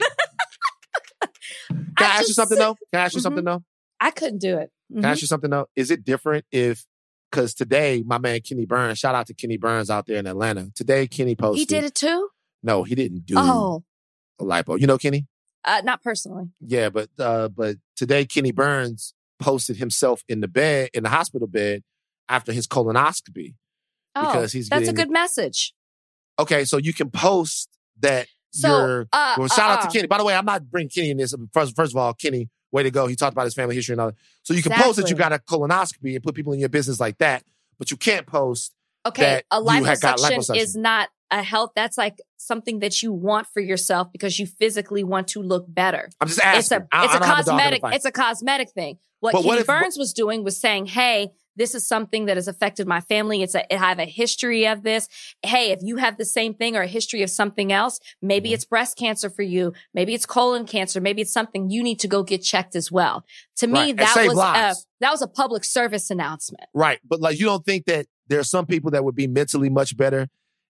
Can 1.96 2.06
I, 2.10 2.16
ask 2.18 2.28
you 2.28 2.34
something 2.34 2.58
though? 2.58 2.74
Can 2.92 3.00
I 3.00 3.04
ask 3.04 3.14
you 3.14 3.20
Mhm. 3.20 3.22
something 3.22 3.44
though? 3.44 3.64
I 4.00 4.10
couldn't 4.10 4.38
do 4.38 4.58
it. 4.58 4.70
Can 4.92 5.04
I 5.04 5.10
ask 5.12 5.22
you 5.22 5.26
something 5.26 5.50
though? 5.50 5.66
Is 5.74 5.90
it 5.90 6.04
different 6.04 6.44
if 6.52 6.84
because 7.30 7.54
today 7.54 8.02
my 8.06 8.18
man 8.18 8.40
Kenny 8.40 8.66
Burns, 8.66 8.98
shout 8.98 9.14
out 9.14 9.26
to 9.28 9.34
Kenny 9.34 9.56
Burns 9.56 9.90
out 9.90 10.06
there 10.06 10.18
in 10.18 10.26
Atlanta. 10.26 10.70
Today 10.74 11.06
Kenny 11.06 11.34
posted. 11.34 11.58
He 11.58 11.64
did 11.64 11.84
it 11.84 11.94
too. 11.94 12.28
No, 12.62 12.84
he 12.84 12.94
didn't 12.94 13.26
do 13.26 13.34
Oh, 13.36 13.82
a 14.38 14.44
lipo. 14.44 14.78
You 14.78 14.86
know 14.86 14.98
Kenny? 14.98 15.26
Uh, 15.66 15.82
not 15.84 16.02
personally. 16.02 16.46
Yeah, 16.60 16.88
but 16.90 17.08
uh, 17.18 17.48
but 17.48 17.76
today 17.96 18.24
Kenny 18.24 18.52
Burns 18.52 19.14
posted 19.38 19.76
himself 19.76 20.22
in 20.28 20.40
the 20.40 20.48
bed 20.48 20.90
in 20.94 21.02
the 21.02 21.08
hospital 21.10 21.46
bed 21.48 21.82
after 22.28 22.52
his 22.52 22.66
colonoscopy. 22.66 23.54
Oh, 24.14 24.26
Because 24.26 24.52
he's 24.52 24.68
that's 24.68 24.88
a 24.88 24.92
good 24.92 25.10
message. 25.10 25.74
Okay, 26.38 26.64
so 26.64 26.76
you 26.78 26.92
can 26.94 27.10
post 27.10 27.68
that 28.00 28.26
So, 28.50 28.68
you're. 28.68 29.06
uh, 29.12 29.34
Well, 29.38 29.48
shout 29.48 29.70
out 29.70 29.78
uh, 29.80 29.86
to 29.88 29.92
Kenny. 29.92 30.06
By 30.06 30.18
the 30.18 30.24
way, 30.24 30.34
I'm 30.34 30.44
not 30.44 30.70
bringing 30.70 30.88
Kenny 30.90 31.10
in 31.10 31.16
this. 31.16 31.34
First, 31.52 31.76
first 31.76 31.92
of 31.92 31.96
all, 31.98 32.14
Kenny, 32.14 32.48
way 32.72 32.82
to 32.82 32.90
go. 32.90 33.06
He 33.06 33.16
talked 33.16 33.32
about 33.32 33.44
his 33.44 33.54
family 33.54 33.74
history 33.74 33.94
and 33.94 34.00
all 34.00 34.06
that. 34.08 34.16
So 34.42 34.54
you 34.54 34.62
can 34.62 34.72
post 34.72 34.96
that 34.96 35.10
you 35.10 35.16
got 35.16 35.32
a 35.32 35.38
colonoscopy 35.38 36.14
and 36.14 36.22
put 36.22 36.34
people 36.34 36.52
in 36.52 36.60
your 36.60 36.68
business 36.68 37.00
like 37.00 37.18
that, 37.18 37.42
but 37.78 37.90
you 37.90 37.96
can't 37.96 38.26
post. 38.26 38.72
Okay, 39.06 39.22
that 39.22 39.44
a 39.52 39.62
you 39.62 39.84
had 39.84 40.00
got 40.00 40.18
liposuction 40.18 40.38
liposuction. 40.38 40.56
is 40.56 40.76
not 40.76 41.08
a 41.30 41.42
health. 41.42 41.70
That's 41.74 41.98
like 41.98 42.18
something 42.36 42.78
that 42.80 43.02
you 43.02 43.12
want 43.12 43.46
for 43.48 43.60
yourself 43.60 44.12
because 44.12 44.38
you 44.38 44.46
physically 44.46 45.02
want 45.04 45.28
to 45.28 45.42
look 45.42 45.64
better. 45.68 46.08
I'm 46.20 46.28
just 46.28 46.38
It's 46.38 46.70
asking. 46.72 46.88
a 46.92 46.96
I- 46.96 47.04
it's 47.04 47.14
I 47.14 47.16
a 47.16 47.20
don't 47.20 47.28
have 47.28 47.36
dog 47.36 47.38
in 47.38 47.44
the 47.44 47.50
cosmetic 47.62 47.80
fight. 47.82 47.94
it's 47.96 48.04
a 48.04 48.12
cosmetic 48.12 48.70
thing. 48.72 48.98
What 49.20 49.32
But 49.32 49.44
what 49.44 49.58
if- 49.58 49.66
Burns 49.66 49.96
was 49.98 50.12
doing 50.12 50.44
was 50.44 50.56
saying, 50.60 50.86
"Hey, 50.86 51.30
this 51.56 51.74
is 51.74 51.88
something 51.88 52.26
that 52.26 52.36
has 52.36 52.48
affected 52.48 52.86
my 52.86 53.00
family. 53.00 53.42
It's 53.42 53.54
a 53.54 53.72
I 53.74 53.78
have 53.78 53.98
a 53.98 54.04
history 54.04 54.66
of 54.68 54.82
this. 54.82 55.08
Hey, 55.42 55.70
if 55.72 55.80
you 55.82 55.96
have 55.96 56.18
the 56.18 56.26
same 56.26 56.52
thing 56.52 56.76
or 56.76 56.82
a 56.82 56.86
history 56.86 57.22
of 57.22 57.30
something 57.30 57.72
else, 57.72 57.98
maybe 58.20 58.50
Mhm. 58.50 58.54
it's 58.54 58.64
breast 58.66 58.98
cancer 58.98 59.30
for 59.30 59.42
you. 59.42 59.72
Maybe 59.94 60.12
it's 60.12 60.26
colon 60.26 60.66
cancer. 60.66 61.00
Maybe 61.00 61.22
it's 61.22 61.32
something 61.32 61.70
you 61.70 61.82
need 61.82 61.98
to 62.00 62.08
go 62.08 62.22
get 62.22 62.42
checked 62.42 62.76
as 62.76 62.92
well." 62.92 63.24
To 63.56 63.66
me, 63.66 63.72
Right, 63.80 63.96
that 63.96 64.26
was 64.26 64.38
a, 64.38 64.74
that 65.00 65.10
was 65.10 65.22
a 65.22 65.26
public 65.26 65.64
service 65.64 66.10
announcement. 66.10 66.64
Right. 66.74 67.00
But 67.04 67.20
like, 67.20 67.38
you 67.40 67.46
don't 67.46 67.64
think 67.64 67.86
that 67.86 68.06
there 68.28 68.38
are 68.38 68.44
some 68.44 68.66
people 68.66 68.90
that 68.90 69.02
would 69.02 69.14
be 69.16 69.26
mentally 69.26 69.70
much 69.70 69.96
better 69.96 70.28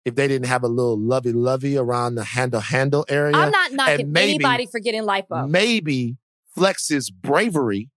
if 0.05 0.15
they 0.15 0.27
didn't 0.27 0.47
have 0.47 0.63
a 0.63 0.67
little 0.67 0.99
lovey 0.99 1.31
lovey 1.33 1.77
around 1.77 2.15
the 2.15 2.23
handle 2.23 2.59
handle 2.59 3.05
area? 3.09 3.35
I'm 3.35 3.51
not 3.51 3.71
knocking 3.71 4.11
maybe- 4.11 4.35
anybody 4.35 4.65
for 4.65 4.79
getting 4.79 5.03
lipo. 5.03 5.49
Maybe 5.49 6.17
Flex's 6.55 7.09
bravery 7.09 7.89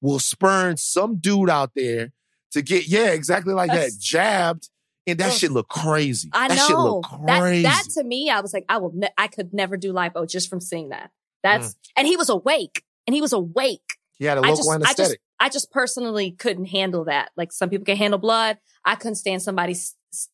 will 0.00 0.18
spurn 0.18 0.76
some 0.76 1.16
dude 1.16 1.48
out 1.50 1.72
there 1.74 2.12
to 2.52 2.62
get, 2.62 2.86
yeah, 2.88 3.08
exactly 3.10 3.54
like 3.54 3.70
That's- 3.70 3.94
that, 3.94 4.00
jabbed. 4.00 4.70
And 5.08 5.20
that 5.20 5.28
Ugh. 5.28 5.32
shit 5.38 5.52
look 5.52 5.68
crazy. 5.68 6.28
I 6.32 6.48
that 6.48 6.58
shit 6.66 6.76
look 6.76 7.06
that 7.26 7.40
crazy. 7.40 7.62
that 7.62 7.84
to 7.94 8.02
me, 8.02 8.28
I 8.28 8.40
was 8.40 8.52
like, 8.52 8.64
I 8.68 8.78
will, 8.78 8.90
ne- 8.92 9.12
I 9.16 9.28
could 9.28 9.54
never 9.54 9.76
do 9.76 9.92
lipo 9.92 10.28
just 10.28 10.50
from 10.50 10.60
seeing 10.60 10.88
that. 10.88 11.12
That's 11.44 11.68
Mm. 11.68 11.76
and 11.98 12.06
he 12.08 12.16
was 12.16 12.28
awake, 12.28 12.82
and 13.06 13.14
he 13.14 13.20
was 13.20 13.32
awake. 13.32 13.82
he 14.18 14.24
had 14.24 14.36
a 14.36 14.40
I 14.40 14.48
local 14.48 14.56
just, 14.56 14.70
I 14.70 14.74
anesthetic. 14.74 15.04
just, 15.06 15.18
I 15.38 15.48
just 15.48 15.70
personally 15.70 16.32
couldn't 16.32 16.64
handle 16.64 17.04
that. 17.04 17.30
Like 17.36 17.52
some 17.52 17.68
people 17.70 17.84
can 17.84 17.96
handle 17.96 18.18
blood. 18.18 18.58
I 18.84 18.96
couldn't 18.96 19.14
stand 19.16 19.42
somebody 19.42 19.76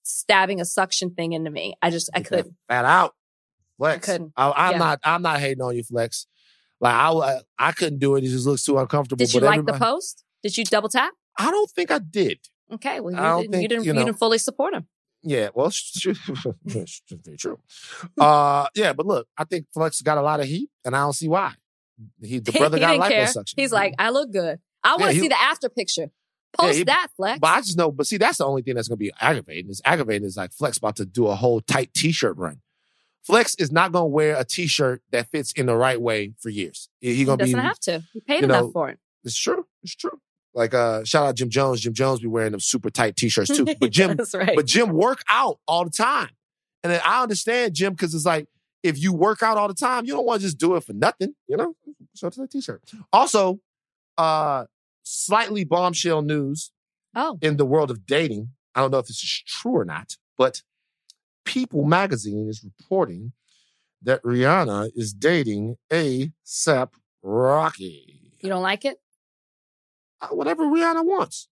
stabbing 0.03 0.61
a 0.61 0.65
suction 0.65 1.11
thing 1.11 1.33
into 1.33 1.51
me. 1.51 1.75
I 1.83 1.91
just, 1.91 2.11
I 2.15 2.19
Get 2.21 2.29
couldn't. 2.29 2.55
That 2.69 2.85
out. 2.85 3.15
Flex. 3.79 4.09
I 4.09 4.13
couldn't. 4.13 4.33
I, 4.37 4.67
am 4.69 4.73
Yeah. 4.73 4.79
not. 4.79 5.01
I'm 5.05 5.23
not 5.23 5.41
hating 5.41 5.63
on 5.63 5.77
you, 5.77 5.83
Flex. 5.83 6.27
Like 6.81 6.95
I, 6.95 7.41
I, 7.59 7.73
couldn't 7.73 8.01
do 8.01 8.17
it. 8.17 8.25
It 8.25 8.29
just 8.29 8.47
looks 8.47 8.65
too 8.65 8.79
uncomfortable. 8.79 9.19
Did 9.25 9.35
you 9.35 9.41
like 9.41 9.65
the 9.65 9.75
post? 9.75 10.25
Did 10.43 10.57
you 10.57 10.65
double 10.65 10.89
tap? 10.89 11.13
I 11.39 11.51
don't 11.51 11.71
think 11.71 11.91
I 11.91 11.99
did. 11.99 12.39
Okay, 12.73 13.01
well, 13.01 13.13
you 13.13 13.19
didn't, 13.19 13.53
think, 13.53 13.63
you 13.63 13.69
didn't, 13.69 13.85
you 13.85 13.93
you, 13.93 13.99
didn't 13.99 14.19
fully 14.19 14.39
support 14.39 14.75
him. 14.75 14.87
Yeah, 15.23 15.51
well, 15.55 15.67
it's 15.67 16.01
true. 16.01 16.15
it's 16.65 17.03
very 17.11 17.37
true. 17.37 17.59
Uh, 18.19 18.67
yeah, 18.75 18.93
but 18.93 19.07
look, 19.07 19.29
I 19.39 19.45
think 19.45 19.67
Flex 19.73 20.01
got 20.03 20.19
a 20.19 20.23
lot 20.23 20.41
of 20.41 20.47
heat, 20.47 20.71
and 20.85 20.97
I 20.97 21.01
don't 21.01 21.13
see 21.13 21.29
why. 21.29 21.53
He, 22.21 22.41
the 22.41 22.53
brother 22.59 22.79
he 22.79 22.81
got 22.81 22.99
liposuction. 22.99 23.55
He's 23.55 23.73
like, 23.73 23.95
I 23.99 24.11
look 24.11 24.33
good. 24.33 24.59
I 24.83 24.97
want 24.97 25.11
to 25.11 25.13
he- 25.13 25.21
see 25.21 25.29
the 25.29 25.41
after 25.41 25.69
picture. 25.69 26.11
Post 26.59 26.79
he- 26.79 26.85
that, 26.85 27.09
Flex. 27.17 27.39
but 27.39 27.49
I 27.49 27.61
just 27.61 27.79
know. 27.79 27.91
But 27.91 28.07
see, 28.07 28.19
that's 28.19 28.39
the 28.39 28.45
only 28.45 28.63
thing 28.63 28.75
that's 28.75 28.89
going 28.89 28.99
to 28.99 29.05
be 29.05 29.13
aggravating. 29.21 29.71
Is 29.71 29.81
aggravating 29.85 30.27
is 30.27 30.37
like 30.37 30.53
Flex 30.53 30.77
about 30.77 30.97
to 30.97 31.05
do 31.05 31.27
a 31.27 31.35
whole 31.35 31.61
tight 31.61 31.95
T-shirt 31.95 32.37
run. 32.37 32.61
Flex 33.23 33.55
is 33.55 33.71
not 33.71 33.93
going 33.93 34.03
to 34.03 34.09
wear 34.09 34.37
a 34.37 34.45
T-shirt 34.45 35.03
that 35.13 35.29
fits 35.29 35.53
in 35.53 35.67
the 35.67 35.77
right 35.77 36.01
way 36.01 36.35
for 36.41 36.51
years. 36.51 36.89
He, 37.01 37.15
he 37.15 37.25
going 37.25 37.39
to 37.39 37.45
be. 37.45 37.53
doesn't 37.53 37.67
have 37.67 37.79
to. 37.81 38.03
He 38.13 38.21
paid 38.21 38.45
enough 38.45 38.65
know, 38.65 38.71
for 38.73 38.89
it. 38.91 38.99
It's 39.25 39.39
true. 39.39 39.67
It's 39.83 39.95
true. 39.95 40.21
Like 40.55 40.75
uh, 40.75 41.05
shout 41.05 41.27
out 41.27 41.37
Jim 41.37 41.49
Jones. 41.49 41.81
Jim 41.81 41.95
Jones 41.95 42.21
be 42.21 42.27
wearing 42.27 42.53
them 42.53 42.61
super 42.61 42.91
tight 42.91 43.17
T-shirts 43.17 43.57
too. 43.57 43.67
But 43.81 43.91
Jim, 43.91 44.17
That's 44.17 44.35
right. 44.35 44.55
But 44.55 44.67
Jim 44.67 44.91
work 44.91 45.23
out 45.29 45.59
all 45.67 45.85
the 45.85 45.91
time. 45.91 46.31
And 46.85 46.93
I 47.05 47.23
understand 47.23 47.75
Jim 47.75 47.93
because 47.93 48.15
it's 48.15 48.27
like 48.27 48.49
if 48.83 49.01
you 49.01 49.13
work 49.13 49.43
out 49.43 49.57
all 49.57 49.69
the 49.69 49.75
time, 49.75 50.05
you 50.05 50.13
don't 50.13 50.27
want 50.27 50.41
to 50.41 50.47
just 50.47 50.59
do 50.59 50.75
it 50.77 50.85
for 50.85 50.93
nothing, 50.93 51.35
you 51.47 51.57
know? 51.57 51.75
So 52.15 52.27
it's 52.27 52.39
a 52.39 52.47
t-shirt. 52.47 52.83
Also, 53.13 53.61
uh, 54.19 54.65
slightly 55.03 55.65
bombshell 55.65 56.23
news 56.23 56.71
Oh, 57.15 57.39
in 57.43 57.57
the 57.59 57.65
world 57.67 57.91
of 57.91 58.07
dating. 58.07 58.51
I 58.75 58.81
don't 58.81 58.91
know 58.91 58.99
if 58.99 59.07
this 59.07 59.23
is 59.23 59.43
true 59.47 59.77
or 59.77 59.85
not, 59.85 60.17
but 60.39 60.63
People 61.45 61.85
magazine 61.85 62.49
is 62.49 62.63
reporting 62.65 63.33
that 64.03 64.23
Rihanna 64.23 64.91
is 64.95 65.13
dating 65.13 65.77
A$AP 65.93 66.95
Rocky. 67.23 68.33
you 68.41 68.49
don't 68.49 68.63
like 68.63 68.85
it? 68.85 68.99
Uh, 70.21 70.29
Whatever 70.29 70.65
Rihanna 70.65 71.05
wants. 71.05 71.49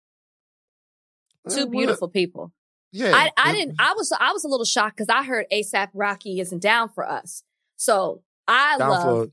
Uh, 1.47 1.51
Two 1.53 1.61
what- 1.67 1.71
beautiful 1.71 2.07
people. 2.09 2.51
Yeah. 2.91 3.11
I, 3.13 3.29
I 3.37 3.51
didn't. 3.53 3.75
I 3.77 3.93
was. 3.97 4.11
I 4.17 4.31
was 4.31 4.45
a 4.45 4.47
little 4.47 4.65
shocked 4.65 4.95
because 4.97 5.09
I 5.09 5.23
heard 5.23 5.45
ASAP 5.51 5.89
Rocky 5.93 6.39
isn't 6.39 6.61
down 6.61 6.87
for 6.89 7.05
us. 7.07 7.43
So 7.75 8.21
I 8.47 8.77
down 8.77 8.89
love 8.89 9.29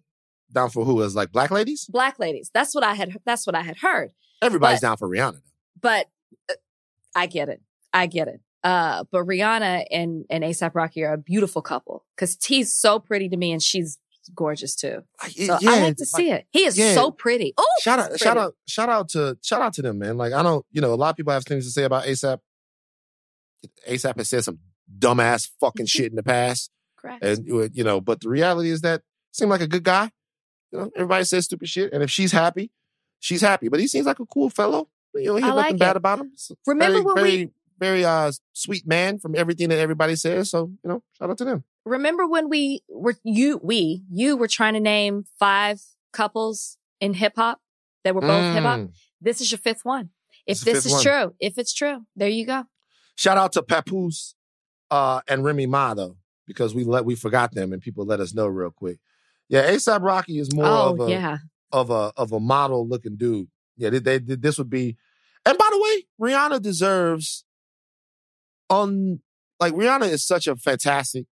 down 0.52 0.70
for 0.70 0.84
who? 0.84 1.02
As 1.02 1.14
like 1.14 1.32
black 1.32 1.50
ladies? 1.50 1.86
black 1.86 2.18
ladies. 2.18 2.50
That's 2.52 2.74
what 2.74 2.84
I 2.84 2.94
had. 2.94 3.16
That's 3.24 3.46
what 3.46 3.54
I 3.56 3.62
had 3.62 3.78
heard. 3.78 4.12
Everybody's 4.42 4.80
But- 4.80 4.86
down 4.88 4.96
for 4.96 5.08
Rihanna. 5.08 5.40
But 5.80 6.08
uh, 6.50 6.54
I 7.14 7.26
get 7.26 7.48
it. 7.48 7.60
I 7.92 8.06
get 8.06 8.28
it. 8.28 8.40
Uh, 8.64 9.04
but 9.10 9.24
Rihanna 9.26 9.86
and 9.90 10.24
and 10.30 10.44
ASAP 10.44 10.74
Rocky 10.74 11.02
are 11.02 11.14
a 11.14 11.18
beautiful 11.18 11.62
couple 11.62 12.04
because 12.14 12.38
he's 12.44 12.72
so 12.72 13.00
pretty 13.00 13.28
to 13.28 13.36
me 13.36 13.50
and 13.50 13.60
she's 13.62 13.98
gorgeous 14.36 14.76
too. 14.76 15.02
So 15.30 15.58
I 15.66 15.80
like 15.82 15.96
to 15.96 16.06
see 16.06 16.30
it. 16.30 16.46
He 16.50 16.64
is 16.64 16.78
yeah. 16.78 16.94
so 16.94 17.10
pretty. 17.10 17.54
Oh, 17.58 17.66
Shout 17.80 17.98
out, 17.98 18.18
shout 18.20 18.36
out, 18.38 18.54
shout 18.68 18.88
out 18.88 19.08
to 19.10 19.36
shout 19.42 19.62
out 19.62 19.72
to 19.74 19.82
them, 19.82 19.98
man. 19.98 20.16
Like 20.16 20.32
I 20.32 20.44
don't, 20.44 20.64
you 20.70 20.80
know, 20.80 20.94
a 20.94 20.96
lot 20.96 21.10
of 21.10 21.16
people 21.16 21.32
have 21.32 21.44
things 21.44 21.64
to 21.64 21.72
say 21.72 21.82
about 21.82 22.04
ASAP. 22.04 22.38
ASAP 23.88 24.16
has 24.16 24.28
said 24.28 24.44
some 24.44 24.58
dumbass 24.96 25.50
fucking 25.60 25.86
shit 25.86 26.10
in 26.10 26.16
the 26.16 26.22
past, 26.22 26.70
Correct. 26.96 27.24
and 27.24 27.46
you 27.74 27.82
know, 27.84 28.00
but 28.00 28.20
the 28.20 28.28
reality 28.28 28.70
is 28.70 28.82
that 28.82 29.02
seemed 29.32 29.50
like 29.50 29.60
a 29.60 29.66
good 29.68 29.84
guy. 29.84 30.10
You 30.72 30.78
know, 30.78 30.90
everybody 30.96 31.24
says 31.24 31.44
stupid 31.44 31.68
shit, 31.68 31.92
and 31.92 32.02
if 32.02 32.10
she's 32.10 32.32
happy, 32.32 32.70
she's 33.20 33.42
happy. 33.42 33.68
But 33.68 33.80
he 33.80 33.86
seems 33.86 34.06
like 34.06 34.20
a 34.20 34.26
cool 34.26 34.50
fellow. 34.50 34.88
You 35.14 35.24
know, 35.24 35.36
he 35.36 35.42
I 35.42 35.46
had 35.46 35.54
like 35.54 35.64
nothing 35.64 35.76
it. 35.76 35.80
bad 35.80 35.96
about 35.96 36.18
him. 36.20 36.32
Remember 36.66 36.94
very, 36.94 37.04
when 37.04 37.14
very, 37.16 37.30
we 37.30 37.50
very 37.78 38.04
uh 38.04 38.32
sweet 38.52 38.86
man 38.86 39.18
from 39.18 39.34
everything 39.36 39.68
that 39.68 39.78
everybody 39.78 40.16
says. 40.16 40.50
So 40.50 40.72
you 40.82 40.88
know, 40.88 41.02
shout 41.18 41.30
out 41.30 41.38
to 41.38 41.44
them. 41.44 41.64
remember 41.84 42.26
when 42.26 42.48
we 42.48 42.82
were 42.88 43.14
you 43.24 43.60
we 43.62 44.04
you 44.10 44.36
were 44.36 44.48
trying 44.48 44.74
to 44.74 44.80
name 44.80 45.24
five 45.38 45.82
couples 46.12 46.78
in 47.00 47.14
hip 47.14 47.34
hop 47.36 47.60
that 48.04 48.14
were 48.14 48.20
both 48.20 48.54
hip 48.54 48.62
hop. 48.62 48.80
Mm. 48.80 48.92
This 49.20 49.40
is 49.40 49.50
your 49.50 49.58
fifth 49.58 49.84
one. 49.84 50.10
If 50.46 50.60
this 50.60 50.74
fifth 50.74 50.86
is 50.86 50.92
one. 50.92 51.02
true, 51.02 51.34
if 51.38 51.58
it's 51.58 51.74
true, 51.74 52.06
there 52.16 52.28
you 52.28 52.46
go. 52.46 52.64
Shout 53.14 53.36
out 53.36 53.52
to 53.52 53.62
Papoose 53.62 54.34
uh, 54.90 55.20
and 55.28 55.44
Remy 55.44 55.66
Ma 55.66 55.94
though, 55.94 56.16
because 56.46 56.74
we 56.74 56.84
let 56.84 57.04
we 57.04 57.14
forgot 57.14 57.52
them 57.52 57.72
and 57.72 57.82
people 57.82 58.04
let 58.04 58.20
us 58.20 58.32
know 58.34 58.46
real 58.46 58.70
quick. 58.70 58.98
Yeah, 59.52 59.70
ASAP 59.70 60.00
Rocky 60.00 60.38
is 60.38 60.54
more 60.54 60.64
oh 60.64 60.94
of 60.94 61.00
a 61.00 61.10
yeah, 61.10 61.36
of 61.70 61.90
a 61.90 62.10
of 62.16 62.32
a 62.32 62.40
model 62.40 62.88
looking 62.88 63.16
dude. 63.16 63.48
Yeah, 63.76 63.90
they, 63.90 63.98
they, 63.98 64.18
this 64.18 64.56
would 64.56 64.70
be. 64.70 64.96
And 65.44 65.58
by 65.58 65.68
the 65.70 65.78
way, 65.78 66.28
Rihanna 66.30 66.62
deserves 66.62 67.44
on 68.70 69.20
like 69.60 69.74
Rihanna 69.74 70.08
is 70.08 70.24
such 70.26 70.46
a 70.46 70.56
fantastic 70.56 71.26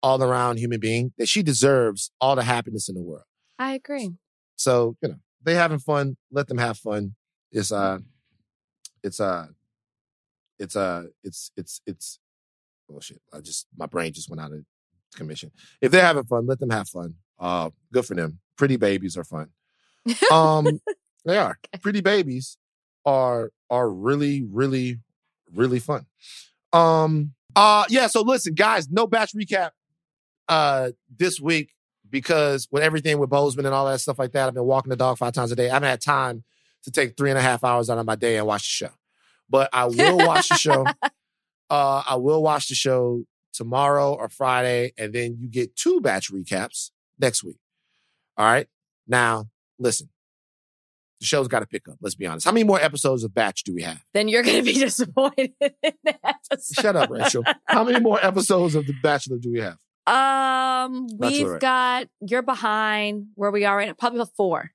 all 0.00 0.22
around 0.22 0.60
human 0.60 0.78
being 0.78 1.12
that 1.18 1.28
she 1.28 1.42
deserves 1.42 2.12
all 2.20 2.36
the 2.36 2.44
happiness 2.44 2.88
in 2.88 2.94
the 2.94 3.02
world. 3.02 3.24
I 3.58 3.74
agree. 3.74 4.12
So 4.54 4.96
you 5.02 5.08
know 5.08 5.16
they 5.42 5.56
having 5.56 5.80
fun. 5.80 6.16
Let 6.30 6.46
them 6.46 6.58
have 6.58 6.78
fun. 6.78 7.16
It's 7.50 7.72
uh, 7.72 7.98
it's 9.02 9.18
uh, 9.18 9.48
it's 10.60 10.76
uh, 10.76 11.06
it's 11.24 11.50
it's 11.56 11.80
it's. 11.84 12.20
Oh 12.88 13.00
shit! 13.00 13.20
I 13.34 13.40
just 13.40 13.66
my 13.76 13.86
brain 13.86 14.12
just 14.12 14.30
went 14.30 14.40
out 14.40 14.52
of 14.52 14.60
commission. 15.16 15.50
If 15.80 15.90
they're 15.90 16.06
having 16.06 16.22
fun, 16.22 16.46
let 16.46 16.60
them 16.60 16.70
have 16.70 16.88
fun. 16.88 17.16
Uh, 17.38 17.70
good 17.92 18.06
for 18.06 18.14
them. 18.14 18.38
Pretty 18.56 18.76
babies 18.76 19.16
are 19.16 19.24
fun. 19.24 19.48
Um, 20.30 20.80
they 21.24 21.36
are. 21.36 21.58
Pretty 21.82 22.00
babies 22.00 22.56
are 23.04 23.50
are 23.68 23.90
really 23.90 24.44
really 24.44 25.00
really 25.52 25.80
fun. 25.80 26.06
Um. 26.72 27.34
Uh. 27.56 27.84
Yeah. 27.88 28.06
So 28.06 28.22
listen, 28.22 28.54
guys. 28.54 28.88
No 28.88 29.06
batch 29.06 29.34
recap. 29.34 29.70
Uh. 30.48 30.90
This 31.14 31.40
week 31.40 31.72
because 32.08 32.68
with 32.70 32.82
everything 32.82 33.18
with 33.18 33.30
Boseman 33.30 33.64
and 33.64 33.68
all 33.68 33.86
that 33.86 34.00
stuff 34.00 34.18
like 34.18 34.32
that, 34.32 34.46
I've 34.48 34.54
been 34.54 34.64
walking 34.64 34.90
the 34.90 34.96
dog 34.96 35.18
five 35.18 35.32
times 35.32 35.50
a 35.50 35.56
day. 35.56 35.68
I 35.68 35.74
haven't 35.74 35.88
had 35.88 36.00
time 36.00 36.44
to 36.84 36.90
take 36.90 37.16
three 37.16 37.30
and 37.30 37.38
a 37.38 37.42
half 37.42 37.64
hours 37.64 37.90
out 37.90 37.98
of 37.98 38.06
my 38.06 38.14
day 38.14 38.36
and 38.36 38.46
watch 38.46 38.62
the 38.62 38.86
show. 38.86 38.94
But 39.50 39.70
I 39.72 39.86
will 39.86 40.18
watch 40.18 40.48
the 40.48 40.56
show. 40.56 40.86
Uh, 41.68 42.00
I 42.06 42.14
will 42.14 42.44
watch 42.44 42.68
the 42.68 42.76
show 42.76 43.24
tomorrow 43.52 44.14
or 44.14 44.28
Friday, 44.28 44.92
and 44.96 45.12
then 45.12 45.36
you 45.40 45.48
get 45.48 45.74
two 45.74 46.00
batch 46.00 46.30
recaps 46.30 46.92
next 47.18 47.44
week. 47.44 47.58
All 48.36 48.46
right. 48.46 48.66
Now, 49.06 49.46
listen, 49.78 50.08
the 51.20 51.26
show's 51.26 51.48
got 51.48 51.60
to 51.60 51.66
pick 51.66 51.88
up. 51.88 51.96
Let's 52.00 52.14
be 52.14 52.26
honest. 52.26 52.44
How 52.44 52.52
many 52.52 52.64
more 52.64 52.80
episodes 52.80 53.24
of 53.24 53.34
batch 53.34 53.64
do 53.64 53.74
we 53.74 53.82
have? 53.82 54.04
Then 54.12 54.28
you're 54.28 54.42
going 54.42 54.56
to 54.56 54.62
be 54.62 54.72
disappointed 54.78 55.52
in 55.60 55.92
that 56.04 56.20
episode. 56.24 56.82
Shut 56.82 56.96
up, 56.96 57.10
Rachel. 57.10 57.44
How 57.64 57.84
many 57.84 58.00
more 58.00 58.24
episodes 58.24 58.74
of 58.74 58.86
The 58.86 58.94
Bachelor 59.02 59.38
do 59.38 59.52
we 59.52 59.60
have? 59.60 59.78
Um, 60.06 61.08
we've 61.18 61.58
got 61.58 62.06
you're 62.20 62.42
behind 62.42 63.26
where 63.34 63.50
we 63.50 63.64
are 63.64 63.76
right 63.76 63.88
now, 63.88 63.94
probably 63.98 64.24
four. 64.36 64.70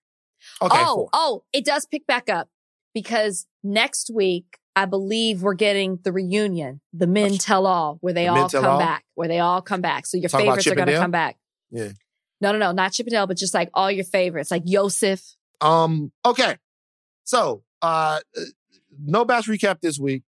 Okay, 0.62 0.78
oh, 0.78 0.96
four. 0.96 1.10
oh, 1.14 1.44
it 1.54 1.64
does 1.64 1.86
pick 1.86 2.06
back 2.06 2.30
up 2.30 2.50
because 2.94 3.48
next 3.64 4.12
week 4.14 4.58
I 4.76 4.86
believe 4.86 5.42
we're 5.42 5.54
getting 5.54 6.00
the 6.04 6.12
reunion, 6.12 6.82
the 6.92 7.08
Men 7.08 7.38
Tell 7.38 7.66
All, 7.66 7.98
where 8.02 8.14
they 8.14 8.26
The 8.26 8.32
all 8.32 8.50
come 8.50 8.66
All? 8.66 8.80
back, 8.80 9.06
where 9.16 9.30
they 9.30 9.40
all 9.40 9.62
come 9.62 9.80
back. 9.82 10.06
So 10.06 10.18
your 10.18 10.30
Talk 10.30 10.42
favorites 10.42 10.68
are 10.68 10.76
going 10.76 10.88
to 10.88 10.98
come 10.98 11.12
back. 11.12 11.38
Yeah. 11.72 11.90
No, 12.42 12.52
no, 12.52 12.58
no, 12.58 12.72
not 12.72 12.92
Chippendale, 12.92 13.28
but 13.28 13.38
just 13.38 13.54
like 13.54 13.70
all 13.74 13.92
your 13.92 14.04
favorites, 14.04 14.52
like 14.52 14.64
Yosef. 14.66 15.22
Um, 15.62 16.12
okay. 16.26 16.58
So, 17.24 17.64
uh, 17.82 18.20
no 19.00 19.26
batch 19.26 19.48
recap 19.48 19.80
this 19.80 20.00
week. 20.00 20.24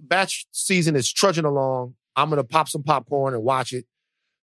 Batch 0.00 0.46
season 0.52 0.96
is 0.96 1.10
trudging 1.10 1.46
along. 1.46 1.94
I'm 2.14 2.28
going 2.28 2.40
to 2.40 2.46
pop 2.46 2.68
some 2.68 2.82
popcorn 2.82 3.34
and 3.34 3.42
watch 3.42 3.72
it. 3.72 3.86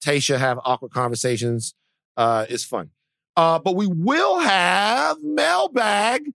Tayshia 0.05 0.39
have 0.39 0.59
awkward 0.65 0.91
conversations. 0.91 1.75
Uh, 2.17 2.45
it's 2.49 2.65
fun. 2.65 2.91
Uh, 3.37 3.59
but 3.59 3.77
we 3.77 3.87
will 3.87 4.41
have 4.41 5.17
mailbag 5.23 6.31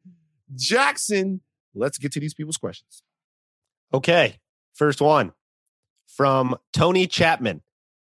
Jackson. 0.55 1.41
Let's 1.75 1.97
get 1.97 2.13
to 2.13 2.19
these 2.19 2.33
people's 2.33 2.57
questions. 2.57 3.03
Okay. 3.93 4.37
First 4.73 5.01
one 5.01 5.33
from 6.07 6.55
Tony 6.73 7.05
Chapman. 7.07 7.61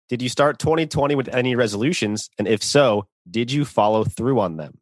Did 0.09 0.23
you 0.23 0.29
start 0.29 0.59
2020 0.59 1.15
with 1.15 1.29
any 1.29 1.57
resolutions? 1.57 2.31
And 2.39 2.47
if 2.47 2.63
so, 2.63 3.07
did 3.29 3.51
you 3.51 3.65
follow 3.65 4.05
through 4.05 4.41
on 4.41 4.57
them? 4.57 4.79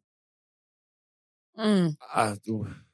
Mm. 1.57 1.95
Uh, 2.13 2.35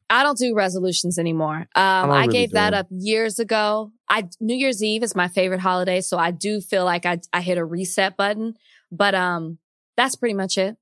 I 0.09 0.23
don't 0.23 0.37
do 0.37 0.53
resolutions 0.53 1.17
anymore. 1.17 1.67
Um, 1.75 2.07
don't 2.07 2.11
I 2.11 2.21
really 2.21 2.33
gave 2.33 2.49
do 2.49 2.55
that 2.55 2.73
up 2.73 2.87
years 2.89 3.39
ago. 3.39 3.91
I 4.09 4.27
New 4.39 4.55
Year's 4.55 4.83
Eve 4.83 5.03
is 5.03 5.15
my 5.15 5.27
favorite 5.29 5.61
holiday, 5.61 6.01
so 6.01 6.17
I 6.17 6.31
do 6.31 6.61
feel 6.61 6.85
like 6.85 7.05
I 7.05 7.19
I 7.33 7.41
hit 7.41 7.57
a 7.57 7.65
reset 7.65 8.17
button. 8.17 8.55
But 8.91 9.15
um, 9.15 9.57
that's 9.95 10.15
pretty 10.15 10.35
much 10.35 10.57
it. 10.57 10.75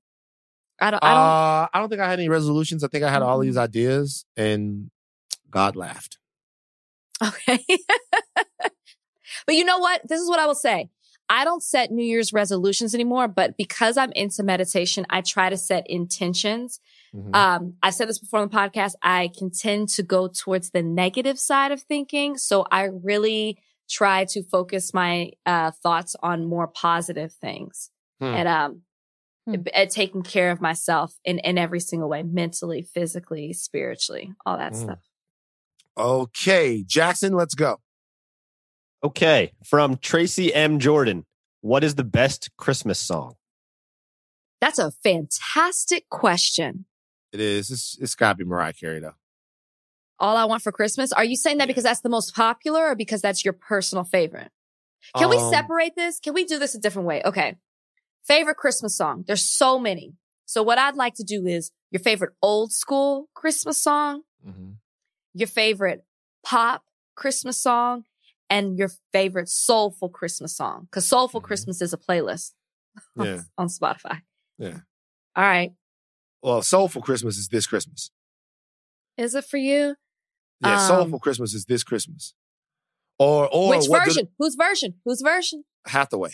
I 0.80 0.90
don't. 0.90 1.04
I 1.04 1.08
don't. 1.08 1.18
uh, 1.18 1.68
I 1.72 1.78
don't 1.78 1.88
think 1.88 2.00
I 2.00 2.08
had 2.10 2.18
any 2.18 2.28
resolutions. 2.28 2.82
I 2.82 2.88
think 2.88 3.04
I 3.04 3.10
had 3.10 3.22
all 3.22 3.38
these 3.38 3.56
ideas 3.56 4.24
and 4.36 4.90
God 5.50 5.76
laughed. 5.76 6.18
Okay. 7.22 7.64
but 8.34 9.54
you 9.54 9.64
know 9.64 9.78
what? 9.78 10.00
This 10.08 10.20
is 10.20 10.28
what 10.28 10.40
I 10.40 10.46
will 10.46 10.54
say. 10.54 10.90
I 11.30 11.44
don't 11.44 11.62
set 11.62 11.90
New 11.92 12.04
Year's 12.04 12.32
resolutions 12.32 12.94
anymore, 12.94 13.28
but 13.28 13.56
because 13.56 13.96
I'm 13.96 14.10
into 14.12 14.42
meditation, 14.42 15.06
I 15.08 15.20
try 15.20 15.48
to 15.48 15.56
set 15.56 15.88
intentions. 15.88 16.80
Mhm. 17.14 17.34
Um, 17.34 17.74
I 17.82 17.90
said 17.90 18.08
this 18.08 18.18
before 18.18 18.40
on 18.40 18.48
the 18.48 18.54
podcast. 18.56 18.94
I 19.02 19.30
can 19.38 19.50
tend 19.50 19.88
to 19.90 20.02
go 20.02 20.28
towards 20.28 20.70
the 20.70 20.82
negative 20.82 21.38
side 21.38 21.70
of 21.72 21.82
thinking. 21.82 22.36
So 22.36 22.66
I 22.70 22.84
really 22.84 23.58
try 23.88 24.24
to 24.26 24.42
focus 24.42 24.92
my 24.92 25.30
uh, 25.46 25.70
thoughts 25.82 26.16
on 26.22 26.44
more 26.46 26.66
positive 26.66 27.32
things 27.32 27.90
Hmm. 28.20 28.26
and 28.26 28.48
um, 28.48 28.82
Hmm. 29.46 29.54
at 29.72 29.90
taking 29.90 30.22
care 30.22 30.50
of 30.50 30.60
myself 30.60 31.14
in, 31.24 31.38
in 31.38 31.56
every 31.58 31.80
single 31.80 32.08
way, 32.08 32.22
mentally, 32.22 32.82
physically, 32.82 33.52
spiritually, 33.52 34.32
all 34.44 34.58
that 34.58 34.74
Hmm. 34.74 34.82
stuff. 34.82 34.98
Okay, 35.96 36.82
Jackson, 36.86 37.32
let's 37.34 37.54
go. 37.54 37.80
Okay. 39.02 39.52
From 39.64 39.96
Tracy 39.96 40.52
M. 40.54 40.78
Jordan. 40.78 41.24
What 41.62 41.84
is 41.84 41.94
the 41.94 42.04
best 42.04 42.50
Christmas 42.56 42.98
song? 42.98 43.34
That's 44.60 44.78
a 44.78 44.90
fantastic 45.02 46.08
question. 46.10 46.86
It 47.32 47.40
is. 47.40 47.70
It's, 47.70 47.96
it's 48.00 48.14
got 48.14 48.32
to 48.32 48.36
be 48.36 48.44
Mariah 48.44 48.72
Carey, 48.72 49.00
though. 49.00 49.14
All 50.18 50.36
I 50.36 50.44
want 50.44 50.62
for 50.62 50.72
Christmas. 50.72 51.12
Are 51.12 51.24
you 51.24 51.36
saying 51.36 51.58
that 51.58 51.68
because 51.68 51.84
that's 51.84 52.00
the 52.00 52.08
most 52.10 52.34
popular 52.34 52.88
or 52.88 52.94
because 52.94 53.22
that's 53.22 53.44
your 53.44 53.54
personal 53.54 54.04
favorite? 54.04 54.50
Can 55.16 55.30
we 55.30 55.38
Um, 55.38 55.50
separate 55.50 55.94
this? 55.96 56.20
Can 56.20 56.34
we 56.34 56.44
do 56.44 56.58
this 56.58 56.74
a 56.74 56.78
different 56.78 57.08
way? 57.08 57.22
Okay. 57.24 57.56
Favorite 58.26 58.56
Christmas 58.58 58.94
song. 58.96 59.24
There's 59.26 59.44
so 59.48 59.78
many. 59.78 60.12
So 60.44 60.62
what 60.62 60.78
I'd 60.78 60.96
like 60.96 61.14
to 61.14 61.24
do 61.24 61.46
is 61.46 61.70
your 61.90 62.00
favorite 62.00 62.32
old 62.42 62.72
school 62.72 63.28
Christmas 63.34 63.80
song, 63.80 64.22
mhm. 64.46 64.74
your 65.32 65.48
favorite 65.48 66.04
pop 66.44 66.84
Christmas 67.14 67.58
song, 67.58 68.04
and 68.50 68.76
your 68.76 68.90
favorite 69.12 69.48
soulful 69.48 70.08
Christmas 70.10 70.54
song. 70.56 70.88
Cause 70.90 71.06
soulful 71.08 71.40
Mhm. 71.40 71.44
Christmas 71.44 71.80
is 71.80 71.92
a 71.92 71.96
playlist 71.96 72.52
Yeah. 73.16 73.42
on 73.56 73.68
Spotify. 73.68 74.22
Yeah. 74.58 74.80
All 75.36 75.44
right. 75.44 75.72
well, 76.42 76.60
Soulful 76.62 77.00
Christmas 77.02 77.38
is 77.38 77.48
this 77.48 77.66
Christmas. 77.66 78.10
Is 79.16 79.34
it 79.34 79.44
for 79.44 79.58
you? 79.58 79.96
Yeah, 80.62 80.80
Um, 80.82 80.86
Soulful 80.88 81.18
Christmas 81.20 81.54
is 81.54 81.64
this 81.66 81.84
Christmas. 81.84 82.34
Or 83.18 83.48
or 83.52 83.70
Which 83.76 83.86
version? 83.88 84.28
Whose 84.38 84.54
version? 84.56 85.00
Whose 85.04 85.20
version? 85.20 85.64
Hathaway. 85.86 86.32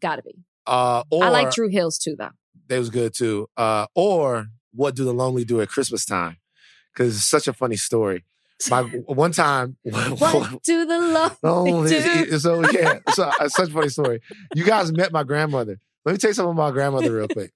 Gotta 0.00 0.22
be. 0.22 0.34
Uh, 0.66 1.04
or 1.10 1.24
I 1.24 1.28
like 1.28 1.52
Dru 1.52 1.68
Hill's 1.68 1.98
too, 1.98 2.16
though. 2.18 2.30
They 2.66 2.78
was 2.78 2.90
good 2.90 3.14
too. 3.14 3.48
Uh, 3.56 3.86
or 3.94 4.46
what 4.72 4.94
do 4.96 5.04
the 5.04 5.12
lonely 5.14 5.44
do 5.44 5.60
at 5.60 5.68
Christmas 5.68 6.04
time? 6.04 6.38
Because 6.92 7.14
it's 7.16 7.26
such 7.26 7.46
a 7.46 7.52
funny 7.52 7.76
story. 7.76 8.24
My 8.70 8.82
one 8.82 9.32
time, 9.32 9.76
What 9.82 10.62
do 10.62 10.86
the 10.86 10.98
love? 10.98 11.38
Oh, 11.42 11.84
it's- 11.84 12.22
it's- 12.22 12.42
so 12.42 12.62
yeah, 12.70 12.98
so, 13.12 13.30
it's 13.40 13.54
such 13.54 13.68
a 13.68 13.72
funny 13.72 13.88
story. 13.88 14.20
You 14.54 14.64
guys 14.64 14.92
met 14.92 15.12
my 15.12 15.24
grandmother. 15.24 15.78
Let 16.04 16.12
me 16.12 16.18
tell 16.18 16.30
you 16.30 16.34
something 16.34 16.52
about 16.52 16.68
my 16.68 16.70
grandmother 16.72 17.12
real 17.14 17.28
quick. 17.28 17.52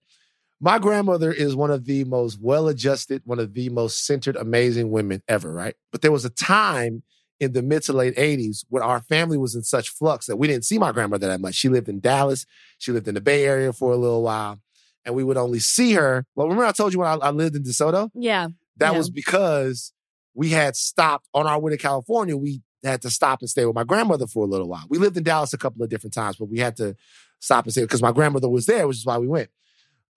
My 0.60 0.78
grandmother 0.78 1.32
is 1.32 1.56
one 1.56 1.70
of 1.70 1.86
the 1.86 2.04
most 2.04 2.38
well-adjusted, 2.40 3.22
one 3.24 3.38
of 3.38 3.54
the 3.54 3.70
most 3.70 4.04
centered, 4.04 4.36
amazing 4.36 4.90
women 4.90 5.22
ever, 5.26 5.50
right? 5.50 5.74
But 5.90 6.02
there 6.02 6.12
was 6.12 6.24
a 6.26 6.30
time 6.30 7.02
in 7.38 7.52
the 7.54 7.62
mid 7.62 7.82
to 7.84 7.94
late 7.94 8.14
80s 8.16 8.66
when 8.68 8.82
our 8.82 9.00
family 9.00 9.38
was 9.38 9.54
in 9.54 9.62
such 9.62 9.88
flux 9.88 10.26
that 10.26 10.36
we 10.36 10.46
didn't 10.48 10.66
see 10.66 10.78
my 10.78 10.92
grandmother 10.92 11.28
that 11.28 11.40
much. 11.40 11.54
She 11.54 11.70
lived 11.70 11.88
in 11.88 12.00
Dallas. 12.00 12.44
She 12.76 12.92
lived 12.92 13.08
in 13.08 13.14
the 13.14 13.22
Bay 13.22 13.46
Area 13.46 13.72
for 13.72 13.92
a 13.92 13.96
little 13.96 14.22
while. 14.22 14.60
And 15.06 15.14
we 15.14 15.24
would 15.24 15.38
only 15.38 15.60
see 15.60 15.94
her. 15.94 16.26
Well, 16.34 16.46
remember 16.48 16.66
I 16.66 16.72
told 16.72 16.92
you 16.92 16.98
when 16.98 17.08
I, 17.08 17.14
I 17.14 17.30
lived 17.30 17.56
in 17.56 17.62
DeSoto? 17.62 18.10
Yeah. 18.14 18.48
That 18.76 18.92
Yeah. 18.92 18.98
was 18.98 19.08
because 19.08 19.94
we 20.34 20.50
had 20.50 20.76
stopped 20.76 21.28
on 21.34 21.46
our 21.46 21.58
way 21.58 21.72
to 21.72 21.76
California. 21.76 22.36
We 22.36 22.62
had 22.82 23.02
to 23.02 23.10
stop 23.10 23.40
and 23.40 23.50
stay 23.50 23.64
with 23.64 23.74
my 23.74 23.84
grandmother 23.84 24.26
for 24.26 24.44
a 24.44 24.48
little 24.48 24.68
while. 24.68 24.84
We 24.88 24.98
lived 24.98 25.16
in 25.16 25.22
Dallas 25.22 25.52
a 25.52 25.58
couple 25.58 25.82
of 25.82 25.90
different 25.90 26.14
times, 26.14 26.36
but 26.36 26.48
we 26.48 26.58
had 26.58 26.76
to 26.76 26.96
stop 27.40 27.64
and 27.64 27.72
stay 27.72 27.82
because 27.82 28.02
my 28.02 28.12
grandmother 28.12 28.48
was 28.48 28.66
there, 28.66 28.86
which 28.86 28.98
is 28.98 29.06
why 29.06 29.18
we 29.18 29.26
went. 29.26 29.50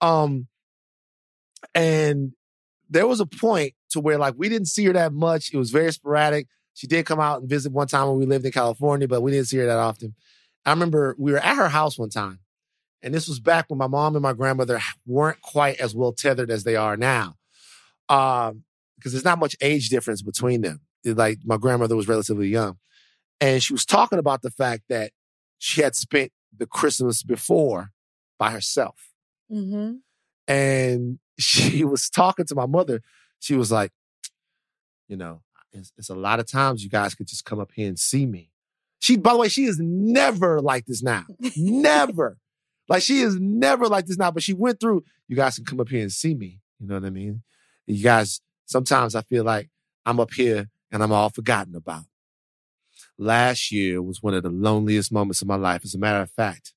Um, 0.00 0.46
and 1.74 2.32
there 2.88 3.06
was 3.06 3.20
a 3.20 3.26
point 3.26 3.74
to 3.90 4.00
where 4.00 4.18
like 4.18 4.34
we 4.36 4.48
didn't 4.48 4.68
see 4.68 4.84
her 4.84 4.92
that 4.92 5.12
much. 5.12 5.52
It 5.52 5.56
was 5.56 5.70
very 5.70 5.92
sporadic. 5.92 6.48
She 6.74 6.86
did 6.86 7.06
come 7.06 7.20
out 7.20 7.40
and 7.40 7.48
visit 7.48 7.72
one 7.72 7.86
time 7.86 8.08
when 8.08 8.18
we 8.18 8.26
lived 8.26 8.44
in 8.44 8.52
California, 8.52 9.06
but 9.08 9.20
we 9.20 9.30
didn't 9.30 9.48
see 9.48 9.58
her 9.58 9.66
that 9.66 9.78
often. 9.78 10.14
I 10.66 10.70
remember 10.70 11.14
we 11.18 11.32
were 11.32 11.38
at 11.38 11.56
her 11.56 11.68
house 11.68 11.98
one 11.98 12.10
time, 12.10 12.40
and 13.02 13.14
this 13.14 13.28
was 13.28 13.38
back 13.38 13.66
when 13.68 13.78
my 13.78 13.86
mom 13.86 14.16
and 14.16 14.22
my 14.22 14.32
grandmother 14.32 14.80
weren't 15.06 15.40
quite 15.40 15.78
as 15.78 15.94
well 15.94 16.12
tethered 16.12 16.50
as 16.50 16.64
they 16.64 16.76
are 16.76 16.96
now. 16.96 17.36
Um, 18.08 18.64
because 19.04 19.12
there's 19.12 19.24
not 19.24 19.38
much 19.38 19.54
age 19.60 19.90
difference 19.90 20.22
between 20.22 20.62
them. 20.62 20.80
It- 21.04 21.18
like 21.18 21.40
my 21.44 21.58
grandmother 21.58 21.94
was 21.94 22.08
relatively 22.08 22.48
young, 22.48 22.78
and 23.40 23.62
she 23.62 23.74
was 23.74 23.84
talking 23.84 24.18
about 24.18 24.40
the 24.40 24.50
fact 24.50 24.84
that 24.88 25.12
she 25.58 25.82
had 25.82 25.94
spent 25.94 26.32
the 26.56 26.66
Christmas 26.66 27.22
before 27.22 27.90
by 28.38 28.50
herself, 28.50 29.10
Mm-hmm. 29.52 29.96
and 30.48 31.18
she 31.38 31.84
was 31.84 32.08
talking 32.08 32.46
to 32.46 32.54
my 32.54 32.66
mother. 32.66 33.02
She 33.40 33.54
was 33.54 33.70
like, 33.70 33.92
you 35.08 35.16
know, 35.16 35.42
it's, 35.72 35.92
it's 35.98 36.08
a 36.08 36.14
lot 36.14 36.40
of 36.40 36.46
times 36.50 36.82
you 36.82 36.88
guys 36.90 37.14
could 37.14 37.26
just 37.28 37.44
come 37.44 37.60
up 37.60 37.72
here 37.74 37.88
and 37.88 37.98
see 37.98 38.24
me. 38.24 38.50
She, 39.00 39.16
by 39.18 39.32
the 39.32 39.38
way, 39.40 39.48
she 39.48 39.64
is 39.64 39.78
never 39.78 40.60
like 40.62 40.86
this 40.86 41.02
now. 41.02 41.24
never. 41.56 42.38
Like 42.88 43.02
she 43.02 43.20
is 43.20 43.36
never 43.38 43.86
like 43.86 44.06
this 44.06 44.16
now, 44.16 44.30
but 44.30 44.42
she 44.42 44.54
went 44.54 44.80
through, 44.80 45.04
you 45.28 45.36
guys 45.36 45.56
can 45.56 45.64
come 45.66 45.80
up 45.80 45.88
here 45.90 46.00
and 46.02 46.12
see 46.12 46.34
me. 46.34 46.60
You 46.80 46.86
know 46.86 46.94
what 46.94 47.04
I 47.04 47.10
mean? 47.10 47.42
You 47.86 48.02
guys, 48.02 48.40
sometimes 48.66 49.14
I 49.14 49.22
feel 49.22 49.44
like 49.44 49.68
I'm 50.06 50.20
up 50.20 50.32
here 50.32 50.68
and 50.90 51.02
I'm 51.02 51.12
all 51.12 51.30
forgotten 51.30 51.74
about. 51.74 52.04
Last 53.18 53.70
year 53.70 54.02
was 54.02 54.22
one 54.22 54.34
of 54.34 54.42
the 54.42 54.50
loneliest 54.50 55.12
moments 55.12 55.42
of 55.42 55.48
my 55.48 55.56
life. 55.56 55.84
As 55.84 55.94
a 55.94 55.98
matter 55.98 56.20
of 56.20 56.30
fact, 56.30 56.74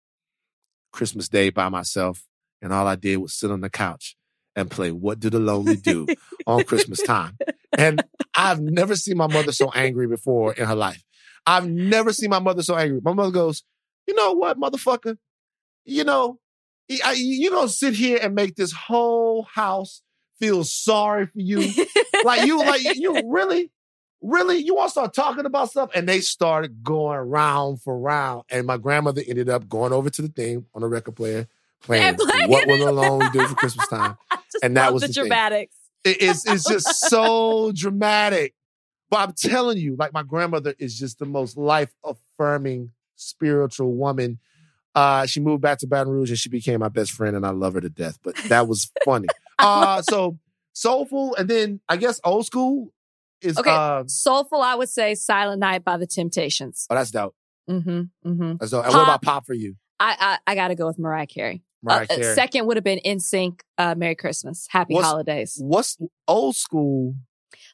Christmas 0.92 1.28
Day 1.28 1.50
by 1.50 1.70
myself, 1.70 2.26
and 2.62 2.74
all 2.74 2.88
I 2.88 2.96
did 2.96 3.18
was 3.18 3.34
sit 3.34 3.52
on 3.52 3.62
the 3.62 3.70
couch 3.70 4.16
and 4.56 4.72
play 4.72 4.92
What 4.92 5.20
Do 5.20 5.30
the 5.30 5.40
Lonely 5.40 5.76
Do 5.76 6.08
on 6.48 6.64
Christmas 6.64 7.02
time. 7.02 7.38
And 7.78 8.04
I've 8.36 8.60
never 8.60 8.96
seen 8.96 9.18
my 9.18 9.28
mother 9.28 9.52
so 9.52 9.72
angry 9.74 10.08
before 10.08 10.54
in 10.54 10.66
her 10.66 10.76
life. 10.76 11.04
I've 11.46 11.68
never 11.68 12.12
seen 12.12 12.30
my 12.30 12.40
mother 12.40 12.64
so 12.64 12.76
angry. 12.76 13.00
My 13.04 13.14
mother 13.14 13.32
goes, 13.32 13.64
You 14.08 14.16
know 14.16 14.34
what, 14.34 14.60
motherfucker? 14.60 15.18
You 15.86 16.04
know, 16.04 16.40
you 16.88 17.50
gonna 17.52 17.70
sit 17.70 17.94
here 17.94 18.20
and 18.22 18.36
make 18.36 18.56
this 18.56 18.72
whole 18.72 19.44
house 19.44 20.02
feel 20.40 20.64
sorry 20.64 21.26
for 21.28 21.40
you. 21.40 21.60
like 22.24 22.46
you, 22.46 22.60
like 22.60 22.82
you 22.96 23.22
really, 23.26 23.72
really, 24.22 24.58
you 24.58 24.76
want 24.76 24.88
to 24.90 24.92
start 24.92 25.14
talking 25.14 25.46
about 25.46 25.70
stuff? 25.70 25.90
And 25.96 26.08
they 26.08 26.20
started 26.22 26.84
going 26.84 27.20
round 27.20 27.82
for 27.82 27.98
round. 27.98 28.44
And 28.50 28.66
my 28.68 28.78
grandmother 28.78 29.22
ended 29.28 29.50
up 29.50 29.68
going 29.70 29.94
over 29.94 30.10
to 30.10 30.22
the 30.22 30.28
thing 30.30 30.66
on 30.74 30.82
the 30.82 30.88
record 30.88 31.16
player, 31.16 31.48
playing 31.82 32.16
playing 32.16 32.50
What 32.50 32.68
Will 32.68 32.94
Lonely 32.94 33.28
Do 33.32 33.46
for 33.48 33.56
Christmas 33.56 33.88
Time. 33.88 34.18
And 34.64 34.76
that 34.78 34.92
was 34.94 35.02
the, 35.04 35.08
the 35.10 35.14
dramatics. 35.14 35.76
It- 36.04 36.18
it's 36.22 36.48
it's 36.48 36.68
just 36.68 36.88
so 37.10 37.72
dramatic. 37.76 38.56
But 39.10 39.18
I'm 39.28 39.34
telling 39.34 39.78
you, 39.78 39.96
like 39.98 40.14
my 40.14 40.24
grandmother 40.24 40.74
is 40.80 40.98
just 40.98 41.20
the 41.20 41.26
most 41.26 41.58
life 41.58 41.94
affirming 42.04 42.92
spiritual 43.16 43.94
woman. 43.94 44.40
Uh, 44.96 45.26
she 45.28 45.40
moved 45.40 45.62
back 45.62 45.78
to 45.80 45.88
Baton 45.88 46.12
Rouge 46.12 46.30
and 46.30 46.40
she 46.40 46.50
became 46.50 46.80
my 46.80 46.90
best 46.90 47.12
friend, 47.12 47.36
and 47.36 47.46
I 47.46 47.52
love 47.52 47.76
her 47.76 47.82
to 47.82 47.90
death. 47.90 48.18
But 48.24 48.36
that 48.48 48.68
was 48.68 48.92
funny. 49.06 49.28
Uh, 49.60 50.02
so 50.10 50.38
soulful, 50.74 51.36
and 51.36 51.50
then 51.50 51.80
I 51.90 51.98
guess 51.98 52.20
old 52.24 52.46
school 52.46 52.94
is 53.42 53.58
Okay. 53.58 53.70
uh, 53.70 54.04
Soulful, 54.08 54.62
I 54.62 54.76
would 54.76 54.90
say 54.90 55.16
Silent 55.16 55.60
Night 55.60 55.84
by 55.84 55.98
the 55.98 56.08
Temptations. 56.08 56.86
oh 56.90 56.96
that's 56.96 57.12
dope. 57.12 57.36
Mm-hmm. 57.70 58.02
Mm-hmm. 58.30 58.54
That's 58.60 58.72
dope. 58.72 58.86
And 58.86 58.94
what 58.94 59.04
about 59.04 59.22
pop 59.22 59.46
for 59.46 59.54
you, 59.54 59.76
I 60.00 60.38
I, 60.48 60.52
I 60.52 60.56
got 60.56 60.70
to 60.70 60.76
go 60.76 60.88
with 60.88 60.98
Mariah 61.00 61.28
Carey. 61.28 61.64
Mariah 61.84 62.08
Uh, 62.10 62.14
uh, 62.14 62.18
Carey? 62.18 62.36
second 62.36 62.66
would 62.68 62.78
have 62.78 62.84
been 62.84 63.00
NSYNC. 63.06 63.60
Uh, 63.78 63.94
Merry 63.98 64.16
Christmas, 64.16 64.68
Happy 64.70 64.94
What's- 64.96 65.08
Holidays. 65.08 65.58
What's 65.62 65.98
old 66.28 66.56
school? 66.56 67.16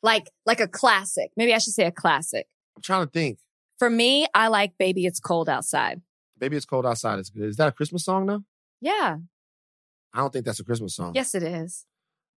Like 0.02 0.30
like 0.46 0.60
a 0.60 0.68
classic. 0.68 1.32
Maybe 1.38 1.54
I 1.54 1.58
should 1.60 1.74
say 1.74 1.86
a 1.86 1.92
classic. 1.92 2.48
I'm 2.76 2.82
trying 2.82 3.06
to 3.06 3.12
think. 3.12 3.40
For 3.80 3.90
me, 3.90 4.28
I 4.34 4.48
like 4.50 4.78
Baby 4.78 5.06
It's 5.06 5.20
Cold 5.20 5.48
Outside. 5.50 6.02
Baby, 6.40 6.58
it's 6.58 6.66
cold 6.66 6.86
outside. 6.86 7.20
Is 7.20 7.30
good. 7.30 7.44
Is 7.50 7.56
that 7.58 7.70
a 7.70 7.72
Christmas 7.72 8.04
song 8.04 8.26
though? 8.26 8.44
Yeah. 8.82 9.18
I 10.14 10.20
don't 10.20 10.32
think 10.32 10.46
that's 10.46 10.60
a 10.60 10.64
Christmas 10.64 10.96
song. 10.96 11.14
Yes, 11.16 11.34
it 11.36 11.44
is. 11.44 11.86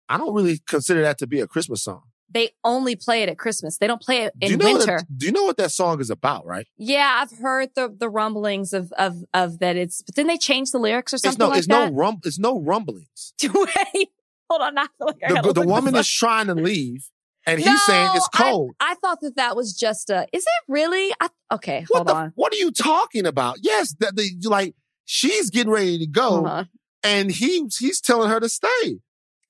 I 0.07 0.17
don't 0.17 0.33
really 0.33 0.59
consider 0.67 1.01
that 1.01 1.17
to 1.19 1.27
be 1.27 1.39
a 1.39 1.47
Christmas 1.47 1.83
song. 1.83 2.03
They 2.29 2.51
only 2.63 2.95
play 2.95 3.21
it 3.21 3.29
at 3.29 3.37
Christmas. 3.37 3.77
They 3.77 3.85
don't 3.87 4.01
play 4.01 4.23
it 4.23 4.33
do 4.39 4.47
you 4.47 4.53
in 4.53 4.59
know 4.59 4.73
winter. 4.73 4.95
What, 4.95 5.17
do 5.17 5.25
you 5.27 5.31
know 5.31 5.43
what 5.43 5.57
that 5.57 5.71
song 5.71 5.99
is 6.01 6.09
about? 6.09 6.45
Right? 6.45 6.67
Yeah, 6.77 7.19
I've 7.21 7.37
heard 7.37 7.69
the 7.75 7.93
the 7.95 8.09
rumblings 8.09 8.73
of 8.73 8.91
of 8.93 9.23
of 9.33 9.59
that. 9.59 9.75
It's 9.75 10.01
but 10.01 10.15
then 10.15 10.27
they 10.27 10.37
change 10.37 10.71
the 10.71 10.79
lyrics 10.79 11.13
or 11.13 11.17
It's 11.17 11.23
something 11.23 11.39
no, 11.39 11.49
like 11.49 11.59
it's 11.59 11.67
that. 11.67 11.91
no 11.91 11.95
rum, 11.95 12.19
it's 12.23 12.39
no 12.39 12.59
rumblings. 12.59 13.33
Wait, 13.43 14.09
hold 14.49 14.61
on. 14.61 14.77
I 14.77 14.87
feel 14.97 15.07
like 15.07 15.17
I 15.23 15.41
The, 15.41 15.53
the 15.53 15.67
woman 15.67 15.95
is 15.95 16.09
trying 16.09 16.47
to 16.47 16.55
leave, 16.69 17.09
and 17.45 17.63
No, 17.63 17.71
he's 17.71 17.85
saying 17.85 18.09
it's 18.15 18.27
cold. 18.29 18.75
I, 18.79 18.95
thought 18.95 19.21
that 19.21 19.35
that 19.35 19.55
was 19.55 19.73
just 19.73 20.09
a. 20.09 20.27
Is 20.33 20.43
it 20.43 20.63
really? 20.67 21.13
I, 21.21 21.29
okay, 21.53 21.85
what 21.89 21.97
hold 21.99 22.07
the? 22.07 22.15
on. 22.15 22.31
What 22.35 22.53
are 22.53 22.57
you 22.57 22.71
talking 22.71 23.27
about? 23.27 23.57
Yes, 23.61 23.93
that 23.99 24.15
the 24.15 24.31
like 24.45 24.73
she's 25.05 25.51
getting 25.51 25.71
ready 25.71 25.99
to 25.99 26.07
go, 26.07 26.45
on. 26.45 26.69
And 27.05 27.31
he 27.31 27.67
he's 27.77 28.01
telling 28.01 28.29
her 28.29 28.39
to 28.39 28.49
stay. 28.49 28.99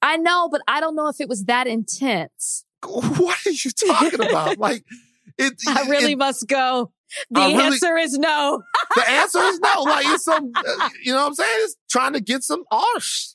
I 0.02 0.18
know, 0.18 0.50
but 0.50 0.62
I 0.68 0.80
don't 0.82 0.96
know 0.96 1.08
if 1.08 1.20
it 1.20 1.30
was 1.30 1.46
that 1.46 1.68
intense. 1.68 2.66
What 2.86 3.38
are 3.48 3.50
you 3.52 3.72
talking 3.72 4.22
about? 4.22 4.58
like 4.60 4.84
it. 5.38 5.54
I 5.68 5.88
really 5.90 6.12
it- 6.14 6.18
must 6.18 6.48
go. 6.48 6.92
The 7.32 7.40
I 7.40 7.48
really- 7.48 7.64
answer 7.66 7.98
is 7.98 8.18
no. 8.18 8.62
the 8.96 9.10
answer 9.10 9.40
is 9.40 9.60
no. 9.60 9.82
Like 9.84 10.06
it's 10.08 10.24
some, 10.24 10.52
uh, 10.56 10.90
you 11.04 11.14
know 11.14 11.22
what 11.22 11.28
I'm 11.28 11.34
saying? 11.36 11.60
It's 11.62 11.76
trying 11.90 12.14
to 12.14 12.20
get 12.20 12.44
some 12.44 12.64
arse. 12.72 13.35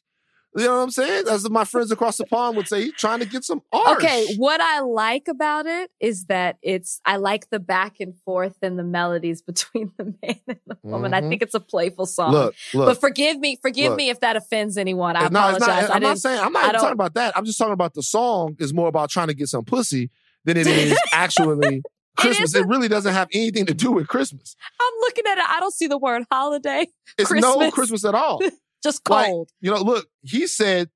You 0.57 0.65
know 0.65 0.79
what 0.79 0.83
I'm 0.83 0.91
saying? 0.91 1.25
As 1.31 1.49
my 1.49 1.65
friends 1.65 1.93
across 1.93 2.17
the 2.17 2.27
pond 2.27 2.57
would 2.57 2.67
say, 2.67 2.83
he's 2.83 2.95
trying 2.95 3.21
to 3.21 3.25
get 3.25 3.45
some 3.45 3.63
art. 3.73 3.99
Okay, 3.99 4.27
what 4.37 4.61
I 4.61 4.81
like 4.81 5.29
about 5.29 5.67
it 5.67 5.93
is 6.01 6.25
that 6.25 6.57
it's 6.61 7.01
I 7.05 7.19
like 7.19 7.51
the 7.51 7.61
back 7.61 8.01
and 8.01 8.15
forth 8.25 8.57
and 8.61 8.77
the 8.77 8.83
melodies 8.83 9.43
between 9.51 9.93
the 9.97 10.07
man 10.23 10.41
and 10.49 10.59
the 10.67 10.77
woman. 10.83 11.15
I 11.15 11.21
Mhm. 11.21 11.29
think 11.29 11.43
it's 11.43 11.55
a 11.55 11.61
playful 11.61 12.07
song. 12.07 12.33
Look, 12.33 12.55
look. 12.75 12.87
but 12.87 13.01
forgive 13.01 13.39
me, 13.39 13.59
forgive 13.63 13.91
Look. 13.91 13.99
me 13.99 14.11
if 14.11 14.19
that 14.21 14.35
offends 14.35 14.77
anyone. 14.77 15.15
I 15.15 15.21
no, 15.29 15.39
apologize. 15.39 15.61
not. 15.61 15.71
I 15.71 15.81
I'm 15.83 15.89
not 15.89 16.01
didn't. 16.01 16.19
saying. 16.19 16.41
I'm 16.41 16.53
not 16.53 16.65
even 16.65 16.81
talking 16.81 16.93
about 16.95 17.15
that. 17.15 17.37
I'm 17.37 17.45
just 17.45 17.57
talking 17.59 17.73
about 17.73 17.95
the 17.95 18.03
song 18.03 18.57
is 18.59 18.75
more 18.75 18.89
about 18.89 19.09
trying 19.11 19.29
to 19.29 19.35
get 19.35 19.47
some 19.49 19.65
pussy 19.65 20.11
than 20.45 20.57
it 20.57 20.67
is 20.67 20.99
actually 21.13 21.83
Christmas. 22.17 22.55
It, 22.55 22.59
isn't. 22.59 22.69
really 22.69 22.89
doesn't 22.89 23.15
have 23.15 23.29
anything 23.33 23.67
to 23.67 23.75
do 23.75 23.93
with 23.93 24.09
Christmas. 24.09 24.57
I'm 24.81 24.93
looking 25.03 25.25
at 25.29 25.39
it. 25.39 25.45
I 25.49 25.61
don't 25.61 25.73
see 25.73 25.87
the 25.87 25.97
word 25.97 26.25
holiday. 26.31 26.89
It's 27.17 27.31
no 27.31 27.41
Christmas. 27.55 27.75
Christmas 27.75 28.05
at 28.05 28.15
all. 28.17 28.41
Just 28.83 29.09
Like, 29.09 29.27
cold. 29.27 29.51
You 29.61 29.71
know, 29.73 29.83
look, 29.83 30.09
he 30.23 30.47
said, 30.47 30.91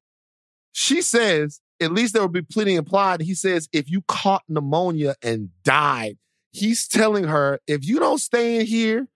she 0.73 1.03
says, 1.03 1.61
at 1.81 1.93
least 1.93 2.13
there 2.15 2.23
will 2.23 2.29
be 2.29 2.43
plenty 2.43 2.75
implied. 2.77 3.21
He 3.21 3.35
says, 3.35 3.69
if 3.73 3.91
you 3.91 4.03
caught 4.09 4.43
pneumonia 4.49 5.15
and 5.23 5.51
died, 5.65 6.19
he's 6.53 6.89
telling 6.89 7.25
her, 7.25 7.61
if 7.67 7.85
you 7.87 7.99
don't 7.99 8.19
stay 8.19 8.61
in 8.61 8.67
here 8.67 9.07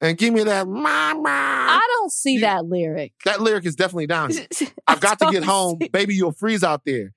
and 0.00 0.16
give 0.18 0.32
me 0.34 0.42
that 0.44 0.66
mama, 0.68 1.28
I 1.28 1.86
don't 1.98 2.12
see 2.12 2.34
you- 2.34 2.40
that 2.40 2.64
lyric. 2.66 3.12
that 3.24 3.40
lyric 3.40 3.64
is 3.66 3.76
definitely 3.76 4.06
down 4.06 4.30
here. 4.30 4.46
I've 4.86 5.00
got 5.00 5.18
to 5.20 5.30
get 5.30 5.42
home. 5.44 5.78
see- 5.80 5.88
Baby, 5.88 6.14
you'll 6.14 6.32
freeze 6.32 6.62
out 6.64 6.82
there. 6.84 7.12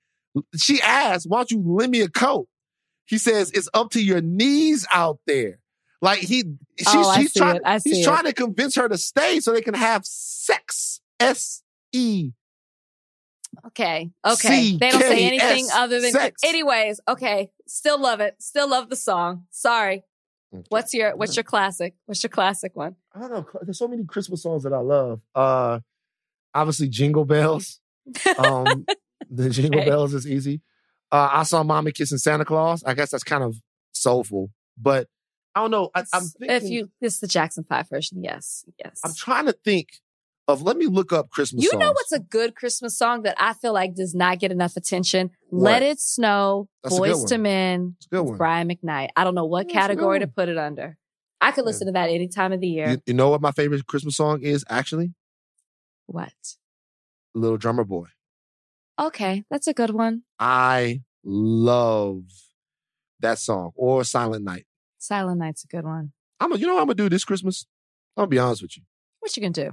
She 0.56 0.80
asks, 0.82 1.26
why 1.26 1.38
don't 1.38 1.50
you 1.50 1.62
lend 1.64 1.90
me 1.92 2.00
a 2.02 2.08
coat? 2.08 2.48
He 3.06 3.18
says, 3.18 3.50
it's 3.52 3.68
up 3.72 3.90
to 3.92 4.02
your 4.02 4.20
knees 4.20 4.86
out 4.92 5.18
there. 5.26 5.60
Like 6.02 6.18
he, 6.20 6.44
she's, 6.78 6.86
Oh, 6.88 7.08
I 7.08 7.16
she's 7.22 7.32
see 7.32 7.40
trying, 7.40 7.56
it. 7.56 7.62
I 7.64 7.78
see 7.78 7.90
he's 7.90 7.98
it. 8.00 8.04
trying 8.08 8.24
to 8.24 8.32
convince 8.32 8.74
her 8.76 8.88
to 8.88 8.98
stay 8.98 9.40
so 9.40 9.52
they 9.52 9.62
can 9.62 9.74
have 9.74 10.04
sex. 10.04 11.00
S 11.18 11.62
E 11.92 12.32
Okay. 13.68 14.10
Okay. 14.24 14.76
They 14.76 14.90
don't 14.90 15.00
say 15.00 15.26
anything 15.26 15.68
other 15.72 16.00
than. 16.00 16.12
sex. 16.12 16.42
Anyways. 16.44 17.00
Okay. 17.08 17.50
Still 17.66 17.98
love 18.00 18.20
it. 18.20 18.36
Still 18.40 18.68
love 18.68 18.90
the 18.90 18.96
song. 18.96 19.44
Sorry. 19.50 20.02
What's 20.68 20.94
your 20.94 21.16
What's 21.16 21.36
your 21.36 21.42
classic? 21.42 21.94
What's 22.06 22.22
your 22.22 22.30
classic 22.30 22.76
one? 22.76 22.96
I 23.14 23.20
don't 23.20 23.30
know. 23.30 23.46
There's 23.62 23.78
so 23.78 23.88
many 23.88 24.04
Christmas 24.04 24.42
songs 24.42 24.62
that 24.64 24.72
I 24.72 24.78
love. 24.78 25.20
Uh, 25.34 25.80
obviously, 26.54 26.88
Jingle 26.88 27.24
Bells. 27.24 27.80
Um, 28.38 28.86
the 29.30 29.50
Jingle 29.50 29.80
Okay. 29.80 29.90
Bells 29.90 30.14
is 30.14 30.26
easy. 30.28 30.60
Uh, 31.10 31.28
I 31.32 31.42
saw 31.42 31.62
Mommy 31.64 31.90
kissing 31.92 32.18
Santa 32.18 32.44
Claus. 32.44 32.84
I 32.84 32.94
guess 32.94 33.10
that's 33.10 33.24
kind 33.24 33.42
of 33.42 33.56
soulful, 33.92 34.50
but 34.80 35.08
I 35.56 35.60
don't 35.60 35.70
know. 35.70 35.90
I, 35.94 36.04
I'm 36.12 36.22
thinking, 36.24 36.56
if 36.56 36.62
you 36.64 36.90
this 37.00 37.14
is 37.14 37.20
the 37.20 37.26
Jackson 37.26 37.64
Five 37.66 37.88
version, 37.88 38.22
yes, 38.22 38.64
yes. 38.78 39.00
I'm 39.04 39.14
trying 39.14 39.46
to 39.46 39.52
think 39.52 39.88
of. 40.46 40.60
Let 40.60 40.76
me 40.76 40.86
look 40.86 41.12
up 41.14 41.30
Christmas. 41.30 41.64
you 41.64 41.76
know 41.78 41.88
what's 41.92 42.12
a 42.12 42.20
good 42.20 42.54
Christmas 42.54 42.96
song 42.98 43.22
that 43.22 43.36
I 43.38 43.54
feel 43.54 43.72
like 43.72 43.94
does 43.94 44.14
not 44.14 44.38
get 44.38 44.52
enough 44.52 44.76
attention? 44.76 45.30
What? 45.48 45.62
Let 45.62 45.82
It 45.82 45.98
Snow, 45.98 46.68
That's 46.84 46.98
Boys 46.98 47.24
to. 47.24 47.38
Men, 47.38 47.96
It's 47.98 48.06
a 48.06 48.10
good 48.10 48.22
one. 48.22 48.36
Brian 48.36 48.68
McKnight. 48.68 49.08
I 49.16 49.24
don't 49.24 49.34
know 49.34 49.46
what 49.46 49.66
That's 49.66 49.72
category 49.72 50.18
to 50.20 50.26
put 50.26 50.50
it 50.50 50.58
under. 50.58 50.98
I 51.40 51.52
could 51.52 51.62
Yeah. 51.62 51.66
listen 51.66 51.86
to 51.86 51.92
that 51.94 52.10
any 52.10 52.28
time 52.28 52.52
of 52.52 52.60
the 52.60 52.68
year. 52.68 52.90
You, 52.90 52.98
you 53.06 53.14
know 53.14 53.30
what 53.30 53.40
my 53.40 53.50
favorite 53.52 53.86
Christmas 53.86 54.16
song 54.16 54.42
is? 54.42 54.62
Actually, 54.68 55.14
what? 56.06 56.32
Little 57.34 57.56
Drummer 57.56 57.84
Boy. 57.84 58.08
Okay, 59.00 59.44
that's 59.50 59.66
a 59.66 59.74
good 59.74 59.90
one. 59.90 60.22
I 60.38 61.00
love 61.24 62.24
that 63.20 63.38
song 63.38 63.72
or 63.74 64.04
Silent 64.04 64.44
Night. 64.44 64.66
Silent 65.06 65.38
Night's 65.38 65.64
a 65.64 65.68
good 65.68 65.84
one. 65.84 66.12
I'm. 66.40 66.52
A, 66.52 66.56
you 66.56 66.66
know 66.66 66.74
what 66.74 66.82
I'm 66.82 66.86
gonna 66.86 66.94
do 66.96 67.08
this 67.08 67.24
Christmas? 67.24 67.66
I'm 68.16 68.22
gonna 68.22 68.28
be 68.28 68.38
honest 68.38 68.62
with 68.62 68.76
you. 68.76 68.82
What 69.20 69.36
you 69.36 69.42
gonna 69.42 69.52
do? 69.52 69.72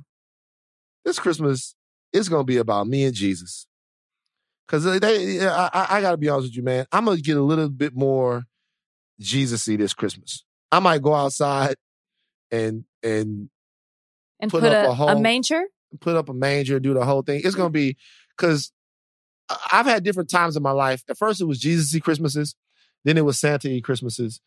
this 1.05 1.19
Christmas 1.19 1.75
is 2.11 2.29
gonna 2.29 2.43
be 2.43 2.57
about 2.57 2.87
me 2.87 3.03
and 3.05 3.13
Jesus. 3.13 3.67
Cause 4.67 4.83
they, 4.83 5.45
I, 5.45 5.87
I, 5.89 6.01
gotta 6.01 6.17
be 6.17 6.29
honest 6.29 6.49
with 6.49 6.55
you, 6.55 6.63
man. 6.63 6.85
I'm 6.91 7.05
gonna 7.05 7.19
get 7.19 7.37
a 7.37 7.41
little 7.41 7.69
bit 7.69 7.95
more 7.95 8.45
Jesus-y 9.19 9.75
this 9.75 9.93
Christmas. 9.93 10.45
I 10.71 10.79
might 10.79 11.01
go 11.01 11.13
outside 11.13 11.75
and 12.51 12.85
and 13.03 13.49
And 14.39 14.49
Put 14.49 14.61
put, 14.61 14.71
up 14.71 14.97
a, 14.97 15.01
a 15.03 15.17
a, 15.17 15.19
manger? 15.19 15.63
put 15.99 16.15
up 16.15 16.29
a 16.29 16.33
manger, 16.33 16.79
do 16.79 16.93
the 16.93 17.05
whole 17.05 17.21
thing. 17.21 17.41
It's 17.43 17.55
gonna 17.55 17.69
be 17.69 17.97
because 18.35 18.71
I've 19.71 19.85
had 19.85 20.03
different 20.03 20.29
times 20.29 20.55
in 20.55 20.63
my 20.63 20.71
life. 20.71 21.03
At 21.09 21.17
first, 21.17 21.41
it 21.41 21.45
was 21.45 21.59
Jesus-y 21.59 21.99
Christmases, 21.99 22.55
then 23.03 23.17
it 23.17 23.25
was 23.25 23.37
Santa-y 23.37 23.81
Christmases, 23.83 24.39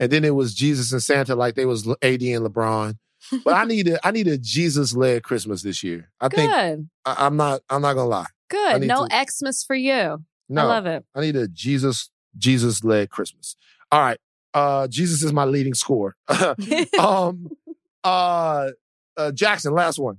and 0.00 0.10
then 0.10 0.24
it 0.24 0.34
was 0.34 0.54
Jesus 0.54 0.92
and 0.92 1.02
Santa 1.02 1.34
like 1.34 1.54
they 1.54 1.66
was 1.66 1.86
AD 1.88 2.22
and 2.22 2.46
LeBron. 2.46 2.96
But 3.44 3.54
I 3.54 3.64
need 3.66 3.88
a 3.88 4.06
I 4.06 4.10
need 4.10 4.28
a 4.28 4.38
Jesus-led 4.38 5.22
Christmas 5.22 5.62
this 5.62 5.82
year. 5.82 6.10
I 6.20 6.28
think 6.28 6.50
Good. 6.52 6.88
I, 7.04 7.26
I'm 7.26 7.36
not 7.36 7.60
I'm 7.70 7.82
not 7.82 7.94
gonna 7.94 8.08
lie. 8.08 8.26
Good. 8.48 8.82
No 8.82 9.06
to- 9.06 9.26
Xmas 9.30 9.64
for 9.64 9.76
you. 9.76 10.24
No, 10.48 10.62
I 10.62 10.64
love 10.64 10.86
it. 10.86 11.04
I 11.14 11.20
need 11.20 11.36
a 11.36 11.48
Jesus 11.48 12.10
Jesus 12.36 12.84
led 12.84 13.10
Christmas. 13.10 13.56
All 13.90 14.00
right. 14.00 14.18
Uh 14.54 14.88
Jesus 14.88 15.22
is 15.22 15.32
my 15.32 15.44
leading 15.44 15.74
score. 15.74 16.16
um 16.98 17.50
uh, 18.04 18.70
uh 19.16 19.32
Jackson, 19.32 19.72
last 19.72 19.98
one. 19.98 20.18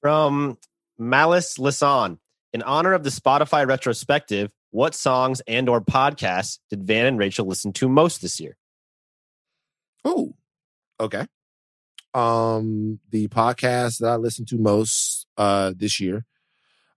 From 0.00 0.58
Malice 0.98 1.58
Lisan. 1.58 2.18
In 2.52 2.62
honor 2.62 2.94
of 2.94 3.04
the 3.04 3.10
Spotify 3.10 3.66
retrospective, 3.66 4.50
what 4.70 4.94
songs 4.94 5.40
and 5.46 5.68
or 5.68 5.80
podcasts 5.80 6.58
did 6.70 6.84
Van 6.84 7.06
and 7.06 7.18
Rachel 7.18 7.46
listen 7.46 7.72
to 7.74 7.88
most 7.88 8.22
this 8.22 8.40
year? 8.40 8.56
Oh, 10.04 10.34
okay. 11.00 11.26
Um, 12.14 13.00
the 13.10 13.28
podcast 13.28 13.98
that 13.98 14.10
I 14.10 14.16
listened 14.16 14.48
to 14.48 14.58
most 14.58 15.26
uh 15.36 15.72
this 15.76 16.00
year, 16.00 16.24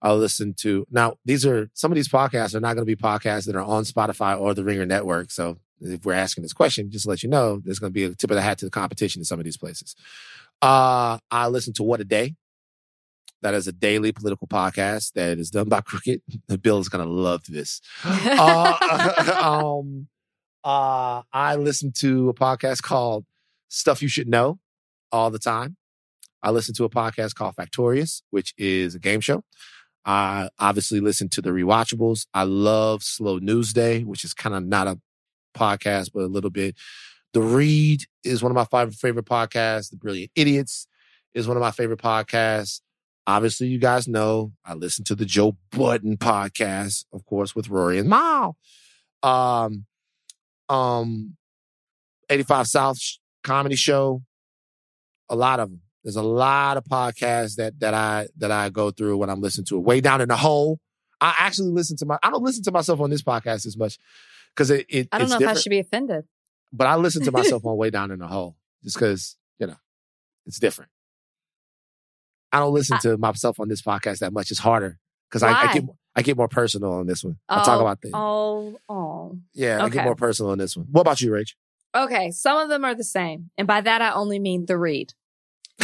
I 0.01 0.13
listened 0.13 0.57
to 0.59 0.85
now. 0.89 1.15
These 1.25 1.45
are 1.45 1.69
some 1.73 1.91
of 1.91 1.95
these 1.95 2.07
podcasts 2.07 2.55
are 2.55 2.59
not 2.59 2.75
going 2.75 2.85
to 2.87 2.95
be 2.95 2.95
podcasts 2.95 3.45
that 3.45 3.55
are 3.55 3.63
on 3.63 3.83
Spotify 3.83 4.39
or 4.39 4.53
the 4.53 4.63
Ringer 4.63 4.85
Network. 4.85 5.31
So 5.31 5.57
if 5.81 6.05
we're 6.05 6.13
asking 6.13 6.43
this 6.43 6.53
question, 6.53 6.91
just 6.91 7.03
to 7.03 7.09
let 7.09 7.23
you 7.23 7.29
know, 7.29 7.61
there's 7.63 7.79
going 7.79 7.91
to 7.91 7.93
be 7.93 8.05
a 8.05 8.15
tip 8.15 8.31
of 8.31 8.35
the 8.35 8.41
hat 8.41 8.57
to 8.59 8.65
the 8.65 8.71
competition 8.71 9.21
in 9.21 9.25
some 9.25 9.39
of 9.39 9.45
these 9.45 9.57
places. 9.57 9.95
Uh, 10.61 11.17
I 11.31 11.47
listened 11.47 11.75
to 11.77 11.83
What 11.83 12.01
a 12.01 12.05
Day. 12.05 12.35
That 13.41 13.53
is 13.53 13.67
a 13.67 13.71
daily 13.71 14.11
political 14.11 14.47
podcast 14.47 15.13
that 15.13 15.39
is 15.39 15.49
done 15.49 15.69
by 15.69 15.81
Crooked. 15.85 16.21
Bill 16.61 16.79
is 16.79 16.89
going 16.89 17.05
to 17.05 17.11
love 17.11 17.43
this. 17.47 17.81
Uh, 18.05 19.35
um, 19.79 20.07
uh, 20.63 21.23
I 21.31 21.55
listen 21.55 21.91
to 21.93 22.29
a 22.29 22.33
podcast 22.33 22.81
called 22.81 23.25
Stuff 23.69 24.01
You 24.01 24.07
Should 24.07 24.27
Know 24.27 24.59
all 25.11 25.31
the 25.31 25.39
time. 25.39 25.77
I 26.41 26.51
listen 26.51 26.73
to 26.75 26.85
a 26.85 26.89
podcast 26.89 27.35
called 27.35 27.55
Factorious, 27.55 28.21
which 28.29 28.53
is 28.57 28.95
a 28.95 28.99
game 28.99 29.21
show. 29.21 29.43
I 30.05 30.49
obviously 30.57 30.99
listen 30.99 31.29
to 31.29 31.41
the 31.41 31.49
rewatchables. 31.49 32.27
I 32.33 32.43
love 32.43 33.03
Slow 33.03 33.37
News 33.37 33.73
Day, 33.73 34.03
which 34.03 34.23
is 34.23 34.33
kind 34.33 34.55
of 34.55 34.65
not 34.65 34.87
a 34.87 34.99
podcast, 35.55 36.11
but 36.13 36.23
a 36.23 36.27
little 36.27 36.49
bit. 36.49 36.75
The 37.33 37.41
Read 37.41 38.03
is 38.23 38.41
one 38.41 38.51
of 38.51 38.55
my 38.55 38.65
five 38.65 38.95
favorite 38.95 39.25
podcasts. 39.25 39.91
The 39.91 39.97
Brilliant 39.97 40.31
Idiots 40.35 40.87
is 41.33 41.47
one 41.47 41.57
of 41.57 41.61
my 41.61 41.71
favorite 41.71 41.99
podcasts. 41.99 42.81
Obviously, 43.29 43.67
you 43.67 43.77
guys 43.77 44.07
know 44.07 44.53
I 44.65 44.73
listen 44.73 45.03
to 45.05 45.13
the 45.13 45.23
Joe 45.23 45.55
Budden 45.71 46.17
podcast, 46.17 47.05
of 47.13 47.23
course, 47.27 47.55
with 47.55 47.69
Rory 47.69 47.99
and 47.99 48.09
Mal. 48.09 48.57
Um, 49.21 49.85
um, 50.67 51.37
85 52.27 52.65
South 52.65 52.97
comedy 53.43 53.75
show. 53.75 54.23
A 55.29 55.35
lot 55.35 55.59
of 55.59 55.69
them. 55.69 55.81
There's 56.03 56.15
a 56.15 56.23
lot 56.23 56.77
of 56.77 56.85
podcasts 56.85 57.57
that 57.57 57.79
that 57.81 57.93
I 57.93 58.29
that 58.37 58.49
I 58.49 58.69
go 58.69 58.89
through 58.89 59.17
when 59.17 59.29
I'm 59.29 59.41
listening 59.41 59.65
to 59.65 59.77
it. 59.77 59.83
Way 59.83 60.01
down 60.01 60.21
in 60.21 60.29
the 60.29 60.35
hole. 60.35 60.79
I 61.21 61.35
actually 61.37 61.69
listen 61.69 61.97
to 61.97 62.07
my. 62.07 62.17
I 62.23 62.31
don't 62.31 62.41
listen 62.41 62.63
to 62.63 62.71
myself 62.71 62.99
on 62.99 63.11
this 63.11 63.21
podcast 63.21 63.67
as 63.67 63.77
much 63.77 63.99
because 64.55 64.71
it, 64.71 64.87
it. 64.89 65.07
I 65.11 65.19
don't 65.19 65.29
know 65.29 65.37
if 65.39 65.47
I 65.47 65.53
should 65.53 65.69
be 65.69 65.77
offended. 65.77 66.25
but 66.73 66.87
I 66.87 66.95
listen 66.95 67.23
to 67.25 67.31
myself 67.31 67.63
on 67.67 67.77
way 67.77 67.91
down 67.91 68.09
in 68.09 68.17
the 68.17 68.27
hole 68.27 68.55
just 68.83 68.95
because 68.95 69.37
you 69.59 69.67
know 69.67 69.77
it's 70.47 70.57
different. 70.57 70.89
I 72.51 72.59
don't 72.59 72.73
listen 72.73 72.95
I- 72.97 72.99
to 73.01 73.17
myself 73.17 73.59
on 73.59 73.67
this 73.69 73.81
podcast 73.81 74.19
that 74.19 74.33
much. 74.33 74.51
It's 74.51 74.59
harder 74.59 74.97
because 75.29 75.43
I, 75.43 75.51
I 75.53 75.73
get 75.73 75.83
I 76.15 76.21
get 76.21 76.37
more 76.37 76.47
personal 76.47 76.93
on 76.93 77.05
this 77.07 77.23
one. 77.23 77.37
I 77.47 77.63
talk 77.63 77.79
Oh, 77.79 77.81
about 77.81 78.01
things. 78.01 78.13
Oh, 78.15 78.79
oh. 78.89 79.37
yeah, 79.53 79.83
I 79.83 79.89
get 79.89 80.03
more 80.05 80.15
personal 80.15 80.51
on 80.51 80.57
this 80.57 80.75
one. 80.75 80.87
What 80.91 81.01
about 81.01 81.21
you, 81.21 81.31
Rach? 81.31 81.53
Okay, 81.95 82.31
some 82.31 82.57
of 82.57 82.69
them 82.69 82.83
are 82.85 82.93
the 82.95 83.03
same, 83.03 83.49
and 83.57 83.67
by 83.67 83.81
that 83.81 84.01
I 84.01 84.11
only 84.13 84.39
mean 84.39 84.65
the 84.65 84.77
read. 84.77 85.13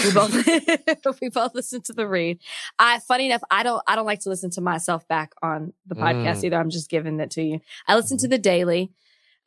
We 0.04 0.12
both 0.12 0.34
we 1.22 1.30
both 1.30 1.56
listen 1.56 1.82
to 1.84 1.94
the 1.94 2.08
read. 2.08 2.40
I 2.78 3.00
funny 3.00 3.28
enough, 3.28 3.44
I 3.50 3.64
don't 3.64 3.82
I 3.88 3.96
don't 3.96 4.06
like 4.06 4.20
to 4.22 4.30
listen 4.30 4.50
to 4.52 4.62
myself 4.62 5.08
back 5.08 5.34
on 5.42 5.74
the 5.88 5.96
podcast 5.96 6.40
Mm. 6.40 6.44
either. 6.46 6.58
I'm 6.58 6.70
just 6.70 6.90
giving 6.90 7.20
it 7.22 7.32
to 7.32 7.42
you. 7.44 7.62
I 7.88 7.96
listen 7.96 8.18
to 8.20 8.28
the 8.28 8.38
Daily, 8.38 8.92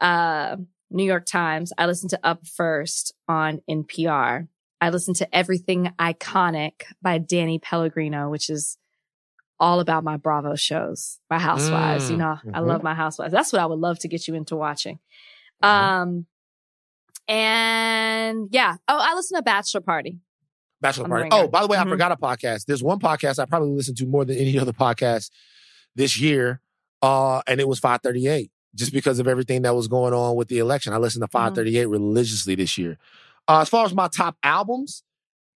uh, 0.01 0.57
New 0.91 1.05
York 1.05 1.27
Times. 1.27 1.73
I 1.77 1.85
listen 1.87 2.09
to 2.11 2.21
Up 2.25 2.47
First 2.47 3.15
on 3.29 3.61
NPR. 3.69 4.49
I 4.81 4.91
listen 4.91 5.15
to 5.15 5.35
Everything 5.37 5.93
Iconic 5.99 6.83
by 7.03 7.19
Danny 7.19 7.59
Pellegrino, 7.59 8.31
which 8.31 8.49
is 8.49 8.79
all 9.61 9.81
about 9.81 10.05
my 10.05 10.17
Bravo 10.17 10.55
shows, 10.55 11.19
my 11.29 11.39
Housewives. 11.39 12.11
You 12.11 12.17
Mm. 12.17 12.19
know, 12.21 12.39
I 12.55 12.61
Mhm. 12.61 12.67
love 12.67 12.83
my 12.85 12.95
Housewives. 12.95 13.33
That's 13.33 13.53
what 13.53 13.61
I 13.61 13.67
would 13.67 13.81
love 13.81 13.99
to 14.01 14.09
get 14.09 14.29
you 14.29 14.35
into 14.35 14.55
watching. 14.55 15.01
Mhm. 15.63 15.69
Um, 15.69 16.27
and 17.27 18.49
yeah. 18.53 18.77
Oh, 18.87 18.99
I 19.01 19.15
listen 19.15 19.37
to 19.37 19.43
Bachelor 19.43 19.81
Party. 19.81 20.19
Bachelor 20.81 21.09
Party. 21.09 21.29
Oh, 21.33 21.49
by 21.49 21.61
the 21.63 21.67
way, 21.67 21.77
I 21.77 21.85
Mhm. 21.85 21.89
forgot 21.91 22.13
a 22.13 22.17
podcast. 22.17 22.67
There's 22.67 22.83
one 22.83 23.01
podcast 23.01 23.39
I 23.41 23.47
probably 23.47 23.71
listened 23.71 23.97
to 23.99 24.07
more 24.07 24.25
than 24.25 24.37
any 24.37 24.59
other 24.59 24.73
podcast 24.73 25.31
this 25.97 26.21
year, 26.21 26.61
uh, 27.03 27.43
and 27.49 27.61
it 27.61 27.69
was 27.69 27.81
538. 27.81 28.53
Just 28.75 28.93
because 28.93 29.19
of 29.19 29.27
everything 29.27 29.63
that 29.63 29.75
was 29.75 29.89
going 29.89 30.15
on 30.15 30.37
with 30.37 30.49
the 30.49 30.59
election, 30.59 30.93
I 30.93 30.99
listened 30.99 31.23
to 31.23 31.29
538 31.29 31.87
religiously 31.87 32.55
this 32.55 32.79
year. 32.79 32.97
Uh, 33.49 33.61
as 33.61 33.69
far 33.69 33.85
as 33.87 33.95
my 33.95 34.09
top 34.09 34.37
albums, 34.43 35.03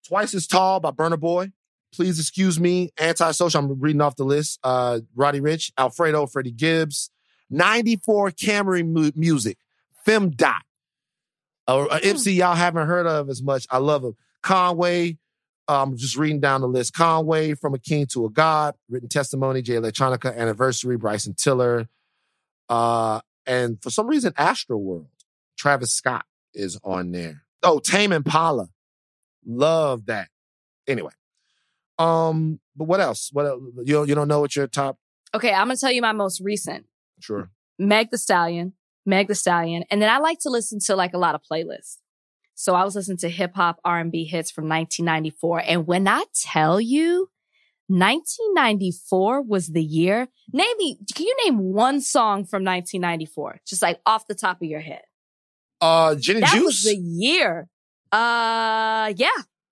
Twice 0.07 0.35
as 0.35 0.47
Tall 0.47 0.81
by 0.81 0.91
Burna 0.91 1.19
Boy. 1.21 1.53
Please 1.95 2.19
excuse 2.19 2.59
me. 2.59 2.91
Antisocial. 2.99 3.61
I'm 3.61 3.81
reading 3.81 4.01
off 4.01 4.17
the 4.17 4.25
list. 4.25 4.59
Uh, 4.65 5.01
Roddy 5.15 5.41
Ricch, 5.41 5.71
Alfredo, 5.79 6.27
Freddie 6.27 6.51
Gibbs, 6.51 7.11
94 7.51 8.31
Camry 8.31 8.85
mu- 8.87 9.13
music, 9.15 9.59
Fem 10.05 10.31
Dot. 10.31 10.63
Uh, 11.69 11.87
a 11.91 12.05
MC 12.05 12.33
y'all 12.33 12.55
haven't 12.57 12.87
heard 12.89 13.07
of 13.07 13.29
as 13.29 13.43
much. 13.43 13.67
I 13.71 13.79
love 13.79 14.03
him. 14.03 14.17
Conway. 14.43 15.19
uh, 15.69 15.83
I'm 15.83 15.97
just 15.97 16.17
reading 16.17 16.41
down 16.41 16.63
the 16.63 16.67
list. 16.69 16.95
Conway, 16.95 17.55
From 17.55 17.75
a 17.75 17.79
King 17.79 18.07
to 18.07 18.25
a 18.25 18.31
God, 18.31 18.75
Written 18.89 19.09
Testimony, 19.09 19.63
Jay 19.63 19.75
Electronica, 19.75 20.37
Anniversary, 20.37 20.97
Bryson 20.97 21.35
Tiller. 21.35 21.89
Uh, 22.69 23.21
and 23.47 23.81
for 23.83 23.91
some 23.91 24.09
reason, 24.09 24.33
Astroworld, 24.33 25.07
Travis 25.57 25.93
Scott 25.95 26.25
is 26.55 26.79
on 26.83 27.13
there. 27.13 27.45
Oh, 27.63 27.79
Tame 27.79 28.13
Impala. 28.13 28.69
Love 29.47 30.07
that. 30.07 30.29
Anyway. 30.87 31.13
Um, 31.99 32.59
but 32.77 32.85
what 32.85 33.01
else? 33.01 33.31
What 33.33 33.47
else? 33.47 33.63
you 33.85 34.05
you 34.07 34.15
don't 34.15 34.29
know 34.29 34.41
what 34.41 34.57
your 34.57 34.67
top? 34.67 34.99
Okay, 35.35 35.53
I'm 35.53 35.69
gonna 35.69 35.77
tell 35.77 35.93
you 35.93 36.03
my 36.03 36.13
most 36.13 36.41
recent. 36.41 36.87
Sure. 37.21 37.51
Meg 37.79 38.11
the 38.11 38.19
Stallion, 38.19 38.73
Meg 39.07 39.29
the 39.29 39.35
Stallion, 39.35 39.85
and 39.91 40.01
then 40.01 40.11
I 40.11 40.19
like 40.19 40.39
to 40.41 40.51
listen 40.51 40.79
to 40.87 40.97
like 40.97 41.15
a 41.15 41.19
lot 41.19 41.35
of 41.35 41.43
playlists. 41.51 41.99
So 42.55 42.75
I 42.75 42.85
was 42.85 42.95
listening 42.95 43.19
to 43.19 43.29
hip 43.29 43.55
hop 43.55 43.81
R 43.85 43.99
and 43.99 44.13
B 44.13 44.25
hits 44.25 44.51
from 44.51 44.69
1994, 44.69 45.63
and 45.67 45.87
when 45.87 46.09
I 46.09 46.25
tell 46.35 46.81
you, 46.81 47.31
1994 47.89 49.43
was 49.43 49.69
the 49.69 49.83
year. 49.83 50.29
Name 50.53 50.77
me, 50.79 50.99
can 51.15 51.27
you 51.27 51.37
name 51.45 51.59
one 51.59 52.01
song 52.01 52.45
from 52.45 52.65
1994? 52.65 53.61
Just 53.67 53.83
like 53.83 54.01
off 54.07 54.27
the 54.27 54.35
top 54.35 54.63
of 54.63 54.69
your 54.69 54.81
head. 54.81 55.03
Uh, 55.83 56.15
Gin 56.15 56.37
and 56.37 56.45
that 56.45 56.55
Juice. 56.55 56.65
was 56.65 56.83
the 56.85 56.97
year. 56.97 57.69
Uh, 58.13 59.13
yeah, 59.17 59.29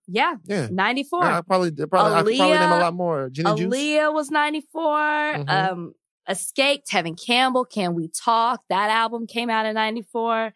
yeah, 0.07 0.35
yeah. 0.45 0.67
94. 0.69 1.23
I 1.23 1.41
probably, 1.41 1.71
probably, 1.71 2.13
I 2.13 2.21
could 2.23 2.35
probably 2.37 2.37
name 2.37 2.71
a 2.71 2.79
lot 2.79 2.93
more. 2.93 3.29
Gin 3.29 3.47
and 3.47 3.57
Juice. 3.57 3.73
Aaliyah 3.73 4.13
was 4.13 4.29
94. 4.29 4.89
Mhm. 4.89 5.49
Um, 5.49 5.93
Escaped, 6.29 6.87
Tevin 6.89 7.19
Campbell, 7.19 7.65
Can 7.65 7.93
We 7.95 8.07
Talk? 8.09 8.61
That 8.69 8.89
album 8.89 9.25
came 9.25 9.49
out 9.49 9.65
in 9.65 9.73
94. 9.73 10.53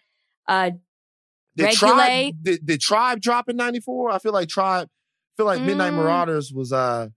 Uh, 0.48 0.72
Did 1.56 1.64
Regulate. 1.64 1.78
Tribe, 1.78 2.34
did, 2.44 2.66
did 2.66 2.82
Tribe 2.82 3.22
drop 3.22 3.50
in 3.50 3.56
94? 3.56 4.12
I 4.12 4.20
feel 4.20 4.34
like 4.34 4.50
Tribe, 4.50 4.88
I 4.88 5.34
feel 5.38 5.46
like 5.46 5.62
Midnight 5.62 5.94
Mm. 5.94 5.98
Marauders 5.98 6.52
was, 6.54 6.72
uh, 6.74 7.08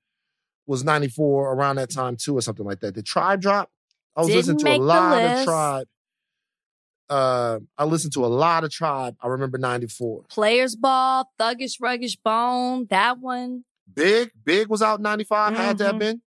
was 0.66 0.84
94 0.84 1.52
around 1.54 1.76
that 1.76 1.90
time 1.90 2.16
too, 2.16 2.36
or 2.36 2.40
something 2.40 2.64
like 2.64 2.80
that. 2.80 2.92
Did 2.94 3.04
Tribe 3.06 3.40
drop? 3.40 3.70
I 4.16 4.20
was 4.20 4.28
Didn't 4.28 4.38
listening 4.56 4.64
to 4.80 4.82
a 4.82 4.84
lot 4.84 5.22
of. 5.22 5.44
Tribe. 5.44 5.86
Uh, 7.08 7.60
I 7.76 7.84
listened 7.84 8.12
to 8.14 8.24
a 8.24 8.28
lot 8.28 8.64
of 8.64 8.70
Tribe. 8.70 9.16
I 9.20 9.28
remember 9.28 9.58
94. 9.58 10.24
Players 10.28 10.76
Ball, 10.76 11.30
Thuggish 11.40 11.80
Ruggish 11.80 12.16
Bone, 12.22 12.86
that 12.90 13.18
one. 13.18 13.64
Big, 13.92 14.30
Big 14.44 14.68
was 14.68 14.82
out 14.82 14.98
in 14.98 15.02
95. 15.02 15.56
Had 15.56 15.78
to 15.78 15.84
have 15.86 15.98
been 15.98 16.20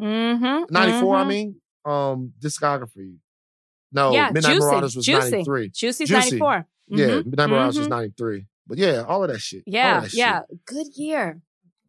Mm-hmm. 0.00 0.72
94. 0.72 1.16
I 1.16 1.24
mhm. 1.24 1.28
mean, 1.28 1.60
um, 1.84 2.32
discography. 2.40 3.16
No, 3.90 4.12
yeah, 4.12 4.30
Midnight 4.32 4.54
Juicy, 4.54 4.66
Marauders 4.66 4.96
was 4.96 5.04
Juicy. 5.06 5.30
93. 5.30 5.70
Juicy's 5.70 6.08
Juicy. 6.08 6.30
94. 6.38 6.66
Yeah, 6.88 7.06
Mhm, 7.06 7.24
Midnight 7.26 7.50
Marauders 7.50 7.78
was 7.78 7.86
mhm. 7.86 7.90
93. 7.90 8.46
But 8.66 8.78
yeah, 8.78 9.04
all 9.08 9.24
of 9.24 9.30
that 9.30 9.40
shit. 9.40 9.62
Yeah, 9.66 10.00
that 10.00 10.10
shit. 10.10 10.18
yeah. 10.18 10.42
Good 10.66 10.88
year. 10.94 11.40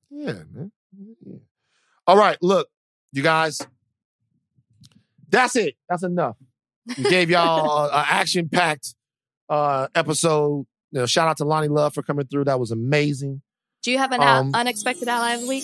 Yeah, 0.09 0.33
man. 0.51 0.71
Yeah. 1.25 1.35
All 2.07 2.17
right, 2.17 2.37
look, 2.41 2.69
you 3.11 3.21
guys. 3.21 3.61
That's 5.29 5.55
it. 5.55 5.75
That's 5.87 6.03
enough. 6.03 6.37
We 6.97 7.03
gave 7.09 7.29
y'all 7.29 7.85
an 7.85 8.05
action 8.07 8.49
packed 8.49 8.95
uh, 9.49 9.87
episode. 9.95 10.65
You 10.91 10.99
know, 11.01 11.05
shout 11.05 11.27
out 11.27 11.37
to 11.37 11.45
Loni 11.45 11.69
Love 11.69 11.93
for 11.93 12.01
coming 12.01 12.25
through. 12.25 12.45
That 12.45 12.59
was 12.59 12.71
amazing. 12.71 13.41
Do 13.83 13.91
you 13.91 13.97
have 13.97 14.11
an 14.11 14.21
Um, 14.21 14.51
unexpected 14.53 15.07
ally 15.07 15.33
of 15.35 15.41
the 15.41 15.47
week? 15.47 15.63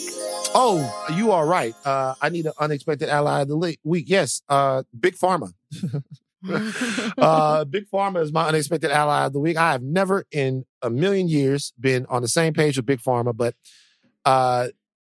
Oh, 0.54 1.08
you 1.16 1.32
are 1.32 1.46
right. 1.46 1.76
Uh, 1.84 2.16
I 2.22 2.30
need 2.30 2.46
an 2.46 2.54
unexpected 2.60 3.10
ally 3.10 3.42
of 3.42 3.48
the 3.50 3.78
week. 3.84 4.06
Yes, 4.08 4.42
uh, 4.48 4.84
Big 4.98 5.16
Pharma. 5.16 5.52
uh, 7.18 7.66
Big 7.66 7.90
Pharma 7.92 8.22
is 8.22 8.32
my 8.32 8.48
unexpected 8.48 8.92
ally 8.92 9.26
of 9.26 9.34
the 9.34 9.40
week. 9.40 9.58
I 9.58 9.72
have 9.74 9.82
never 9.82 10.26
in 10.32 10.66
a 10.82 10.90
million 10.90 11.28
years 11.28 11.74
been 11.80 12.06
on 12.08 12.22
the 12.22 12.28
same 12.28 12.54
page 12.54 12.78
with 12.78 12.86
Big 12.86 13.00
Pharma, 13.02 13.36
but 13.36 13.56
uh, 14.24 14.70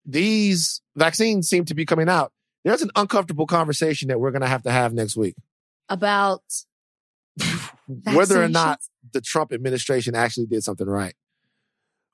these 0.05 0.81
vaccines 0.95 1.47
seem 1.47 1.65
to 1.65 1.75
be 1.75 1.85
coming 1.85 2.09
out. 2.09 2.31
There's 2.65 2.81
an 2.81 2.91
uncomfortable 2.95 3.45
conversation 3.47 4.09
that 4.09 4.19
we're 4.19 4.31
going 4.31 4.41
to 4.41 4.47
have 4.47 4.63
to 4.63 4.71
have 4.71 4.93
next 4.93 5.15
week. 5.15 5.35
About 5.89 6.41
Whether 8.13 8.43
or 8.43 8.47
not 8.49 8.79
the 9.13 9.21
Trump 9.21 9.51
administration 9.51 10.15
actually 10.15 10.45
did 10.47 10.63
something 10.63 10.87
right, 10.87 11.15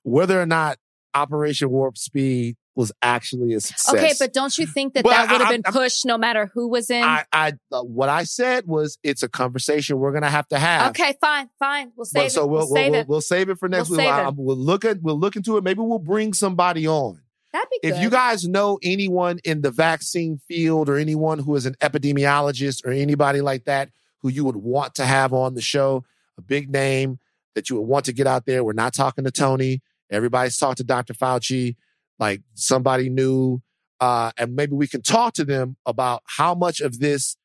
whether 0.04 0.40
or 0.40 0.46
not 0.46 0.78
Operation 1.14 1.70
Warp 1.70 1.98
Speed 1.98 2.56
was 2.74 2.92
actually 3.02 3.54
a 3.54 3.60
success. 3.60 3.94
Okay, 3.94 4.12
but 4.18 4.32
don't 4.34 4.56
you 4.58 4.66
think 4.66 4.94
that 4.94 5.02
But 5.04 5.10
that 5.10 5.30
would 5.32 5.40
have 5.40 5.48
I- 5.48 5.52
been 5.56 5.62
I'm- 5.64 5.72
pushed 5.72 6.04
no 6.06 6.16
matter 6.18 6.50
who 6.54 6.68
was 6.68 6.90
in? 6.90 7.02
I, 7.02 7.24
I 7.32 7.52
uh, 7.72 7.82
what 7.82 8.08
I 8.08 8.24
said 8.24 8.66
was 8.66 8.98
it's 9.02 9.22
a 9.22 9.28
conversation 9.28 9.98
we're 9.98 10.12
gonna 10.12 10.30
have 10.30 10.46
to 10.48 10.58
have. 10.58 10.90
okay, 10.90 11.14
fine, 11.20 11.48
fine. 11.58 11.92
We'll 11.96 12.04
save 12.04 12.24
But 12.24 12.32
so 12.32 12.44
it. 12.44 12.50
we'll, 12.50 12.60
We'll, 12.60 12.68
we'll, 12.68 12.74
save 12.76 12.90
we'll, 12.92 13.00
it. 13.00 13.08
we'll 13.08 13.20
save 13.20 13.48
it 13.50 13.58
for 13.58 13.68
next 13.68 13.90
We'll 13.90 13.98
week. 14.00 14.08
I- 14.08 14.28
we'll 14.28 14.56
look 14.56 14.84
at 14.84 15.02
we'll 15.02 15.18
look 15.18 15.36
into 15.36 15.56
it. 15.56 15.64
Maybe 15.64 15.80
we'll 15.80 15.98
bring 15.98 16.32
somebody 16.34 16.86
on. 16.86 17.20
That'd 17.52 17.68
be 17.70 17.78
good. 17.88 17.96
If 17.96 18.02
you 18.02 18.10
guys 18.10 18.46
know 18.46 18.78
anyone 18.82 19.38
in 19.44 19.62
the 19.62 19.70
vaccine 19.70 20.40
field 20.48 20.88
or 20.88 20.96
anyone 20.96 21.38
who 21.38 21.54
is 21.56 21.66
an 21.66 21.74
epidemiologist 21.80 22.84
or 22.84 22.90
anybody 22.90 23.40
like 23.40 23.64
that 23.64 23.90
who 24.20 24.28
you 24.28 24.44
would 24.44 24.56
want 24.56 24.94
to 24.96 25.04
have 25.06 25.32
on 25.32 25.54
the 25.54 25.62
show, 25.62 26.04
a 26.38 26.42
big 26.42 26.70
name 26.70 27.18
that 27.54 27.70
you 27.70 27.76
would 27.76 27.86
want 27.86 28.04
to 28.06 28.12
get 28.12 28.26
out 28.26 28.44
there. 28.46 28.62
We're 28.62 28.72
not 28.72 28.92
talking 28.94 29.24
to 29.24 29.30
Tony. 29.30 29.80
Everybody's 30.10 30.58
talked 30.58 30.78
to 30.78 30.84
Dr. 30.84 31.14
Fauci, 31.14 31.76
like 32.18 32.42
somebody 32.54 33.08
new. 33.08 33.62
Uh, 34.00 34.30
and 34.36 34.54
maybe 34.54 34.74
we 34.74 34.86
can 34.86 35.00
talk 35.00 35.32
to 35.34 35.44
them 35.44 35.76
about 35.86 36.22
how 36.26 36.54
much 36.54 36.80
of 36.80 36.98
this 36.98 37.36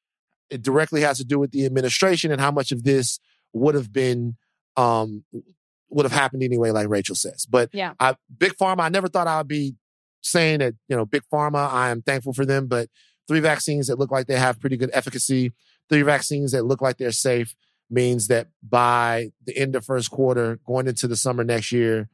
it 0.50 0.62
directly 0.62 1.02
has 1.02 1.18
to 1.18 1.24
do 1.24 1.40
with 1.40 1.52
the 1.52 1.66
administration 1.66 2.32
and 2.32 2.42
how 2.42 2.52
much 2.52 2.74
of 2.74 2.84
this 2.84 3.20
would 3.54 3.74
have 3.74 3.94
been 3.94 4.36
um 4.76 5.24
would 5.90 6.06
have 6.06 6.12
happened 6.12 6.44
anyway, 6.44 6.72
like 6.72 6.88
Rachel 6.90 7.16
says. 7.16 7.46
But 7.46 7.70
Yeah. 7.74 7.94
I 8.00 8.16
big 8.38 8.54
pharma, 8.54 8.82
I 8.82 8.90
never 8.90 9.08
thought 9.08 9.28
I 9.28 9.38
would 9.38 9.48
be 9.48 9.76
saying 10.22 10.60
that, 10.60 10.74
you 10.88 10.96
know, 10.96 11.06
big 11.06 11.24
pharma, 11.32 11.70
I 11.72 11.90
am 11.90 12.02
thankful 12.02 12.34
for 12.34 12.46
them, 12.46 12.68
but 12.68 12.90
three 13.28 13.40
vaccines 13.40 13.88
that 13.88 13.98
look 14.00 14.12
like 14.12 14.28
they 14.28 14.38
have 14.38 14.60
pretty 14.60 14.78
good 14.78 14.90
efficacy, 14.94 15.54
three 15.90 16.02
vaccines 16.02 16.52
that 16.52 16.66
look 16.66 16.82
like 16.82 16.98
they're 16.98 17.12
safe 17.12 17.56
means 17.90 18.28
that 18.28 18.48
by 18.64 19.32
the 19.46 19.58
end 19.58 19.76
of 19.76 19.84
first 19.86 20.12
quarter, 20.12 20.60
going 20.66 20.88
into 20.88 21.08
the 21.08 21.16
summer 21.16 21.44
next 21.44 21.72
year, 21.72 22.10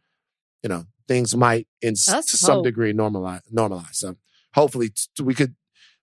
you 0.63 0.69
know, 0.69 0.85
things 1.07 1.35
might 1.35 1.67
in 1.81 1.91
s- 1.93 2.07
Let's 2.09 2.31
to 2.31 2.37
some 2.37 2.63
degree 2.63 2.93
normalize 2.93 3.41
normalize. 3.53 3.95
So 3.95 4.15
hopefully 4.53 4.89
t- 4.89 5.23
we 5.23 5.33
could 5.35 5.55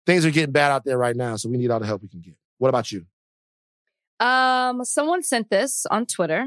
things 0.06 0.24
are 0.24 0.30
getting 0.30 0.52
bad 0.52 0.70
out 0.70 0.84
there 0.84 0.98
right 0.98 1.16
now, 1.16 1.36
so 1.36 1.48
we 1.48 1.56
need 1.58 1.70
all 1.70 1.80
the 1.80 1.86
help 1.86 2.02
we 2.02 2.08
can 2.08 2.20
get. 2.20 2.34
What 2.58 2.68
about 2.68 2.92
you? 2.92 3.06
Um, 4.20 4.84
someone 4.84 5.22
sent 5.22 5.50
this 5.50 5.86
on 5.86 6.06
Twitter, 6.06 6.46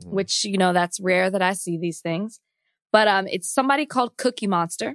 Mhm. 0.00 0.06
which 0.08 0.44
you 0.44 0.56
know 0.58 0.72
that's 0.72 0.98
rare 1.00 1.30
that 1.30 1.42
I 1.42 1.52
see 1.52 1.76
these 1.76 2.00
things. 2.00 2.40
But 2.94 3.08
um, 3.08 3.26
it's 3.26 3.52
somebody 3.52 3.86
called 3.86 4.16
Cookie 4.16 4.46
Monster, 4.46 4.94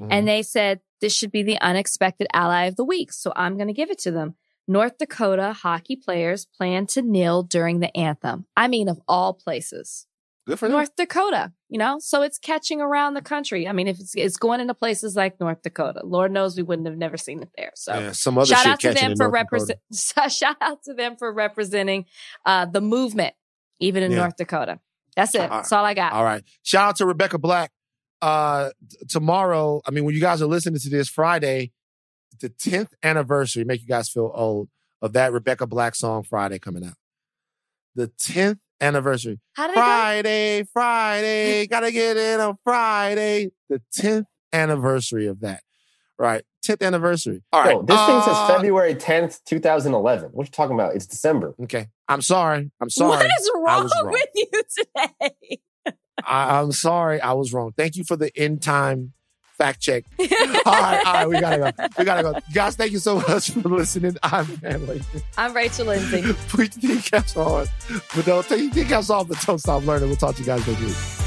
Mhm. 0.00 0.08
and 0.10 0.26
they 0.26 0.42
said 0.42 0.80
this 1.00 1.14
should 1.14 1.30
be 1.30 1.44
the 1.44 1.60
unexpected 1.60 2.26
ally 2.32 2.64
of 2.64 2.74
the 2.74 2.84
week. 2.84 3.12
So 3.12 3.32
I'm 3.36 3.54
going 3.56 3.68
to 3.68 3.72
give 3.80 3.90
it 3.90 3.98
to 4.00 4.10
them. 4.10 4.34
North 4.66 4.98
Dakota 4.98 5.52
hockey 5.52 5.94
players 5.94 6.44
plan 6.44 6.86
to 6.88 7.02
kneel 7.02 7.44
during 7.44 7.78
the 7.78 7.96
anthem. 7.96 8.46
I 8.56 8.66
mean, 8.66 8.88
of 8.88 9.00
all 9.06 9.32
places, 9.32 10.06
Good 10.48 10.58
for 10.58 10.66
them. 10.66 10.72
North 10.72 10.96
Dakota. 10.96 11.52
You 11.68 11.78
know, 11.78 11.98
so 12.00 12.22
it's 12.22 12.38
catching 12.38 12.80
around 12.80 13.14
the 13.14 13.22
country. 13.22 13.68
I 13.68 13.72
mean, 13.72 13.86
if 13.86 14.00
it's, 14.00 14.14
it's 14.16 14.36
going 14.38 14.60
into 14.60 14.74
places 14.74 15.14
like 15.14 15.38
North 15.38 15.62
Dakota, 15.62 16.00
Lord 16.04 16.32
knows 16.32 16.56
we 16.56 16.62
wouldn't 16.64 16.88
have 16.88 16.96
never 16.98 17.16
seen 17.16 17.42
it 17.42 17.50
there. 17.56 17.70
So 17.76 17.94
yeah, 17.94 18.12
some 18.12 18.38
other 18.38 18.46
shout 18.54 18.66
out 18.66 18.80
to 18.80 18.92
them 18.92 19.14
for 19.16 19.28
represent. 19.30 19.78
Shout 20.30 20.56
out 20.60 20.82
to 20.84 20.94
them 20.94 21.16
for 21.16 21.32
representing 21.32 22.06
uh, 22.44 22.66
the 22.66 22.80
movement, 22.80 23.34
even 23.78 24.02
in 24.02 24.10
Yeah. 24.12 24.18
North 24.18 24.36
Dakota. 24.36 24.80
That's 25.16 25.34
it. 25.34 25.40
All. 25.40 25.48
That's 25.48 25.72
all 25.72 25.84
I 25.84 25.94
got. 25.94 26.12
All 26.12 26.24
right. 26.24 26.44
Shout 26.62 26.88
out 26.88 26.96
to 26.96 27.06
Rebecca 27.06 27.38
Black. 27.38 27.70
Uh 28.22 28.70
t- 28.88 28.98
tomorrow, 29.08 29.82
I 29.86 29.90
mean, 29.90 30.04
when 30.04 30.14
you 30.14 30.20
guys 30.20 30.40
are 30.40 30.46
listening 30.46 30.78
to 30.80 30.88
this 30.88 31.08
Friday, 31.08 31.72
the 32.40 32.48
10th 32.48 32.90
anniversary, 33.02 33.64
make 33.64 33.80
you 33.82 33.88
guys 33.88 34.08
feel 34.08 34.30
old, 34.34 34.68
of 35.02 35.12
that 35.14 35.32
Rebecca 35.32 35.66
Black 35.66 35.94
song 35.94 36.22
Friday 36.22 36.58
coming 36.58 36.84
out. 36.84 36.94
The 37.94 38.08
10th 38.08 38.58
anniversary. 38.80 39.40
It 39.58 39.66
go? 39.66 39.72
Friday, 39.74 40.64
Friday, 40.72 41.66
gotta 41.66 41.92
get 41.92 42.16
in 42.16 42.40
on 42.40 42.58
Friday. 42.64 43.50
The 43.68 43.82
10th 43.94 44.26
anniversary 44.52 45.26
of 45.26 45.40
that. 45.40 45.62
Right. 46.18 46.44
10th 46.66 46.84
anniversary. 46.84 47.42
All 47.52 47.62
right. 47.62 47.72
Yo, 47.72 47.82
this 47.82 48.00
thing 48.06 48.20
says 48.22 48.34
Uh, 48.36 48.48
February 48.48 48.94
10th, 48.94 49.44
2011. 49.44 50.30
What 50.32 50.46
you 50.46 50.50
talking 50.50 50.74
about? 50.74 50.94
It's 50.94 51.06
December. 51.06 51.54
Okay. 51.62 51.88
I'm 52.08 52.22
sorry. 52.22 52.70
I'm 52.80 52.90
sorry. 52.90 53.10
What 53.10 53.26
is 53.26 53.50
wrong, 53.54 53.90
wrong. 54.02 54.12
with 54.12 54.28
you 54.34 54.46
today? 54.52 55.60
I, 56.24 56.60
I'm 56.60 56.72
sorry. 56.72 57.20
I 57.20 57.32
was 57.32 57.52
wrong. 57.52 57.72
Thank 57.76 57.96
you 57.96 58.04
for 58.04 58.16
the 58.16 58.30
end 58.36 58.62
time 58.62 59.12
fact 59.56 59.80
check. 59.80 60.04
all 60.20 60.26
right, 60.66 61.02
all 61.06 61.12
right, 61.14 61.28
we 61.28 61.40
gotta 61.40 61.58
go. 61.58 61.86
We 61.98 62.04
gotta 62.04 62.22
go. 62.22 62.34
Guys, 62.52 62.76
thank 62.76 62.92
you 62.92 62.98
so 62.98 63.16
much 63.16 63.50
for 63.50 63.60
listening. 63.68 64.16
I'm 64.22 64.44
Van 64.44 64.80
Lathan. 64.80 65.22
I'm 65.38 65.54
Rachel 65.54 65.86
Lindsay. 65.86 66.32
Put 66.48 66.76
your 66.82 66.96
kneecaps 66.96 67.36
on, 67.36 67.66
but 68.14 68.24
don't 68.24 68.46
take 68.46 68.74
your 68.74 68.84
kneecaps 68.84 69.10
off, 69.10 69.28
but 69.28 69.40
don't 69.46 69.58
stop 69.58 69.84
learning. 69.84 70.08
We'll 70.08 70.16
talk 70.16 70.34
to 70.36 70.40
you 70.42 70.46
guys 70.46 70.66
next 70.66 70.80
week. 70.80 71.25